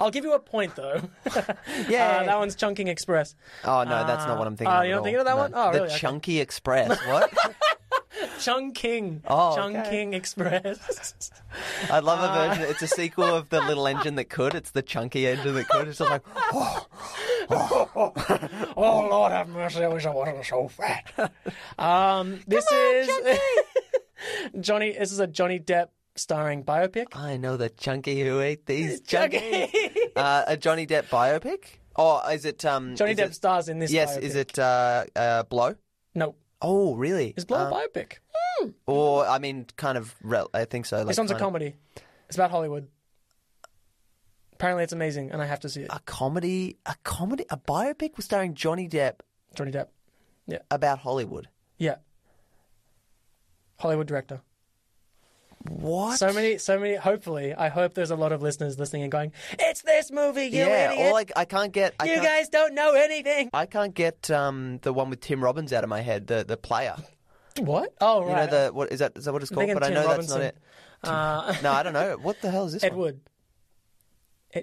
I'll 0.00 0.10
give 0.10 0.24
you 0.24 0.34
a 0.34 0.38
point 0.40 0.76
though. 0.76 1.00
Yeah. 1.88 2.18
Uh, 2.22 2.24
that 2.26 2.38
one's 2.38 2.54
Chungking 2.54 2.88
Express. 2.88 3.34
Oh 3.64 3.84
no, 3.84 4.06
that's 4.06 4.26
not 4.26 4.38
what 4.38 4.46
I'm 4.46 4.56
thinking. 4.56 4.72
Of. 4.72 4.78
Oh, 4.78 4.80
of 4.82 4.86
you're 4.86 4.96
not 4.96 5.04
thinking 5.04 5.20
of 5.20 5.26
that 5.26 5.34
No. 5.36 5.40
one? 5.42 5.52
Oh, 5.54 5.72
the 5.72 5.78
really? 5.80 5.88
Okay. 5.90 5.98
Chunky 5.98 6.40
Express. 6.40 6.98
What? 7.06 7.32
Chungking. 8.40 9.22
Oh, 9.26 9.58
okay. 9.58 10.14
Express. 10.14 11.30
I 11.90 12.00
love 12.00 12.20
Uh, 12.20 12.24
a 12.24 12.48
version. 12.48 12.70
It's 12.70 12.82
a 12.82 12.86
sequel 12.88 13.24
of 13.34 13.48
the 13.48 13.60
little 13.62 13.86
engine 13.86 14.16
that 14.16 14.28
could. 14.28 14.54
It's 14.54 14.70
the 14.72 14.82
chunky 14.82 15.26
engine 15.26 15.54
that 15.54 15.68
could. 15.68 15.88
It's 15.88 15.98
just 15.98 16.10
like 16.10 16.22
oh 17.56 19.08
Lord 19.10 19.32
have 19.32 19.48
mercy, 19.48 19.82
I 19.84 19.88
wish 19.88 20.06
I 20.06 20.10
wasn't 20.10 20.44
so 20.44 20.68
fat. 20.68 21.32
um, 21.78 22.40
this 22.46 22.70
is 22.72 23.38
Johnny. 24.60 24.92
This 24.92 25.12
is 25.12 25.20
a 25.20 25.26
Johnny 25.26 25.58
Depp 25.58 25.88
starring 26.16 26.64
biopic. 26.64 27.06
I 27.14 27.36
know 27.36 27.56
the 27.56 27.68
chunky 27.70 28.22
who 28.22 28.40
ate 28.40 28.66
these 28.66 29.00
Chunky. 29.06 29.38
chunky. 29.38 29.98
uh, 30.16 30.44
a 30.46 30.56
Johnny 30.56 30.86
Depp 30.86 31.08
biopic? 31.08 31.64
Or 31.96 32.22
is 32.32 32.44
it 32.44 32.64
um? 32.64 32.96
Johnny 32.96 33.12
is 33.12 33.18
Depp 33.18 33.26
it- 33.26 33.34
stars 33.34 33.68
in 33.68 33.78
this. 33.78 33.90
Yes, 33.92 34.16
biopic. 34.16 34.20
is 34.22 34.34
it 34.36 34.58
uh, 34.58 35.04
uh, 35.16 35.42
Blow? 35.44 35.74
No, 36.14 36.34
Oh, 36.62 36.94
really? 36.94 37.32
it's 37.36 37.44
Blow 37.44 37.58
Uh, 37.58 37.68
a 37.68 37.72
biopic. 37.72 38.18
Or 38.86 39.26
I 39.26 39.38
mean, 39.38 39.66
kind 39.76 39.96
of. 39.96 40.14
Rel- 40.22 40.50
I 40.52 40.66
think 40.66 40.84
so. 40.86 40.98
Like 40.98 41.06
this 41.08 41.18
one's 41.18 41.30
a 41.30 41.34
kind 41.34 41.42
of- 41.42 41.46
comedy. 41.46 41.74
It's 42.28 42.36
about 42.36 42.50
Hollywood. 42.50 42.88
Apparently, 44.52 44.84
it's 44.84 44.92
amazing, 44.92 45.30
and 45.32 45.40
I 45.40 45.46
have 45.46 45.60
to 45.60 45.68
see 45.70 45.80
it. 45.82 45.88
A 45.90 45.98
comedy, 46.00 46.76
a 46.84 46.94
comedy, 47.02 47.44
a 47.48 47.56
biopic 47.56 48.16
with 48.16 48.24
starring 48.26 48.52
Johnny 48.54 48.88
Depp 48.88 49.20
Johnny 49.54 49.72
Depp. 49.72 49.86
Yeah. 50.46 50.58
About 50.70 50.98
Hollywood. 50.98 51.48
Yeah. 51.78 51.96
Hollywood 53.78 54.06
director. 54.06 54.42
What? 55.68 56.18
So 56.18 56.32
many, 56.32 56.56
so 56.58 56.78
many. 56.78 56.94
Hopefully, 56.94 57.52
I 57.54 57.68
hope 57.68 57.92
there's 57.94 58.10
a 58.10 58.16
lot 58.16 58.32
of 58.32 58.40
listeners 58.40 58.78
listening 58.78 59.02
and 59.02 59.12
going, 59.12 59.32
"It's 59.58 59.82
this 59.82 60.10
movie, 60.10 60.44
you 60.46 60.60
yeah, 60.64 60.92
idiot! 60.92 61.08
or 61.08 61.12
like 61.12 61.32
I 61.36 61.44
can't 61.44 61.70
get. 61.72 61.94
I 62.00 62.04
you 62.06 62.14
can't, 62.14 62.24
guys 62.24 62.48
don't 62.48 62.74
know 62.74 62.94
anything." 62.94 63.50
I 63.52 63.66
can't 63.66 63.94
get 63.94 64.30
um 64.30 64.78
the 64.82 64.92
one 64.92 65.10
with 65.10 65.20
Tim 65.20 65.44
Robbins 65.44 65.72
out 65.72 65.84
of 65.84 65.90
my 65.90 66.00
head. 66.00 66.26
The 66.28 66.44
the 66.44 66.56
player. 66.56 66.96
What? 67.58 67.92
Oh, 68.00 68.22
right. 68.22 68.28
You 68.30 68.36
know 68.36 68.46
the 68.68 68.72
what 68.72 68.90
is 68.90 69.00
that? 69.00 69.12
Is 69.16 69.26
that 69.26 69.32
what 69.32 69.42
it's 69.42 69.50
called? 69.50 69.68
But 69.74 69.84
I 69.84 69.90
know 69.90 70.06
Robinson. 70.06 70.40
that's 70.40 70.56
not 71.04 71.48
Uh, 71.48 71.52
it. 71.52 71.62
No, 71.62 71.72
I 71.72 71.82
don't 71.82 71.92
know. 71.92 72.16
What 72.22 72.40
the 72.40 72.50
hell 72.50 72.64
is 72.66 72.72
this? 72.72 72.82
one? 72.82 72.92
Ed 72.92 72.96
Wood. 72.96 73.20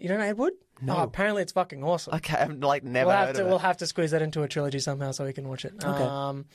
You 0.01 0.09
don't 0.09 0.17
know 0.17 0.25
Ed 0.25 0.37
Wood? 0.37 0.53
No. 0.81 0.97
Oh, 0.97 1.03
apparently 1.03 1.41
it's 1.43 1.51
fucking 1.51 1.83
awesome. 1.83 2.15
Okay, 2.15 2.37
I'm 2.37 2.59
like 2.59 2.83
never 2.83 3.07
we'll 3.07 3.15
have 3.17 3.27
heard 3.27 3.35
to 3.37 3.45
we'll 3.45 3.59
have 3.59 3.77
to 3.77 3.87
squeeze 3.87 4.11
that 4.11 4.21
into 4.21 4.41
a 4.43 4.47
trilogy 4.47 4.79
somehow 4.79 5.11
so 5.11 5.25
we 5.25 5.33
can 5.33 5.47
watch 5.47 5.63
it. 5.65 5.73
Okay. 5.83 6.03
Um, 6.03 6.45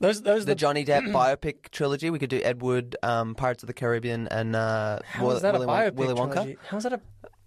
those 0.00 0.22
those 0.22 0.44
The 0.44 0.52
the, 0.52 0.54
Johnny 0.56 0.84
Depp 0.84 1.12
biopic 1.12 1.70
trilogy. 1.70 2.10
We 2.10 2.18
could 2.18 2.30
do 2.30 2.40
Ed 2.42 2.62
Wood, 2.62 2.96
um, 3.02 3.34
Pirates 3.34 3.62
of 3.62 3.66
the 3.66 3.74
Caribbean, 3.74 4.28
and 4.28 4.54
uh, 4.54 5.00
how 5.04 5.30
is 5.30 5.42
that 5.42 5.54
Willy, 5.54 5.64
a 5.64 5.68
biopic 5.68 5.94
Willy 5.94 6.14
Wonka, 6.14 6.32
trilogy? 6.32 6.58
How 6.68 6.76
is 6.76 6.82
that 6.84 6.92
a? 6.92 7.00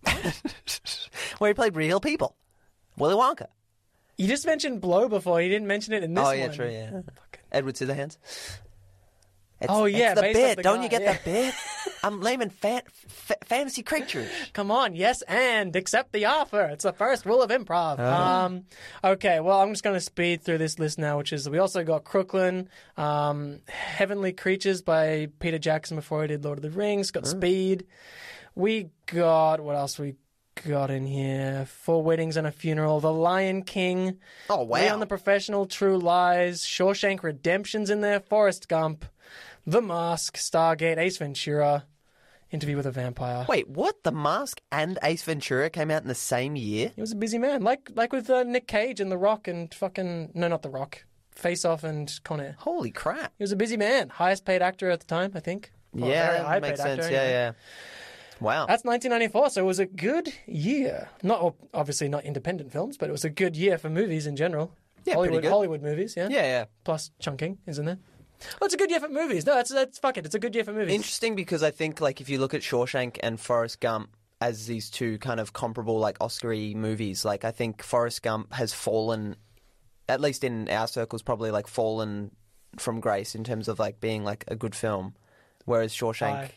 where 1.39 1.49
he 1.49 1.53
played 1.53 1.75
real 1.75 1.99
people. 1.99 2.35
Willy 2.97 3.15
Wonka. 3.15 3.47
You 4.17 4.27
just 4.27 4.45
mentioned 4.45 4.81
Blow 4.81 5.07
before. 5.07 5.41
You 5.41 5.49
didn't 5.49 5.67
mention 5.67 5.93
it 5.93 6.03
in 6.03 6.13
this 6.13 6.21
oh 6.21 6.27
one. 6.27 6.37
yeah, 6.37 6.47
true. 6.49 6.69
Yeah, 6.69 7.01
Edward 7.51 7.75
Scissorhands. 7.75 8.17
It's, 9.61 9.69
Oh, 9.71 9.85
yeah, 9.85 10.11
it's 10.13 10.21
the 10.21 10.33
bit. 10.33 10.61
Don't 10.63 10.77
guy, 10.77 10.83
you 10.83 10.89
get 10.89 11.01
yeah. 11.01 11.13
the 11.13 11.19
bit? 11.23 11.53
I'm 12.03 12.21
naming 12.21 12.49
fa- 12.49 12.83
fa- 13.07 13.35
fantasy 13.45 13.83
creatures. 13.83 14.29
Come 14.53 14.71
on, 14.71 14.95
yes, 14.95 15.21
and 15.23 15.75
accept 15.75 16.13
the 16.13 16.25
offer. 16.25 16.61
It's 16.65 16.83
the 16.85 16.93
first 16.93 17.25
rule 17.25 17.41
of 17.41 17.49
improv. 17.49 17.99
Uh-huh. 17.99 18.45
Um, 18.45 18.63
okay, 19.03 19.41
well, 19.41 19.59
I'm 19.59 19.71
just 19.71 19.83
going 19.83 19.95
to 19.95 20.01
speed 20.01 20.43
through 20.43 20.59
this 20.59 20.79
list 20.79 20.97
now, 20.97 21.17
which 21.17 21.33
is 21.33 21.49
we 21.49 21.57
also 21.57 21.83
got 21.83 22.05
Crooklyn, 22.05 22.69
um, 22.95 23.59
Heavenly 23.67 24.31
Creatures 24.31 24.81
by 24.81 25.27
Peter 25.39 25.59
Jackson 25.59 25.97
before 25.97 26.21
he 26.21 26.29
did 26.29 26.45
Lord 26.45 26.57
of 26.59 26.61
the 26.61 26.71
Rings. 26.71 27.11
Got 27.11 27.27
Speed. 27.27 27.85
We 28.55 28.89
got 29.07 29.59
what 29.59 29.75
else 29.75 29.99
we 29.99 30.15
got 30.63 30.91
in 30.91 31.05
here? 31.05 31.65
Four 31.65 32.03
Weddings 32.03 32.37
and 32.37 32.47
a 32.47 32.51
Funeral, 32.51 32.99
The 32.99 33.11
Lion 33.11 33.63
King. 33.63 34.17
Oh 34.49 34.63
wow! 34.63 34.79
Leon 34.79 34.99
the 34.99 35.05
Professional, 35.05 35.65
True 35.65 35.97
Lies, 35.97 36.63
Shawshank 36.63 37.23
Redemption's 37.23 37.89
in 37.89 38.01
there, 38.01 38.19
Forrest 38.19 38.67
Gump, 38.67 39.05
The 39.65 39.81
Mask, 39.81 40.37
Stargate, 40.37 40.97
Ace 40.97 41.17
Ventura, 41.17 41.85
Interview 42.51 42.75
with 42.77 42.87
a 42.87 42.91
Vampire. 42.91 43.45
Wait, 43.47 43.69
what? 43.69 44.03
The 44.03 44.11
Mask 44.11 44.59
and 44.71 44.97
Ace 45.03 45.21
Ventura 45.21 45.69
came 45.69 45.91
out 45.91 46.01
in 46.01 46.07
the 46.07 46.15
same 46.15 46.55
year? 46.55 46.91
He 46.95 47.01
was 47.01 47.11
a 47.11 47.15
busy 47.15 47.37
man, 47.37 47.61
like 47.61 47.91
like 47.93 48.11
with 48.11 48.29
uh, 48.29 48.43
Nick 48.43 48.67
Cage 48.67 48.99
and 48.99 49.11
The 49.11 49.17
Rock 49.17 49.47
and 49.47 49.71
fucking 49.73 50.31
no, 50.33 50.47
not 50.47 50.63
The 50.63 50.69
Rock, 50.69 51.03
Face 51.31 51.63
Off 51.63 51.83
and 51.83 52.11
Con 52.23 52.41
Air. 52.41 52.55
Holy 52.59 52.91
crap! 52.91 53.33
He 53.37 53.43
was 53.43 53.51
a 53.51 53.55
busy 53.55 53.77
man, 53.77 54.09
highest 54.09 54.45
paid 54.45 54.61
actor 54.61 54.89
at 54.89 54.99
the 54.99 55.05
time, 55.05 55.31
I 55.35 55.39
think. 55.39 55.71
Or 55.93 56.01
very 56.01 56.11
yeah, 56.11 56.43
high 56.43 56.59
makes 56.59 56.81
paid 56.81 56.89
actor, 56.89 57.03
sense. 57.03 57.13
anyway. 57.13 57.23
Yeah, 57.23 57.29
yeah. 57.29 57.51
Wow. 58.39 58.65
That's 58.65 58.83
1994, 58.83 59.49
so 59.49 59.61
it 59.61 59.65
was 59.65 59.79
a 59.79 59.85
good 59.85 60.33
year. 60.45 61.09
Not 61.23 61.55
obviously 61.73 62.07
not 62.07 62.23
independent 62.23 62.71
films, 62.71 62.97
but 62.97 63.09
it 63.09 63.11
was 63.11 63.25
a 63.25 63.29
good 63.29 63.55
year 63.55 63.77
for 63.77 63.89
movies 63.89 64.27
in 64.27 64.35
general. 64.35 64.71
Yeah, 65.05 65.15
Hollywood 65.15 65.41
good. 65.41 65.51
Hollywood 65.51 65.81
movies, 65.81 66.15
yeah. 66.15 66.27
yeah, 66.29 66.43
yeah. 66.43 66.65
Plus 66.83 67.11
Chungking, 67.19 67.57
isn't 67.65 67.85
there? 67.85 67.97
Well, 68.59 68.65
it's 68.65 68.73
a 68.73 68.77
good 68.77 68.89
year 68.89 68.99
for 68.99 69.09
movies. 69.09 69.45
No, 69.45 69.55
that's 69.55 69.71
that's 69.71 69.99
fuck 69.99 70.17
it. 70.17 70.25
It's 70.25 70.35
a 70.35 70.39
good 70.39 70.55
year 70.55 70.63
for 70.63 70.73
movies. 70.73 70.93
Interesting 70.93 71.35
because 71.35 71.61
I 71.63 71.71
think 71.71 71.99
like 71.99 72.21
if 72.21 72.29
you 72.29 72.39
look 72.39 72.53
at 72.53 72.61
Shawshank 72.61 73.17
and 73.21 73.39
Forrest 73.39 73.79
Gump 73.79 74.15
as 74.41 74.65
these 74.65 74.89
two 74.89 75.17
kind 75.19 75.39
of 75.39 75.51
comparable 75.51 75.99
like 75.99 76.17
Oscar-y 76.21 76.73
movies, 76.75 77.25
like 77.25 77.43
I 77.43 77.51
think 77.51 77.83
Forrest 77.83 78.21
Gump 78.21 78.53
has 78.53 78.73
fallen, 78.73 79.35
at 80.07 80.21
least 80.21 80.43
in 80.45 80.69
our 80.69 80.87
circles, 80.87 81.21
probably 81.21 81.51
like 81.51 81.67
fallen 81.67 82.31
from 82.77 83.01
grace 83.01 83.35
in 83.35 83.43
terms 83.43 83.67
of 83.67 83.79
like 83.79 83.99
being 83.99 84.23
like 84.23 84.45
a 84.47 84.55
good 84.55 84.75
film, 84.75 85.15
whereas 85.65 85.93
Shawshank. 85.93 86.31
Why? 86.31 86.51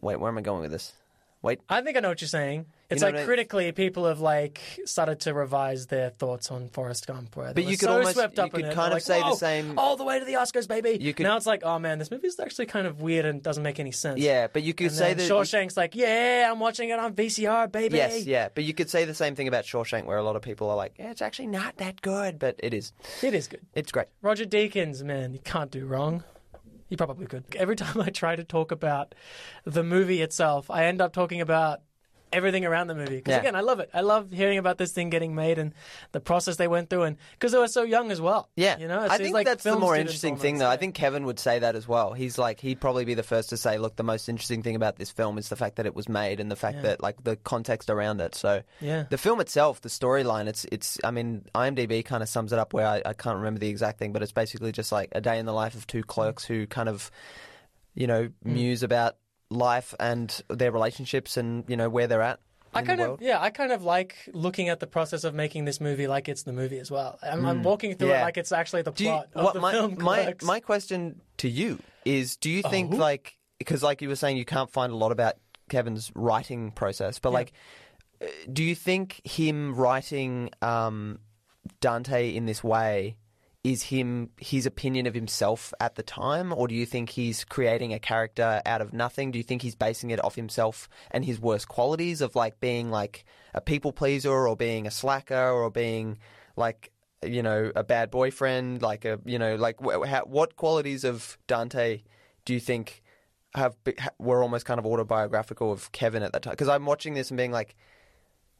Wait, 0.00 0.16
where 0.20 0.30
am 0.30 0.38
I 0.38 0.42
going 0.42 0.62
with 0.62 0.70
this? 0.70 0.92
Wait, 1.40 1.60
I 1.68 1.82
think 1.82 1.96
I 1.96 2.00
know 2.00 2.08
what 2.08 2.20
you're 2.20 2.26
saying. 2.26 2.66
It's 2.90 3.00
know 3.00 3.08
like 3.08 3.14
what 3.14 3.22
I- 3.22 3.26
critically, 3.26 3.70
people 3.70 4.06
have 4.06 4.18
like 4.18 4.60
started 4.86 5.20
to 5.20 5.32
revise 5.34 5.86
their 5.86 6.10
thoughts 6.10 6.50
on 6.50 6.68
Forrest 6.68 7.06
Gump. 7.06 7.36
Where 7.36 7.48
they 7.48 7.52
But 7.52 7.64
were 7.66 7.70
you 7.70 7.76
could 7.78 7.86
so 7.86 7.92
almost- 7.98 8.14
swept 8.14 8.38
you 8.38 8.42
up 8.42 8.50
could 8.50 8.64
in 8.64 8.66
it. 8.72 8.74
kind 8.74 8.88
of 8.88 8.94
like, 8.94 9.02
say 9.02 9.20
the 9.20 9.26
"Whoa, 9.26 9.34
same- 9.36 9.78
all 9.78 9.96
the 9.96 10.02
way 10.02 10.18
to 10.18 10.24
the 10.24 10.32
Oscars, 10.32 10.66
baby. 10.66 10.98
You 11.00 11.14
could- 11.14 11.22
now 11.22 11.36
it's 11.36 11.46
like, 11.46 11.62
oh 11.64 11.78
man, 11.78 12.00
this 12.00 12.10
movie's 12.10 12.40
actually 12.40 12.66
kind 12.66 12.88
of 12.88 13.00
weird 13.02 13.24
and 13.24 13.40
doesn't 13.40 13.62
make 13.62 13.78
any 13.78 13.92
sense. 13.92 14.18
yeah, 14.18 14.48
but 14.48 14.64
you 14.64 14.74
could 14.74 14.88
And 14.88 14.96
say 14.96 15.14
then 15.14 15.28
that. 15.28 15.32
Shawshank's 15.32 15.76
like, 15.76 15.94
yeah, 15.94 16.48
I'm 16.50 16.58
watching 16.58 16.88
it 16.88 16.98
on 16.98 17.14
VCR, 17.14 17.68
baby. 17.70 17.98
Yes, 17.98 18.26
yeah, 18.26 18.48
but 18.52 18.64
you 18.64 18.74
could 18.74 18.90
say 18.90 19.04
the 19.04 19.14
same 19.14 19.36
thing 19.36 19.46
about 19.46 19.64
Shawshank, 19.64 20.06
where 20.06 20.18
a 20.18 20.24
lot 20.24 20.34
of 20.34 20.42
people 20.42 20.68
are 20.70 20.76
like, 20.76 20.94
yeah, 20.98 21.12
"It's 21.12 21.22
actually 21.22 21.46
not 21.48 21.76
that 21.76 22.02
good," 22.02 22.40
but 22.40 22.56
it 22.58 22.74
is. 22.74 22.92
it 23.22 23.32
is 23.32 23.46
good. 23.46 23.60
It's 23.76 23.92
great. 23.92 24.08
Roger 24.22 24.44
Deakins, 24.44 25.04
man, 25.04 25.34
you 25.34 25.40
can't 25.40 25.70
do 25.70 25.86
wrong. 25.86 26.24
You 26.88 26.96
probably 26.96 27.26
could. 27.26 27.44
Every 27.56 27.76
time 27.84 28.00
I 28.00 28.10
try 28.10 28.36
to 28.36 28.44
talk 28.44 28.72
about 28.72 29.14
the 29.64 29.84
movie 29.84 30.22
itself, 30.22 30.70
I 30.70 30.84
end 30.84 31.00
up 31.00 31.12
talking 31.12 31.40
about 31.40 31.82
everything 32.32 32.64
around 32.64 32.86
the 32.88 32.94
movie. 32.94 33.16
Because 33.16 33.32
Yeah. 33.32 33.40
again, 33.40 33.54
I 33.56 33.60
love 33.60 33.80
it. 33.80 33.90
I 33.94 34.00
love 34.00 34.30
hearing 34.32 34.58
about 34.58 34.78
this 34.78 34.92
thing 34.92 35.10
getting 35.10 35.34
made 35.34 35.58
and 35.58 35.74
the 36.12 36.20
process 36.20 36.56
they 36.56 36.68
went 36.68 36.90
through, 36.90 37.02
and 37.04 37.16
because 37.32 37.52
they 37.52 37.58
were 37.58 37.68
so 37.68 37.82
young 37.82 38.10
as 38.10 38.20
well. 38.20 38.48
Yeah, 38.56 38.78
you 38.78 38.88
know, 38.88 39.00
I 39.08 39.18
think 39.18 39.34
like 39.34 39.46
that's 39.46 39.64
the 39.64 39.76
more 39.76 39.96
interesting 39.96 40.36
thing, 40.36 40.58
though. 40.58 40.68
I 40.68 40.76
think 40.76 40.94
Kevin 40.94 41.24
would 41.26 41.38
say 41.38 41.58
that 41.60 41.76
as 41.76 41.86
well. 41.88 42.12
He's 42.12 42.38
like 42.38 42.60
he'd 42.60 42.80
probably 42.80 43.04
be 43.04 43.14
the 43.14 43.22
first 43.22 43.50
to 43.50 43.56
say, 43.56 43.78
"Look, 43.78 43.96
the 43.96 44.02
most 44.02 44.28
interesting 44.28 44.62
thing 44.62 44.76
about 44.76 44.96
this 44.96 45.10
film 45.10 45.38
is 45.38 45.48
the 45.48 45.56
fact 45.56 45.76
that 45.76 45.86
it 45.86 45.94
was 45.94 46.08
made 46.08 46.40
and 46.40 46.50
the 46.50 46.56
fact 46.56 46.76
Yeah. 46.76 46.82
that 46.82 47.02
like 47.02 47.22
the 47.24 47.36
context 47.36 47.90
around 47.90 48.20
it." 48.20 48.34
So 48.34 48.62
Yeah. 48.80 49.04
the 49.10 49.18
film 49.18 49.40
itself, 49.40 49.80
the 49.80 49.88
storyline, 49.88 50.46
it's 50.48 50.64
it's. 50.70 50.98
I 51.04 51.10
mean, 51.10 51.44
IMDb 51.54 52.04
kind 52.04 52.22
of 52.22 52.28
sums 52.28 52.52
it 52.52 52.58
up 52.58 52.72
where 52.72 52.86
I, 52.86 53.02
I 53.04 53.12
can't 53.12 53.36
remember 53.36 53.60
the 53.60 53.68
exact 53.68 53.98
thing, 53.98 54.12
but 54.12 54.22
it's 54.22 54.32
basically 54.32 54.72
just 54.72 54.92
like 54.92 55.08
a 55.12 55.20
day 55.20 55.38
in 55.38 55.46
the 55.46 55.52
life 55.52 55.74
of 55.74 55.86
two 55.86 56.02
clerks 56.02 56.44
who 56.44 56.66
kind 56.66 56.88
of, 56.88 57.10
you 57.94 58.06
know, 58.06 58.24
Mm. 58.24 58.32
muse 58.44 58.82
about 58.82 59.16
life 59.50 59.94
and 59.98 60.42
their 60.48 60.70
relationships 60.72 61.36
and 61.36 61.64
you 61.68 61.76
know 61.76 61.88
where 61.88 62.06
they're 62.06 62.22
at. 62.22 62.40
I 62.74 62.82
kind 62.82 63.00
of 63.00 63.22
yeah, 63.22 63.40
I 63.40 63.48
kind 63.50 63.72
of 63.72 63.82
like 63.82 64.14
looking 64.34 64.68
at 64.68 64.78
the 64.78 64.86
process 64.86 65.24
of 65.24 65.34
making 65.34 65.64
this 65.64 65.80
movie 65.80 66.06
like 66.06 66.28
it's 66.28 66.42
the 66.42 66.52
movie 66.52 66.78
as 66.78 66.90
well. 66.90 67.18
I'm, 67.22 67.44
I'm 67.46 67.62
walking 67.62 67.94
through 67.96 68.08
Hmm. 68.08 68.12
Yeah. 68.12 68.20
it 68.20 68.24
like 68.24 68.36
it's 68.36 68.52
actually 68.52 68.82
the 68.82 68.92
Do 68.92 69.04
you, 69.04 69.10
plot 69.10 69.28
of 69.34 69.52
the 69.54 69.60
my, 69.60 69.72
film. 69.72 69.96
my 70.02 70.22
Clerks. 70.24 70.44
my 70.44 70.60
question 70.60 71.20
to 71.38 71.48
you 71.48 71.78
is: 72.04 72.36
Do 72.36 72.50
you 72.50 72.62
think 72.62 72.92
Oh. 72.92 72.96
like 72.98 73.38
because 73.58 73.82
like 73.82 74.02
you 74.02 74.08
were 74.08 74.16
saying, 74.16 74.36
you 74.36 74.44
can't 74.44 74.70
find 74.70 74.92
a 74.92 74.96
lot 74.96 75.12
about 75.12 75.34
Kevin's 75.70 76.12
writing 76.14 76.70
process, 76.70 77.18
but 77.18 77.30
Yeah. 77.30 77.34
like, 77.34 77.52
uh, 78.22 78.26
do 78.52 78.62
you 78.62 78.74
think 78.74 79.20
him 79.26 79.74
writing 79.74 80.50
um, 80.62 81.18
Dante 81.80 82.34
in 82.34 82.44
this 82.46 82.62
way? 82.62 83.16
Is 83.64 83.82
him 83.82 84.30
his 84.38 84.66
opinion 84.66 85.06
of 85.06 85.14
himself 85.14 85.74
at 85.80 85.96
the 85.96 86.02
time, 86.02 86.52
or 86.52 86.68
do 86.68 86.74
you 86.74 86.86
think 86.86 87.10
he's 87.10 87.44
creating 87.44 87.92
a 87.92 87.98
character 87.98 88.62
out 88.64 88.80
of 88.80 88.92
nothing? 88.92 89.30
Do 89.30 89.38
you 89.38 89.42
think 89.42 89.62
he's 89.62 89.74
basing 89.74 90.10
it 90.10 90.22
off 90.24 90.36
himself 90.36 90.88
and 91.10 91.24
his 91.24 91.40
worst 91.40 91.66
qualities 91.66 92.20
of 92.20 92.36
like 92.36 92.60
being 92.60 92.90
like 92.90 93.24
a 93.54 93.60
people 93.60 93.92
pleaser, 93.92 94.46
or 94.46 94.56
being 94.56 94.86
a 94.86 94.92
slacker, 94.92 95.50
or 95.50 95.70
being 95.70 96.18
like 96.56 96.92
you 97.24 97.42
know 97.42 97.72
a 97.74 97.82
bad 97.82 98.10
boyfriend, 98.10 98.80
like 98.80 99.04
a 99.04 99.18
you 99.24 99.38
know 99.38 99.56
like 99.56 99.76
wh- 99.80 100.06
how, 100.06 100.22
what 100.24 100.54
qualities 100.56 101.02
of 101.02 101.36
Dante 101.48 102.02
do 102.44 102.54
you 102.54 102.60
think 102.60 103.02
have 103.54 103.76
were 104.18 104.42
almost 104.42 104.66
kind 104.66 104.78
of 104.78 104.86
autobiographical 104.86 105.72
of 105.72 105.90
Kevin 105.92 106.22
at 106.22 106.32
that 106.32 106.42
time? 106.42 106.52
Because 106.52 106.68
I'm 106.68 106.86
watching 106.86 107.14
this 107.14 107.30
and 107.30 107.36
being 107.36 107.52
like, 107.52 107.74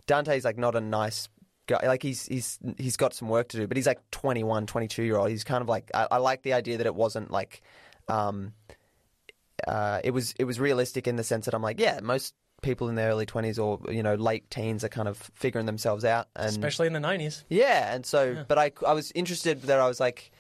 Dante's 0.07 0.45
like 0.45 0.59
not 0.59 0.75
a 0.75 0.81
nice 0.81 1.29
guy. 1.69 1.87
Like 1.87 2.03
he's 2.03 2.27
he's 2.27 2.59
he's 2.77 2.97
got 2.97 3.15
some 3.15 3.29
work 3.29 3.49
to 3.51 3.57
do, 3.59 3.67
but 3.69 3.77
he's 3.77 3.87
like 3.87 4.01
21, 4.11 4.67
22 4.67 5.05
year 5.05 5.17
old. 5.17 5.31
He's 5.31 5.45
kind 5.45 5.63
of 5.63 5.69
like 5.69 5.91
I, 5.95 6.09
I 6.11 6.17
like 6.17 6.43
the 6.43 6.55
idea 6.55 6.79
that 6.79 6.87
it 6.87 6.95
wasn't 6.95 7.31
like, 7.31 7.63
um, 8.09 8.55
uh, 9.67 10.01
it 10.03 10.11
was 10.11 10.35
it 10.39 10.45
was 10.45 10.59
realistic 10.59 11.07
in 11.07 11.15
the 11.15 11.23
sense 11.23 11.45
that 11.45 11.55
I'm 11.55 11.63
like, 11.63 11.79
yeah, 11.79 12.01
most 12.03 12.35
people 12.61 12.89
in 12.89 12.97
their 12.97 13.11
early 13.11 13.25
20s 13.25 13.57
or 13.63 13.79
you 13.93 14.03
know 14.03 14.17
late 14.17 14.51
teens 14.51 14.83
are 14.83 14.89
kind 14.89 15.07
of 15.07 15.17
figuring 15.17 15.65
themselves 15.67 16.05
out 16.05 16.27
and 16.35 16.49
especially 16.49 16.89
in 16.89 16.93
the 16.93 16.99
'90s. 16.99 17.45
yeah, 17.49 17.95
and 17.95 18.05
so, 18.05 18.45
but 18.49 18.59
I, 18.59 18.73
I 18.85 18.95
was 18.95 19.13
interested 19.13 19.63
that 19.63 19.79
I 19.79 19.87
was 19.87 20.01
like, 20.01 20.33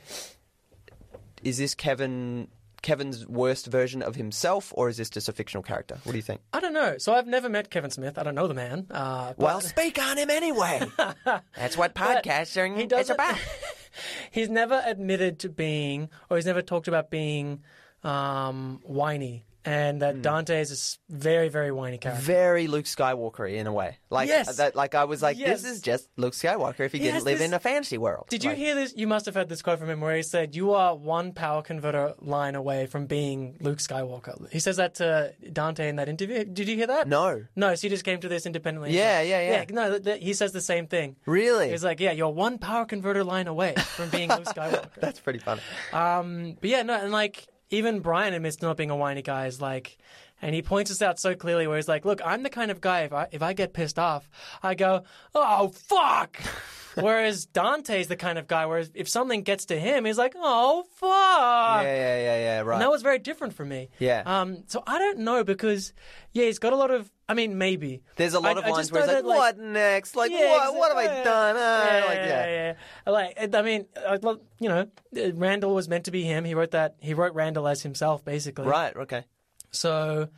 is 1.44 1.58
this 1.58 1.76
Kevin 1.76 2.48
Kevin's 2.82 3.26
worst 3.26 3.66
version 3.66 4.02
of 4.02 4.14
himself, 4.16 4.72
or 4.76 4.88
is 4.88 4.96
this 4.96 5.10
just 5.10 5.28
a 5.28 5.32
fictional 5.32 5.62
character? 5.62 5.98
What 6.04 6.12
do 6.12 6.18
you 6.18 6.22
think? 6.22 6.40
I 6.52 6.60
don't 6.60 6.72
know. 6.72 6.98
So 6.98 7.14
I've 7.14 7.26
never 7.26 7.48
met 7.48 7.70
Kevin 7.70 7.90
Smith. 7.90 8.18
I 8.18 8.22
don't 8.22 8.34
know 8.34 8.46
the 8.46 8.54
man. 8.54 8.86
Uh, 8.90 9.28
but 9.28 9.38
Well, 9.38 9.60
speak 9.60 10.00
on 10.00 10.16
him 10.16 10.30
anyway. 10.30 10.82
That's 11.56 11.76
what 11.76 11.94
podcasting 11.94 12.76
he 12.76 12.84
is 12.84 13.10
about. 13.10 13.38
he's 14.30 14.48
never 14.48 14.82
admitted 14.86 15.38
to 15.40 15.48
being, 15.48 16.08
or 16.30 16.36
he's 16.36 16.46
never 16.46 16.62
talked 16.62 16.88
about 16.88 17.10
being 17.10 17.62
um, 18.04 18.80
whiny, 18.84 19.44
and 19.64 19.96
Hmm. 19.96 20.00
that 20.00 20.22
Dante 20.22 20.60
is 20.60 20.98
a 21.10 21.12
very, 21.14 21.48
very 21.48 21.70
whiny 21.72 21.98
character. 21.98 22.22
Very 22.22 22.66
Luke 22.68 22.84
Skywalker 22.86 23.52
in 23.52 23.66
a 23.66 23.72
way. 23.72 23.98
Like 24.10 24.28
Yes. 24.28 24.56
that. 24.56 24.74
Like 24.76 24.94
I 24.94 25.04
was 25.04 25.20
like, 25.22 25.36
Yes. 25.38 25.62
this 25.62 25.72
is 25.72 25.80
just 25.82 26.08
Luke 26.16 26.32
Skywalker 26.34 26.80
if 26.80 26.92
he, 26.92 26.98
didn't 27.00 27.24
live 27.24 27.38
this- 27.38 27.48
in 27.48 27.54
a 27.54 27.58
fantasy 27.60 27.98
world. 27.98 28.26
Did 28.30 28.44
you 28.44 28.50
Like, 28.50 28.58
hear 28.58 28.74
this? 28.74 28.94
You 28.96 29.06
must 29.06 29.26
have 29.26 29.34
heard 29.34 29.48
this 29.48 29.60
quote 29.62 29.78
from 29.78 29.90
him 29.90 30.00
where 30.00 30.16
he 30.16 30.22
said, 30.22 30.54
"You 30.56 30.72
are 30.72 30.94
one 30.94 31.32
power 31.32 31.60
converter 31.62 32.14
line 32.20 32.54
away 32.54 32.86
from 32.86 33.06
being 33.06 33.56
Luke 33.60 33.78
Skywalker." 33.78 34.50
He 34.52 34.60
says 34.60 34.76
that 34.76 34.94
to 34.96 35.34
Dante 35.52 35.88
in 35.88 35.96
that 35.96 36.08
interview. 36.08 36.44
Did 36.44 36.68
you 36.68 36.76
hear 36.76 36.86
that? 36.86 37.08
No. 37.08 37.44
No, 37.56 37.74
so 37.74 37.82
he 37.82 37.88
just 37.88 38.04
came 38.04 38.20
to 38.20 38.28
this 38.28 38.46
independently. 38.46 38.92
Yeah, 38.96 39.20
yeah, 39.22 39.40
yeah. 39.40 39.64
no, 39.70 39.90
th- 39.90 40.04
th- 40.04 40.22
he 40.24 40.32
says 40.34 40.52
the 40.52 40.60
same 40.60 40.86
thing. 40.86 41.16
Really? 41.26 41.70
He's 41.70 41.84
like, 41.84 42.00
"Yeah, 42.00 42.12
you're 42.12 42.28
one 42.30 42.58
power 42.58 42.84
converter 42.84 43.24
line 43.24 43.48
away 43.48 43.74
from 43.96 44.08
being 44.10 44.28
Luke 44.30 44.44
Skywalker." 44.56 44.88
That's 45.00 45.20
pretty 45.20 45.40
funny. 45.40 45.60
Um, 45.92 46.56
but 46.60 46.70
yeah, 46.70 46.82
no, 46.82 46.94
and 46.94 47.12
like 47.12 47.46
even 47.70 48.00
Brian 48.00 48.34
admits 48.34 48.62
not 48.62 48.76
being 48.76 48.90
a 48.90 48.96
whiny 48.96 49.22
guy 49.22 49.46
is 49.46 49.60
like, 49.60 49.98
and 50.42 50.54
he 50.54 50.62
points 50.62 50.90
us 50.90 51.02
out 51.02 51.18
so 51.18 51.34
clearly 51.34 51.66
where 51.66 51.76
he's 51.76 51.88
like, 51.88 52.04
look, 52.04 52.20
I'm 52.24 52.42
the 52.42 52.50
kind 52.50 52.70
of 52.70 52.80
guy 52.80 53.00
if 53.00 53.12
I 53.12 53.28
if 53.32 53.42
I 53.42 53.52
get 53.52 53.72
pissed 53.72 53.98
off, 53.98 54.28
I 54.62 54.74
go, 54.74 55.02
oh 55.34 55.68
fuck. 55.68 56.36
Whereas 56.94 57.46
Dante's 57.46 58.08
the 58.08 58.16
kind 58.16 58.38
of 58.38 58.48
guy 58.48 58.66
where 58.66 58.82
if 58.92 59.08
something 59.08 59.42
gets 59.42 59.66
to 59.66 59.78
him, 59.78 60.04
he's 60.04 60.18
like, 60.18 60.34
oh 60.36 60.84
fuck. 60.96 61.10
yeah, 61.10 61.82
yeah, 61.84 62.16
yeah, 62.18 62.38
yeah. 62.38 62.60
Right. 62.62 62.74
And 62.74 62.82
that 62.82 62.90
was 62.90 63.02
very 63.02 63.20
different 63.20 63.54
for 63.54 63.64
me. 63.64 63.88
Yeah. 64.00 64.22
Um. 64.26 64.64
So 64.66 64.82
I 64.86 64.98
don't 64.98 65.18
know 65.20 65.44
because 65.44 65.92
yeah, 66.32 66.46
he's 66.46 66.58
got 66.58 66.72
a 66.72 66.76
lot 66.76 66.90
of. 66.90 67.08
I 67.28 67.34
mean, 67.34 67.58
maybe 67.58 68.02
There's 68.16 68.34
a 68.34 68.40
lot 68.40 68.56
I- 68.56 68.60
of 68.60 68.64
I 68.64 68.70
lines 68.70 68.78
just 68.88 68.92
where 68.92 69.02
he's 69.04 69.12
like, 69.14 69.24
like- 69.24 69.36
"What 69.38 69.58
next? 69.58 70.16
Like, 70.16 70.32
Yeah, 70.32 70.70
what? 70.70 70.74
What 70.74 70.88
have 70.88 70.98
I 70.98 71.22
done?" 71.22 71.56
Ah, 71.58 71.86
yeah, 71.86 72.04
like, 72.06 72.16
yeah. 72.16 72.26
yeah, 72.26 72.74
yeah. 73.06 73.12
Like, 73.12 73.54
I 73.54 73.62
mean, 73.62 73.86
uh, 74.04 74.18
well, 74.22 74.40
you 74.58 74.68
know, 74.68 74.86
uh, 75.16 75.32
Randall 75.34 75.74
was 75.74 75.88
meant 75.88 76.06
to 76.06 76.10
be 76.10 76.22
him. 76.24 76.44
He 76.44 76.54
wrote 76.54 76.70
that. 76.72 76.96
He 77.00 77.14
wrote 77.14 77.34
Randall 77.34 77.68
as 77.68 77.82
himself, 77.82 78.24
basically. 78.24 78.66
Right. 78.66 78.96
Okay. 78.96 79.24
So, 79.70 80.28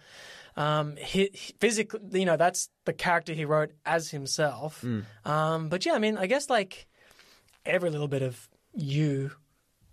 um, 0.57 0.97
he, 0.97 1.31
he- 1.33 1.55
physically, 1.61 2.01
you 2.21 2.27
know, 2.27 2.37
that's 2.37 2.69
the 2.85 2.93
character 2.93 3.33
he 3.33 3.45
wrote 3.45 3.71
as 3.87 4.11
himself. 4.11 4.83
Mm. 4.83 5.05
Um, 5.25 5.69
but 5.69 5.87
yeah, 5.87 5.93
I 5.95 5.99
mean, 5.99 6.17
I 6.19 6.27
guess 6.27 6.51
like 6.51 6.87
every 7.65 7.91
little 7.91 8.09
bit 8.09 8.23
of 8.23 8.49
you. 8.75 9.31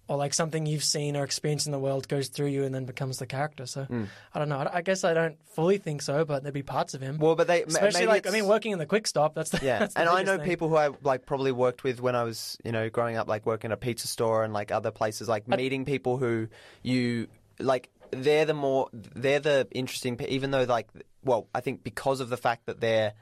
Or 0.10 0.16
like 0.16 0.34
something 0.34 0.66
you've 0.66 0.86
seen 0.86 1.18
or 1.18 1.26
experienced 1.26 1.66
in 1.66 1.74
the 1.74 1.80
world 1.80 2.08
goes 2.08 2.30
through 2.30 2.46
you 2.48 2.64
and 2.64 2.74
then 2.74 2.86
becomes 2.86 3.18
the 3.20 3.26
character. 3.26 3.66
So 3.66 3.82
Mm. 3.84 4.08
I 4.34 4.40
don't 4.40 4.48
know. 4.48 4.60
I, 4.60 4.78
I 4.78 4.82
guess 4.82 5.04
I 5.04 5.14
don't 5.14 5.36
fully 5.48 5.80
think 5.80 6.02
so, 6.02 6.24
but 6.24 6.44
there'd 6.44 6.54
be 6.54 6.64
parts 6.64 6.94
of 6.94 7.02
him. 7.02 7.18
Well, 7.18 7.36
but 7.36 7.48
they 7.48 7.64
Especially 7.64 8.06
like 8.06 8.26
I 8.26 8.30
mean, 8.30 8.48
working 8.48 8.72
in 8.72 8.80
the 8.80 8.86
quick 8.86 9.06
stop. 9.06 9.36
That's 9.36 9.50
the 9.50 9.60
Yeah, 9.66 9.80
that's 9.80 9.96
the 9.96 10.00
and 10.00 10.10
I 10.10 10.24
know 10.24 10.38
thing. 10.38 10.46
people 10.46 10.70
who 10.70 10.78
I 10.78 10.92
like 11.04 11.26
probably 11.26 11.52
worked 11.52 11.84
with 11.84 12.00
when 12.00 12.16
I 12.16 12.24
was, 12.24 12.58
you 12.64 12.72
know, 12.72 12.90
growing 12.90 13.18
up, 13.18 13.28
like 13.28 13.46
working 13.46 13.72
at 13.72 13.74
a 13.74 13.78
pizza 13.78 14.08
store 14.08 14.46
and 14.46 14.54
like 14.54 14.72
other 14.72 14.92
places, 14.92 15.28
like 15.28 15.46
meeting 15.50 15.84
people 15.84 16.16
who 16.18 16.48
you 16.84 17.28
like. 17.60 17.90
They're 18.12 18.45
the 18.45 18.53
more 18.53 18.89
they're 18.93 19.39
the 19.39 19.68
interesting, 19.72 20.20
even 20.28 20.51
though 20.51 20.64
like, 20.64 20.88
well, 21.24 21.47
I 21.53 21.62
think 21.62 21.84
because 21.84 22.20
of 22.20 22.30
the 22.30 22.38
fact 22.38 22.66
that 22.68 22.80
they're 22.80 23.14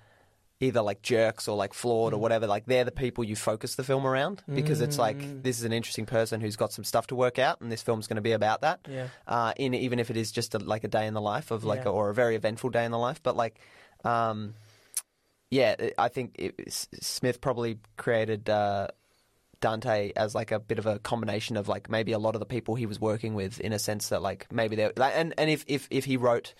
either 0.62 0.82
like 0.82 1.02
jerks 1.02 1.48
or 1.50 1.58
like 1.58 1.74
flawed 1.74 2.14
Mm. 2.14 2.16
or 2.16 2.20
whatever, 2.20 2.48
like 2.48 2.66
they're 2.66 2.86
the 2.86 2.92
people 2.92 3.24
you 3.26 3.36
focus 3.36 3.76
the 3.76 3.84
film 3.84 4.08
around 4.08 4.42
because 4.54 4.80
it's 4.80 4.98
like 4.98 5.18
Mm. 5.18 5.44
this 5.44 5.58
is 5.60 5.66
an 5.66 5.74
interesting 5.74 6.06
person 6.06 6.40
who's 6.40 6.56
got 6.56 6.72
some 6.72 6.84
stuff 6.86 7.08
to 7.08 7.16
work 7.16 7.38
out, 7.40 7.60
and 7.62 7.72
this 7.72 7.82
film's 7.82 8.08
going 8.08 8.16
to 8.16 8.22
be 8.22 8.32
about 8.32 8.62
that. 8.62 8.80
Yeah. 8.90 9.08
Uh, 9.28 9.54
in 9.58 9.74
even 9.74 10.00
if 10.00 10.10
it 10.10 10.16
is 10.18 10.32
just 10.32 10.56
a, 10.56 10.60
like 10.60 10.84
a 10.86 10.88
day 10.88 11.08
in 11.08 11.14
the 11.14 11.22
life 11.22 11.52
of 11.52 11.64
like 11.66 11.84
Yeah. 11.84 11.90
a, 11.90 11.94
or 11.94 12.10
a 12.10 12.14
very 12.14 12.36
eventful 12.36 12.70
day 12.70 12.86
in 12.86 12.92
the 12.92 12.98
life, 13.00 13.22
but 13.22 13.36
like. 13.36 13.60
Um, 14.04 14.54
yeah, 15.52 15.76
I 15.98 16.08
think 16.10 16.36
it, 16.38 16.56
S- 16.68 16.88
Smith 17.02 17.40
probably 17.40 17.78
created 17.98 18.50
uh, 18.50 18.88
Dante 19.60 20.12
as 20.16 20.36
like 20.36 20.52
a 20.52 20.60
bit 20.60 20.80
of 20.80 20.86
a 20.86 21.00
combination 21.00 21.58
of 21.58 21.68
like 21.68 21.90
maybe 21.90 22.12
a 22.12 22.20
lot 22.20 22.36
of 22.36 22.40
the 22.40 22.46
people 22.46 22.76
he 22.76 22.86
was 22.86 23.00
working 23.00 23.36
with 23.36 23.60
in 23.60 23.74
a 23.74 23.80
sense 23.80 24.10
that 24.10 24.22
like 24.22 24.52
maybe 24.52 24.76
they 24.76 24.92
like, 24.96 25.14
and 25.16 25.34
and 25.38 25.50
if 25.50 25.64
if 25.68 25.88
if 25.90 26.06
he 26.06 26.18
wrote. 26.18 26.54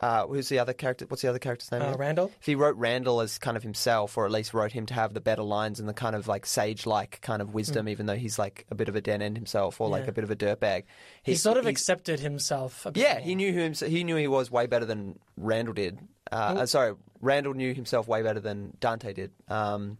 Uh, 0.00 0.26
who's 0.26 0.48
the 0.48 0.58
other 0.58 0.72
character? 0.72 1.04
What's 1.06 1.22
the 1.22 1.28
other 1.28 1.38
character's 1.38 1.70
name? 1.70 1.80
Uh. 1.80 1.94
Randall? 1.96 2.32
If 2.40 2.46
he 2.46 2.56
wrote 2.56 2.74
Randall 2.74 3.20
as 3.20 3.38
kind 3.38 3.56
of 3.56 3.62
himself, 3.62 4.18
or 4.18 4.26
at 4.26 4.32
least 4.32 4.52
wrote 4.52 4.72
him 4.72 4.84
to 4.86 4.94
have 4.94 5.14
the 5.14 5.20
better 5.20 5.44
lines 5.44 5.78
and 5.78 5.88
the 5.88 5.94
kind 5.94 6.16
of 6.16 6.26
like 6.26 6.44
sage-like 6.44 7.20
kind 7.20 7.40
of 7.40 7.54
wisdom, 7.54 7.88
even 7.88 8.06
though 8.06 8.16
he's 8.16 8.36
like 8.36 8.66
a 8.68 8.74
bit 8.74 8.88
of 8.88 8.96
a 8.96 9.00
den 9.00 9.22
end 9.22 9.36
himself, 9.36 9.80
or 9.80 9.88
like 9.88 10.02
Hmm. 10.02 10.08
A 10.08 10.12
bit 10.12 10.24
of 10.24 10.32
a 10.32 10.34
dirtbag. 10.34 10.86
He, 11.22 11.36
sort 11.36 11.56
of 11.56 11.66
accepted 11.66 12.18
himself. 12.18 12.84
A 12.84 12.90
bit 12.90 13.00
yeah, 13.00 13.12
more. 13.12 13.22
he 13.22 13.36
knew 13.36 13.52
who 13.52 13.60
himself, 13.60 13.92
he 13.92 14.02
knew 14.02 14.16
he 14.16 14.26
was 14.26 14.50
way 14.50 14.66
better 14.66 14.86
than 14.86 15.20
Randall 15.36 15.74
did. 15.74 16.00
Uh, 16.32 16.34
uh, 16.34 16.66
sorry, 16.66 16.94
Randall 17.20 17.54
knew 17.54 17.72
himself 17.72 18.08
way 18.08 18.22
better 18.22 18.40
than 18.40 18.76
Dante 18.80 19.12
did. 19.12 19.30
Um, 19.46 19.98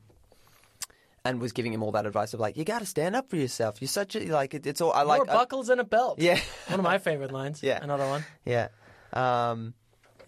and 1.25 1.41
was 1.41 1.53
giving 1.53 1.73
him 1.73 1.83
all 1.83 1.93
that 1.93 2.07
advice 2.07 2.35
of 2.35 2.41
like, 2.41 2.57
you 2.57 2.65
got 2.65 2.81
to 2.81 2.87
stand 2.87 3.15
up 3.15 3.31
for 3.31 3.37
yourself. 3.37 3.81
You're 3.81 3.89
such 3.89 4.17
a 4.17 4.21
like. 4.33 4.55
It, 4.55 4.67
it's 4.67 4.81
all 4.81 4.93
I 4.93 5.03
like. 5.03 5.19
More 5.27 5.31
I- 5.31 5.35
buckles 5.39 5.69
and 5.69 5.81
a 5.81 5.85
belt. 5.85 6.19
yeah, 6.21 6.41
One 6.69 6.81
of 6.81 6.85
my 6.85 6.99
favorite 6.99 7.33
lines. 7.33 7.63
Yeah. 7.63 7.79
Another 7.83 8.07
one. 8.09 8.25
yeah. 8.45 8.69
Um, 9.13 9.75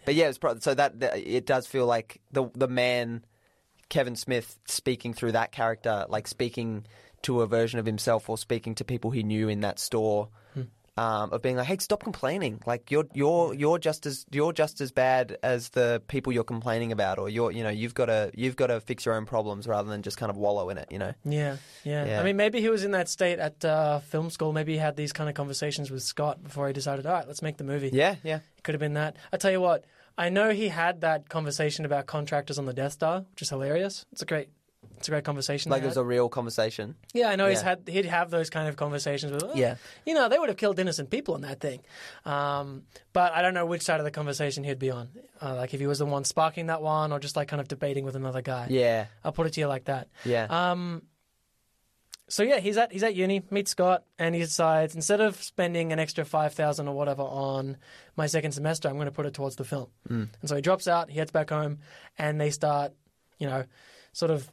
but 0.04 0.14
yeah, 0.14 0.28
it's 0.28 0.38
pro- 0.38 0.58
so 0.58 0.74
that, 0.74 1.00
that 1.00 1.16
it 1.18 1.46
does 1.46 1.66
feel 1.66 1.86
like 1.86 2.20
the 2.32 2.50
the 2.54 2.68
man 2.68 3.24
Kevin 3.88 4.16
Smith 4.16 4.58
speaking 4.66 5.14
through 5.14 5.32
that 5.32 5.52
character, 5.52 6.04
like 6.08 6.28
speaking 6.28 6.84
to 7.22 7.40
a 7.40 7.46
version 7.46 7.78
of 7.78 7.86
himself 7.86 8.28
or 8.28 8.36
speaking 8.36 8.74
to 8.76 8.84
people 8.84 9.10
he 9.10 9.22
knew 9.22 9.48
in 9.48 9.60
that 9.60 9.78
store. 9.78 10.28
Um, 10.96 11.32
of 11.32 11.42
being 11.42 11.56
like, 11.56 11.66
"Hey, 11.66 11.76
stop 11.78 12.02
complaining. 12.02 12.60
Like 12.66 12.90
you're 12.90 13.06
you're 13.12 13.54
you're 13.54 13.78
just 13.78 14.06
as 14.06 14.24
you're 14.30 14.52
just 14.52 14.80
as 14.80 14.92
bad 14.92 15.38
as 15.42 15.70
the 15.70 16.02
people 16.08 16.32
you're 16.32 16.44
complaining 16.44 16.92
about, 16.92 17.18
or 17.18 17.28
you're 17.28 17.50
you 17.50 17.62
know 17.64 17.70
you've 17.70 17.94
got 17.94 18.06
to 18.06 18.30
you've 18.34 18.56
got 18.56 18.68
to 18.68 18.80
fix 18.80 19.04
your 19.04 19.14
own 19.14 19.26
problems 19.26 19.66
rather 19.66 19.90
than 19.90 20.02
just 20.02 20.16
kind 20.16 20.30
of 20.30 20.36
wallow 20.36 20.70
in 20.70 20.78
it. 20.78 20.88
You 20.90 20.98
know? 20.98 21.12
Yeah, 21.24 21.56
yeah, 21.84 22.04
Yeah. 22.04 22.20
I 22.20 22.24
mean, 22.24 22.36
maybe 22.36 22.60
he 22.60 22.68
was 22.68 22.84
in 22.84 22.92
that 22.92 23.08
state 23.08 23.38
at 23.38 23.64
uh, 23.64 24.00
film 24.00 24.30
school. 24.30 24.52
Maybe 24.52 24.72
he 24.72 24.78
had 24.78 24.96
these 24.96 25.12
kind 25.12 25.28
of 25.28 25.34
conversations 25.34 25.90
with 25.90 26.02
Scott 26.02 26.42
before 26.42 26.66
he 26.66 26.72
decided, 26.72 27.06
all 27.06 27.12
right, 27.12 27.26
let's 27.26 27.42
make 27.42 27.56
the 27.56 27.64
movie. 27.64 27.90
Yeah, 27.92 28.16
yeah. 28.22 28.36
It 28.36 28.62
Could 28.62 28.74
have 28.74 28.80
been 28.80 28.94
that. 28.94 29.16
I 29.32 29.36
tell 29.36 29.50
you 29.50 29.60
what, 29.60 29.84
I 30.16 30.28
know 30.28 30.50
he 30.50 30.68
had 30.68 31.00
that 31.00 31.28
conversation 31.28 31.84
about 31.84 32.06
contractors 32.06 32.58
on 32.58 32.66
the 32.66 32.72
Death 32.72 32.92
Star, 32.92 33.24
which 33.32 33.42
is 33.42 33.50
hilarious. 33.50 34.06
It's 34.12 34.22
a 34.22 34.26
great, 34.26 34.48
it's 34.96 35.08
a 35.08 35.10
great 35.10 35.24
conversation. 35.24 35.70
Like 35.70 35.82
it 35.82 35.86
was 35.86 35.96
a 35.96 36.04
real 36.04 36.28
conversation. 36.28 36.94
yeah, 37.12 37.28
I 37.28 37.36
know 37.36 37.48
he's 37.48 37.60
had 37.62 37.82
he'd 37.86 38.04
have 38.06 38.30
those 38.30 38.50
kind 38.50 38.68
of 38.68 38.76
conversations 38.76 39.32
with. 39.32 39.42
"Oh, 39.44 39.52
Yeah. 39.54 39.76
you 40.06 40.14
know, 40.14 40.28
they 40.28 40.38
would 40.38 40.48
have 40.48 40.58
killed 40.58 40.78
innocent 40.78 41.10
people 41.10 41.34
in 41.34 41.42
that 41.42 41.60
thing. 41.60 41.80
Um, 42.24 42.82
but 43.12 43.32
I 43.32 43.42
don't 43.42 43.54
know 43.54 43.66
which 43.66 43.82
side 43.82 44.00
of 44.00 44.04
the 44.04 44.10
conversation 44.10 44.64
he'd 44.64 44.78
be 44.78 44.90
on. 44.90 45.08
Uh, 45.42 45.54
like 45.56 45.74
if 45.74 45.80
he 45.80 45.86
was 45.86 45.98
the 45.98 46.06
one 46.06 46.24
sparking 46.24 46.66
that 46.66 46.82
one, 46.82 47.12
or 47.12 47.18
just 47.18 47.36
like 47.36 47.48
kind 47.48 47.60
of 47.60 47.68
debating 47.68 48.04
with 48.04 48.16
another 48.16 48.42
guy. 48.42 48.66
Yeah, 48.70 49.06
I'll 49.24 49.32
put 49.32 49.46
it 49.46 49.52
to 49.54 49.60
you 49.60 49.66
like 49.66 49.84
that. 49.84 50.08
yeah. 50.24 50.46
Um, 50.50 51.02
so 52.26 52.42
yeah, 52.42 52.58
he's 52.58 52.78
at 52.78 52.90
he's 52.90 53.02
at 53.02 53.14
uni, 53.14 53.42
meets 53.50 53.70
Scott, 53.72 54.04
and 54.18 54.34
he 54.34 54.40
decides 54.40 54.94
instead 54.94 55.20
of 55.20 55.36
spending 55.42 55.92
an 55.92 55.98
extra 55.98 56.24
five 56.24 56.54
thousand 56.54 56.88
or 56.88 56.94
whatever 56.94 57.22
on 57.22 57.76
my 58.16 58.26
second 58.26 58.52
semester, 58.52 58.88
I'm 58.88 58.94
going 58.94 59.04
to 59.06 59.12
put 59.12 59.26
it 59.26 59.34
towards 59.34 59.56
the 59.56 59.64
film. 59.64 59.88
Mm. 60.08 60.28
And 60.40 60.48
so 60.48 60.56
he 60.56 60.62
drops 60.62 60.88
out, 60.88 61.10
he 61.10 61.18
heads 61.18 61.30
back 61.30 61.50
home, 61.50 61.80
and 62.16 62.40
they 62.40 62.48
start, 62.50 62.94
you 63.38 63.46
know, 63.46 63.64
sort 64.14 64.30
of 64.30 64.48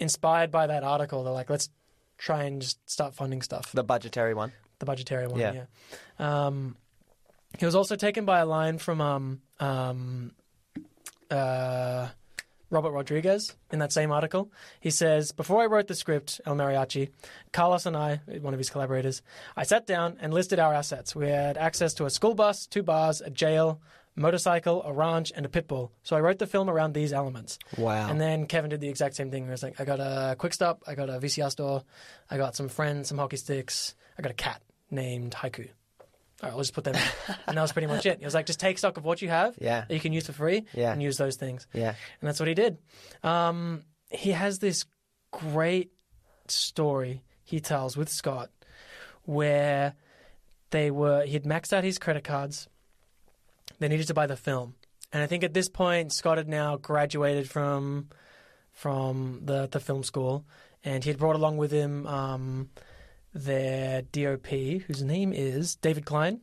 inspired 0.00 0.50
by 0.50 0.66
that 0.66 0.82
article. 0.82 1.24
They're 1.24 1.32
like, 1.32 1.50
let's 1.50 1.68
try 2.18 2.44
and 2.44 2.62
just 2.62 2.78
start 2.88 3.14
funding 3.14 3.42
stuff, 3.42 3.72
the 3.72 3.84
budgetary 3.84 4.34
one. 4.34 4.52
the 4.78 4.86
budgetary 4.86 5.26
one. 5.26 5.40
Yeah. 5.40 5.64
Yeah. 6.18 6.46
Um, 6.46 6.76
he 7.58 7.64
was 7.64 7.74
also 7.74 7.96
taken 7.96 8.24
by 8.24 8.40
a 8.40 8.46
line 8.46 8.78
from 8.78 9.00
um, 9.00 9.40
um, 9.60 10.32
uh, 11.30 12.08
Robert 12.70 12.90
Rodriguez 12.90 13.54
in 13.70 13.78
that 13.78 13.92
same 13.92 14.10
article. 14.12 14.50
He 14.80 14.90
says, 14.90 15.32
Before 15.32 15.62
I 15.62 15.66
wrote 15.66 15.86
the 15.86 15.94
script, 15.94 16.40
El 16.44 16.56
Mariachi, 16.56 17.10
Carlos 17.52 17.86
and 17.86 17.96
I, 17.96 18.20
one 18.40 18.52
of 18.54 18.58
his 18.58 18.70
collaborators, 18.70 19.22
I 19.56 19.62
sat 19.64 19.86
down 19.86 20.16
and 20.20 20.34
listed 20.34 20.58
our 20.58 20.74
assets. 20.74 21.14
We 21.14 21.28
had 21.28 21.56
access 21.56 21.94
to 21.94 22.06
a 22.06 22.10
school 22.10 22.34
bus, 22.34 22.66
two 22.66 22.82
bars, 22.82 23.20
a 23.20 23.30
jail, 23.30 23.80
motorcycle, 24.16 24.82
a 24.84 24.92
ranch, 24.92 25.32
and 25.36 25.44
a 25.46 25.48
pit 25.48 25.68
bull. 25.68 25.92
So 26.02 26.16
I 26.16 26.20
wrote 26.20 26.38
the 26.38 26.46
film 26.46 26.68
around 26.70 26.94
these 26.94 27.12
elements. 27.12 27.58
Wow. 27.76 28.08
And 28.08 28.20
then 28.20 28.46
Kevin 28.46 28.70
did 28.70 28.80
the 28.80 28.88
exact 28.88 29.14
same 29.14 29.30
thing. 29.30 29.44
He 29.44 29.50
was 29.50 29.62
like, 29.62 29.80
I 29.80 29.84
got 29.84 30.00
a 30.00 30.34
quick 30.38 30.54
stop, 30.54 30.82
I 30.86 30.94
got 30.94 31.08
a 31.10 31.18
VCR 31.20 31.50
store, 31.50 31.82
I 32.30 32.36
got 32.38 32.56
some 32.56 32.68
friends, 32.68 33.08
some 33.08 33.18
hockey 33.18 33.36
sticks, 33.36 33.94
I 34.18 34.22
got 34.22 34.30
a 34.30 34.34
cat 34.34 34.62
named 34.90 35.32
Haiku. 35.32 35.68
All 36.42 36.48
right, 36.48 36.52
I'll 36.52 36.58
just 36.58 36.74
put 36.74 36.84
them 36.84 36.94
in. 36.94 37.00
and 37.46 37.56
that 37.56 37.62
was 37.62 37.72
pretty 37.72 37.88
much 37.88 38.04
it. 38.06 38.18
He 38.18 38.24
was 38.24 38.34
like, 38.34 38.46
just 38.46 38.60
take 38.60 38.78
stock 38.78 38.96
of 38.96 39.04
what 39.04 39.22
you 39.22 39.28
have 39.28 39.54
Yeah. 39.60 39.84
that 39.88 39.94
you 39.94 40.00
can 40.00 40.12
use 40.12 40.26
for 40.26 40.32
free 40.32 40.64
Yeah. 40.74 40.92
and 40.92 41.02
use 41.02 41.16
those 41.16 41.36
things. 41.36 41.66
yeah. 41.72 41.88
And 42.20 42.28
that's 42.28 42.38
what 42.40 42.48
he 42.48 42.54
did. 42.54 42.78
Um, 43.22 43.84
he 44.10 44.32
has 44.32 44.58
this 44.58 44.84
great 45.32 45.90
story 46.48 47.22
he 47.44 47.60
tells 47.60 47.96
with 47.96 48.08
Scott 48.08 48.50
where 49.24 49.94
they 50.70 50.90
were, 50.90 51.24
he'd 51.24 51.44
maxed 51.44 51.72
out 51.72 51.84
his 51.84 51.98
credit 51.98 52.24
cards. 52.24 52.68
They 53.78 53.88
needed 53.88 54.06
to 54.08 54.14
buy 54.14 54.26
the 54.26 54.36
film. 54.36 54.74
And 55.12 55.22
I 55.22 55.26
think 55.26 55.44
at 55.44 55.54
this 55.54 55.68
point, 55.68 56.12
Scott 56.12 56.38
had 56.38 56.48
now 56.48 56.76
graduated 56.76 57.48
from 57.48 58.08
from 58.72 59.40
the, 59.44 59.68
the 59.68 59.80
film 59.80 60.02
school. 60.02 60.44
And 60.84 61.02
he 61.02 61.10
had 61.10 61.18
brought 61.18 61.36
along 61.36 61.56
with 61.56 61.72
him 61.72 62.06
um, 62.06 62.70
their 63.34 64.02
DOP, 64.02 64.46
whose 64.46 65.02
name 65.02 65.32
is 65.32 65.76
David 65.76 66.04
Klein, 66.04 66.40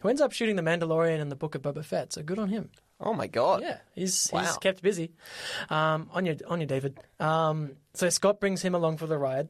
who 0.00 0.08
ends 0.08 0.20
up 0.20 0.32
shooting 0.32 0.56
The 0.56 0.62
Mandalorian 0.62 1.20
and 1.20 1.30
the 1.30 1.36
Book 1.36 1.54
of 1.54 1.62
Boba 1.62 1.84
Fett. 1.84 2.12
So 2.12 2.22
good 2.22 2.38
on 2.38 2.48
him. 2.48 2.70
Oh 3.00 3.12
my 3.12 3.26
god. 3.26 3.62
Yeah, 3.62 3.78
he's 3.94 4.30
he's 4.30 4.56
kept 4.58 4.80
busy. 4.80 5.12
Um, 5.68 6.08
on 6.12 6.24
your 6.24 6.36
on 6.46 6.60
your 6.60 6.68
David. 6.68 7.00
Um, 7.18 7.72
so 7.94 8.08
Scott 8.08 8.38
brings 8.38 8.62
him 8.62 8.74
along 8.74 8.98
for 8.98 9.08
the 9.08 9.18
ride. 9.18 9.48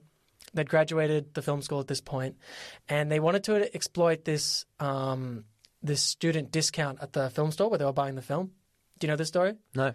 They'd 0.54 0.68
graduated 0.68 1.34
the 1.34 1.42
film 1.42 1.62
school 1.62 1.80
at 1.80 1.86
this 1.86 2.00
point, 2.00 2.36
and 2.88 3.12
they 3.12 3.20
wanted 3.20 3.44
to 3.44 3.74
exploit 3.74 4.24
this 4.24 4.64
um, 4.80 5.44
this 5.82 6.02
student 6.02 6.50
discount 6.50 6.98
at 7.00 7.12
the 7.12 7.30
film 7.30 7.50
store 7.50 7.68
where 7.68 7.78
they 7.78 7.84
were 7.84 7.92
buying 7.92 8.14
the 8.14 8.22
film. 8.22 8.52
Do 8.98 9.06
you 9.06 9.10
know 9.10 9.16
this 9.16 9.28
story? 9.28 9.54
No. 9.74 9.92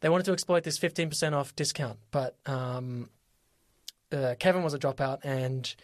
They 0.00 0.08
wanted 0.08 0.24
to 0.24 0.32
exploit 0.32 0.62
this 0.62 0.78
fifteen 0.78 1.08
percent 1.08 1.34
off 1.34 1.56
discount, 1.56 1.98
but 2.10 2.36
um, 2.46 3.08
uh, 4.12 4.34
Kevin 4.38 4.62
was 4.62 4.74
a 4.74 4.78
dropout 4.78 5.18
and. 5.24 5.74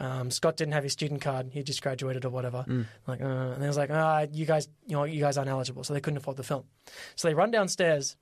Um, 0.00 0.30
Scott 0.30 0.56
didn't 0.56 0.74
have 0.74 0.84
his 0.84 0.92
student 0.92 1.20
card; 1.20 1.50
he 1.50 1.60
just 1.64 1.82
graduated 1.82 2.24
or 2.24 2.30
whatever. 2.30 2.64
Like, 3.08 3.20
uh, 3.20 3.24
and 3.24 3.60
they 3.60 3.66
was 3.66 3.76
like, 3.76 3.90
"Ah, 3.90 4.26
you 4.30 4.46
guys, 4.46 4.68
you 4.86 4.94
know, 4.94 5.02
you 5.02 5.20
guys 5.20 5.36
aren't 5.36 5.50
eligible," 5.50 5.82
so 5.82 5.92
they 5.92 6.00
couldn't 6.00 6.18
afford 6.18 6.36
the 6.36 6.44
film. 6.44 6.62
So 7.16 7.26
they 7.26 7.34
run 7.34 7.50
downstairs. 7.50 8.16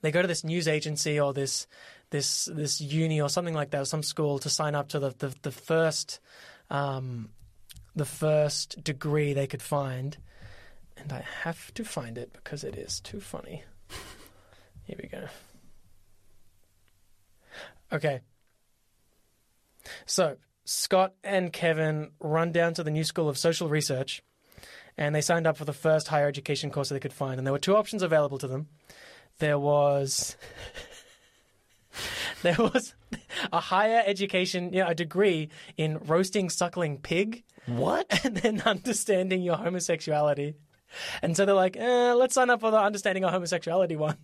They 0.00 0.10
go 0.10 0.22
to 0.22 0.28
this 0.28 0.44
news 0.44 0.66
agency 0.66 1.20
or 1.20 1.34
this 1.34 1.66
this 2.08 2.46
this 2.46 2.80
uni 2.80 3.20
or 3.20 3.28
something 3.28 3.52
like 3.52 3.68
that, 3.72 3.82
or 3.82 3.84
some 3.84 4.02
school 4.02 4.38
to 4.38 4.48
sign 4.48 4.74
up 4.74 4.88
to 4.88 4.98
the 4.98 5.10
the, 5.18 5.34
the 5.42 5.50
first 5.52 6.20
um, 6.70 7.28
the 7.98 8.04
first 8.04 8.82
degree 8.82 9.32
they 9.32 9.46
could 9.46 9.62
find. 9.62 10.16
And 10.96 11.12
I 11.12 11.24
have 11.42 11.72
to 11.74 11.84
find 11.84 12.18
it 12.18 12.32
because 12.32 12.64
it 12.64 12.76
is 12.76 13.00
too 13.00 13.20
funny. 13.20 13.62
Here 14.84 14.98
we 15.00 15.08
go. 15.08 15.26
Okay. 17.92 18.20
So 20.06 20.36
Scott 20.64 21.14
and 21.22 21.52
Kevin 21.52 22.10
run 22.20 22.52
down 22.52 22.74
to 22.74 22.82
the 22.82 22.90
new 22.90 23.04
school 23.04 23.28
of 23.28 23.38
social 23.38 23.68
research 23.68 24.22
and 24.98 25.14
they 25.14 25.20
signed 25.20 25.46
up 25.46 25.56
for 25.56 25.64
the 25.64 25.72
first 25.72 26.08
higher 26.08 26.26
education 26.26 26.70
course 26.70 26.88
that 26.88 26.94
they 26.94 27.00
could 27.00 27.12
find. 27.12 27.38
And 27.38 27.46
there 27.46 27.52
were 27.52 27.58
two 27.58 27.76
options 27.76 28.02
available 28.02 28.38
to 28.38 28.48
them. 28.48 28.66
There 29.38 29.58
was 29.58 30.36
there 32.42 32.56
was 32.58 32.94
a 33.52 33.60
higher 33.60 34.02
education, 34.04 34.72
know, 34.72 34.88
a 34.88 34.94
degree 34.94 35.48
in 35.76 35.98
roasting 35.98 36.50
suckling 36.50 36.98
pig, 36.98 37.44
What? 37.68 38.06
and 38.24 38.36
then 38.36 38.60
understanding 38.62 39.42
your 39.42 39.56
homosexuality. 39.56 40.54
And 41.22 41.36
so 41.36 41.44
they're 41.44 41.54
like, 41.54 41.76
eh, 41.76 42.12
let's 42.14 42.34
sign 42.34 42.48
up 42.50 42.60
for 42.60 42.70
the 42.70 42.78
understanding 42.80 43.24
our 43.24 43.30
homosexuality 43.30 43.96
one. 43.96 44.16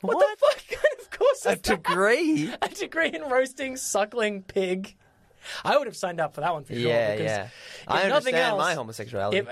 What, 0.00 0.18
the 0.18 0.36
fuck 0.46 0.80
kind 0.80 0.94
of 1.00 1.10
course 1.10 1.38
is 1.40 1.46
A 1.46 1.48
that? 1.50 1.62
degree? 1.62 2.52
a 2.62 2.68
degree 2.68 3.10
in 3.12 3.22
roasting 3.22 3.76
suckling 3.76 4.42
pig. 4.42 4.94
I 5.64 5.76
would 5.78 5.86
have 5.86 5.96
signed 5.96 6.20
up 6.20 6.34
for 6.34 6.40
that 6.40 6.52
one 6.52 6.64
for 6.64 6.72
sure. 6.74 6.82
yeah, 6.82 7.12
because 7.12 7.26
yeah. 7.26 7.48
I 7.86 8.02
understand 8.02 8.36
else- 8.36 8.58
my 8.58 8.74
homosexuality. 8.74 9.38
If, 9.38 9.48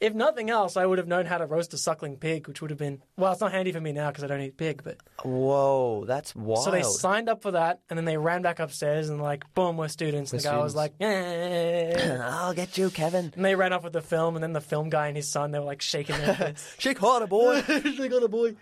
if 0.00 0.14
nothing 0.14 0.48
else, 0.48 0.76
I 0.78 0.86
would 0.86 0.96
have 0.98 1.06
known 1.06 1.26
how 1.26 1.36
to 1.38 1.44
roast 1.46 1.74
a 1.74 1.78
suckling 1.78 2.16
pig, 2.16 2.48
which 2.48 2.62
would 2.62 2.70
have 2.70 2.78
been 2.78 3.02
well. 3.16 3.32
It's 3.32 3.40
not 3.40 3.52
handy 3.52 3.70
for 3.70 3.80
me 3.80 3.92
now 3.92 4.08
because 4.08 4.24
I 4.24 4.28
don't 4.28 4.40
eat 4.40 4.56
pig. 4.56 4.82
But 4.82 4.96
Whoa, 5.22 6.04
that's 6.06 6.34
wild. 6.34 6.64
so 6.64 6.70
they 6.70 6.82
signed 6.82 7.28
up 7.28 7.42
for 7.42 7.50
that, 7.50 7.80
and 7.90 7.98
then 7.98 8.06
they 8.06 8.16
ran 8.16 8.40
back 8.42 8.58
upstairs 8.60 9.10
and 9.10 9.20
like, 9.20 9.44
boom, 9.54 9.76
we're 9.76 9.88
students. 9.88 10.32
And 10.32 10.40
the 10.40 10.44
guy 10.44 10.56
was 10.58 10.74
like, 10.74 10.94
eh. 11.00 12.18
I'll 12.22 12.54
get 12.54 12.78
you, 12.78 12.88
Kevin. 12.90 13.30
and 13.36 13.44
they 13.44 13.54
ran 13.54 13.72
off 13.72 13.84
with 13.84 13.92
the 13.92 14.00
film, 14.02 14.36
and 14.36 14.42
then 14.42 14.52
the 14.54 14.60
film 14.60 14.88
guy 14.88 15.08
and 15.08 15.16
his 15.16 15.28
son, 15.28 15.50
they 15.50 15.58
were 15.58 15.64
like 15.66 15.82
shaking 15.82 16.16
their 16.16 16.32
heads. 16.34 16.74
Shake 16.78 16.98
harder, 16.98 17.26
boy. 17.26 17.60
Shake 17.62 18.12
a 18.12 18.28
boy. 18.28 18.56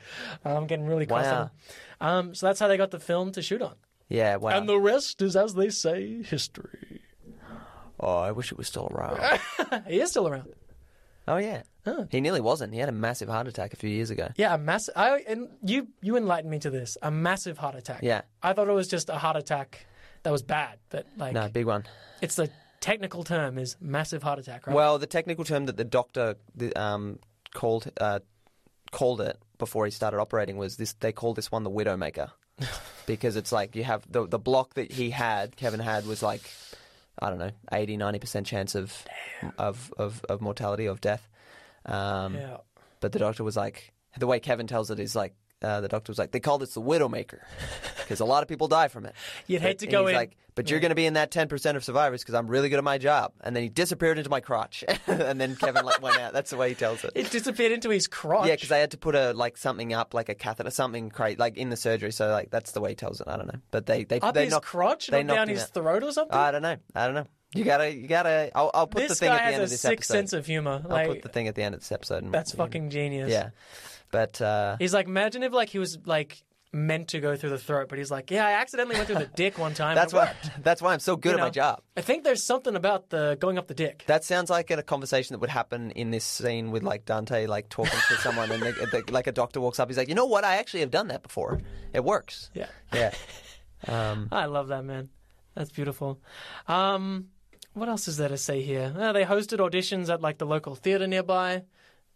I'm 0.45 0.67
getting 0.67 0.87
really 0.87 1.09
on 1.09 1.23
Wow. 1.23 1.51
Um, 2.01 2.35
so 2.35 2.47
that's 2.47 2.61
how 2.61 2.69
they 2.69 2.77
got 2.77 2.91
the 2.91 3.01
film 3.01 3.33
to 3.33 3.43
shoot 3.43 3.63
on. 3.63 3.75
yeah, 4.09 4.37
wow. 4.37 4.51
And 4.51 4.69
the 4.69 4.79
rest 4.79 5.23
is, 5.23 5.37
as 5.37 5.55
they 5.55 5.71
say, 5.71 6.23
history. 6.23 7.03
oh, 8.01 8.17
I 8.19 8.33
wish 8.33 8.51
it 8.53 8.59
was 8.59 8.67
still 8.67 8.89
around. 8.93 9.41
he 9.87 10.01
is 10.01 10.11
still 10.11 10.27
around. 10.29 10.49
Oh, 11.29 11.37
yeah. 11.37 11.63
Huh. 11.85 12.05
He 12.11 12.21
nearly 12.21 12.41
wasn't. 12.41 12.75
He 12.75 12.81
had 12.81 12.89
a 12.89 12.93
massive 12.93 13.29
heart 13.29 13.49
attack 13.49 13.73
a 13.73 13.77
few 13.77 13.89
years 13.89 14.11
ago. 14.11 14.29
Yeah, 14.37 14.55
a 14.55 14.59
massive. 14.59 14.95
I 14.97 15.25
and 15.27 15.49
you 15.63 15.89
you 16.03 16.17
enlightened 16.17 16.51
me 16.51 16.59
to 16.59 16.71
this. 16.71 16.99
A 17.03 17.11
massive 17.11 17.57
heart 17.57 17.77
attack. 17.77 18.01
Yeah. 18.03 18.23
I 18.43 18.53
thought 18.53 18.69
it 18.69 18.73
was 18.73 18.89
just 18.89 19.09
a 19.09 19.15
heart 19.15 19.37
attack 19.37 19.87
that 20.23 20.31
was 20.31 20.43
bad, 20.43 20.79
but 20.91 21.07
like 21.17 21.33
No, 21.33 21.49
big 21.49 21.65
one. 21.67 21.85
it's 22.21 22.35
the 22.37 22.51
technical 22.81 23.25
term 23.25 23.57
is 23.59 23.77
massive 23.81 24.23
heart 24.23 24.39
attack, 24.39 24.67
right? 24.67 24.77
Well, 24.77 24.99
the 24.99 25.07
technical 25.07 25.45
term 25.45 25.67
that 25.67 25.77
the 25.77 25.85
doctor 25.85 26.35
um, 26.77 27.19
called 27.55 27.91
uh, 27.99 28.21
called 28.91 29.21
it 29.23 29.39
before 29.59 29.85
he 29.87 29.91
started 29.91 30.19
operating 30.19 30.59
was 30.59 30.77
this. 30.77 30.93
They 30.95 31.13
call 31.13 31.33
this 31.33 31.51
one 31.51 31.63
the 31.65 31.71
widowmaker 31.71 32.31
because 33.07 33.37
it's 33.37 33.53
like 33.53 33.75
you 33.77 33.85
have 33.85 34.05
the 34.11 34.27
the 34.27 34.39
block 34.39 34.75
that 34.75 34.93
he 34.93 35.09
had, 35.11 35.57
Kevin 35.57 35.81
had, 35.81 36.07
was 36.07 36.23
like 36.23 36.43
I 37.21 37.31
don't 37.31 37.39
know, 37.39 37.51
80 37.73 37.97
90 37.97 38.19
percent 38.19 38.47
chance 38.47 38.75
of, 38.75 39.05
of 39.59 39.93
of 39.97 40.25
of 40.29 40.41
mortality 40.41 40.87
of 40.87 41.01
death. 41.01 41.29
Um, 41.87 42.35
yeah. 42.35 42.59
But 43.01 43.13
the 43.13 43.19
doctor 43.19 43.45
was 43.45 43.57
like, 43.57 43.93
the 44.19 44.27
way 44.27 44.41
Kevin 44.41 44.67
tells 44.67 44.91
it 44.91 44.99
is 44.99 45.15
like 45.15 45.35
uh, 45.63 45.81
the 45.81 45.89
doctor 45.89 46.11
was 46.11 46.19
like, 46.19 46.31
they 46.31 46.41
call 46.41 46.59
this 46.59 46.75
the 46.75 46.81
Widowmaker 46.83 47.41
because 47.99 48.21
a 48.21 48.25
lot 48.25 48.43
of 48.43 48.49
people 48.49 48.69
die 48.69 48.89
from 48.89 49.07
it. 49.07 49.15
You'd 49.47 49.61
hate 49.63 49.79
But 49.79 49.79
to 49.81 49.87
go 49.89 50.03
he's 50.07 50.11
in- 50.11 50.17
like, 50.17 50.37
but 50.55 50.69
you're 50.71 50.81
going 50.81 50.89
to 50.91 50.97
be 50.97 51.07
in 51.07 51.15
that 51.15 51.31
10% 51.31 51.77
of 51.77 51.85
survivors 51.85 52.21
because 52.23 52.35
I'm 52.35 52.49
really 52.49 52.69
good 52.69 52.79
at 52.79 52.85
my 52.85 52.99
job. 52.99 53.31
And 53.43 53.55
then 53.55 53.63
he 53.63 53.69
disappeared 53.69 54.19
into 54.19 54.29
my 54.29 54.41
crotch. 54.41 54.83
and 55.07 55.41
then 55.41 55.55
Kevin 55.55 55.85
like, 55.85 56.03
went 56.03 56.19
out. 56.19 56.33
That's 56.33 56.51
the 56.51 56.57
way 56.57 56.71
he 56.71 56.75
tells 56.75 57.05
it. 57.05 57.13
It 57.17 57.31
disappeared 57.31 57.71
into 57.71 57.91
his 57.91 58.09
crotch. 58.09 58.49
Yeah, 58.49 58.55
because 58.57 58.69
they 58.69 58.81
had 58.81 58.91
to 58.91 58.99
put 58.99 59.15
a 59.15 59.33
like 59.35 59.57
something 59.57 59.93
up, 59.93 60.15
like 60.15 60.29
a 60.29 60.35
catheter, 60.35 60.71
something 60.71 61.11
crazy, 61.11 61.37
like 61.37 61.57
in 61.57 61.71
the 61.71 61.77
surgery. 61.77 62.11
So 62.11 62.31
like 62.33 62.51
that's 62.51 62.73
the 62.73 62.81
way 62.81 62.91
he 62.91 62.95
tells 62.97 63.21
it. 63.21 63.29
I 63.29 63.37
don't 63.37 63.47
know, 63.47 63.61
but 63.71 63.87
they 63.87 64.03
they 64.03 64.19
Up 64.19 64.35
they 64.35 64.47
his 64.47 64.51
knock- 64.55 64.65
crotch, 64.65 65.07
they 65.07 65.23
not 65.23 65.35
down 65.35 65.49
his 65.49 65.63
out. 65.63 65.69
throat 65.75 66.03
or 66.03 66.11
something. 66.11 66.37
I 66.37 66.51
don't 66.51 66.63
know. 66.63 66.77
I 66.93 67.07
don't 67.07 67.15
know. 67.15 67.27
You 67.55 67.63
gotta, 67.63 67.95
you 67.95 68.09
gotta. 68.09 68.51
I'll, 68.55 68.73
I'll 68.75 68.87
put 68.89 69.07
the 69.07 69.15
thing 69.15 69.29
at 69.31 69.39
the 69.39 69.55
end 69.55 69.63
of 69.63 69.71
this 69.71 69.85
episode. 69.85 69.85
This 69.85 69.85
guy 69.85 69.89
has 69.91 69.97
sick 69.97 69.99
episode. 69.99 70.13
sense 70.15 70.33
of 70.33 70.47
humor. 70.47 70.83
I'll 70.91 71.07
put 71.07 71.23
the 71.23 71.29
thing 71.29 71.47
at 71.47 71.55
the 71.55 71.63
end 71.63 71.75
of 71.77 71.81
this 71.83 71.93
episode. 71.93 72.25
and- 72.25 72.35
that's 72.35 72.51
fucking 72.53 72.91
genius. 72.91 73.31
Yeah, 73.31 73.51
but 74.11 74.41
uh, 74.41 74.77
He's 74.79 74.95
like, 74.95 75.07
imagine 75.07 75.43
if 75.43 75.53
like 75.53 75.69
he 75.69 75.79
was 75.79 75.99
like 76.05 76.43
meant 76.73 77.09
to 77.09 77.21
go 77.21 77.35
through 77.35 77.51
the 77.51 77.59
throat, 77.59 77.89
but 77.89 77.99
he's 77.99 78.11
like, 78.11 78.31
yeah, 78.31 78.47
I 78.47 78.53
accidentally 78.53 78.97
went 78.97 79.07
through 79.07 79.21
the 79.21 79.31
dick 79.35 79.59
one 79.59 79.73
time. 79.75 79.95
that's 79.95 80.13
why. 80.13 80.35
That's 80.63 80.83
why 80.83 80.93
I'm 80.93 81.01
so 81.01 81.17
good 81.17 81.31
You 81.31 81.39
at 81.39 81.41
my 81.41 81.51
job. 81.51 81.81
I 81.97 82.03
think 82.03 82.25
there's 82.25 82.45
something 82.45 82.77
about 82.77 83.09
the 83.09 83.37
going 83.41 83.57
up 83.59 83.69
the 83.69 83.75
dick. 83.75 84.05
That 84.07 84.25
sounds 84.25 84.51
like 84.51 84.71
a 84.71 84.83
conversation 84.83 85.35
that 85.35 85.39
would 85.39 85.51
happen 85.51 85.93
in 85.93 86.11
this 86.11 86.25
scene 86.25 86.71
with 86.71 86.83
like 86.83 87.05
Dante, 87.07 87.47
like 87.47 87.69
talking 87.71 87.99
to 88.09 88.15
someone, 88.17 88.51
and 88.51 88.63
they, 88.63 88.73
they, 88.93 89.03
like 89.11 89.27
a 89.27 89.33
doctor 89.33 89.61
walks 89.61 89.81
up. 89.81 89.89
He's 89.89 89.97
like, 89.97 90.09
"You 90.09 90.15
know 90.15 90.27
what? 90.27 90.45
I 90.45 90.57
actually 90.57 90.81
have 90.81 90.91
done 90.91 91.09
that 91.09 91.23
before. 91.23 91.61
It 91.93 92.05
works." 92.05 92.51
Yeah. 92.55 92.69
Yeah. 92.93 93.15
Um, 93.87 94.29
I 94.33 94.47
love 94.47 94.69
that 94.69 94.85
man. 94.85 95.09
That's 95.55 95.71
beautiful. 95.71 96.21
Um, 96.67 97.29
what 97.75 97.89
else 97.89 98.09
is 98.09 98.17
there 98.17 98.29
to 98.29 98.37
say 98.37 98.61
here? 98.61 98.93
Uh, 98.99 99.13
they 99.13 99.25
hosted 99.25 99.59
auditions 99.59 100.13
at 100.13 100.21
like 100.21 100.39
the 100.39 100.47
local 100.47 100.75
theater 100.75 101.07
nearby. 101.07 101.63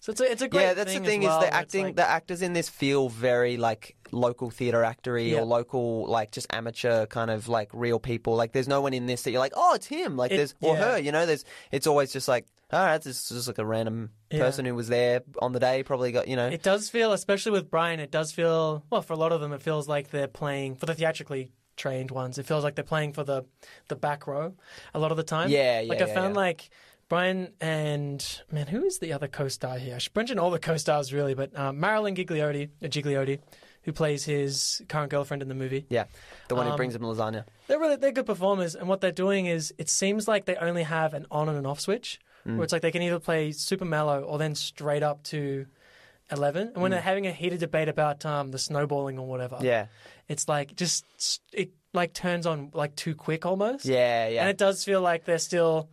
So 0.03 0.11
it's 0.11 0.21
a, 0.21 0.33
it's 0.33 0.43
a 0.43 0.49
great 0.49 0.63
yeah, 0.63 0.75
that's 0.75 0.93
thing 0.93 1.03
the 1.05 1.09
thing 1.09 1.23
well, 1.23 1.39
is 1.41 1.47
the 1.49 1.55
acting. 1.55 1.85
like- 1.85 1.95
the 1.97 2.05
actors 2.09 2.43
in 2.43 2.55
this 2.55 2.69
feel 2.69 3.09
very 3.09 3.57
like 3.57 3.95
local 4.11 4.51
theatre 4.51 4.83
actory 4.83 5.31
Yeah. 5.31 5.39
or 5.39 5.45
local 5.45 6.07
like 6.07 6.33
just 6.33 6.53
amateur 6.53 7.07
kind 7.07 7.31
of 7.31 7.47
like 7.49 7.71
real 7.73 8.01
people. 8.01 8.35
Like 8.35 8.51
there's 8.51 8.67
no 8.67 8.81
one 8.81 8.95
in 8.95 9.07
this 9.07 9.23
that 9.23 9.31
you're 9.31 9.39
like, 9.39 9.53
oh, 9.55 9.75
it's 9.75 9.87
him. 9.87 10.17
Like 10.17 10.33
It- 10.33 10.39
there's 10.39 10.55
or 10.61 10.75
yeah. 10.75 10.83
her. 10.95 10.99
You 10.99 11.13
know, 11.13 11.25
there's 11.25 11.45
it's 11.71 11.87
always 11.87 12.13
just 12.13 12.27
like, 12.27 12.47
all 12.73 12.85
right, 12.85 13.01
this 13.01 13.17
is 13.23 13.29
just 13.29 13.47
like 13.47 13.59
a 13.59 13.65
random 13.65 14.11
Yeah. 14.33 14.41
person 14.41 14.65
who 14.65 14.75
was 14.75 14.89
there 14.89 15.23
on 15.41 15.53
the 15.53 15.61
day. 15.61 15.85
Probably 15.85 16.11
got 16.11 16.27
you 16.27 16.35
know. 16.35 16.49
It 16.49 16.65
does 16.65 16.91
feel, 16.91 17.13
especially 17.13 17.53
with 17.53 17.71
Brian, 17.71 18.01
it 18.01 18.11
does 18.11 18.33
feel 18.33 18.83
well 18.91 19.03
for 19.03 19.13
a 19.13 19.17
lot 19.17 19.31
of 19.31 19.41
them. 19.41 19.53
It 19.53 19.63
feels 19.63 19.87
like 19.89 20.11
they're 20.11 20.27
playing 20.27 20.75
for 20.75 20.87
the 20.87 20.95
theatrically 20.97 21.53
trained 21.77 22.11
ones. 22.11 22.39
It 22.39 22.47
feels 22.47 22.65
like 22.65 22.75
they're 22.75 22.83
playing 22.85 23.13
for 23.13 23.23
the 23.23 23.45
the 23.87 23.95
back 23.97 24.27
row 24.27 24.55
a 24.95 24.99
lot 24.99 25.13
of 25.13 25.17
the 25.17 25.23
time. 25.23 25.49
Yeah, 25.49 25.79
yeah, 25.81 25.89
Like 25.89 26.03
I 26.03 26.07
yeah, 26.09 26.15
found 26.15 26.35
yeah. 26.35 26.41
like 26.41 26.71
Brian 27.13 27.53
and 27.61 28.41
man, 28.51 28.69
who 28.69 28.85
is 28.87 28.99
the 28.99 29.13
other 29.13 29.29
co-star 29.29 29.77
here? 29.77 29.97
I 29.97 29.99
should 29.99 30.17
mention 30.17 30.39
all 30.39 30.51
the 30.51 30.59
co-stars 30.59 31.13
really, 31.13 31.35
but 31.35 31.55
uh, 31.55 31.71
Marilyn 31.71 32.15
Ghigliotti, 32.15 32.71
uh, 32.83 32.87
Ghigliotti, 32.87 33.39
who 33.83 33.93
plays 33.93 34.25
his 34.25 34.81
current 34.89 35.11
girlfriend 35.11 35.43
in 35.43 35.49
the 35.51 35.55
movie. 35.55 35.85
yeah, 35.91 36.05
the 36.49 36.55
one 36.55 36.65
who 36.65 36.73
Um, 36.73 36.77
brings 36.79 36.95
him 36.95 37.03
lasagna. 37.03 37.45
They're 37.67 37.79
really 37.79 37.97
they're 37.97 38.13
good 38.13 38.25
performers, 38.25 38.75
and 38.75 38.89
what 38.89 39.03
they're 39.03 39.13
doing 39.13 39.45
is 39.45 39.75
it 39.77 39.91
seems 39.91 40.27
like 40.27 40.47
they 40.47 40.57
only 40.57 40.85
have 40.85 41.13
an 41.13 41.27
on 41.31 41.51
and 41.51 41.59
an 41.59 41.67
off 41.67 41.81
switch, 41.81 42.19
Mm. 42.47 42.57
where 42.57 42.65
it's 42.65 42.73
like 42.73 42.81
they 42.81 42.91
can 42.91 43.03
either 43.03 43.21
play 43.21 43.53
super 43.53 43.85
mellow 43.85 44.23
or 44.23 44.39
then 44.39 44.55
straight 44.55 45.03
up 45.03 45.23
to 45.25 45.67
eleven. 46.31 46.69
And 46.69 46.77
when 46.83 46.93
Mm. 46.93 46.95
they're 46.95 47.03
having 47.03 47.27
a 47.27 47.33
heated 47.33 47.61
debate 47.61 47.89
about 47.91 48.25
um, 48.25 48.53
the 48.53 48.59
snowballing 48.59 49.19
or 49.19 49.27
whatever, 49.27 49.59
Yeah, 49.61 49.89
it's 50.29 50.49
like 50.49 50.77
just 50.77 51.05
it 51.53 51.73
like 51.93 52.15
turns 52.15 52.47
on 52.47 52.71
like 52.73 52.97
too 52.97 53.15
quick 53.15 53.45
almost. 53.45 53.85
yeah, 53.85 54.29
yeah. 54.29 54.41
and 54.41 54.49
it 54.49 54.57
does 54.57 54.83
feel 54.83 55.03
like 55.03 55.27
they're 55.27 55.37
still 55.53 55.91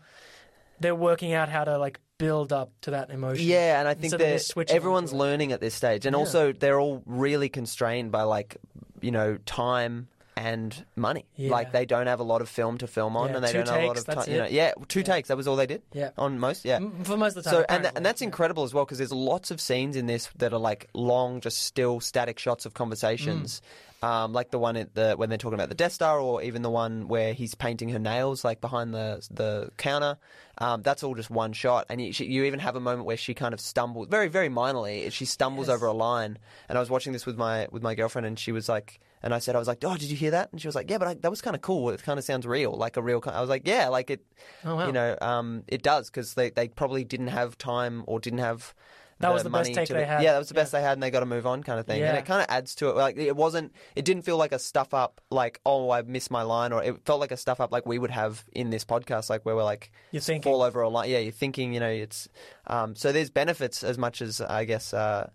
they're 0.80 0.95
working 0.95 1.34
out 1.34 1.49
how 1.49 1.64
to 1.64 1.77
like 1.77 1.99
build 2.18 2.51
up 2.51 2.72
to 2.81 2.91
that 2.91 3.10
emotion. 3.10 3.45
Yeah, 3.47 3.80
and 3.80 3.88
I 3.88 3.93
think 3.93 4.11
that 4.18 4.69
everyone's 4.69 5.14
learning 5.14 5.51
at 5.51 5.61
this 5.61 5.73
stage, 5.76 6.06
and 6.06 6.14
Yeah. 6.14 6.19
also 6.19 6.51
they're 6.51 6.80
all 6.80 7.01
really 7.06 7.49
constrained 7.49 8.11
by 8.11 8.23
like 8.23 8.57
you 9.01 9.11
know 9.11 9.38
time 9.45 10.07
and 10.35 10.85
money. 10.95 11.26
Yeah. 11.35 11.51
Like 11.51 11.73
they 11.73 11.85
don't 11.85 12.07
have 12.07 12.22
a 12.22 12.23
lot 12.23 12.39
of 12.41 12.47
film 12.47 12.77
to 12.77 12.88
film 12.88 13.18
on, 13.18 13.30
Yeah, 13.30 13.35
and 13.35 13.43
they 13.43 13.51
two 13.51 13.57
don't 13.64 13.68
have 13.68 13.84
a 13.84 13.88
lot 13.88 13.97
of 13.97 14.06
time. 14.06 14.30
You 14.31 14.38
know, 14.38 14.47
yeah, 14.49 14.72
two 14.88 15.03
takes. 15.03 15.27
That 15.27 15.35
was 15.35 15.49
all 15.49 15.57
they 15.57 15.65
did. 15.65 15.81
Yeah. 15.93 16.11
on 16.18 16.39
most. 16.39 16.64
Yeah. 16.64 16.80
For 17.03 17.18
most 17.18 17.35
of 17.35 17.43
the 17.43 17.49
time. 17.49 17.60
So 17.60 17.65
and 17.68 17.84
that, 17.85 17.97
and 17.97 18.06
that's 18.06 18.22
incredible 18.22 18.64
as 18.64 18.73
well 18.73 18.85
because 18.85 18.99
there's 18.99 19.11
lots 19.11 19.51
of 19.51 19.60
scenes 19.60 19.97
in 19.97 20.06
this 20.06 20.30
that 20.38 20.53
are 20.53 20.60
like 20.60 20.88
long, 20.93 21.41
just 21.41 21.64
still 21.64 21.99
static 21.99 22.39
shots 22.39 22.65
of 22.65 22.73
conversations, 22.73 23.60
Mm. 23.60 23.89
Um, 24.01 24.31
like 24.34 24.51
the 24.51 24.59
one 24.59 24.77
at 24.77 24.95
the 24.95 25.13
when 25.15 25.30
they're 25.30 25.38
talking 25.38 25.55
about 25.55 25.69
the 25.69 25.76
Death 25.76 25.91
Star, 25.93 26.19
or 26.19 26.41
even 26.41 26.61
the 26.61 26.69
one 26.69 27.07
where 27.07 27.34
he's 27.34 27.53
painting 27.55 27.89
her 27.89 27.99
nails 27.99 28.43
like 28.45 28.61
behind 28.61 28.93
the 28.93 29.26
the 29.31 29.71
counter. 29.77 30.17
Um, 30.61 30.81
that's 30.81 31.03
all 31.03 31.15
just 31.15 31.30
one 31.30 31.53
shot, 31.53 31.85
and 31.89 32.01
you, 32.01 32.11
she, 32.11 32.26
you 32.26 32.43
even 32.43 32.59
have 32.59 32.76
a 32.76 32.81
moment 32.81 33.05
where 33.05 33.15
she 33.17 33.34
kind 33.34 33.53
of 33.53 33.59
stumbles 33.61 34.07
very 34.09 34.27
very 34.27 34.49
minorly. 34.49 35.11
She 35.11 35.26
stumbles 35.26 35.67
Yes. 35.67 35.76
over 35.76 35.85
a 35.88 35.93
line, 35.93 36.38
and 36.67 36.77
I 36.77 36.81
was 36.81 36.89
watching 36.89 37.13
this 37.13 37.26
with 37.26 37.38
my 37.38 37.67
with 37.71 37.81
my 37.84 37.95
girlfriend, 37.95 38.26
and 38.27 38.38
she 38.39 38.51
was 38.51 38.67
like. 38.69 38.99
And 39.21 39.34
I 39.34 39.39
said, 39.39 39.53
I 39.53 39.59
was 39.59 39.67
like, 39.67 39.84
oh, 39.84 39.97
did 39.97 40.09
you 40.09 40.15
hear 40.15 40.31
that? 40.31 40.49
And 40.53 40.61
she 40.61 40.67
was 40.69 40.76
like, 40.76 40.89
yeah, 40.89 40.97
but 40.97 41.07
I, 41.09 41.13
that 41.15 41.30
was 41.30 41.41
kind 41.41 41.53
of 41.53 41.61
cool. 41.61 41.89
It 41.89 42.01
kind 42.01 42.17
of 42.17 42.23
sounds 42.23 42.47
real, 42.47 42.71
like 42.71 42.95
a 42.95 43.01
real. 43.01 43.19
ki-" 43.19 43.31
I 43.31 43.41
was 43.41 43.49
like, 43.49 43.67
yeah, 43.67 43.89
like 43.89 44.09
it, 44.09 44.26
Oh, 44.63 44.77
wow. 44.77 44.85
you 44.88 44.93
know, 44.93 45.17
um, 45.19 45.63
it 45.67 45.84
does 45.84 46.09
because 46.09 46.35
they, 46.35 46.51
they 46.51 46.69
probably 46.69 47.03
didn't 47.03 47.27
have 47.27 47.57
time 47.57 48.05
or 48.07 48.21
didn't 48.21 48.39
have. 48.39 48.73
That 49.19 49.33
was 49.33 49.43
the 49.43 49.49
best 49.49 49.73
take 49.73 49.87
to 49.87 49.93
they 49.93 50.05
had. 50.05 50.23
Yeah, 50.23 50.31
that 50.33 50.39
was 50.39 50.47
the 50.49 50.55
Yeah. 50.55 50.61
best 50.61 50.71
they 50.71 50.81
had, 50.81 50.93
and 50.93 51.03
they 51.03 51.11
got 51.11 51.19
to 51.19 51.25
move 51.25 51.45
on, 51.45 51.61
kind 51.61 51.79
of 51.79 51.85
thing. 51.85 52.01
And 52.01 52.17
it 52.17 52.25
kind 52.25 52.41
of 52.41 52.47
adds 52.49 52.73
to 52.75 52.89
it. 52.89 52.95
Like 52.95 53.17
it 53.17 53.35
wasn't, 53.35 53.73
it 53.95 54.05
didn't 54.05 54.23
feel 54.23 54.37
like 54.37 54.51
a 54.53 54.59
stuff 54.59 54.93
up, 54.93 55.19
like 55.29 55.59
oh, 55.65 55.89
I 55.91 56.01
missed 56.03 56.31
my 56.31 56.41
line, 56.43 56.71
or 56.71 56.81
it 56.83 57.05
felt 57.05 57.19
like 57.19 57.31
a 57.31 57.37
stuff 57.37 57.59
up, 57.59 57.71
like 57.71 57.85
we 57.85 57.99
would 57.99 58.11
have 58.11 58.45
in 58.53 58.69
this 58.69 58.85
podcast, 58.85 59.29
like 59.29 59.45
where 59.45 59.55
we're 59.55 59.63
like 59.63 59.91
You're 60.11 60.21
thinking. 60.21 60.49
fall 60.49 60.61
over 60.61 60.81
a 60.81 60.89
line. 60.89 61.09
Yeah, 61.09 61.17
you're 61.19 61.31
thinking. 61.33 61.73
You 61.73 61.79
know, 61.81 61.89
it's 61.89 62.29
um, 62.67 62.95
so 62.95 63.11
there's 63.11 63.29
benefits 63.29 63.83
as 63.83 63.97
much 63.97 64.21
as 64.21 64.39
I 64.41 64.63
guess, 64.65 64.93
uh, 64.93 65.29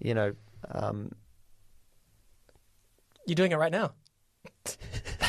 you 0.00 0.14
know. 0.14 0.32
Um, 0.72 1.12
You're 3.26 3.36
doing 3.36 3.52
it 3.52 3.56
right 3.56 3.70
now. 3.72 3.92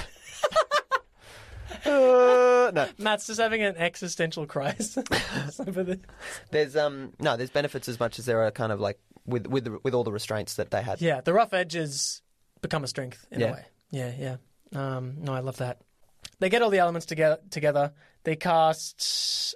uh, 1.86 2.72
no, 2.74 2.88
Matt's 2.98 3.28
just 3.28 3.40
having 3.40 3.62
an 3.62 3.76
existential 3.78 4.46
crisis. 4.46 4.98
over 5.68 5.84
the- 5.84 6.00
there's 6.52 6.76
um, 6.76 7.14
no, 7.20 7.38
there's 7.38 7.50
benefits 7.50 7.88
as 7.88 8.00
much 8.00 8.20
as 8.20 8.26
there 8.26 8.42
are 8.44 8.52
kind 8.52 8.72
of 8.72 8.80
like 8.80 9.00
with 9.26 9.48
with 9.48 9.66
the, 9.66 9.80
with 9.84 9.94
all 9.94 10.04
the 10.04 10.12
restraints 10.12 10.56
that 10.56 10.72
they 10.72 10.82
had. 10.82 11.02
yeah, 11.02 11.22
the 11.22 11.34
rough 11.34 11.54
edges 11.54 12.22
become 12.62 12.84
a 12.84 12.88
strength 12.88 13.26
in 13.32 13.40
Yeah. 13.40 13.48
a 13.48 13.52
way. 13.54 13.66
Yeah, 13.92 14.12
yeah. 14.18 14.36
Um, 14.76 15.16
no, 15.22 15.34
I 15.34 15.40
love 15.40 15.58
that. 15.58 15.82
They 16.40 16.50
get 16.50 16.62
all 16.62 16.70
the 16.70 16.80
elements 16.80 17.06
together. 17.06 17.40
Together, 17.50 17.94
they 18.24 18.36
cast 18.36 19.56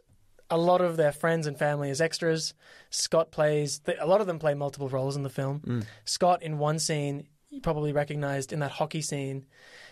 a 0.50 0.58
lot 0.58 0.82
of 0.82 0.98
their 0.98 1.12
friends 1.12 1.48
and 1.48 1.58
family 1.58 1.90
as 1.90 2.02
extras. 2.02 2.54
Scott 2.90 3.32
plays. 3.32 3.82
A 4.00 4.06
lot 4.08 4.22
of 4.22 4.28
them 4.28 4.40
play 4.40 4.54
multiple 4.54 4.90
roles 4.90 5.16
in 5.16 5.24
the 5.24 5.30
film. 5.30 5.62
Mm. 5.66 5.86
Scott, 6.06 6.44
in 6.44 6.58
one 6.58 6.80
scene, 6.80 7.28
you 7.50 7.62
probably 7.62 7.92
recognized 7.94 8.52
in 8.54 8.60
that 8.60 8.72
hockey 8.72 9.02
scene, 9.02 9.46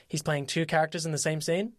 he's 0.08 0.22
playing 0.22 0.46
two 0.48 0.66
characters 0.66 1.06
in 1.06 1.12
the 1.12 1.18
same 1.18 1.42
scene. 1.42 1.74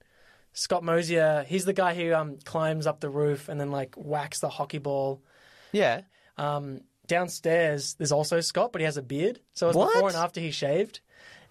Scott 0.53 0.85
Mosier, 0.85 1.45
he's 1.49 1.65
the 1.65 1.73
guy 1.73 1.95
who 1.95 2.13
um, 2.15 2.39
climbs 2.45 2.87
up 2.87 3.01
the 3.01 3.09
roof 3.11 3.49
and 3.49 3.61
then 3.61 3.71
like 3.71 3.95
whacks 3.97 4.41
the 4.41 4.49
hockey 4.49 4.79
ball 4.79 5.23
Yeah. 5.73 6.03
um, 6.37 6.81
downstairs, 7.07 7.95
there's 7.95 8.13
also 8.13 8.41
Scott, 8.41 8.73
but 8.73 8.81
he 8.81 8.85
has 8.85 8.97
a 8.97 9.03
beard. 9.03 9.41
So 9.55 9.69
it's 9.69 9.77
What? 9.77 9.93
before 9.95 10.09
and 10.09 10.17
after 10.17 10.41
he 10.41 10.51
shaved. 10.51 11.01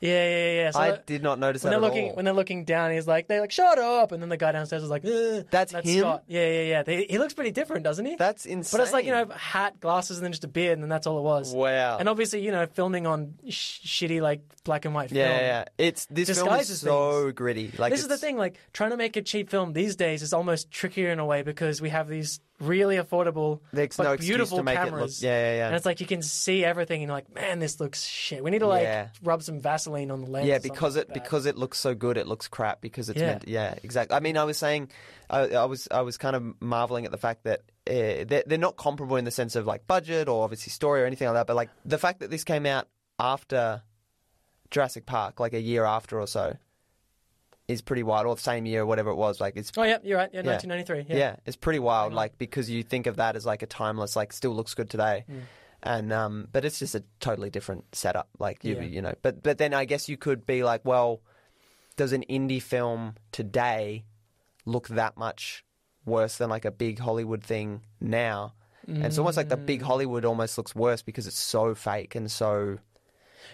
Yeah, 0.02 0.28
yeah, 0.28 0.52
yeah. 0.64 0.72
So 0.72 0.80
I 0.80 0.92
that- 0.92 1.06
did 1.06 1.22
not 1.22 1.38
notice 1.40 1.64
when 1.64 1.72
that 1.74 1.80
they're 1.80 1.88
at 1.88 1.94
looking 1.94 2.10
all. 2.10 2.16
when 2.16 2.26
they're 2.26 2.34
looking 2.34 2.66
down, 2.66 2.92
he's 2.92 3.08
like 3.08 3.28
they're 3.28 3.40
like 3.42 3.52
shut 3.52 3.78
up, 3.78 4.12
and 4.12 4.22
then 4.22 4.30
the 4.30 4.38
guy 4.38 4.52
downstairs 4.52 4.82
is 4.84 4.90
like 4.90 5.06
"Ugh." 5.06 5.46
That's 5.52 5.72
that's 5.72 5.88
him? 5.88 6.00
Scott. 6.00 6.24
Yeah, 6.28 6.48
yeah, 6.48 6.62
yeah. 6.64 6.84
They, 6.84 7.06
he 7.08 7.20
looks 7.20 7.34
pretty 7.36 7.52
different, 7.52 7.84
doesn't 7.84 8.06
he? 8.06 8.16
That's 8.16 8.46
insane. 8.48 8.78
but 8.80 8.84
it's 8.84 8.94
like 8.94 9.06
you 9.06 9.12
know 9.12 9.26
hat, 9.30 9.80
glasses, 9.80 10.18
and 10.18 10.26
then 10.26 10.32
just 10.32 10.44
a 10.44 10.48
beard, 10.48 10.74
and 10.74 10.82
then 10.84 10.90
that's 10.90 11.06
all 11.06 11.20
it 11.20 11.24
was. 11.24 11.54
Wow. 11.54 11.98
And 12.00 12.10
obviously, 12.10 12.42
you 12.44 12.52
know, 12.52 12.66
filming 12.66 13.06
on 13.06 13.36
sh- 13.48 13.82
shitty 13.86 14.22
like 14.22 14.42
black 14.64 14.86
and 14.86 14.96
white 14.96 15.12
yeah, 15.12 15.28
film. 15.28 15.38
yeah, 15.40 15.46
yeah. 15.46 15.66
It's 15.78 16.06
this 16.08 16.30
film 16.30 16.48
is 16.48 16.68
Disguises 16.68 16.82
so 16.82 17.32
gritty. 17.32 17.72
Like 17.78 17.92
This 17.92 18.02
is 18.02 18.08
the 18.08 18.16
it's- 18.16 18.22
thing, 18.22 18.38
like 18.38 18.58
trying 18.74 18.90
to 18.92 18.98
make 18.98 19.16
a 19.18 19.22
cheap 19.22 19.50
film 19.52 19.74
these 19.74 19.96
days 19.96 20.24
is 20.24 20.34
almost 20.34 20.72
trickier 20.72 21.10
in 21.12 21.20
a 21.20 21.26
way 21.26 21.44
because 21.44 21.80
we 21.80 21.90
have 21.90 22.08
these 22.08 22.40
really 22.62 22.98
affordable, 22.98 23.60
There's 23.74 23.98
but 23.98 24.04
no 24.04 24.12
excuse 24.14 24.30
beautiful 24.30 24.58
to 24.58 24.64
make 24.64 24.78
it 24.78 24.82
look- 24.84 24.90
cameras. 24.92 25.24
yeah, 25.24 25.30
yeah, 25.32 25.56
yeah. 25.58 25.68
And 25.68 25.76
it's 25.76 25.86
like 25.86 26.00
you 26.00 26.06
can 26.08 26.22
see 26.22 26.64
everything, 26.64 27.02
and 27.02 27.10
you're 27.10 27.16
like, 27.18 27.34
man, 27.34 27.60
this 27.60 27.80
looks 27.80 28.04
shit. 28.06 28.44
We 28.44 28.52
need 28.52 28.60
to 28.60 28.68
like 28.68 28.84
Yeah. 28.84 29.08
rub 29.24 29.44
some 29.44 29.60
Vaseline 29.60 30.12
on 30.12 30.22
the 30.22 30.30
lens. 30.30 30.48
Yeah, 30.48 30.56
something 30.56 30.72
because 30.72 30.96
like 30.96 31.02
it 31.04 31.08
that. 31.10 31.14
because 31.14 31.46
it 31.46 31.58
looks 31.58 31.80
so 31.80 31.94
good, 31.96 32.18
it 32.18 32.28
looks 32.28 32.48
crap 32.48 32.80
because 32.82 33.10
it's 33.10 33.20
Yeah. 33.20 33.26
meant. 33.28 33.48
Yeah, 33.48 33.76
exactly. 33.84 34.16
I 34.16 34.20
mean, 34.20 34.38
I 34.38 34.44
was 34.46 34.58
saying, 34.58 34.90
I, 35.30 35.48
I 35.50 35.66
was 35.66 35.88
I 35.92 36.02
was 36.02 36.18
kind 36.18 36.36
of 36.36 36.44
marveling 36.62 37.06
at 37.06 37.12
the 37.12 37.18
fact 37.18 37.44
that 37.44 37.62
uh, 37.90 38.24
they're, 38.28 38.44
they're 38.46 38.58
not 38.58 38.78
comparable 38.78 39.16
in 39.18 39.26
the 39.26 39.32
sense 39.32 39.56
of 39.56 39.66
like 39.66 39.88
budget 39.88 40.30
or 40.30 40.44
obviously 40.44 40.70
story 40.72 41.02
or 41.02 41.06
anything 41.06 41.28
like 41.28 41.36
that. 41.36 41.48
But 41.48 41.56
like 41.56 41.70
the 41.84 41.98
fact 41.98 42.20
that 42.20 42.30
this 42.30 42.44
came 42.44 42.66
out 42.66 42.88
after 43.20 43.82
Jurassic 44.70 45.06
Park, 45.06 45.40
like 45.40 45.54
a 45.54 45.60
year 45.62 45.84
after 45.84 46.20
or 46.20 46.28
so, 46.28 46.56
is 47.74 47.82
pretty 47.82 48.04
wild. 48.04 48.26
Or 48.28 48.36
the 48.36 48.42
same 48.42 48.66
year, 48.66 48.82
or 48.82 48.86
whatever 48.86 49.10
it 49.10 49.16
was. 49.16 49.40
Like 49.42 49.56
it's 49.58 49.72
Oh 49.78 49.84
yeah, 49.84 49.98
you're 50.04 50.18
right. 50.18 50.30
Yeah, 50.34 50.42
Yeah. 50.42 50.52
1993. 50.58 51.16
yeah. 51.16 51.20
Yeah. 51.20 51.36
it's 51.46 51.56
pretty 51.58 51.80
wild. 51.80 52.14
Like 52.14 52.38
because 52.38 52.70
you 52.70 52.84
think 52.84 53.08
of 53.08 53.18
that 53.18 53.36
as 53.36 53.46
like 53.46 53.62
a 53.64 53.68
timeless, 53.68 54.16
like 54.16 54.34
still 54.34 54.52
looks 54.56 54.74
good 54.74 54.90
today. 54.90 55.26
Mm. 55.30 55.42
And 55.84 56.14
um, 56.14 56.48
but 56.52 56.64
it's 56.66 56.78
just 56.80 56.94
a 56.96 57.04
totally 57.20 57.50
different 57.50 57.86
setup. 57.96 58.30
Like 58.38 58.64
you, 58.64 58.76
Yeah. 58.76 58.82
you 58.84 59.02
know. 59.02 59.14
But 59.22 59.42
but 59.44 59.58
then 59.58 59.74
I 59.74 59.86
guess 59.86 60.08
you 60.10 60.18
could 60.18 60.46
be 60.46 60.64
like, 60.64 60.82
well, 60.86 61.22
does 61.98 62.14
an 62.14 62.24
indie 62.30 62.62
film 62.62 63.16
today 63.32 64.06
look 64.66 64.88
that 64.90 65.18
much 65.18 65.66
worse 66.06 66.38
than 66.38 66.50
like 66.50 66.66
a 66.66 66.72
big 66.72 67.00
Hollywood 67.00 67.44
thing 67.44 67.82
now? 68.00 68.54
And 68.88 69.06
it's 69.06 69.18
almost 69.20 69.38
like 69.38 69.50
the 69.50 69.58
Mm. 69.58 69.66
big 69.68 69.82
Hollywood 69.84 70.26
almost 70.26 70.58
looks 70.58 70.76
worse 70.76 71.02
because 71.02 71.26
it's 71.28 71.38
so 71.38 71.74
fake 71.76 72.14
and 72.16 72.30
so 72.32 72.78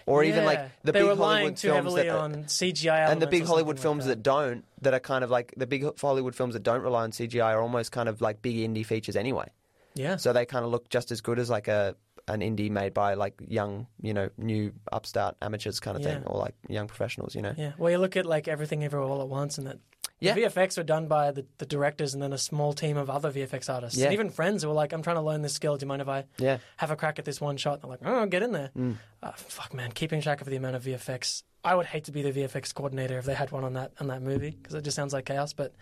or 0.06 0.24
even 0.24 0.44
like 0.44 0.70
the 0.82 0.92
they 0.92 1.02
big 1.02 1.16
Hollywood 1.16 1.58
films 1.58 1.94
that, 1.94 2.08
uh, 2.08 2.18
on 2.18 2.34
CGI 2.44 3.10
and 3.10 3.20
the 3.22 3.26
big 3.26 3.44
Hollywood 3.44 3.78
something 3.78 3.98
like 3.98 4.04
films 4.04 4.06
that. 4.06 4.22
don't 4.22 4.64
that 4.82 4.94
are 4.94 5.00
kind 5.00 5.24
of 5.24 5.30
like 5.30 5.54
the 5.56 5.66
big 5.66 5.84
Hollywood 6.00 6.34
films 6.34 6.54
that 6.54 6.62
don't 6.62 6.82
rely 6.82 7.02
on 7.04 7.12
CGI 7.12 7.54
are 7.54 7.60
almost 7.62 7.92
kind 7.92 8.08
of 8.08 8.20
like 8.20 8.42
big 8.42 8.56
indie 8.56 8.84
features 8.84 9.16
anyway. 9.16 9.48
yeah. 9.94 10.16
So 10.16 10.32
they 10.32 10.46
kind 10.46 10.64
of 10.64 10.70
look 10.70 10.88
just 10.88 11.10
as 11.10 11.20
good 11.20 11.38
as 11.38 11.50
like 11.50 11.68
a 11.68 11.96
an 12.28 12.40
indie 12.40 12.70
made 12.70 12.94
by 12.94 13.14
like 13.14 13.34
young, 13.46 13.86
you 14.00 14.14
know, 14.14 14.30
new 14.38 14.72
upstart 14.92 15.36
amateurs 15.42 15.80
kind 15.80 15.96
of 15.96 16.02
thing, 16.02 16.22
or 16.24 16.38
like 16.38 16.54
young 16.68 16.86
professionals, 16.86 17.34
you 17.34 17.42
know. 17.42 17.54
Yeah. 17.56 17.72
Well, 17.78 17.90
you 17.90 17.98
look 17.98 18.16
at 18.16 18.26
like 18.26 18.48
everything 18.48 18.84
everywhere 18.84 19.08
all 19.08 19.22
at 19.22 19.28
once, 19.28 19.58
and 19.58 19.66
that 19.66 19.78
Yeah. 20.20 20.34
the 20.34 20.42
VFX 20.42 20.78
are 20.78 20.82
done 20.84 21.06
by 21.08 21.30
the, 21.30 21.46
the 21.58 21.66
directors 21.66 22.12
and 22.14 22.22
then 22.22 22.32
a 22.32 22.38
small 22.38 22.72
team 22.72 22.96
of 22.96 23.08
other 23.08 23.30
VFX 23.32 23.72
artists. 23.72 23.98
Yeah. 23.98 24.06
And 24.06 24.12
even 24.14 24.30
friends 24.30 24.62
who 24.62 24.68
were 24.68 24.74
like, 24.74 24.92
I'm 24.92 25.02
trying 25.02 25.16
to 25.16 25.22
learn 25.22 25.42
this 25.42 25.54
skill. 25.54 25.76
Do 25.76 25.84
you 25.84 25.88
mind 25.88 26.02
if 26.02 26.08
I 26.08 26.24
Yeah. 26.38 26.58
have 26.76 26.90
a 26.90 26.96
crack 26.96 27.18
at 27.18 27.24
this 27.24 27.40
one 27.40 27.56
shot? 27.56 27.74
And 27.74 27.82
they're 27.82 27.90
like, 27.90 28.00
oh, 28.04 28.26
get 28.26 28.42
in 28.42 28.52
there. 28.52 28.70
Mm. 28.76 28.96
Uh, 29.22 29.32
fuck, 29.36 29.72
man. 29.74 29.92
Keeping 29.92 30.20
track 30.20 30.40
of 30.40 30.48
the 30.48 30.56
amount 30.56 30.76
of 30.76 30.82
VFX. 30.84 31.42
I 31.64 31.74
would 31.74 31.86
hate 31.86 32.04
to 32.04 32.12
be 32.12 32.22
the 32.22 32.32
VFX 32.32 32.72
coordinator 32.74 33.18
if 33.18 33.24
they 33.24 33.34
had 33.34 33.50
one 33.52 33.64
on 33.64 33.72
that 33.74 33.92
on 34.00 34.06
that 34.08 34.22
movie 34.22 34.50
because 34.50 34.74
it 34.74 34.82
just 34.82 34.94
sounds 34.96 35.12
like 35.12 35.24
chaos. 35.26 35.52
But, 35.52 35.74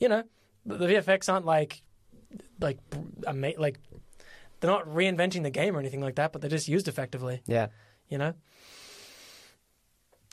you 0.00 0.08
know, 0.08 0.22
the, 0.64 0.76
the 0.76 0.86
VFX 0.86 1.32
aren't 1.32 1.46
like, 1.46 1.82
like, 2.60 2.78
ama- 3.26 3.52
like, 3.58 3.78
they're 4.66 4.74
not 4.74 4.88
reinventing 4.88 5.44
the 5.44 5.50
game 5.50 5.76
or 5.76 5.78
anything 5.78 6.00
like 6.00 6.16
that, 6.16 6.32
but 6.32 6.40
they're 6.40 6.50
just 6.50 6.66
used 6.66 6.88
effectively, 6.88 7.40
Yeah. 7.46 7.68
you 8.08 8.18
know? 8.18 8.34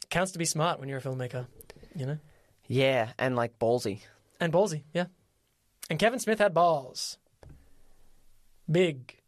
Counts 0.09 0.31
to 0.31 0.39
be 0.39 0.45
smart 0.45 0.79
when 0.79 0.89
you're 0.89 0.97
a 0.97 1.01
filmmaker, 1.01 1.45
you 1.95 2.07
know? 2.07 2.17
Yeah, 2.67 3.11
and 3.19 3.35
like 3.35 3.59
ballsy. 3.59 3.99
And 4.39 4.51
ballsy, 4.51 4.83
yeah. 4.93 5.05
And 5.89 5.99
Kevin 5.99 6.19
Smith 6.19 6.39
had 6.39 6.53
balls. 6.53 7.17
Big 8.71 9.19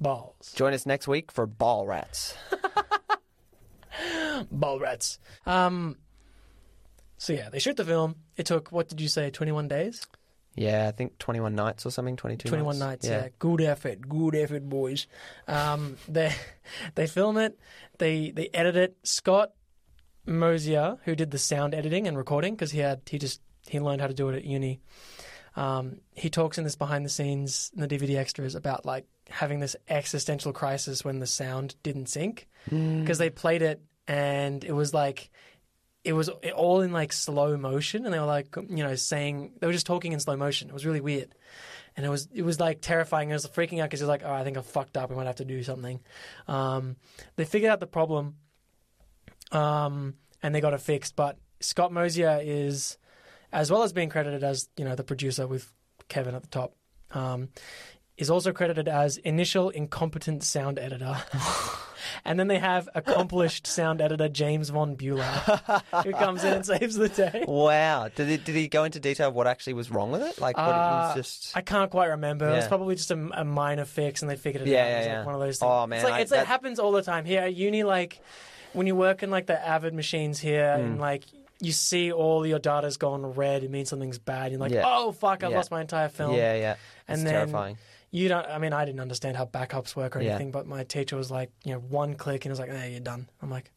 balls. 0.00 0.52
Join 0.54 0.72
us 0.72 0.86
next 0.86 1.08
week 1.08 1.32
for 1.32 1.46
Ball 1.46 1.86
Rats. 1.86 2.34
Ball 4.50 4.80
rats. 4.80 5.18
Um 5.46 5.96
so 7.18 7.32
yeah, 7.32 7.50
they 7.50 7.58
shoot 7.58 7.76
the 7.76 7.84
film. 7.84 8.16
It 8.36 8.46
took 8.46 8.72
what 8.72 8.88
did 8.88 9.00
you 9.00 9.08
say, 9.08 9.30
twenty 9.30 9.52
one 9.52 9.68
days? 9.68 10.06
Yeah, 10.54 10.86
I 10.86 10.90
think 10.92 11.18
21 11.18 11.54
nights 11.54 11.86
or 11.86 11.90
something, 11.90 12.16
22 12.16 12.48
Twenty 12.48 12.62
one 12.62 12.78
nights. 12.78 13.04
nights, 13.04 13.08
yeah. 13.08 13.28
Good 13.38 13.62
effort, 13.62 14.08
good 14.08 14.34
effort, 14.34 14.68
boys. 14.68 15.06
Um 15.48 15.96
they 16.08 16.32
they 16.94 17.06
film 17.06 17.38
it, 17.38 17.58
they 17.98 18.30
they 18.30 18.48
edit 18.52 18.76
it. 18.76 18.96
Scott 19.02 19.52
Mosier, 20.26 20.98
who 21.04 21.14
did 21.14 21.30
the 21.30 21.38
sound 21.38 21.74
editing 21.74 22.06
and 22.06 22.16
recording, 22.16 22.54
because 22.54 22.70
he 22.72 22.78
had 22.80 23.00
he 23.08 23.18
just 23.18 23.40
he 23.66 23.80
learned 23.80 24.00
how 24.00 24.06
to 24.06 24.14
do 24.14 24.28
it 24.28 24.36
at 24.36 24.44
uni. 24.44 24.80
Um, 25.54 26.00
he 26.14 26.30
talks 26.30 26.56
in 26.56 26.64
this 26.64 26.76
behind 26.76 27.04
the 27.04 27.10
scenes 27.10 27.70
in 27.74 27.80
the 27.82 27.88
DVD 27.88 28.16
extras 28.16 28.54
about 28.54 28.86
like 28.86 29.04
having 29.28 29.60
this 29.60 29.76
existential 29.88 30.52
crisis 30.52 31.04
when 31.04 31.18
the 31.18 31.26
sound 31.26 31.74
didn't 31.82 32.06
sync 32.08 32.48
because 32.70 33.18
they 33.18 33.28
played 33.28 33.60
it 33.60 33.82
and 34.08 34.64
it 34.64 34.72
was 34.72 34.94
like 34.94 35.30
it 36.04 36.12
was 36.14 36.28
all 36.28 36.80
in 36.80 36.92
like 36.92 37.12
slow 37.12 37.56
motion 37.56 38.04
and 38.04 38.12
they 38.12 38.18
were 38.18 38.26
like 38.26 38.54
you 38.56 38.82
know 38.82 38.94
saying 38.96 39.52
they 39.60 39.66
were 39.66 39.72
just 39.72 39.86
talking 39.86 40.12
in 40.12 40.20
slow 40.20 40.36
motion. 40.36 40.68
It 40.68 40.74
was 40.74 40.84
really 40.84 41.00
weird. 41.00 41.34
And 41.96 42.06
it 42.06 42.08
was 42.08 42.28
it 42.32 42.42
was 42.42 42.58
like 42.58 42.80
terrifying. 42.80 43.30
It 43.30 43.34
was 43.34 43.46
freaking 43.46 43.80
out 43.80 43.84
because 43.84 44.00
he 44.00 44.04
was 44.04 44.08
like, 44.08 44.22
"Oh, 44.24 44.32
I 44.32 44.44
think 44.44 44.56
I 44.56 44.62
fucked 44.62 44.96
up. 44.96 45.10
We 45.10 45.16
might 45.16 45.26
have 45.26 45.36
to 45.36 45.44
do 45.44 45.62
something." 45.62 46.00
Um, 46.48 46.96
they 47.36 47.44
figured 47.44 47.70
out 47.70 47.80
the 47.80 47.86
problem, 47.86 48.36
um, 49.50 50.14
and 50.42 50.54
they 50.54 50.62
got 50.62 50.72
it 50.72 50.80
fixed. 50.80 51.16
But 51.16 51.36
Scott 51.60 51.92
Mosier 51.92 52.40
is, 52.42 52.96
as 53.52 53.70
well 53.70 53.82
as 53.82 53.92
being 53.92 54.08
credited 54.08 54.42
as 54.42 54.70
you 54.78 54.86
know 54.86 54.94
the 54.94 55.04
producer 55.04 55.46
with 55.46 55.70
Kevin 56.08 56.34
at 56.34 56.40
the 56.40 56.48
top, 56.48 56.74
um, 57.10 57.50
is 58.16 58.30
also 58.30 58.52
credited 58.52 58.88
as 58.88 59.18
initial 59.18 59.68
incompetent 59.68 60.44
sound 60.44 60.78
editor. 60.78 61.22
and 62.24 62.38
then 62.38 62.48
they 62.48 62.58
have 62.58 62.88
accomplished 62.94 63.66
sound 63.78 64.00
editor 64.00 64.28
James 64.28 64.70
Von 64.70 64.96
Bueller, 64.96 65.82
who 66.04 66.12
comes 66.12 66.44
in 66.44 66.52
and 66.54 66.66
saves 66.66 66.94
the 66.96 67.08
day. 67.08 67.44
Wow. 67.46 68.08
Did 68.14 68.28
he, 68.28 68.36
did 68.36 68.54
he 68.54 68.68
go 68.68 68.84
into 68.84 69.00
detail 69.00 69.28
of 69.28 69.34
what 69.34 69.46
actually 69.46 69.74
was 69.74 69.90
wrong 69.90 70.10
with 70.10 70.22
it? 70.22 70.40
Like, 70.40 70.56
what 70.56 70.66
it 70.68 70.72
Uh, 70.72 71.04
was 71.08 71.14
just. 71.16 71.56
I 71.56 71.60
can't 71.60 71.90
quite 71.90 72.06
remember. 72.08 72.48
It 72.48 72.52
was 72.56 72.68
probably 72.68 72.94
just 72.94 73.10
a, 73.10 73.28
a 73.34 73.44
minor 73.44 73.84
fix, 73.84 74.22
and 74.22 74.30
they 74.30 74.36
figured 74.36 74.62
it 74.66 74.70
Yeah, 74.70 74.80
out. 74.82 74.86
yeah, 74.86 74.94
it 74.94 74.98
was 74.98 75.06
yeah. 75.06 75.16
like 75.18 75.26
one 75.26 75.34
of 75.34 75.40
those 75.40 75.58
things. 75.58 75.70
Oh, 75.70 75.86
man, 75.86 75.98
it's 75.98 76.04
like 76.04 76.14
I- 76.14 76.20
it's, 76.20 76.30
that- 76.30 76.42
it 76.42 76.46
happens 76.46 76.78
all 76.78 76.92
the 76.92 77.02
time 77.02 77.24
here 77.24 77.40
at 77.42 77.54
uni. 77.54 77.82
Like 77.84 78.20
when 78.72 78.86
you 78.86 78.94
work 78.96 79.22
in 79.22 79.30
like 79.30 79.46
the 79.46 79.66
Avid 79.66 79.94
machines 79.94 80.38
here, 80.40 80.76
Mm. 80.78 80.84
and 80.84 81.00
like 81.00 81.24
you 81.60 81.70
see 81.72 82.10
all 82.10 82.44
your 82.46 82.58
data's 82.58 82.96
gone 82.96 83.24
red, 83.34 83.62
it 83.62 83.70
means 83.70 83.88
something's 83.88 84.18
bad. 84.18 84.50
You're 84.50 84.60
like, 84.60 84.72
Yeah. 84.72 84.82
oh 84.84 85.12
fuck, 85.12 85.44
I've 85.44 85.50
Yeah. 85.52 85.56
lost 85.58 85.70
my 85.70 85.80
entire 85.80 86.08
film. 86.08 86.34
Yeah, 86.34 86.54
yeah. 86.56 86.74
And 87.06 87.20
it's 87.20 87.24
then- 87.24 87.32
terrifying. 87.34 87.78
You 88.12 88.28
don't. 88.28 88.46
I 88.46 88.58
mean, 88.58 88.72
I 88.72 88.84
didn't 88.84 89.00
understand 89.00 89.36
how 89.36 89.46
backups 89.46 89.96
work 89.96 90.14
or 90.14 90.20
Yeah. 90.20 90.30
anything, 90.30 90.50
but 90.52 90.66
my 90.66 90.84
teacher 90.84 91.16
was 91.16 91.30
like, 91.30 91.50
you 91.64 91.72
know, 91.72 91.80
one 91.80 92.14
click, 92.14 92.44
and 92.44 92.50
it 92.50 92.52
was 92.52 92.60
like, 92.60 92.70
hey, 92.70 92.90
you're 92.92 93.00
done. 93.00 93.28
I'm 93.40 93.50
like, 93.50 93.72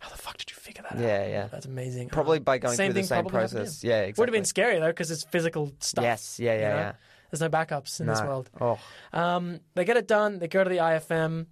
how 0.00 0.10
the 0.10 0.16
fuck 0.18 0.36
did 0.36 0.50
you 0.50 0.56
figure 0.56 0.82
that 0.82 0.96
out? 0.96 1.00
Yeah, 1.00 1.26
yeah. 1.26 1.46
That's 1.46 1.64
amazing. 1.66 2.08
Probably 2.10 2.38
Um, 2.38 2.44
by 2.44 2.58
going 2.58 2.76
same 2.76 2.92
through 2.92 3.02
the 3.02 3.06
same 3.08 3.22
probably 3.22 3.32
happened 3.40 3.50
to 3.50 3.56
process. 3.58 3.84
Yeah, 3.84 4.00
exactly. 4.02 4.20
Would 4.22 4.28
have 4.28 4.34
been 4.34 4.44
scary 4.44 4.78
though, 4.80 4.88
because 4.88 5.10
it's 5.12 5.24
physical 5.24 5.72
stuff. 5.80 6.02
Yes, 6.02 6.38
yeah, 6.40 6.52
yeah, 6.52 6.58
you 6.58 6.68
know? 6.68 6.76
yeah. 6.76 6.92
There's 7.30 7.40
no 7.40 7.48
backups 7.48 8.00
in 8.00 8.06
this 8.06 8.20
No. 8.20 8.26
world. 8.26 8.50
Oh, 8.60 8.78
Um, 9.12 9.60
they 9.74 9.84
get 9.84 9.96
it 9.96 10.08
done. 10.08 10.38
They 10.40 10.48
go 10.48 10.64
to 10.64 10.70
the 10.70 10.78
IFM. 10.78 11.46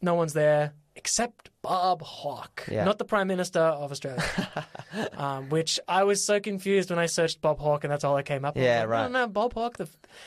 No 0.00 0.14
one's 0.14 0.32
there 0.32 0.72
except 0.96 1.50
Bob 1.62 2.02
Hawk, 2.02 2.64
Yeah. 2.68 2.84
not 2.84 2.98
the 2.98 3.04
Prime 3.04 3.28
Minister 3.28 3.60
of 3.60 3.92
Australia. 3.92 4.24
um, 5.16 5.48
which 5.50 5.78
I 5.86 6.04
was 6.04 6.24
so 6.24 6.40
confused 6.40 6.90
when 6.90 6.98
I 6.98 7.06
searched 7.06 7.40
Bob 7.40 7.58
Hawke, 7.60 7.84
and 7.84 7.92
that's 7.92 8.02
all 8.02 8.16
that 8.16 8.24
came 8.24 8.44
up. 8.44 8.56
I 8.56 8.60
was 8.60 8.66
Yeah, 8.66 8.80
like, 8.80 8.88
right. 8.88 9.10
No, 9.12 9.20
no, 9.20 9.26
Bob 9.28 9.52
Hawk. 9.54 9.78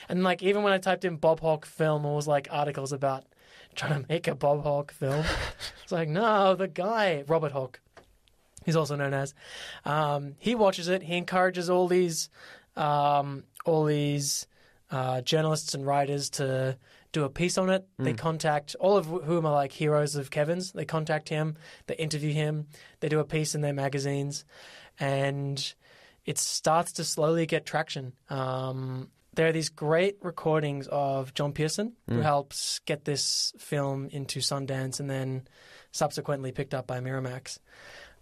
And 0.08 0.24
like 0.24 0.42
even 0.44 0.64
when 0.64 0.72
I 0.72 0.78
typed 0.78 1.04
in 1.06 1.18
Bob 1.18 1.40
Hawke 1.42 1.66
film, 1.66 2.06
it 2.06 2.14
was 2.14 2.28
like 2.28 2.48
articles 2.52 2.94
about 2.94 3.26
trying 3.76 4.02
to 4.02 4.08
make 4.10 4.28
a 4.28 4.36
Bob 4.36 4.64
Hawke 4.64 4.92
film. 4.92 5.26
it's 5.84 5.92
like 5.92 6.08
no, 6.10 6.56
the 6.56 6.68
guy 6.68 7.24
Robert 7.28 7.52
Hawke. 7.52 7.80
He's 8.66 8.76
also 8.76 8.96
known 8.96 9.14
as. 9.14 9.34
Um, 9.86 10.36
he 10.38 10.54
watches 10.54 10.88
it. 10.88 11.02
He 11.04 11.16
encourages 11.18 11.70
all 11.70 11.88
these, 11.88 12.30
um, 12.76 13.44
all 13.66 13.86
these 13.86 14.46
uh, 14.92 15.22
journalists 15.22 15.74
and 15.74 15.86
writers 15.88 16.30
to 16.32 16.78
do 17.12 17.24
a 17.24 17.30
piece 17.30 17.58
on 17.58 17.70
it. 17.70 17.88
They 17.98 18.14
contact 18.14 18.76
all 18.80 18.98
of 18.98 19.06
whom 19.06 19.46
are 19.46 19.54
like 19.54 19.72
heroes 19.72 20.16
of 20.16 20.30
Kevin's. 20.30 20.72
They 20.72 20.86
contact 20.86 21.30
him. 21.30 21.58
They 21.88 21.96
interview 21.96 22.34
him. 22.34 22.68
They 23.00 23.10
do 23.10 23.20
a 23.20 23.26
piece 23.26 23.56
in 23.56 23.62
their 23.62 23.74
magazines, 23.74 24.46
and 25.00 25.74
it 26.26 26.38
starts 26.38 26.94
to 26.94 27.04
slowly 27.04 27.46
get 27.46 27.66
traction. 27.66 28.14
Um, 28.30 29.10
there 29.34 29.48
are 29.48 29.52
these 29.52 29.70
great 29.70 30.18
recordings 30.22 30.88
of 30.92 31.34
John 31.34 31.54
Pierson, 31.54 31.94
who 32.08 32.20
helps 32.20 32.80
get 32.80 33.06
this 33.06 33.54
film 33.58 34.10
into 34.12 34.40
Sundance 34.40 35.00
and 35.00 35.10
then 35.10 35.48
subsequently 35.92 36.52
picked 36.52 36.74
up 36.74 36.88
by 36.88 37.00
Miramax. 37.00 37.60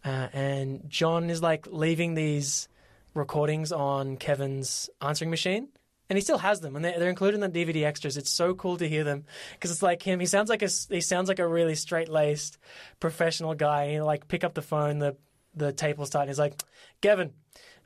Uh, 0.05 0.27
and 0.31 0.83
John 0.89 1.29
is 1.29 1.41
like 1.41 1.67
leaving 1.69 2.13
these 2.13 2.67
recordings 3.13 3.71
on 3.71 4.17
Kevin's 4.17 4.89
answering 5.01 5.31
machine. 5.31 5.69
And 6.09 6.15
he 6.15 6.21
still 6.21 6.37
has 6.37 6.61
them, 6.61 6.75
and 6.75 6.85
they're, 6.85 6.97
they're 6.99 7.09
included 7.09 7.41
in 7.41 7.51
the 7.51 7.65
DVD 7.65 7.83
extras. 7.83 8.15
It's 8.15 8.29
so 8.29 8.53
cool 8.53 8.77
to 8.77 8.87
hear 8.87 9.03
them 9.03 9.25
because 9.53 9.71
it's 9.71 9.81
like 9.83 10.01
him. 10.01 10.21
He 10.21 10.25
sounds 10.25 10.49
like 10.49 10.61
a 10.61 10.69
he 10.89 11.01
sounds 11.01 11.27
like 11.27 11.39
a 11.39 11.47
really 11.47 11.75
straight 11.75 12.07
laced 12.07 12.57
professional 13.01 13.55
guy. 13.55 13.91
He 13.91 14.01
like 14.01 14.27
pick 14.27 14.45
up 14.45 14.53
the 14.53 14.61
phone, 14.61 14.99
the 14.99 15.17
the 15.53 15.73
tape 15.73 15.97
will 15.97 16.05
start. 16.05 16.23
And 16.23 16.29
he's 16.29 16.39
like, 16.39 16.61
"Kevin, 17.01 17.33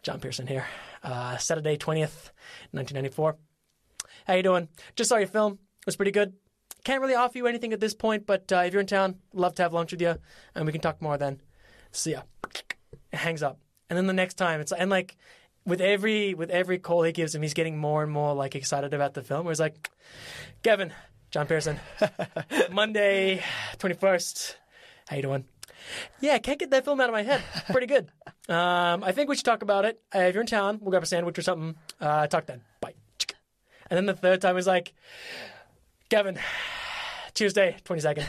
John 0.03 0.19
Pierson 0.19 0.45
here, 0.45 0.65
uh, 1.03 1.37
Saturday 1.37 1.77
twentieth, 1.77 2.31
nineteen 2.71 2.95
ninety 2.95 3.09
four. 3.09 3.37
How 4.27 4.35
you 4.35 4.43
doing? 4.43 4.67
Just 4.95 5.09
saw 5.09 5.17
your 5.17 5.27
film. 5.27 5.53
It 5.53 5.85
was 5.87 5.95
pretty 5.95 6.11
good. 6.11 6.33
Can't 6.83 7.01
really 7.01 7.15
offer 7.15 7.37
you 7.37 7.47
anything 7.47 7.73
at 7.73 7.79
this 7.79 7.95
point, 7.95 8.27
but 8.27 8.51
uh, 8.51 8.57
if 8.57 8.73
you're 8.73 8.81
in 8.81 8.87
town, 8.87 9.15
love 9.33 9.55
to 9.55 9.63
have 9.63 9.73
lunch 9.73 9.91
with 9.91 10.01
you, 10.01 10.15
and 10.53 10.65
we 10.65 10.71
can 10.71 10.81
talk 10.81 11.01
more 11.01 11.17
then. 11.17 11.41
See 11.91 12.11
ya." 12.11 12.21
It 13.11 13.17
hangs 13.17 13.43
up, 13.43 13.59
and 13.89 13.97
then 13.97 14.07
the 14.07 14.13
next 14.13 14.35
time 14.35 14.61
it's 14.61 14.71
and 14.71 14.89
like 14.89 15.17
with 15.65 15.81
every 15.81 16.33
with 16.33 16.49
every 16.49 16.79
call 16.79 17.03
he 17.03 17.11
gives 17.11 17.35
him, 17.35 17.41
he's 17.41 17.53
getting 17.53 17.77
more 17.77 18.03
and 18.03 18.11
more 18.11 18.33
like 18.33 18.55
excited 18.55 18.93
about 18.93 19.13
the 19.13 19.21
film. 19.21 19.45
Where 19.45 19.51
he's 19.51 19.59
like, 19.59 19.89
"Kevin, 20.63 20.93
John 21.29 21.47
Pierson, 21.47 21.79
Monday, 22.71 23.43
twenty 23.77 23.95
first. 23.95 24.57
How 25.07 25.15
you 25.15 25.21
doing? 25.21 25.45
Yeah, 26.19 26.37
can't 26.37 26.59
get 26.59 26.69
that 26.71 26.85
film 26.85 27.01
out 27.01 27.09
of 27.09 27.13
my 27.13 27.23
head. 27.23 27.41
Pretty 27.71 27.87
good. 27.87 28.11
Um, 28.47 29.03
I 29.03 29.11
think 29.11 29.29
we 29.29 29.35
should 29.35 29.45
talk 29.45 29.61
about 29.63 29.83
it. 29.85 29.99
Uh, 30.13 30.19
if 30.19 30.35
you're 30.35 30.41
in 30.41 30.47
town, 30.47 30.77
we'll 30.81 30.91
grab 30.91 31.03
a 31.03 31.07
sandwich 31.07 31.37
or 31.39 31.41
something. 31.41 31.75
Uh, 31.99 32.27
talk 32.27 32.45
then. 32.45 32.61
Bye. 32.79 32.93
And 33.89 33.97
then 33.97 34.05
the 34.05 34.13
third 34.13 34.41
time 34.41 34.57
is 34.57 34.67
like, 34.67 34.93
Kevin, 36.09 36.39
Tuesday, 37.33 37.77
twenty 37.83 38.01
second. 38.01 38.27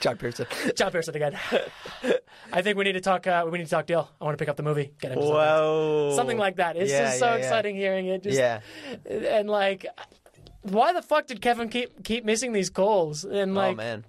John 0.00 0.16
Pierson. 0.16 0.46
John 0.76 0.90
Pierson 0.92 1.14
again. 1.16 1.38
I 2.52 2.62
think 2.62 2.76
we 2.76 2.84
need 2.84 2.92
to 2.92 3.00
talk. 3.00 3.26
Uh, 3.26 3.46
we 3.50 3.58
need 3.58 3.64
to 3.64 3.70
talk 3.70 3.86
deal. 3.86 4.10
I 4.20 4.24
want 4.24 4.36
to 4.36 4.42
pick 4.42 4.48
up 4.48 4.56
the 4.56 4.62
movie. 4.62 4.92
Get 5.00 5.12
into 5.12 5.22
something. 5.22 5.34
Whoa. 5.36 6.12
Something 6.14 6.38
like 6.38 6.56
that. 6.56 6.76
It's 6.76 6.90
Yeah, 6.90 7.06
just 7.06 7.18
so 7.18 7.26
yeah, 7.26 7.32
yeah. 7.32 7.38
exciting 7.38 7.76
hearing 7.76 8.06
it. 8.06 8.22
Just, 8.22 8.38
Yeah. 8.38 8.60
And 9.08 9.48
like, 9.48 9.86
why 10.62 10.92
the 10.92 11.02
fuck 11.02 11.26
did 11.26 11.40
Kevin 11.40 11.68
keep 11.68 12.04
keep 12.04 12.24
missing 12.24 12.52
these 12.52 12.70
calls? 12.70 13.24
And 13.24 13.54
like, 13.54 13.74
oh 13.74 13.76
man. 13.76 14.04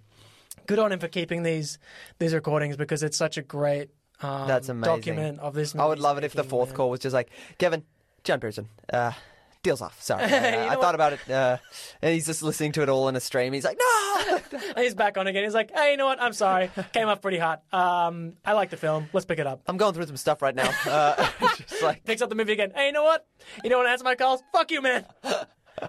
good 0.65 0.79
on 0.79 0.91
him 0.91 0.99
for 0.99 1.07
keeping 1.07 1.43
these 1.43 1.77
these 2.19 2.33
recordings 2.33 2.77
because 2.77 3.03
it's 3.03 3.17
such 3.17 3.37
a 3.37 3.41
great 3.41 3.89
um, 4.21 4.47
That's 4.47 4.69
amazing. 4.69 4.95
document 4.95 5.39
of 5.39 5.53
this. 5.53 5.75
I 5.75 5.85
would 5.85 5.99
love 5.99 6.17
it 6.17 6.23
if 6.23 6.33
the 6.33 6.43
fourth 6.43 6.69
man. 6.69 6.75
call 6.77 6.89
was 6.89 6.99
just 7.01 7.13
like, 7.13 7.29
Kevin, 7.59 7.83
John 8.23 8.39
Pierson, 8.39 8.67
uh, 8.91 9.11
deals 9.67 9.81
off. 9.81 10.01
Sorry, 10.01 10.23
Uh, 10.27 10.27
I 10.27 10.69
thought 10.75 10.79
what? 10.79 10.95
about 10.95 11.13
it, 11.13 11.29
uh, 11.29 11.57
and 12.01 12.13
he's 12.13 12.25
just 12.25 12.41
listening 12.41 12.71
to 12.73 12.81
it 12.83 12.89
all 12.89 13.07
in 13.09 13.15
a 13.15 13.19
stream. 13.19 13.53
He's 13.53 13.65
like, 13.65 13.77
no. 13.79 14.39
And 14.75 14.77
he's 14.77 14.95
back 14.95 15.17
on 15.17 15.27
again. 15.27 15.43
He's 15.43 15.53
like, 15.53 15.71
hey, 15.73 15.91
you 15.91 15.97
know 15.97 16.05
what? 16.05 16.21
I'm 16.21 16.33
sorry. 16.33 16.71
Came 16.93 17.07
off 17.07 17.21
pretty 17.21 17.37
hot. 17.37 17.61
Um, 17.71 18.33
I 18.45 18.53
like 18.53 18.69
the 18.69 18.77
film. 18.77 19.09
Let's 19.13 19.25
pick 19.25 19.39
it 19.39 19.47
up. 19.47 19.61
I'm 19.67 19.77
going 19.77 19.93
through 19.93 20.07
some 20.07 20.17
stuff 20.17 20.41
right 20.41 20.55
now. 20.55 20.71
Uh, 20.87 21.29
just 21.67 21.81
like, 21.83 22.03
Picks 22.05 22.21
up 22.21 22.29
the 22.29 22.35
movie 22.35 22.53
again. 22.53 22.71
Hey, 22.73 22.87
you 22.87 22.91
know 22.93 23.03
what? 23.03 23.25
You 23.63 23.69
don't 23.69 23.79
want 23.79 23.87
to 23.87 23.91
answer 23.91 24.03
my 24.05 24.15
calls? 24.15 24.41
Fuck 24.53 24.71
you, 24.71 24.81
man. 24.81 25.05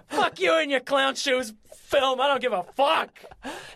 fuck 0.09 0.39
you 0.39 0.53
and 0.57 0.69
your 0.69 0.81
clown 0.81 1.15
shoes 1.15 1.53
film. 1.73 2.19
I 2.21 2.27
don't 2.27 2.41
give 2.41 2.53
a 2.53 2.63
fuck. 2.75 3.17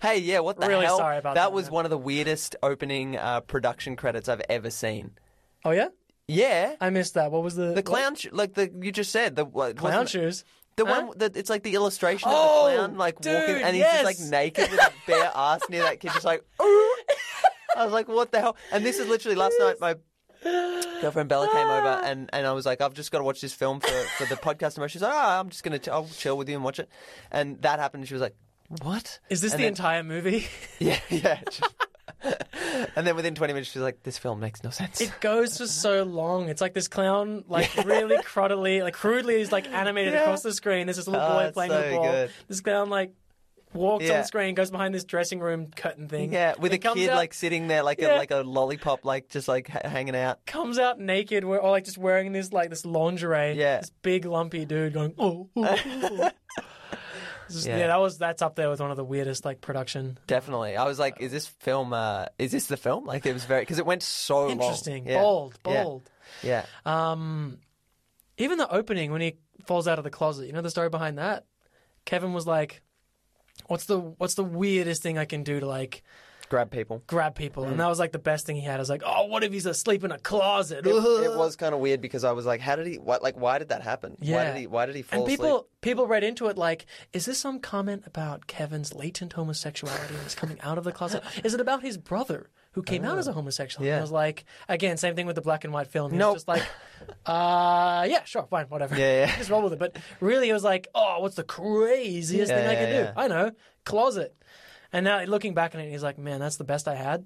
hey, 0.02 0.20
yeah, 0.20 0.40
what 0.40 0.60
the 0.60 0.68
Really 0.68 0.86
hell? 0.86 0.98
sorry 0.98 1.18
about 1.18 1.36
that. 1.36 1.42
that, 1.46 1.54
was 1.54 1.66
man. 1.68 1.74
one 1.74 1.86
of 1.86 1.92
the 1.92 1.98
weirdest 1.98 2.56
opening 2.62 3.18
uh, 3.18 3.40
production 3.42 3.96
credits 3.96 4.28
I've 4.30 4.42
ever 4.50 4.70
seen. 4.70 5.12
Oh, 5.66 5.72
yeah? 5.72 5.88
Yeah, 6.34 6.76
I 6.81 6.89
missed 6.89 7.14
that. 7.15 7.31
What 7.31 7.43
was 7.43 7.55
the. 7.55 7.73
the 7.73 7.84
clown, 7.84 8.15
sh- 8.15 8.27
like 8.31 8.53
the 8.55 8.72
you 8.81 8.91
just 8.91 9.11
said, 9.11 9.35
the 9.35 9.45
what, 9.45 9.76
Clown 9.77 9.93
wasn't 10.03 10.10
it- 10.10 10.11
shoes? 10.27 10.45
The 10.76 10.85
Huh? 10.88 11.03
one 11.05 11.18
that 11.19 11.38
it's 11.38 11.51
like 11.51 11.61
the 11.61 11.76
illustration 11.76 12.30
Oh, 12.31 12.34
of 12.34 12.72
the 12.73 12.77
oh, 12.77 12.85
clown 12.88 12.97
like 12.97 13.15
walking, 13.23 13.61
and 13.64 13.76
he's 13.76 13.85
just 13.85 14.03
like 14.03 14.19
naked 14.19 14.72
with 14.72 14.80
a 14.80 14.91
bare 15.07 15.31
ass 15.35 15.61
near 15.69 15.84
that 15.84 15.99
kid, 15.99 16.11
just 16.14 16.26
like. 16.26 16.43
"Ooh." 16.61 16.95
I 17.77 17.84
was 17.85 17.93
like, 17.93 18.07
what 18.07 18.31
the 18.31 18.39
hell? 18.39 18.55
And 18.72 18.84
this 18.85 18.97
is 18.99 19.07
literally 19.07 19.35
last 19.35 19.55
night. 19.60 19.80
My 19.80 19.95
girlfriend 21.01 21.30
Bella 21.30 21.47
came 21.51 21.68
over, 21.68 22.01
and, 22.05 22.30
and 22.34 22.45
I 22.47 22.51
was 22.53 22.65
like, 22.65 22.81
I've 22.81 22.93
just 22.93 23.11
got 23.11 23.19
to 23.19 23.23
watch 23.23 23.41
this 23.41 23.53
film 23.53 23.80
for, 23.80 23.88
for 24.18 24.26
the 24.26 24.35
podcast 24.35 24.73
tomorrow. 24.76 24.88
She's 24.88 25.01
like, 25.01 25.14
oh, 25.14 25.39
I'm 25.39 25.49
just 25.49 25.64
gonna 25.64 25.80
ch- 25.80 25.88
I'll 25.89 26.07
chill 26.07 26.38
with 26.38 26.49
you 26.49 26.55
and 26.55 26.64
watch 26.64 26.80
it. 26.80 26.89
And 27.31 27.61
that 27.61 27.80
happened. 27.80 28.01
And 28.01 28.07
she 28.07 28.14
was 28.15 28.22
like, 28.22 28.35
what? 28.81 29.19
Is 29.30 29.41
this 29.41 29.53
And 29.53 29.60
the 29.60 29.64
then- 29.65 29.73
entire 29.73 30.03
movie? 30.03 30.47
Yeah, 30.80 30.99
yeah. 31.10 31.39
and 32.95 33.06
then 33.08 33.16
within 33.16 33.36
20 33.36 33.54
minutes, 33.54 33.72
she's 33.72 33.82
like, 33.82 34.04
this 34.04 34.18
film 34.18 34.40
makes 34.40 34.64
no 34.64 34.70
sense. 34.70 35.02
It 35.02 35.12
goes 35.20 35.58
for 35.58 35.68
so 35.68 36.04
long. 36.04 36.50
It's 36.50 36.62
like 36.62 36.74
this 36.74 36.88
clown, 36.88 37.44
like 37.48 37.76
really 37.86 38.18
cruddily, 38.18 38.82
like 38.82 38.94
crudely, 38.94 39.41
is 39.41 39.52
like 39.52 39.68
animated 39.70 40.14
Yeah. 40.14 40.22
across 40.22 40.41
the 40.44 40.54
screen. 40.54 40.88
There's 40.88 40.98
this 40.98 41.08
little 41.08 41.26
Oh, 41.26 41.34
boy 41.45 41.52
playing 41.52 41.72
so 41.72 41.78
with 41.82 41.90
the 41.90 41.95
ball. 41.95 42.12
good. 42.12 42.32
This 42.48 42.62
clown 42.62 42.90
like 42.90 43.12
walks 43.74 44.06
Yeah. 44.06 44.20
on 44.20 44.26
screen, 44.26 44.54
goes 44.54 44.70
behind 44.70 44.94
this 44.94 45.04
dressing 45.04 45.40
room 45.40 45.72
curtain 45.76 46.08
thing. 46.08 46.32
yeah, 46.32 46.54
with 46.60 46.74
a 46.74 46.78
kid 46.78 47.10
out- 47.10 47.16
like 47.16 47.34
sitting 47.34 47.68
there, 47.68 47.82
like 47.84 48.00
Yeah. 48.00 48.16
a 48.16 48.18
like 48.18 48.32
a 48.32 48.38
lollipop, 48.41 49.04
like 49.04 49.30
just 49.30 49.48
like 49.48 49.68
ha- 49.68 49.88
hanging 49.90 50.16
out. 50.16 50.45
comes 50.45 50.78
out 50.78 51.00
naked, 51.00 51.44
or 51.44 51.60
like 51.72 51.84
just 51.86 51.98
wearing 51.98 52.32
this 52.34 52.54
like 52.54 52.70
this 52.70 52.86
lingerie. 52.86 53.54
Yeah. 53.54 53.80
this 53.80 53.91
big 54.02 54.26
lumpy 54.26 54.66
dude 54.66 54.94
going 54.94 55.14
oh. 55.18 55.50
oh, 55.56 55.64
oh. 55.86 56.10
oh. 56.22 56.30
Yeah. 57.66 57.78
yeah. 57.78 57.88
that 57.88 58.00
was 58.00 58.18
that's 58.18 58.42
up 58.42 58.56
there 58.56 58.70
with 58.70 58.80
one 58.80 58.92
of 58.92 58.98
the 58.98 59.04
weirdest 59.04 59.46
like 59.46 59.62
production. 59.62 60.18
Definitely. 60.28 60.76
I 60.78 60.86
was 60.86 61.00
like, 61.00 61.22
is 61.22 61.32
this 61.32 61.48
film, 61.48 61.94
uh, 61.94 62.26
is 62.40 62.52
this 62.52 62.68
the 62.68 62.78
film? 62.78 63.06
Like, 63.06 63.26
it 63.26 63.34
was 63.34 63.46
very, 63.46 63.62
because 63.62 63.80
it 63.80 63.86
went 63.86 64.04
so 64.04 64.42
long. 64.42 64.52
Interesting, 64.52 65.08
Yeah. 65.08 65.22
bold, 65.22 65.58
Yeah. 65.66 65.84
bold. 65.84 66.10
Yeah. 66.42 66.66
Um, 66.86 67.60
even 68.38 68.58
the 68.58 68.70
opening 68.72 69.12
when 69.12 69.22
he 69.22 69.36
falls 69.66 69.88
out 69.88 69.98
of 69.98 70.04
the 70.04 70.10
closet. 70.10 70.48
You 70.48 70.54
know 70.54 70.62
the 70.62 70.70
story 70.70 70.90
behind 70.90 71.18
that. 71.18 71.46
Kevin 72.06 72.34
was 72.34 72.46
like, 72.48 72.82
"What's 73.68 73.86
the 73.86 74.00
what's 74.00 74.34
the 74.36 74.44
weirdest 74.44 75.04
thing 75.04 75.18
I 75.18 75.26
can 75.26 75.44
do 75.44 75.60
to 75.60 75.66
like 75.68 76.04
Grab 76.54 76.70
people. 76.72 77.02
grab 77.08 77.34
people?" 77.36 77.64
Mm. 77.66 77.72
And 77.72 77.80
that 77.80 77.88
was 77.88 77.98
like 78.00 78.12
the 78.12 78.20
best 78.20 78.46
thing 78.46 78.56
he 78.56 78.62
had. 78.62 78.76
I 78.76 78.80
was 78.80 78.90
like, 78.90 79.02
"Oh, 79.06 79.26
what 79.26 79.44
if 79.44 79.52
he's 79.52 79.66
asleep 79.66 80.04
in 80.04 80.12
a 80.12 80.20
closet?" 80.20 80.86
It, 80.86 80.92
it 80.96 81.36
was 81.36 81.56
kind 81.56 81.74
of 81.74 81.80
weird 81.82 82.00
because 82.02 82.24
I 82.24 82.32
was 82.32 82.46
like, 82.46 82.62
how 82.62 82.76
did 82.76 82.86
he, 82.88 82.96
what, 82.98 83.24
like, 83.24 83.36
why 83.38 83.58
did 83.58 83.70
that 83.70 83.82
happen? 83.82 84.12
Why 84.20 84.28
Yeah. 84.28 84.44
did 84.54 84.60
he, 84.60 84.68
why 84.68 84.86
did 84.86 84.96
he 84.96 85.02
fall 85.02 85.20
And 85.22 85.28
people 85.28 85.46
asleep? 85.58 85.66
people 85.82 86.06
read 86.08 86.24
into 86.24 86.48
it 86.48 86.58
like, 86.58 86.86
is 87.12 87.26
this 87.26 87.40
some 87.40 87.60
comment 87.60 88.04
about 88.06 88.46
Kevin's 88.48 88.94
latent 88.94 89.34
homosexuality 89.34 90.14
and 90.14 90.24
his 90.24 90.36
coming 90.36 90.60
out 90.62 90.78
of 90.78 90.84
the 90.84 90.92
closet? 90.92 91.24
Is 91.44 91.54
it 91.56 91.60
about 91.60 91.82
his 91.82 91.98
brother 91.98 92.50
who 92.74 92.84
came 92.84 93.04
out 93.04 93.18
as 93.18 93.28
a 93.28 93.34
homosexual? 93.34 93.84
And 93.84 93.92
Oh. 93.92 93.96
Yeah. 93.96 93.98
I 93.98 94.02
was 94.02 94.12
like, 94.12 94.46
again, 94.70 94.98
same 94.98 95.16
thing 95.16 95.26
with 95.26 95.36
the 95.36 95.42
black 95.42 95.64
and 95.64 95.74
white 95.74 95.88
film. 95.88 96.12
He 96.12 96.18
Nope. 96.18 96.34
was 96.36 96.44
just 96.44 96.48
like, 96.48 96.64
uh, 97.26 98.06
yeah, 98.10 98.24
sure, 98.26 98.46
fine, 98.50 98.66
whatever. 98.68 98.96
Yeah, 98.96 99.26
yeah. 99.26 99.36
just 99.38 99.50
roll 99.50 99.62
with 99.64 99.74
it. 99.74 99.80
But 99.80 99.98
really, 100.20 100.50
it 100.50 100.54
was 100.54 100.64
like, 100.64 100.88
oh, 100.96 101.18
what's 101.20 101.36
the 101.36 101.44
craziest 101.44 102.50
Yeah, 102.50 102.58
thing 102.58 102.68
I 102.68 102.72
yeah, 102.74 102.80
can 102.80 102.90
do? 102.90 102.96
yeah. 102.96 103.14
I 103.16 103.28
know, 103.28 103.52
closet. 103.86 104.36
And 104.94 105.03
now 105.03 105.24
looking 105.24 105.53
back 105.53 105.74
on 105.76 105.82
it, 105.82 105.90
he's 105.90 106.03
like, 106.03 106.18
man, 106.18 106.40
that's 106.40 106.57
the 106.57 106.64
best 106.64 106.88
I 106.88 106.95
had. 106.95 107.26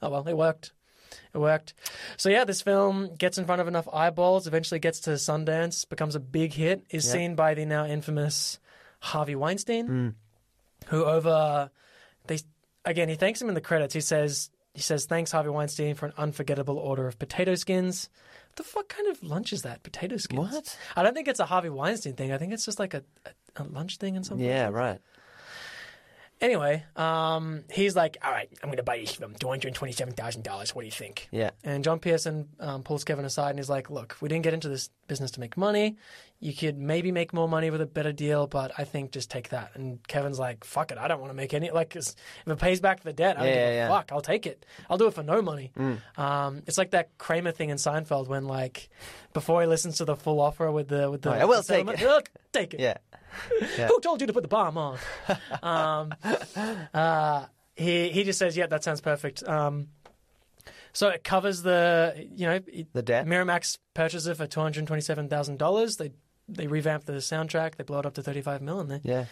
Oh 0.00 0.08
well, 0.08 0.26
it 0.26 0.36
worked. 0.36 0.72
It 1.34 1.38
worked. 1.38 1.74
So 2.16 2.28
yeah, 2.30 2.44
this 2.44 2.62
film 2.62 3.14
gets 3.16 3.36
in 3.38 3.44
front 3.44 3.60
of 3.60 3.68
enough 3.68 3.88
eyeballs, 3.92 4.46
eventually 4.46 4.80
gets 4.80 5.00
to 5.00 5.10
Sundance, 5.10 5.86
becomes 5.88 6.14
a 6.14 6.20
big 6.20 6.54
hit, 6.54 6.84
is 6.90 7.04
Yeah. 7.06 7.12
seen 7.12 7.34
by 7.34 7.54
the 7.54 7.66
now 7.66 7.84
infamous 7.84 8.58
Harvey 9.00 9.34
Weinstein, 9.34 9.86
Hmm. 9.86 10.08
who 10.86 11.04
over 11.04 11.70
they 12.28 12.38
again 12.84 13.08
he 13.08 13.16
thanks 13.16 13.42
him 13.42 13.48
in 13.48 13.54
the 13.54 13.60
credits. 13.60 13.92
He 13.94 14.00
says 14.00 14.50
he 14.74 14.80
says 14.80 15.04
thanks 15.04 15.32
Harvey 15.32 15.50
Weinstein 15.50 15.94
for 15.94 16.06
an 16.06 16.12
unforgettable 16.16 16.78
order 16.78 17.06
of 17.08 17.18
potato 17.18 17.54
skins. 17.56 18.08
What 18.50 18.56
the 18.56 18.62
fuck 18.62 18.88
kind 18.88 19.08
of 19.08 19.22
lunch 19.22 19.52
is 19.52 19.62
that? 19.62 19.82
Potato 19.82 20.16
skins? 20.18 20.38
What? 20.38 20.78
I 20.96 21.02
don't 21.02 21.14
think 21.14 21.26
it's 21.28 21.40
a 21.40 21.46
Harvey 21.46 21.68
Weinstein 21.70 22.14
thing. 22.14 22.32
I 22.32 22.38
think 22.38 22.52
it's 22.52 22.64
just 22.64 22.78
like 22.78 22.94
a, 22.94 23.02
a, 23.26 23.62
a 23.62 23.64
lunch 23.64 23.96
thing 23.98 24.14
and 24.16 24.24
something. 24.24 24.46
Yeah, 24.46 24.68
right. 24.68 25.00
Anyway, 26.42 26.84
um, 26.96 27.62
he's 27.72 27.94
like, 27.94 28.16
all 28.22 28.30
right, 28.32 28.48
I'm 28.62 28.68
going 28.68 28.76
to 28.78 28.82
buy 28.82 28.98
this 28.98 29.12
film, 29.14 29.32
$227,000. 29.34 30.74
What 30.74 30.82
do 30.82 30.86
you 30.86 30.90
think? 30.90 31.28
Yeah. 31.30 31.50
And 31.62 31.84
John 31.84 32.00
Pierson 32.00 32.48
um, 32.58 32.82
pulls 32.82 33.04
Kevin 33.04 33.24
aside 33.24 33.50
and 33.50 33.60
he's 33.60 33.70
like, 33.70 33.90
look, 33.90 34.16
we 34.20 34.28
didn't 34.28 34.42
get 34.42 34.52
into 34.52 34.68
this 34.68 34.90
business 35.06 35.30
to 35.32 35.40
make 35.40 35.56
money. 35.56 35.96
You 36.40 36.52
could 36.52 36.76
maybe 36.76 37.12
make 37.12 37.32
more 37.32 37.48
money 37.48 37.70
with 37.70 37.80
a 37.80 37.86
better 37.86 38.10
deal, 38.10 38.48
but 38.48 38.72
I 38.76 38.82
think 38.82 39.12
just 39.12 39.30
take 39.30 39.50
that. 39.50 39.70
And 39.74 40.04
Kevin's 40.08 40.40
like, 40.40 40.64
fuck 40.64 40.90
it, 40.90 40.98
I 40.98 41.06
don't 41.06 41.20
want 41.20 41.30
to 41.30 41.34
make 41.36 41.54
any. 41.54 41.70
Like, 41.70 41.90
'cause 41.90 42.16
if 42.44 42.52
it 42.52 42.58
pays 42.58 42.80
back 42.80 43.04
the 43.04 43.12
debt, 43.12 43.36
I 43.36 43.44
don't 43.44 43.48
Yeah, 43.48 43.54
give 43.54 43.62
yeah, 43.62 43.68
a 43.68 43.74
yeah. 43.76 43.86
Mm. 43.86 43.90
fuck. 43.90 44.10
I'll 44.12 44.20
take 44.20 44.46
it. 44.48 44.66
I'll 44.90 44.98
do 44.98 45.06
it 45.06 45.14
for 45.14 45.22
no 45.22 45.40
money. 45.40 45.70
Um, 46.16 46.62
it's 46.66 46.78
like 46.78 46.90
that 46.90 47.16
Kramer 47.18 47.52
thing 47.52 47.70
in 47.70 47.76
Seinfeld 47.76 48.26
when, 48.26 48.46
like, 48.48 48.88
before 49.32 49.60
he 49.60 49.68
listens 49.68 49.98
to 49.98 50.04
the 50.04 50.16
full 50.16 50.40
offer 50.40 50.72
with 50.72 50.88
the 50.88 51.08
with 51.08 51.22
the, 51.22 51.30
Oh, 51.30 51.34
I 51.34 51.44
will 51.44 51.62
the 51.62 51.68
take 51.86 51.88
it. 51.88 52.00
"Look, 52.08 52.30
take 52.52 52.74
it. 52.74 52.80
Yeah. 52.80 52.96
Yeah. 53.78 53.86
Who 53.88 54.00
told 54.00 54.20
you 54.20 54.26
to 54.26 54.32
put 54.32 54.42
the 54.42 54.48
bomb 54.48 54.76
on? 54.78 54.98
um, 55.62 56.14
uh, 56.94 57.46
he 57.74 58.10
he 58.10 58.24
just 58.24 58.38
says, 58.38 58.56
"Yeah, 58.56 58.66
that 58.66 58.84
sounds 58.84 59.00
perfect." 59.00 59.42
Um, 59.48 59.88
so 60.92 61.08
it 61.08 61.24
covers 61.24 61.62
the 61.62 62.14
you 62.34 62.46
know 62.46 62.60
it- 62.66 62.92
The 62.92 63.02
debt? 63.02 63.26
Miramax 63.26 63.78
purchased 63.94 64.26
it 64.26 64.36
for 64.36 64.46
two 64.46 64.60
hundred 64.60 64.86
twenty-seven 64.86 65.28
thousand 65.28 65.58
dollars. 65.58 65.96
They 65.96 66.12
they 66.48 66.66
revamp 66.66 67.04
the 67.04 67.14
soundtrack. 67.14 67.76
They 67.76 67.84
blow 67.84 68.00
it 68.00 68.06
up 68.06 68.14
to 68.14 68.22
thirty-five 68.22 68.60
mil, 68.62 68.80
and 68.80 68.90
they 68.90 69.00
Yeah. 69.02 69.24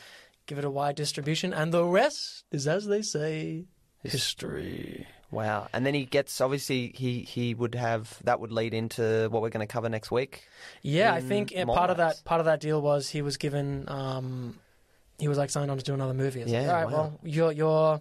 give 0.46 0.58
it 0.58 0.64
a 0.64 0.70
wide 0.70 0.96
distribution. 0.96 1.52
And 1.52 1.72
the 1.72 1.84
rest 1.84 2.44
is, 2.50 2.66
as 2.66 2.86
they 2.86 3.02
say, 3.02 3.66
history. 4.02 5.06
Wow. 5.30 5.68
And 5.72 5.86
then 5.86 5.94
he 5.94 6.04
gets, 6.04 6.40
obviously, 6.40 6.92
he, 6.94 7.20
he 7.20 7.54
would 7.54 7.74
have, 7.74 8.18
that 8.24 8.40
would 8.40 8.50
lead 8.52 8.74
into 8.74 9.28
what 9.30 9.42
we're 9.42 9.50
going 9.50 9.66
to 9.66 9.72
cover 9.72 9.88
next 9.88 10.10
week. 10.10 10.48
Yeah, 10.82 11.12
I 11.14 11.20
think 11.20 11.52
part 11.66 11.90
of 11.90 11.98
that 11.98 12.22
part 12.24 12.40
of 12.40 12.46
that 12.46 12.60
deal 12.60 12.80
was 12.82 13.08
he 13.08 13.22
was 13.22 13.36
given 13.36 13.84
um, 13.88 14.58
he 15.18 15.28
was 15.28 15.38
like 15.38 15.50
signed 15.50 15.70
on 15.70 15.78
to 15.78 15.84
do 15.84 15.94
another 15.94 16.14
movie. 16.14 16.40
It's 16.40 16.50
like, 16.52 16.62
Yeah, 16.62 16.68
all 16.68 16.74
right, 16.74 16.84
wow. 16.86 16.92
well, 16.92 17.20
you're 17.22 17.52
you're 17.52 18.00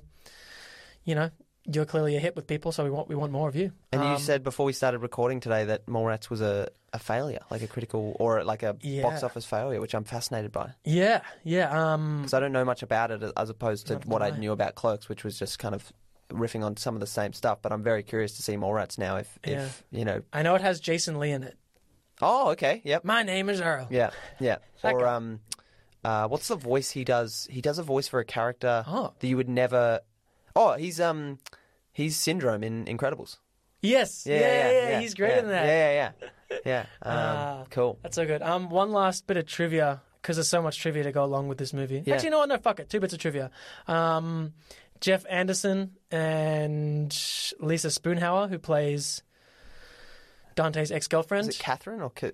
you 1.03 1.15
know 1.15 1.29
you're 1.71 1.85
clearly 1.85 2.15
a 2.15 2.19
hit 2.19 2.35
with 2.35 2.47
people, 2.47 2.71
so 2.71 2.83
we 2.83 2.89
want 2.89 3.09
we 3.09 3.15
want 3.15 3.31
more 3.31 3.47
of 3.47 3.55
you. 3.55 3.71
And 3.91 4.03
you 4.03 4.15
Um, 4.15 4.17
said 4.19 4.43
before 4.43 4.65
we 4.65 4.73
started 4.73 4.99
recording 4.99 5.39
today 5.39 5.65
that 5.65 5.85
Mallrats 5.85 6.29
was 6.29 6.41
a, 6.41 6.69
a 6.93 6.99
failure, 6.99 7.41
like 7.51 7.61
a 7.61 7.67
critical, 7.67 8.15
or 8.19 8.43
like 8.43 8.63
a 8.63 8.75
Yeah. 8.81 9.03
box 9.03 9.21
office 9.23 9.45
failure, 9.45 9.79
which 9.79 9.93
I'm 9.93 10.03
fascinated 10.03 10.51
by. 10.51 10.71
yeah, 10.83 11.21
yeah, 11.43 11.93
um, 11.93 12.17
Because 12.21 12.33
I 12.33 12.39
don't 12.39 12.51
know 12.53 12.65
much 12.65 12.81
about 12.81 13.11
it 13.11 13.21
as 13.37 13.49
opposed 13.49 13.87
to 13.87 13.97
what 14.05 14.21
I. 14.23 14.31
knew 14.31 14.51
about 14.51 14.75
Clerks, 14.75 15.09
which 15.09 15.23
was 15.23 15.37
just 15.37 15.59
kind 15.59 15.75
of 15.75 15.91
riffing 16.29 16.63
on 16.63 16.77
some 16.77 16.95
of 16.95 16.99
the 17.01 17.07
same 17.07 17.33
stuff. 17.33 17.59
But 17.61 17.71
I'm 17.71 17.83
very 17.83 18.03
curious 18.03 18.35
to 18.37 18.41
see 18.43 18.57
more 18.57 18.75
rats 18.75 18.97
now 18.97 19.17
if, 19.17 19.39
if 19.43 19.83
you 19.91 20.05
know. 20.05 20.21
I 20.33 20.41
know 20.41 20.55
it 20.55 20.61
has 20.61 20.79
Jason 20.79 21.19
Lee 21.19 21.31
in 21.31 21.43
it. 21.43 21.57
Oh, 22.21 22.49
okay. 22.51 22.81
Yep. 22.83 23.05
My 23.05 23.23
name 23.23 23.49
is 23.49 23.61
Earl. 23.61 23.87
Yeah. 23.89 24.11
Yeah. 24.39 24.57
That 24.81 24.93
or 24.93 24.99
guy. 25.01 25.13
um, 25.15 25.39
uh, 26.03 26.27
what's 26.27 26.47
the 26.49 26.55
voice 26.55 26.91
he 26.91 27.03
does? 27.03 27.47
He 27.49 27.61
does 27.61 27.79
a 27.79 27.83
voice 27.83 28.07
for 28.07 28.19
a 28.19 28.25
character 28.25 28.83
Oh. 28.87 29.13
that 29.19 29.27
you 29.27 29.37
would 29.37 29.49
never. 29.49 30.01
Oh, 30.55 30.73
he's 30.73 30.99
um, 30.99 31.39
he's 31.93 32.15
Syndrome 32.17 32.63
in 32.63 32.85
Incredibles. 32.85 33.37
Yes, 33.81 34.25
yeah, 34.25 34.39
yeah, 34.39 34.71
yeah, 34.89 34.99
he's 34.99 35.13
great 35.13 35.29
yeah, 35.35 35.39
in 35.39 35.47
that. 35.47 35.65
Yeah, 35.65 35.91
yeah, 35.93 36.11
yeah. 36.51 36.57
Yeah. 36.65 36.85
Um, 37.01 37.17
Ah. 37.17 37.63
cool. 37.69 37.99
That's 38.03 38.15
so 38.15 38.25
good. 38.25 38.41
Um, 38.41 38.69
one 38.69 38.91
last 38.91 39.25
bit 39.27 39.37
of 39.37 39.45
trivia 39.45 40.01
because 40.21 40.35
there's 40.35 40.49
so 40.49 40.61
much 40.61 40.79
trivia 40.81 41.03
to 41.03 41.13
go 41.13 41.23
along 41.23 41.47
with 41.47 41.57
this 41.57 41.71
movie. 41.71 42.03
Yeah. 42.05 42.15
Actually, 42.15 42.25
you 42.27 42.31
know 42.31 42.39
what? 42.39 42.49
No, 42.49 42.57
fuck 42.57 42.81
it. 42.81 42.89
Two 42.89 42.99
bits 42.99 43.13
of 43.13 43.19
trivia. 43.19 43.51
Um, 43.87 44.53
Jeff 45.01 45.25
Anderson 45.29 45.91
and 46.11 47.07
Lisa 47.59 47.87
Spoonauer, 47.87 48.49
who 48.49 48.57
plays 48.59 49.23
Dante's 50.55 50.91
ex-girlfriend, 50.91 51.47
Is 51.47 51.55
it 51.55 51.59
Catherine 51.59 52.01
or 52.01 52.09
Ka-? 52.09 52.31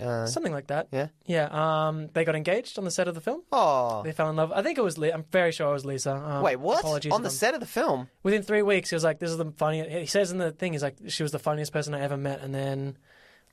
Uh, 0.00 0.26
something 0.26 0.52
like 0.52 0.68
that. 0.68 0.88
yeah. 0.92 1.08
Yeah. 1.26 1.48
Um, 1.88 2.08
they 2.14 2.24
got 2.24 2.34
engaged 2.34 2.78
on 2.78 2.84
the 2.86 2.90
set 2.90 3.06
of 3.06 3.14
the 3.14 3.20
film. 3.20 3.42
Oh. 3.52 4.02
They 4.02 4.12
fell 4.12 4.30
in 4.30 4.36
love. 4.36 4.50
I 4.50 4.62
think 4.62 4.78
it 4.78 4.80
was. 4.84 4.96
Li- 4.96 5.12
I'm 5.12 5.24
very 5.30 5.52
sure 5.52 5.68
it 5.68 5.72
was 5.72 5.84
Lisa. 5.84 6.14
Um, 6.14 6.42
Wait, 6.42 6.56
what? 6.56 6.80
Apologies 6.80 7.12
On 7.12 7.20
if 7.20 7.24
the 7.24 7.28
I'm- 7.28 7.36
set 7.36 7.52
of 7.54 7.60
the 7.60 7.66
film? 7.66 8.08
Within 8.22 8.42
three 8.42 8.62
weeks, 8.62 8.88
he 8.88 8.96
was 8.96 9.04
like, 9.04 9.18
"This 9.18 9.30
is 9.30 9.36
the 9.36 9.50
funniest." 9.52 9.90
He 9.90 10.06
says 10.06 10.30
in 10.32 10.38
the 10.38 10.52
thing, 10.52 10.72
he's 10.72 10.82
like, 10.82 10.96
"She 11.08 11.22
was 11.22 11.32
the 11.32 11.38
funniest 11.38 11.72
person 11.72 11.94
I 11.94 12.00
ever 12.00 12.16
met," 12.16 12.40
and 12.40 12.54
then, 12.54 12.96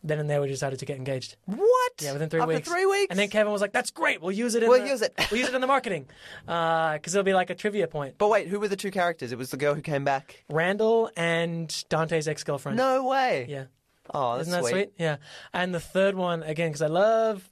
then 0.04 0.20
and 0.20 0.30
there, 0.30 0.42
we 0.42 0.48
decided 0.48 0.80
to 0.80 0.86
get 0.86 0.98
engaged. 0.98 1.38
What? 1.46 1.94
Yeah, 2.02 2.14
within 2.14 2.30
three 2.30 2.42
After 2.42 2.54
weeks. 2.54 2.68
three 2.70 2.86
weeks? 2.86 3.08
And 3.10 3.18
then 3.18 3.30
Kevin 3.30 3.52
was 3.54 3.62
like, 3.62 3.72
"That's 3.72 3.92
great. 3.92 4.22
We'll 4.22 4.32
use 4.32 4.54
it. 4.56 4.64
In 4.64 4.70
We'll 4.70 4.82
the, 4.82 4.88
use 4.88 5.02
it." 5.02 5.14
we'll 5.32 5.40
use 5.40 5.50
it 5.50 5.56
in 5.56 5.62
the 5.62 5.68
marketing, 5.68 6.08
because 6.46 7.16
it'll 7.16 7.24
be 7.24 7.34
like 7.34 7.50
a 7.50 7.56
trivia 7.56 7.88
point." 7.88 8.16
But 8.18 8.30
wait, 8.30 8.48
who 8.48 8.60
were 8.60 8.68
the 8.68 8.76
two 8.76 8.92
characters? 8.92 9.32
It 9.32 9.38
was 9.38 9.52
the 9.52 9.58
girl 9.58 9.74
who 9.76 9.82
came 9.82 10.04
back. 10.04 10.44
Randall 10.50 11.10
and 11.16 11.74
Dante's 11.90 12.28
ex-girlfriend. 12.28 12.78
No 12.78 13.06
way. 13.08 13.46
Yeah. 13.50 13.66
Oh, 14.14 14.36
that's 14.36 14.50
Isn't 14.50 14.62
that 14.64 14.70
sweet. 14.70 14.94
Yeah. 14.98 15.18
And 15.54 15.74
the 15.74 15.80
third 15.80 16.16
one 16.16 16.44
again, 16.44 16.70
because 16.70 16.82
I 16.82 16.88
love, 16.88 17.50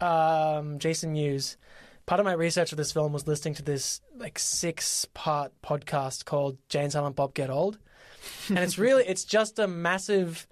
um, 0.00 0.78
Jason 0.78 1.12
Mewes. 1.12 1.56
Part 2.06 2.20
of 2.20 2.24
my 2.24 2.32
research 2.32 2.70
for 2.70 2.76
this 2.76 2.90
film 2.92 3.12
was 3.12 3.26
listening 3.26 3.54
to 3.56 3.62
this 3.62 4.00
like 4.16 4.38
six 4.38 5.04
part 5.12 5.52
podcast 5.62 6.24
called 6.24 6.56
Jay 6.70 6.82
and 6.82 6.90
Silent 6.92 7.16
Bob 7.16 7.34
Get 7.34 7.50
Old, 7.50 7.78
and 8.48 8.58
it's 8.58 8.78
really 8.78 9.04
it's 9.06 9.24
just 9.24 9.58
a 9.58 9.68
massive 9.68 10.46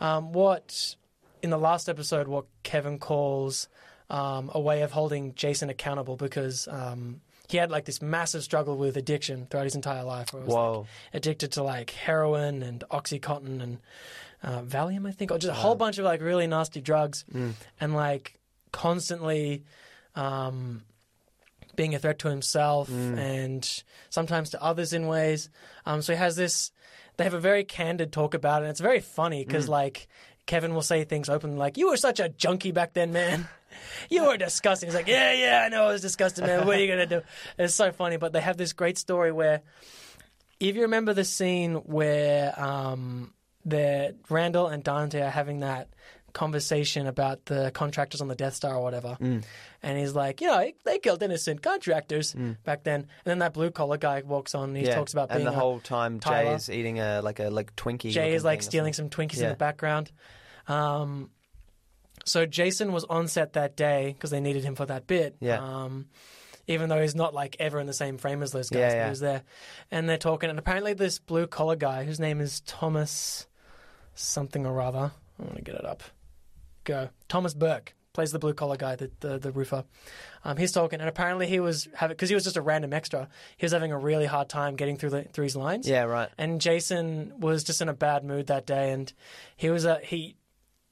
um, 0.00 0.32
what 0.32 0.96
in 1.42 1.50
the 1.50 1.58
last 1.58 1.88
episode 1.88 2.28
what 2.28 2.46
Kevin 2.62 2.98
calls 2.98 3.68
um, 4.10 4.50
a 4.54 4.60
way 4.60 4.82
of 4.82 4.92
holding 4.92 5.34
Jason 5.34 5.68
accountable 5.68 6.16
because 6.16 6.68
um, 6.68 7.20
he 7.48 7.56
had 7.56 7.70
like 7.70 7.84
this 7.84 8.00
massive 8.02 8.42
struggle 8.42 8.76
with 8.76 8.96
addiction 8.96 9.46
throughout 9.46 9.64
his 9.64 9.74
entire 9.74 10.04
life. 10.04 10.32
Where 10.32 10.42
it 10.42 10.46
was, 10.46 10.54
like, 10.54 10.86
addicted 11.14 11.52
to 11.52 11.62
like 11.62 11.90
heroin 11.90 12.62
and 12.62 12.82
oxycontin 12.90 13.62
and 13.62 13.78
uh, 14.42 14.62
Valium, 14.62 15.08
I 15.08 15.12
think, 15.12 15.30
or 15.30 15.38
just 15.38 15.50
a 15.50 15.54
whole 15.54 15.74
bunch 15.74 15.98
of 15.98 16.04
like 16.04 16.20
really 16.20 16.46
nasty 16.46 16.80
drugs, 16.80 17.24
and 17.80 17.94
like 17.94 18.38
constantly 18.72 19.64
um, 20.14 20.82
being 21.74 21.94
a 21.94 21.98
threat 21.98 22.18
to 22.20 22.28
himself 22.28 22.88
and 23.18 23.82
sometimes 24.10 24.50
to 24.50 24.62
others 24.62 24.92
in 24.92 25.06
ways. 25.06 25.48
Um, 25.84 26.02
so 26.02 26.12
he 26.12 26.18
has 26.18 26.36
this. 26.36 26.70
They 27.16 27.24
have 27.24 27.34
a 27.34 27.40
very 27.40 27.64
candid 27.64 28.12
talk 28.12 28.34
about 28.34 28.62
it. 28.62 28.66
and 28.66 28.70
It's 28.70 28.80
very 28.80 29.00
funny 29.00 29.44
because 29.44 29.68
like 29.68 30.08
Kevin 30.46 30.74
will 30.74 30.82
say 30.82 31.04
things 31.04 31.28
openly 31.28 31.56
like, 31.56 31.76
"You 31.76 31.88
were 31.90 31.96
such 31.96 32.20
a 32.20 32.28
junkie 32.28 32.72
back 32.72 32.92
then, 32.92 33.12
man." 33.12 33.48
You 34.08 34.24
were 34.24 34.38
disgusting. 34.38 34.86
He's 34.86 34.94
like, 34.94 35.06
yeah, 35.06 35.32
yeah, 35.34 35.62
I 35.62 35.68
know 35.68 35.84
I 35.84 35.92
was 35.92 36.00
disgusting, 36.00 36.46
man. 36.46 36.64
What 36.66 36.78
are 36.78 36.80
you 36.80 36.88
gonna 36.88 37.04
do? 37.04 37.20
It's 37.58 37.74
so 37.74 37.92
funny, 37.92 38.16
but 38.16 38.32
they 38.32 38.40
have 38.40 38.56
this 38.56 38.72
great 38.72 38.96
story 38.96 39.32
where 39.32 39.60
if 40.58 40.76
you 40.76 40.82
remember 40.82 41.12
the 41.12 41.24
scene 41.24 41.74
where 41.74 42.58
um, 42.58 43.34
the 43.66 44.14
Randall 44.30 44.68
and 44.68 44.82
Dante 44.82 45.20
are 45.20 45.30
having 45.30 45.60
that 45.60 45.88
conversation 46.36 47.06
about 47.06 47.46
the 47.46 47.70
contractors 47.72 48.20
on 48.20 48.28
the 48.28 48.34
Death 48.36 48.54
Star 48.54 48.74
or 48.76 48.82
whatever, 48.82 49.16
Mm. 49.20 49.42
and 49.82 49.98
he's 49.98 50.12
like, 50.14 50.40
you 50.40 50.48
know, 50.48 50.70
they 50.84 50.98
killed 50.98 51.22
innocent 51.22 51.62
contractors 51.62 52.34
back 52.64 52.84
then, 52.84 53.00
and 53.00 53.08
then 53.24 53.38
that 53.40 53.54
blue 53.54 53.70
collar 53.70 53.96
guy 53.96 54.20
walks 54.22 54.54
on 54.54 54.68
and 54.68 54.76
he 54.76 54.82
Mm. 54.84 54.86
yeah. 54.88 54.94
talks 54.94 55.12
about 55.14 55.30
and 55.30 55.38
being 55.38 55.46
the 55.46 55.52
a- 55.52 55.58
whole 55.58 55.80
time 55.80 56.20
Jay 56.20 56.52
is 56.54 56.68
eating 56.70 57.00
a 57.00 57.20
like 57.22 57.40
a 57.40 57.48
like 57.50 57.74
Twinkie. 57.74 58.10
Jay 58.10 58.34
is 58.34 58.44
like 58.44 58.62
stealing 58.62 58.92
some 58.92 59.08
Twinkies 59.10 59.40
in 59.42 59.48
the 59.48 59.56
background. 59.56 60.12
Um, 60.68 61.30
so 62.24 62.44
Jason 62.46 62.92
was 62.92 63.04
on 63.04 63.28
set 63.28 63.54
that 63.54 63.76
day 63.76 64.12
because 64.12 64.30
they 64.30 64.40
needed 64.40 64.64
him 64.64 64.74
for 64.74 64.86
that 64.86 65.06
bit. 65.06 65.36
Yeah. 65.40 65.58
Um, 65.62 66.06
even 66.68 66.88
though 66.88 67.00
he's 67.00 67.14
not 67.14 67.32
like 67.32 67.56
ever 67.60 67.78
in 67.78 67.86
the 67.86 67.92
same 67.92 68.18
frame 68.18 68.42
as 68.42 68.50
those 68.50 68.68
guys, 68.70 68.80
Yeah, 68.80 68.88
but 68.90 68.96
yeah. 68.96 69.04
he 69.04 69.10
was 69.10 69.20
there, 69.20 69.42
and 69.92 70.08
they're 70.08 70.18
talking. 70.18 70.50
And 70.50 70.58
apparently, 70.58 70.94
this 70.94 71.18
blue 71.20 71.46
collar 71.46 71.76
guy, 71.76 72.04
whose 72.04 72.18
name 72.18 72.40
is 72.40 72.60
Thomas 72.62 73.46
something 74.14 74.66
or 74.66 74.80
other, 74.80 75.12
I 75.38 75.42
want 75.42 75.56
to 75.56 75.62
get 75.62 75.76
it 75.76 75.84
up. 75.84 76.02
Go, 76.86 77.10
Thomas 77.28 77.52
Burke 77.52 77.94
plays 78.14 78.32
the 78.32 78.38
blue 78.38 78.54
collar 78.54 78.78
guy, 78.78 78.96
the 78.96 79.10
the, 79.20 79.38
the 79.38 79.52
roofer. 79.52 79.84
Um, 80.42 80.56
he's 80.56 80.72
talking, 80.72 81.00
and 81.00 81.08
apparently 81.08 81.46
he 81.46 81.60
was 81.60 81.86
having 81.94 82.14
because 82.14 82.30
he 82.30 82.34
was 82.34 82.44
just 82.44 82.56
a 82.56 82.62
random 82.62 82.94
extra. 82.94 83.28
He 83.58 83.66
was 83.66 83.72
having 83.72 83.92
a 83.92 83.98
really 83.98 84.26
hard 84.26 84.48
time 84.48 84.74
getting 84.74 84.96
through 84.96 85.10
the 85.10 85.22
through 85.24 85.44
his 85.44 85.54
lines. 85.54 85.86
Yeah, 85.86 86.04
right. 86.04 86.30
And 86.38 86.60
Jason 86.60 87.34
was 87.38 87.62
just 87.62 87.82
in 87.82 87.88
a 87.90 87.94
bad 87.94 88.24
mood 88.24 88.46
that 88.46 88.64
day, 88.66 88.90
and 88.92 89.12
he 89.56 89.68
was 89.68 89.84
a 89.84 90.00
he. 90.02 90.36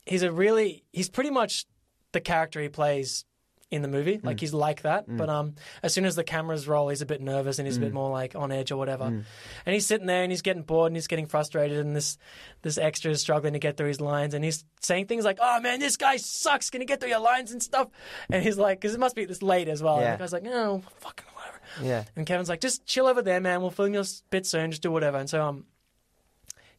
He's 0.07 0.23
a 0.23 0.31
really 0.31 0.85
he's 0.93 1.09
pretty 1.09 1.31
much 1.31 1.65
the 2.13 2.21
character 2.21 2.61
he 2.61 2.69
plays 2.69 3.25
in 3.75 3.83
the 3.83 3.89
movie. 3.89 4.21
Like 4.23 4.41
he's 4.41 4.55
like 4.55 4.83
that, 4.83 5.05
but 5.09 5.29
um, 5.29 5.55
as 5.83 5.93
soon 5.93 6.05
as 6.05 6.15
the 6.17 6.25
cameras 6.25 6.67
roll, 6.67 6.89
he's 6.89 7.03
a 7.03 7.07
bit 7.07 7.21
nervous 7.21 7.59
and 7.59 7.67
he's 7.67 7.77
a 7.77 7.81
bit 7.81 7.93
more 7.93 8.11
like 8.11 8.35
on 8.35 8.53
edge 8.53 8.71
or 8.71 8.77
whatever. 8.77 9.05
And 9.05 9.25
he's 9.67 9.87
sitting 9.87 10.07
there 10.07 10.23
and 10.23 10.31
he's 10.33 10.43
getting 10.43 10.63
bored 10.63 10.89
and 10.89 10.97
he's 10.97 11.07
getting 11.09 11.27
frustrated, 11.27 11.79
and 11.79 11.95
this 11.95 12.17
this 12.63 12.79
extra 12.79 13.11
is 13.11 13.21
struggling 13.21 13.53
to 13.55 13.59
get 13.59 13.77
through 13.77 13.89
his 13.89 14.01
lines, 14.01 14.35
and 14.35 14.45
he's 14.45 14.65
saying 14.81 15.07
things 15.07 15.25
like, 15.25 15.39
"Oh 15.41 15.61
man, 15.61 15.81
this 15.81 15.97
guy 15.97 16.17
sucks. 16.17 16.71
Can 16.71 16.81
you 16.81 16.87
get 16.87 17.01
through 17.01 17.11
your 17.11 17.21
lines 17.21 17.53
and 17.53 17.63
stuff?" 17.63 17.89
And 18.31 18.43
he's 18.43 18.57
like, 18.59 18.81
"Because 18.81 18.95
it 18.95 19.01
must 19.01 19.17
be 19.17 19.25
this 19.25 19.43
late 19.43 19.69
as 19.69 19.83
well." 19.83 20.01
Yeah. 20.01 20.13
And 20.13 20.15
the 20.15 20.23
guy's 20.23 20.33
like, 20.33 20.43
"No, 20.43 20.83
fucking 21.01 21.27
whatever." 21.35 21.61
Yeah. 21.83 22.05
And 22.17 22.27
Kevin's 22.27 22.49
like, 22.49 22.61
just 22.61 22.87
chill 22.87 23.07
over 23.07 23.23
there, 23.23 23.41
man. 23.41 23.61
We'll 23.61 23.71
film 23.71 23.95
your 23.95 24.05
bit 24.31 24.47
soon. 24.47 24.71
Just 24.71 24.83
do 24.83 24.91
whatever. 24.91 25.19
And 25.19 25.29
so, 25.29 25.43
um, 25.43 25.65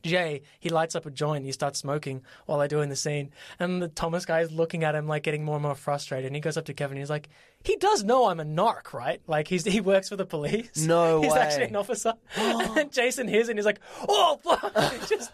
Jay, 0.05 0.41
he 0.59 0.69
lights 0.69 0.95
up 0.95 1.05
a 1.05 1.11
joint. 1.11 1.37
and 1.37 1.45
He 1.45 1.51
starts 1.51 1.79
smoking 1.79 2.21
while 2.45 2.59
they're 2.59 2.67
doing 2.67 2.89
the 2.89 2.95
scene. 2.95 3.31
And 3.59 3.81
the 3.81 3.87
Thomas 3.87 4.25
guy 4.25 4.41
is 4.41 4.51
looking 4.51 4.83
at 4.83 4.95
him, 4.95 5.07
like, 5.07 5.23
getting 5.23 5.43
more 5.43 5.55
and 5.55 5.63
more 5.63 5.75
frustrated. 5.75 6.27
And 6.27 6.35
he 6.35 6.41
goes 6.41 6.57
up 6.57 6.65
to 6.65 6.73
Kevin 6.73 6.97
and 6.97 7.01
he's 7.01 7.09
like, 7.09 7.29
he 7.63 7.75
does 7.77 8.03
know 8.03 8.27
I'm 8.27 8.39
a 8.39 8.45
narc, 8.45 8.93
right? 8.93 9.21
Like, 9.27 9.47
he's 9.47 9.63
he 9.65 9.81
works 9.81 10.09
for 10.09 10.15
the 10.15 10.25
police. 10.25 10.85
No 10.85 11.21
He's 11.23 11.33
way. 11.33 11.39
actually 11.39 11.65
an 11.65 11.75
officer. 11.75 12.13
and 12.37 12.91
Jason 12.91 13.27
hears 13.27 13.47
it 13.47 13.51
and 13.51 13.59
he's 13.59 13.65
like, 13.65 13.79
oh, 14.07 14.39
fuck. 14.43 14.71
He 14.93 15.15
just 15.15 15.31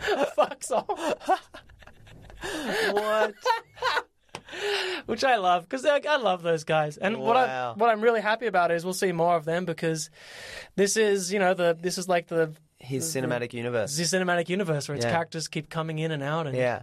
fucks 0.36 0.70
off. 0.70 1.40
What? 2.92 3.34
which 5.06 5.24
I 5.24 5.36
love 5.36 5.64
because 5.64 5.84
like, 5.84 6.06
I 6.06 6.16
love 6.16 6.42
those 6.42 6.64
guys. 6.64 6.96
And 6.96 7.18
what 7.18 7.36
I 7.36 7.72
what 7.72 7.90
I'm 7.90 8.00
really 8.00 8.20
happy 8.20 8.46
about 8.46 8.70
is 8.70 8.84
we'll 8.84 8.94
see 8.94 9.12
more 9.12 9.36
of 9.36 9.44
them 9.44 9.64
because 9.64 10.10
this 10.76 10.96
is 10.96 11.32
you 11.32 11.38
know 11.38 11.54
the 11.54 11.76
this 11.80 11.98
is 11.98 12.08
like 12.08 12.28
the 12.28 12.52
His 12.78 13.04
cinematic 13.14 13.52
universe. 13.52 13.96
His 13.96 14.12
cinematic 14.12 14.48
universe 14.48 14.88
where 14.88 14.96
its 14.96 15.04
Yeah. 15.04 15.12
characters 15.12 15.48
keep 15.48 15.70
coming 15.70 15.98
in 15.98 16.10
and 16.12 16.22
out, 16.22 16.46
and 16.46 16.56
Yeah. 16.56 16.80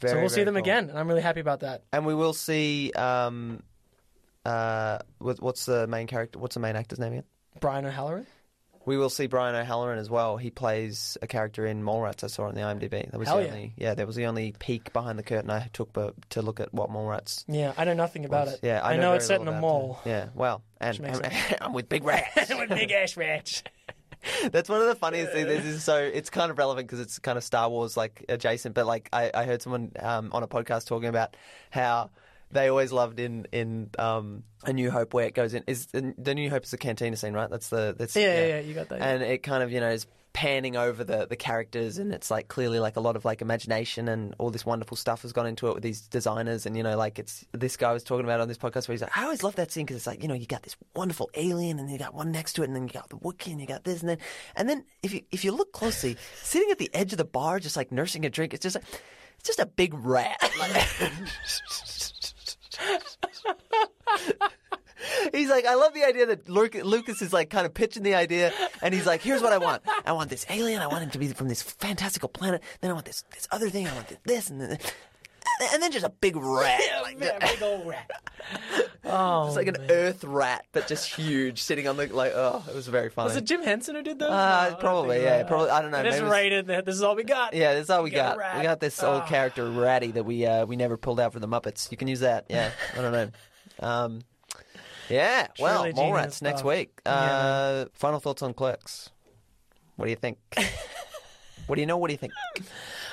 so 0.00 0.08
Very, 0.08 0.20
we'll 0.20 0.28
see 0.28 0.36
very 0.36 0.44
them 0.46 0.54
cool. 0.54 0.62
again, 0.62 0.90
and 0.90 0.98
I'm 0.98 1.08
really 1.08 1.22
happy 1.22 1.40
about 1.40 1.60
that. 1.60 1.82
And 1.92 2.04
we 2.06 2.14
will 2.14 2.32
see. 2.34 2.92
Um, 2.92 3.62
uh, 4.44 4.98
what- 5.18 5.40
what's 5.40 5.66
the 5.66 5.86
main 5.86 6.06
character? 6.06 6.38
What's 6.38 6.54
the 6.54 6.60
main 6.60 6.76
actor's 6.76 6.98
name 6.98 7.12
again? 7.12 7.24
Brian 7.60 7.84
O'Halloran. 7.86 8.26
We 8.84 8.96
will 8.96 9.10
see 9.10 9.28
Brian 9.28 9.54
O'Halloran 9.54 10.00
as 10.00 10.10
well. 10.10 10.36
He 10.38 10.50
plays 10.50 11.16
a 11.22 11.28
character 11.28 11.64
in 11.64 11.84
Mallrats. 11.84 12.24
I 12.24 12.26
saw 12.26 12.46
on 12.46 12.56
the 12.56 12.62
IMDb. 12.62 13.08
That 13.12 13.16
was 13.16 13.28
Hell 13.28 13.36
the 13.36 13.44
yeah. 13.44 13.48
only 13.50 13.72
yeah. 13.76 13.94
That 13.94 14.08
was 14.08 14.16
the 14.16 14.26
only 14.26 14.54
peek 14.58 14.92
behind 14.92 15.20
the 15.20 15.22
curtain 15.22 15.50
I 15.50 15.68
took 15.72 15.92
to 16.30 16.42
look 16.42 16.58
at 16.58 16.74
what 16.74 16.90
Mallrats. 16.90 17.44
Yeah, 17.46 17.74
I 17.76 17.84
know 17.84 17.94
nothing 17.94 18.24
about 18.24 18.46
was. 18.46 18.54
it. 18.54 18.60
Yeah, 18.64 18.80
I, 18.82 18.96
know, 18.96 19.02
very 19.02 19.16
it's 19.18 19.26
set 19.26 19.40
in 19.40 19.46
little 19.46 19.54
a 19.54 19.58
about 19.58 19.68
mall. 19.68 20.00
it. 20.04 20.08
Yeah, 20.08 20.28
well, 20.34 20.64
and, 20.80 20.98
makes 20.98 21.20
and- 21.20 21.56
I'm 21.60 21.72
with 21.74 21.88
big 21.88 22.02
rats. 22.02 22.48
With 22.52 22.70
big 22.70 22.90
ass 22.90 23.16
rats. 23.16 23.62
That's 24.50 24.68
one 24.68 24.80
of 24.80 24.88
the 24.88 24.94
funniest 24.94 25.32
things. 25.32 25.46
This 25.46 25.64
is 25.64 25.84
so 25.84 25.98
it's 25.98 26.30
kind 26.30 26.50
of 26.50 26.58
relevant 26.58 26.86
because 26.88 27.00
it's 27.00 27.18
kind 27.18 27.36
of 27.36 27.44
Star 27.44 27.68
Wars 27.68 27.96
like 27.96 28.24
adjacent. 28.28 28.74
But 28.74 28.86
like 28.86 29.08
I, 29.12 29.30
I 29.34 29.44
heard 29.44 29.62
someone 29.62 29.92
um, 29.98 30.30
on 30.32 30.42
a 30.42 30.48
podcast 30.48 30.86
talking 30.86 31.08
about 31.08 31.36
how 31.70 32.10
they 32.50 32.68
always 32.68 32.92
loved 32.92 33.18
in 33.18 33.46
in 33.52 33.90
um, 33.98 34.44
A 34.64 34.72
New 34.72 34.90
Hope 34.90 35.14
where 35.14 35.26
it 35.26 35.34
goes 35.34 35.54
in 35.54 35.64
is 35.66 35.86
the, 35.86 36.34
New 36.34 36.50
Hope 36.50 36.64
is 36.64 36.70
the 36.70 36.78
cantina 36.78 37.16
scene, 37.16 37.32
right? 37.32 37.50
That's 37.50 37.68
the 37.68 37.94
that's 37.98 38.14
Yeah, 38.14 38.34
yeah, 38.34 38.46
yeah, 38.46 38.60
you 38.60 38.74
got 38.74 38.88
that, 38.90 38.98
yeah. 38.98 39.08
And 39.08 39.22
it 39.22 39.42
kind 39.42 39.62
of 39.62 39.72
you 39.72 39.80
know 39.80 39.90
is 39.90 40.06
panning 40.32 40.76
over 40.76 41.04
the 41.04 41.26
the 41.26 41.36
characters 41.36 41.98
and 41.98 42.12
it's 42.12 42.30
like 42.30 42.48
clearly 42.48 42.78
like 42.78 42.96
a 42.96 43.00
lot 43.00 43.16
of 43.16 43.24
like 43.24 43.42
imagination 43.42 44.08
and 44.08 44.34
all 44.38 44.50
this 44.50 44.64
wonderful 44.64 44.96
stuff 44.96 45.22
has 45.22 45.32
gone 45.32 45.46
into 45.46 45.68
it 45.68 45.74
with 45.74 45.82
these 45.82 46.02
designers. 46.02 46.64
And 46.66 46.76
you 46.76 46.82
know 46.82 46.96
like 46.96 47.18
it's 47.18 47.44
this 47.52 47.76
guy 47.76 47.92
was 47.92 48.02
talking 48.02 48.24
about 48.24 48.40
on 48.40 48.48
this 48.48 48.58
podcast 48.58 48.88
where 48.88 48.94
he's 48.94 49.02
like 49.02 49.16
I 49.16 49.24
always 49.24 49.42
love 49.42 49.56
that 49.56 49.70
scene 49.70 49.84
because 49.84 49.96
it's 49.96 50.06
like 50.06 50.22
you 50.22 50.28
know 50.28 50.34
you 50.34 50.46
got 50.46 50.62
this 50.62 50.76
wonderful 50.94 51.30
alien 51.34 51.78
and 51.78 51.90
you 51.90 51.98
got 51.98 52.14
one 52.14 52.32
next 52.32 52.54
to 52.54 52.62
it 52.62 52.66
and 52.66 52.76
then 52.76 52.84
you 52.84 52.92
got 52.92 53.08
the 53.10 53.18
Wookiee 53.18 53.52
and 53.52 53.60
you 53.60 53.66
got 53.66 53.84
this 53.84 54.00
and 54.00 54.08
then 54.08 54.18
and 54.56 54.68
then 54.68 54.84
if 55.02 55.12
you 55.12 55.22
if 55.30 55.44
you 55.44 55.52
look 55.52 55.72
closely 55.72 56.16
sitting 56.42 56.70
at 56.70 56.78
the 56.78 56.90
edge 56.94 57.12
of 57.12 57.18
the 57.18 57.24
bar 57.24 57.60
just 57.60 57.76
like 57.76 57.92
nursing 57.92 58.24
a 58.24 58.30
drink 58.30 58.54
it's 58.54 58.62
just 58.62 58.76
like 58.76 58.84
it's 59.38 59.48
just 59.48 59.60
a 59.60 59.66
big 59.66 59.92
rat 59.94 60.40
He's 65.32 65.48
like, 65.48 65.64
I 65.66 65.74
love 65.74 65.94
the 65.94 66.04
idea 66.04 66.26
that 66.26 66.48
Lucas 66.48 67.22
is 67.22 67.32
like 67.32 67.50
kind 67.50 67.66
of 67.66 67.74
pitching 67.74 68.02
the 68.02 68.14
idea, 68.14 68.52
and 68.82 68.92
he's 68.94 69.06
like, 69.06 69.20
"Here's 69.22 69.42
what 69.42 69.52
I 69.52 69.58
want. 69.58 69.82
I 70.06 70.12
want 70.12 70.30
this 70.30 70.46
alien. 70.50 70.80
I 70.82 70.86
want 70.86 71.02
him 71.04 71.10
to 71.10 71.18
be 71.18 71.28
from 71.28 71.48
this 71.48 71.62
fantastical 71.62 72.28
planet. 72.28 72.62
Then 72.80 72.90
I 72.90 72.94
want 72.94 73.06
this 73.06 73.24
this 73.34 73.48
other 73.50 73.70
thing. 73.70 73.86
I 73.88 73.94
want 73.94 74.08
this, 74.08 74.18
this 74.24 74.50
and 74.50 74.60
then, 74.60 74.78
and 75.72 75.82
then 75.82 75.92
just 75.92 76.04
a 76.06 76.10
big 76.10 76.36
rat, 76.36 76.80
like, 77.02 77.18
Yeah, 77.20 77.38
big 77.38 77.62
old 77.62 77.86
rat. 77.86 78.10
Oh, 79.04 79.48
it's 79.48 79.56
like 79.56 79.66
an 79.66 79.76
Earth 79.90 80.22
rat, 80.22 80.64
but 80.72 80.86
just 80.86 81.12
huge, 81.12 81.60
sitting 81.60 81.88
on 81.88 81.96
the 81.96 82.06
like. 82.06 82.32
Oh, 82.34 82.64
it 82.68 82.74
was 82.74 82.86
very 82.86 83.10
funny. 83.10 83.26
was 83.28 83.36
it 83.36 83.44
Jim 83.44 83.62
Henson 83.62 83.96
who 83.96 84.02
did 84.02 84.18
those? 84.20 84.30
Uh, 84.30 84.68
No, 84.70 84.76
probably, 84.76 85.20
yeah, 85.22 85.42
so. 85.42 85.48
probably. 85.48 85.70
I 85.70 85.82
don't 85.82 85.90
know. 85.90 85.98
It 85.98 86.06
is 86.06 86.12
maybe 86.14 86.18
it 86.20 86.22
was- 86.24 86.32
rated. 86.32 86.66
that 86.68 86.84
This 86.86 86.94
is 86.94 87.02
all 87.02 87.16
we 87.16 87.24
got. 87.24 87.52
Yeah, 87.52 87.74
this 87.74 87.84
is 87.84 87.90
all 87.90 88.04
we 88.04 88.10
Get 88.10 88.34
a 88.34 88.36
got. 88.38 88.56
We 88.58 88.62
got 88.62 88.78
this 88.80 89.02
old 89.02 89.22
Ah. 89.22 89.26
character 89.26 89.68
Ratty 89.68 90.12
that 90.12 90.24
we 90.24 90.46
uh, 90.46 90.66
we 90.66 90.76
never 90.76 90.96
pulled 90.96 91.18
out 91.18 91.32
for 91.32 91.40
the 91.40 91.48
Muppets. 91.48 91.90
You 91.90 91.96
can 91.96 92.06
use 92.06 92.20
that. 92.20 92.46
Yeah, 92.48 92.70
I 92.96 93.02
don't 93.02 93.12
know. 93.12 93.28
Um, 93.80 94.20
yeah, 95.12 95.48
well, 95.58 95.84
rats 96.12 96.42
next 96.42 96.60
stuff. 96.60 96.68
week. 96.68 97.00
Uh, 97.06 97.86
Final 97.94 98.20
thoughts 98.20 98.42
on 98.42 98.54
Clerks. 98.54 99.10
What 99.96 100.06
do 100.06 100.10
you 100.10 100.16
think? 100.16 100.38
what 101.66 101.76
do 101.76 101.80
you 101.80 101.86
know? 101.86 101.96
What 101.98 102.08
do 102.08 102.14
you 102.14 102.18
think? 102.18 102.32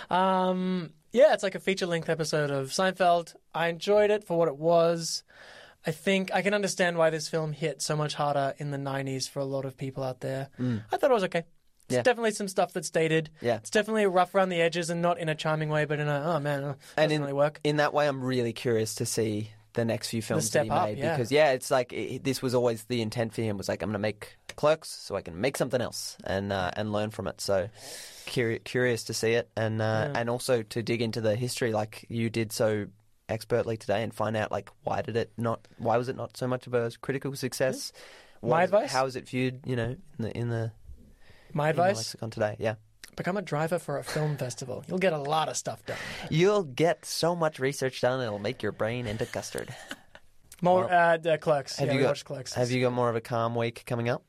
Um, 0.10 0.92
yeah, 1.12 1.34
it's 1.34 1.44
like 1.44 1.56
a 1.56 1.60
feature 1.60 1.86
length 1.86 2.10
episode 2.10 2.52
of 2.52 2.68
Seinfeld. 2.70 3.36
I 3.54 3.68
enjoyed 3.68 4.12
it 4.12 4.24
for 4.24 4.38
what 4.38 4.48
it 4.48 4.58
was. 4.58 5.24
I 5.86 5.92
think 5.92 6.34
I 6.34 6.42
can 6.42 6.54
understand 6.54 6.98
why 6.98 7.10
this 7.10 7.30
film 7.30 7.54
hit 7.54 7.82
so 7.82 7.96
much 7.96 8.14
harder 8.14 8.54
in 8.58 8.72
the 8.72 8.78
90s 8.78 9.30
for 9.30 9.40
a 9.40 9.46
lot 9.46 9.66
of 9.66 9.78
people 9.78 10.04
out 10.04 10.20
there. 10.20 10.50
I 10.60 10.98
thought 10.98 11.10
it 11.12 11.14
was 11.14 11.24
okay. 11.26 11.44
It's 11.88 11.96
Yeah. 11.96 12.02
definitely 12.04 12.32
some 12.32 12.48
stuff 12.48 12.74
that's 12.74 12.90
dated. 12.90 13.30
Yeah. 13.42 13.56
It's 13.58 13.70
definitely 13.70 14.06
rough 14.06 14.36
around 14.36 14.50
the 14.50 14.62
edges 14.62 14.90
and 14.90 15.02
not 15.02 15.20
in 15.20 15.30
a 15.30 15.36
charming 15.36 15.70
way, 15.70 15.86
but 15.86 16.00
in 16.00 16.08
a, 16.08 16.36
oh 16.36 16.40
man, 16.40 16.64
it 16.64 16.66
And 16.66 16.78
doesn't 16.98 17.12
in 17.12 17.22
really 17.22 17.34
work. 17.34 17.60
in 17.64 17.78
that 17.78 17.94
way, 17.94 18.08
I'm 18.08 18.22
really 18.22 18.54
curious 18.54 18.96
to 18.96 19.06
see 19.06 19.52
the 19.74 19.86
next 19.86 20.10
few 20.10 20.22
films 20.22 20.50
that 20.52 20.66
he 20.66 20.70
up, 20.70 20.88
made 20.88 20.98
yeah. 20.98 21.16
because 21.16 21.32
yeah, 21.32 21.52
it's 21.52 21.70
like 21.70 21.94
it, 21.94 22.24
this 22.24 22.42
was 22.42 22.56
always 22.56 22.84
the 22.86 23.02
intent 23.02 23.34
for 23.34 23.42
him 23.42 23.58
was 23.58 23.70
like 23.70 23.82
I'm 23.82 23.90
going 23.90 23.94
to 23.94 24.00
make 24.00 24.38
Clerks 24.56 24.90
so 24.90 25.16
I 25.16 25.22
can 25.22 25.40
make 25.40 25.58
something 25.58 25.82
else 25.82 26.18
and 26.24 26.52
uh, 26.52 26.72
and 26.76 26.92
learn 26.92 27.12
from 27.12 27.28
it. 27.28 27.40
So 27.42 27.70
curi- 28.26 28.64
curious 28.64 29.06
to 29.06 29.14
see 29.14 29.34
it 29.34 29.50
and 29.56 29.82
uh, 29.82 30.12
and 30.16 30.30
also 30.30 30.64
to 30.64 30.84
dig 30.84 31.02
into 31.02 31.22
the 31.22 31.36
history 31.36 31.72
like 31.72 32.06
you 32.10 32.30
did 32.30 32.52
so 32.52 32.88
expertly 33.28 33.78
today 33.78 34.02
and 34.04 34.14
find 34.14 34.36
out 34.36 34.52
like 34.52 34.70
why 34.84 35.02
did 35.02 35.16
it 35.16 35.32
not? 35.38 35.68
Why 35.78 35.98
was 35.98 36.10
it 36.10 36.16
not 36.16 36.36
so 36.36 36.48
much 36.48 36.68
of 36.68 36.74
a 36.74 36.92
critical 37.02 37.36
success? 37.36 37.92
My 38.42 38.50
What- 38.50 38.64
advice? 38.64 38.92
How 38.92 39.06
is 39.06 39.16
it 39.16 39.28
viewed? 39.28 39.62
You 39.66 39.76
know, 39.76 39.96
in 40.18 40.24
the 40.26 40.38
in 40.38 40.50
the, 40.50 40.72
My 41.54 41.70
advice: 41.70 41.98
lexicon 41.98 42.30
today. 42.32 42.56
Yeah, 42.60 42.76
become 43.20 43.38
a 43.38 43.42
driver 43.42 43.78
for 43.78 43.98
a 43.98 44.04
film 44.04 44.38
festival. 44.38 44.84
You'll 44.88 44.98
get 44.98 45.14
a 45.14 45.18
lot 45.18 45.50
of 45.50 45.58
stuff 45.58 45.86
done. 45.86 45.98
you'll 46.30 46.64
get 46.64 47.06
so 47.06 47.36
much 47.36 47.60
research 47.60 48.02
done 48.02 48.22
it'll 48.22 48.40
make 48.40 48.64
your 48.64 48.72
brain 48.72 49.06
into 49.08 49.26
custard. 49.26 49.76
More 50.62 50.92
uh, 50.92 51.18
the 51.18 51.38
Clerks. 51.38 51.78
Have 51.78 51.90
yeah, 51.90 51.94
you 51.96 52.02
got 52.02 52.24
Clerks. 52.24 52.54
Have 52.54 52.72
you 52.72 52.82
got 52.82 52.92
more 52.92 53.10
of 53.10 53.16
a 53.16 53.22
calm 53.22 53.56
week 53.56 53.84
coming 53.86 54.10
up? 54.10 54.24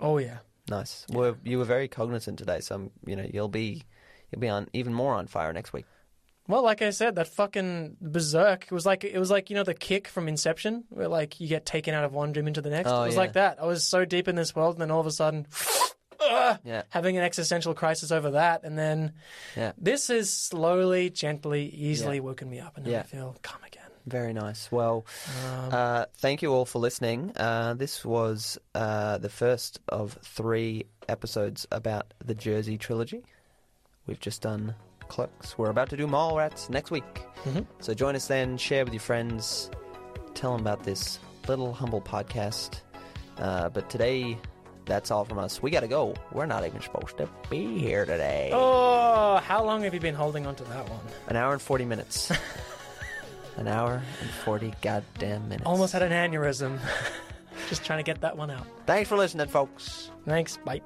Oh 0.00 0.16
yeah. 0.16 0.38
Nice. 0.68 1.04
Well, 1.10 1.36
you 1.44 1.58
were 1.58 1.64
very 1.64 1.88
cognizant 1.88 2.38
today, 2.38 2.60
so 2.60 2.76
um, 2.76 2.90
you 3.06 3.16
know 3.16 3.26
you'll 3.30 3.48
be 3.48 3.82
you'll 4.32 4.40
be 4.40 4.48
on 4.48 4.68
even 4.72 4.94
more 4.94 5.12
on 5.12 5.26
fire 5.26 5.52
next 5.52 5.74
week. 5.74 5.84
Well, 6.48 6.62
like 6.62 6.82
I 6.82 6.90
said, 6.90 7.16
that 7.16 7.28
fucking 7.28 7.98
berserk 8.00 8.64
it 8.64 8.72
was 8.72 8.86
like 8.86 9.04
it 9.04 9.18
was 9.18 9.30
like 9.30 9.50
you 9.50 9.56
know 9.56 9.62
the 9.62 9.74
kick 9.74 10.08
from 10.08 10.26
Inception, 10.26 10.84
where 10.88 11.08
like 11.08 11.40
you 11.40 11.48
get 11.48 11.66
taken 11.66 11.94
out 11.94 12.04
of 12.04 12.12
one 12.12 12.32
dream 12.32 12.46
into 12.46 12.62
the 12.62 12.70
next. 12.70 12.90
Oh, 12.90 13.02
it 13.02 13.06
was 13.06 13.14
yeah. 13.14 13.20
like 13.20 13.32
that. 13.34 13.62
I 13.62 13.66
was 13.66 13.84
so 13.84 14.06
deep 14.06 14.26
in 14.26 14.36
this 14.36 14.54
world, 14.54 14.76
and 14.76 14.82
then 14.82 14.90
all 14.90 15.00
of 15.00 15.06
a 15.06 15.10
sudden, 15.10 15.46
Yeah. 16.64 16.82
having 16.90 17.16
an 17.16 17.22
existential 17.24 17.74
crisis 17.74 18.10
over 18.10 18.32
that, 18.32 18.62
and 18.64 18.78
then 18.78 19.12
Yeah. 19.56 19.72
this 19.78 20.08
has 20.08 20.30
slowly, 20.30 21.10
gently, 21.10 21.66
easily 21.68 22.16
Yeah. 22.16 22.22
woken 22.22 22.48
me 22.50 22.60
up, 22.60 22.76
and 22.76 22.86
now. 22.86 23.00
I 23.00 23.02
feel 23.02 23.36
calm 23.42 23.60
again. 23.66 23.82
Very 24.06 24.32
nice. 24.34 24.70
Well, 24.70 25.06
Um, 25.46 25.68
uh, 25.72 26.04
thank 26.18 26.42
you 26.42 26.52
all 26.52 26.66
for 26.66 26.78
listening. 26.78 27.32
Uh, 27.36 27.72
this 27.74 28.04
was 28.04 28.58
uh, 28.74 29.16
the 29.18 29.30
first 29.30 29.80
of 29.88 30.18
three 30.22 30.84
episodes 31.08 31.66
about 31.72 32.12
the 32.24 32.34
Jersey 32.34 32.76
trilogy. 32.76 33.24
We've 34.06 34.20
just 34.20 34.42
done 34.42 34.74
Clerks. 35.08 35.56
We're 35.56 35.70
about 35.70 35.88
to 35.90 35.96
do 35.96 36.06
Mall 36.06 36.36
Rats 36.36 36.68
next 36.68 36.90
week. 36.90 37.04
Mhm. 37.44 37.66
So 37.80 37.94
join 37.94 38.14
us 38.16 38.26
then, 38.26 38.58
share 38.58 38.84
with 38.84 38.92
your 38.92 39.00
friends, 39.00 39.70
tell 40.34 40.52
them 40.52 40.60
about 40.60 40.82
this 40.84 41.18
little 41.48 41.72
humble 41.72 42.00
podcast. 42.02 42.80
Uh, 43.38 43.68
but 43.70 43.88
today, 43.90 44.38
that's 44.86 45.10
all 45.10 45.24
from 45.24 45.38
us. 45.38 45.62
We 45.62 45.70
got 45.70 45.80
to 45.80 45.88
go. 45.88 46.14
We're 46.32 46.46
not 46.46 46.64
even 46.66 46.80
supposed 46.80 47.16
to 47.18 47.28
be 47.50 47.78
here 47.78 48.04
today. 48.04 48.50
Oh, 48.52 49.36
how 49.38 49.64
long 49.64 49.82
have 49.82 49.94
you 49.94 50.00
been 50.00 50.14
holding 50.14 50.46
on 50.46 50.54
to 50.56 50.64
that 50.64 50.88
one? 50.88 51.00
An 51.28 51.36
hour 51.36 51.52
and 51.52 51.62
40 51.62 51.84
minutes. 51.84 52.32
An 53.56 53.68
hour 53.68 54.02
and 54.20 54.30
40 54.44 54.74
goddamn 54.82 55.48
minutes. 55.48 55.66
Almost 55.66 55.92
had 55.92 56.02
an 56.02 56.12
aneurysm. 56.12 56.78
Just 57.68 57.84
trying 57.84 58.00
to 58.00 58.02
get 58.02 58.20
that 58.20 58.36
one 58.36 58.50
out. 58.50 58.66
Thanks 58.86 59.08
for 59.08 59.16
listening, 59.16 59.46
folks. 59.46 60.10
Thanks. 60.24 60.56
Bye. 60.58 60.80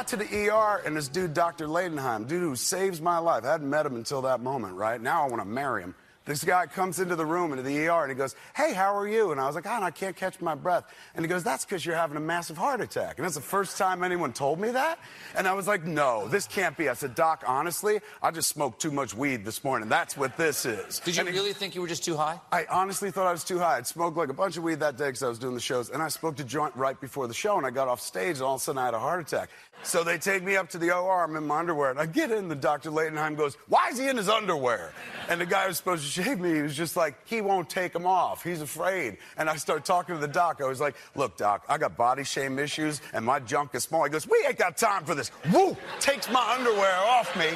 Got 0.00 0.08
to 0.08 0.16
the 0.16 0.48
ER, 0.48 0.80
and 0.86 0.96
this 0.96 1.08
dude, 1.08 1.34
Dr. 1.34 1.66
Leidenheim, 1.66 2.26
dude 2.26 2.40
who 2.40 2.56
saves 2.56 3.02
my 3.02 3.18
life. 3.18 3.44
I 3.44 3.48
hadn't 3.52 3.68
met 3.68 3.84
him 3.84 3.96
until 3.96 4.22
that 4.22 4.40
moment, 4.40 4.74
right? 4.76 4.98
Now 4.98 5.24
I 5.26 5.28
want 5.28 5.42
to 5.42 5.44
marry 5.48 5.82
him. 5.82 5.94
This 6.26 6.44
guy 6.44 6.66
comes 6.66 7.00
into 7.00 7.16
the 7.16 7.24
room, 7.26 7.50
into 7.50 7.62
the 7.64 7.88
ER, 7.88 8.02
and 8.02 8.10
he 8.10 8.14
goes, 8.14 8.36
Hey, 8.54 8.72
how 8.72 8.94
are 8.96 9.08
you? 9.08 9.32
And 9.32 9.40
I 9.40 9.46
was 9.46 9.54
like, 9.56 9.66
Oh, 9.66 9.82
I 9.82 9.90
can't 9.90 10.14
catch 10.14 10.40
my 10.40 10.54
breath. 10.54 10.84
And 11.14 11.24
he 11.24 11.28
goes, 11.28 11.42
That's 11.42 11.64
because 11.64 11.84
you're 11.84 11.96
having 11.96 12.16
a 12.18 12.20
massive 12.20 12.56
heart 12.58 12.80
attack. 12.82 13.16
And 13.18 13.24
that's 13.24 13.34
the 13.34 13.40
first 13.40 13.78
time 13.78 14.04
anyone 14.04 14.32
told 14.32 14.60
me 14.60 14.70
that. 14.70 14.98
And 15.34 15.48
I 15.48 15.54
was 15.54 15.66
like, 15.66 15.82
No, 15.84 16.28
this 16.28 16.46
can't 16.46 16.76
be. 16.76 16.88
I 16.88 16.92
said, 16.92 17.14
Doc, 17.14 17.42
honestly, 17.46 18.00
I 18.22 18.30
just 18.30 18.50
smoked 18.50 18.80
too 18.80 18.92
much 18.92 19.12
weed 19.14 19.44
this 19.46 19.64
morning. 19.64 19.88
That's 19.88 20.16
what 20.16 20.36
this 20.36 20.66
is. 20.66 21.00
Did 21.00 21.16
you 21.16 21.20
And 21.20 21.30
he- 21.30 21.34
really 21.34 21.54
think 21.54 21.74
you 21.74 21.80
were 21.80 21.88
just 21.88 22.04
too 22.04 22.16
high? 22.16 22.38
I 22.52 22.66
honestly 22.70 23.10
thought 23.10 23.26
I 23.26 23.32
was 23.32 23.42
too 23.42 23.58
high. 23.58 23.78
I'd 23.78 23.86
smoked 23.86 24.16
like 24.16 24.28
a 24.28 24.34
bunch 24.34 24.56
of 24.58 24.62
weed 24.62 24.80
that 24.80 24.98
day 24.98 25.06
because 25.06 25.22
I 25.24 25.28
was 25.28 25.38
doing 25.38 25.54
the 25.54 25.60
shows, 25.60 25.88
and 25.88 26.00
I 26.02 26.08
smoked 26.08 26.38
a 26.38 26.44
joint 26.44 26.76
right 26.76 27.00
before 27.00 27.28
the 27.28 27.34
show, 27.34 27.56
and 27.56 27.66
I 27.66 27.70
got 27.70 27.88
off 27.88 28.00
stage, 28.00 28.36
and 28.36 28.42
all 28.42 28.54
of 28.56 28.60
a 28.60 28.64
sudden 28.64 28.78
I 28.78 28.84
had 28.84 28.94
a 28.94 29.00
heart 29.00 29.20
attack. 29.20 29.48
So 29.82 30.04
they 30.04 30.18
take 30.18 30.42
me 30.42 30.56
up 30.56 30.68
to 30.70 30.78
the 30.78 30.94
OR. 30.94 31.24
I'm 31.24 31.36
in 31.36 31.46
my 31.46 31.58
underwear, 31.60 31.90
and 31.90 31.98
I 31.98 32.06
get 32.06 32.30
in. 32.30 32.48
The 32.48 32.54
Dr. 32.54 32.90
Leidenheim 32.90 33.36
goes, 33.36 33.56
"Why 33.68 33.88
is 33.90 33.98
he 33.98 34.08
in 34.08 34.16
his 34.16 34.28
underwear?" 34.28 34.92
And 35.28 35.40
the 35.40 35.46
guy 35.46 35.66
who's 35.66 35.78
supposed 35.78 36.04
to 36.04 36.22
shave 36.22 36.38
me, 36.38 36.54
he 36.54 36.62
was 36.62 36.76
just 36.76 36.96
like, 36.96 37.14
"He 37.24 37.40
won't 37.40 37.70
take 37.70 37.92
them 37.92 38.06
off. 38.06 38.44
He's 38.44 38.60
afraid." 38.60 39.16
And 39.36 39.48
I 39.48 39.56
start 39.56 39.84
talking 39.84 40.14
to 40.14 40.20
the 40.20 40.28
doc. 40.28 40.60
I 40.62 40.66
was 40.66 40.80
like, 40.80 40.96
"Look, 41.14 41.36
doc, 41.36 41.64
I 41.68 41.78
got 41.78 41.96
body 41.96 42.24
shame 42.24 42.58
issues, 42.58 43.00
and 43.12 43.24
my 43.24 43.40
junk 43.40 43.74
is 43.74 43.84
small." 43.84 44.04
He 44.04 44.10
goes, 44.10 44.26
"We 44.26 44.44
ain't 44.46 44.58
got 44.58 44.76
time 44.76 45.04
for 45.04 45.14
this." 45.14 45.30
Woo! 45.52 45.76
Takes 45.98 46.28
my 46.30 46.56
underwear 46.56 46.94
off 46.96 47.34
me. 47.36 47.48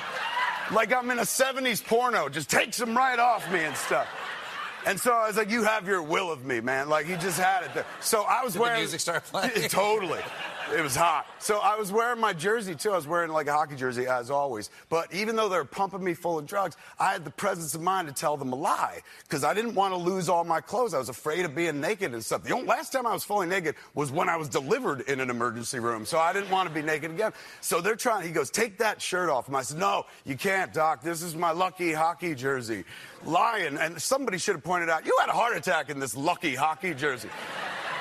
Like 0.74 0.94
I'm 0.94 1.10
in 1.10 1.18
a 1.18 1.26
70s 1.26 1.84
porno, 1.84 2.30
just 2.30 2.48
takes 2.48 2.78
them 2.78 2.96
right 2.96 3.18
off 3.18 3.50
me 3.52 3.60
and 3.60 3.76
stuff. 3.76 4.08
And 4.86 5.00
so 5.00 5.12
I 5.12 5.26
was 5.26 5.36
like, 5.36 5.50
"You 5.50 5.64
have 5.64 5.86
your 5.86 6.02
will 6.02 6.30
of 6.30 6.44
me, 6.44 6.60
man." 6.60 6.88
Like 6.88 7.06
he 7.06 7.16
just 7.16 7.38
had 7.38 7.64
it 7.64 7.74
there. 7.74 7.86
So 8.00 8.22
I 8.22 8.44
was 8.44 8.54
Did 8.54 8.62
the 8.62 8.74
music 8.76 9.00
start 9.00 9.24
playing? 9.24 9.52
totally. 9.68 10.20
It 10.72 10.82
was 10.82 10.96
hot. 10.96 11.26
So 11.38 11.58
I 11.58 11.76
was 11.76 11.92
wearing 11.92 12.20
my 12.20 12.32
jersey 12.32 12.74
too. 12.74 12.92
I 12.92 12.96
was 12.96 13.06
wearing 13.06 13.30
like 13.30 13.46
a 13.48 13.52
hockey 13.52 13.76
jersey 13.76 14.06
as 14.06 14.30
always. 14.30 14.70
But 14.88 15.12
even 15.12 15.36
though 15.36 15.48
they 15.48 15.56
were 15.56 15.64
pumping 15.64 16.02
me 16.02 16.14
full 16.14 16.38
of 16.38 16.46
drugs, 16.46 16.76
I 16.98 17.12
had 17.12 17.24
the 17.24 17.30
presence 17.30 17.74
of 17.74 17.82
mind 17.82 18.08
to 18.08 18.14
tell 18.14 18.36
them 18.36 18.52
a 18.52 18.56
lie 18.56 19.00
because 19.24 19.44
I 19.44 19.52
didn't 19.52 19.74
want 19.74 19.92
to 19.92 19.98
lose 19.98 20.28
all 20.28 20.44
my 20.44 20.60
clothes. 20.60 20.94
I 20.94 20.98
was 20.98 21.08
afraid 21.08 21.44
of 21.44 21.54
being 21.54 21.80
naked 21.80 22.14
and 22.14 22.24
stuff. 22.24 22.44
The 22.44 22.54
only, 22.54 22.66
last 22.66 22.92
time 22.92 23.06
I 23.06 23.12
was 23.12 23.24
fully 23.24 23.46
naked 23.46 23.74
was 23.94 24.10
when 24.10 24.28
I 24.28 24.36
was 24.36 24.48
delivered 24.48 25.02
in 25.02 25.20
an 25.20 25.28
emergency 25.28 25.80
room. 25.80 26.06
So 26.06 26.18
I 26.18 26.32
didn't 26.32 26.50
want 26.50 26.68
to 26.68 26.74
be 26.74 26.82
naked 26.82 27.10
again. 27.10 27.32
So 27.60 27.80
they're 27.80 27.96
trying. 27.96 28.26
He 28.26 28.32
goes, 28.32 28.50
"Take 28.50 28.78
that 28.78 29.02
shirt 29.02 29.28
off." 29.28 29.48
And 29.48 29.56
I 29.56 29.62
said, 29.62 29.78
"No, 29.78 30.06
you 30.24 30.36
can't, 30.36 30.72
doc. 30.72 31.02
This 31.02 31.22
is 31.22 31.36
my 31.36 31.50
lucky 31.50 31.92
hockey 31.92 32.34
jersey." 32.34 32.84
Lying. 33.24 33.76
And 33.76 34.00
somebody 34.00 34.38
should 34.38 34.54
have 34.54 34.64
pointed 34.64 34.88
out, 34.88 35.04
"You 35.04 35.16
had 35.20 35.28
a 35.28 35.32
heart 35.32 35.56
attack 35.56 35.90
in 35.90 35.98
this 35.98 36.16
lucky 36.16 36.54
hockey 36.54 36.94
jersey." 36.94 37.28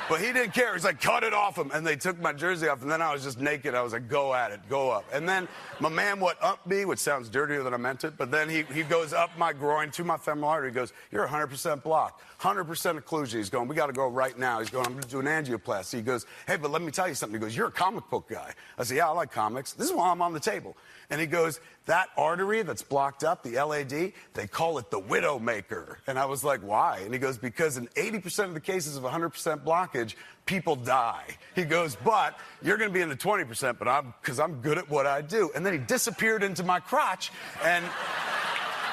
But 0.09 0.19
he 0.19 0.33
didn't 0.33 0.53
care. 0.53 0.73
He's 0.73 0.83
like, 0.83 1.01
cut 1.01 1.23
it 1.23 1.33
off 1.33 1.57
him. 1.57 1.71
And 1.73 1.85
they 1.85 1.95
took 1.95 2.19
my 2.19 2.33
jersey 2.33 2.67
off, 2.67 2.81
and 2.81 2.91
then 2.91 3.01
I 3.01 3.13
was 3.13 3.23
just 3.23 3.39
naked. 3.39 3.73
I 3.73 3.81
was 3.81 3.93
like, 3.93 4.09
go 4.09 4.33
at 4.33 4.51
it, 4.51 4.59
go 4.69 4.89
up. 4.89 5.05
And 5.13 5.27
then 5.27 5.47
my 5.79 5.89
man 5.89 6.19
went 6.19 6.37
up 6.41 6.65
me, 6.67 6.85
which 6.85 6.99
sounds 6.99 7.29
dirtier 7.29 7.63
than 7.63 7.73
I 7.73 7.77
meant 7.77 8.03
it, 8.03 8.17
but 8.17 8.29
then 8.31 8.49
he, 8.49 8.63
he 8.73 8.83
goes 8.83 9.13
up 9.13 9.29
my 9.37 9.53
groin 9.53 9.91
to 9.91 10.03
my 10.03 10.17
femoral 10.17 10.49
artery. 10.49 10.69
He 10.69 10.75
goes, 10.75 10.93
you're 11.11 11.27
100% 11.27 11.83
blocked, 11.83 12.21
100% 12.43 12.99
occlusion. 12.99 13.35
He's 13.35 13.49
going, 13.49 13.69
we 13.69 13.75
got 13.75 13.87
to 13.87 13.93
go 13.93 14.07
right 14.07 14.37
now. 14.37 14.59
He's 14.59 14.69
going, 14.69 14.85
I'm 14.85 14.91
going 14.91 15.03
to 15.03 15.09
do 15.09 15.21
an 15.21 15.27
angioplasty. 15.27 15.95
He 15.95 16.01
goes, 16.01 16.25
hey, 16.45 16.57
but 16.57 16.71
let 16.71 16.81
me 16.81 16.91
tell 16.91 17.07
you 17.07 17.15
something. 17.15 17.39
He 17.39 17.41
goes, 17.41 17.55
you're 17.55 17.67
a 17.67 17.71
comic 17.71 18.09
book 18.09 18.27
guy. 18.29 18.51
I 18.77 18.83
said, 18.83 18.97
yeah, 18.97 19.07
I 19.07 19.11
like 19.11 19.31
comics. 19.31 19.71
This 19.71 19.87
is 19.87 19.93
why 19.93 20.09
I'm 20.09 20.21
on 20.21 20.33
the 20.33 20.41
table. 20.41 20.75
And 21.09 21.21
he 21.21 21.27
goes, 21.27 21.61
that 21.85 22.09
artery 22.17 22.61
that's 22.63 22.81
blocked 22.81 23.23
up, 23.23 23.43
the 23.43 23.63
LAD, 23.63 24.11
they 24.33 24.47
call 24.47 24.77
it 24.77 24.91
the 24.91 24.99
widow 24.99 25.39
maker. 25.39 25.99
And 26.05 26.19
I 26.19 26.25
was 26.25 26.43
like, 26.43 26.59
why? 26.61 26.99
And 26.99 27.13
he 27.13 27.19
goes, 27.19 27.37
because 27.37 27.77
in 27.77 27.87
80% 27.87 28.45
of 28.45 28.53
the 28.53 28.59
cases 28.59 28.97
of 28.97 29.03
100% 29.03 29.63
blockage, 29.63 30.15
people 30.45 30.75
die. 30.75 31.25
He 31.55 31.63
goes, 31.63 31.95
but 31.95 32.37
you're 32.61 32.77
going 32.77 32.89
to 32.89 32.93
be 32.93 33.01
in 33.01 33.09
the 33.09 33.15
20%, 33.15 33.79
but 33.79 33.87
I'm, 33.87 34.13
because 34.21 34.39
I'm 34.39 34.55
good 34.55 34.77
at 34.77 34.89
what 34.89 35.07
I 35.07 35.21
do. 35.21 35.49
And 35.55 35.65
then 35.65 35.71
he 35.73 35.79
disappeared 35.79 36.43
into 36.43 36.63
my 36.63 36.79
crotch 36.79 37.31
and, 37.63 37.85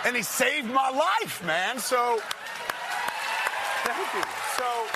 and 0.04 0.14
he 0.14 0.22
saved 0.22 0.68
my 0.68 0.90
life, 0.90 1.44
man. 1.44 1.78
So, 1.78 2.20
thank 3.92 4.14
you. 4.14 4.22
So, 4.56 4.86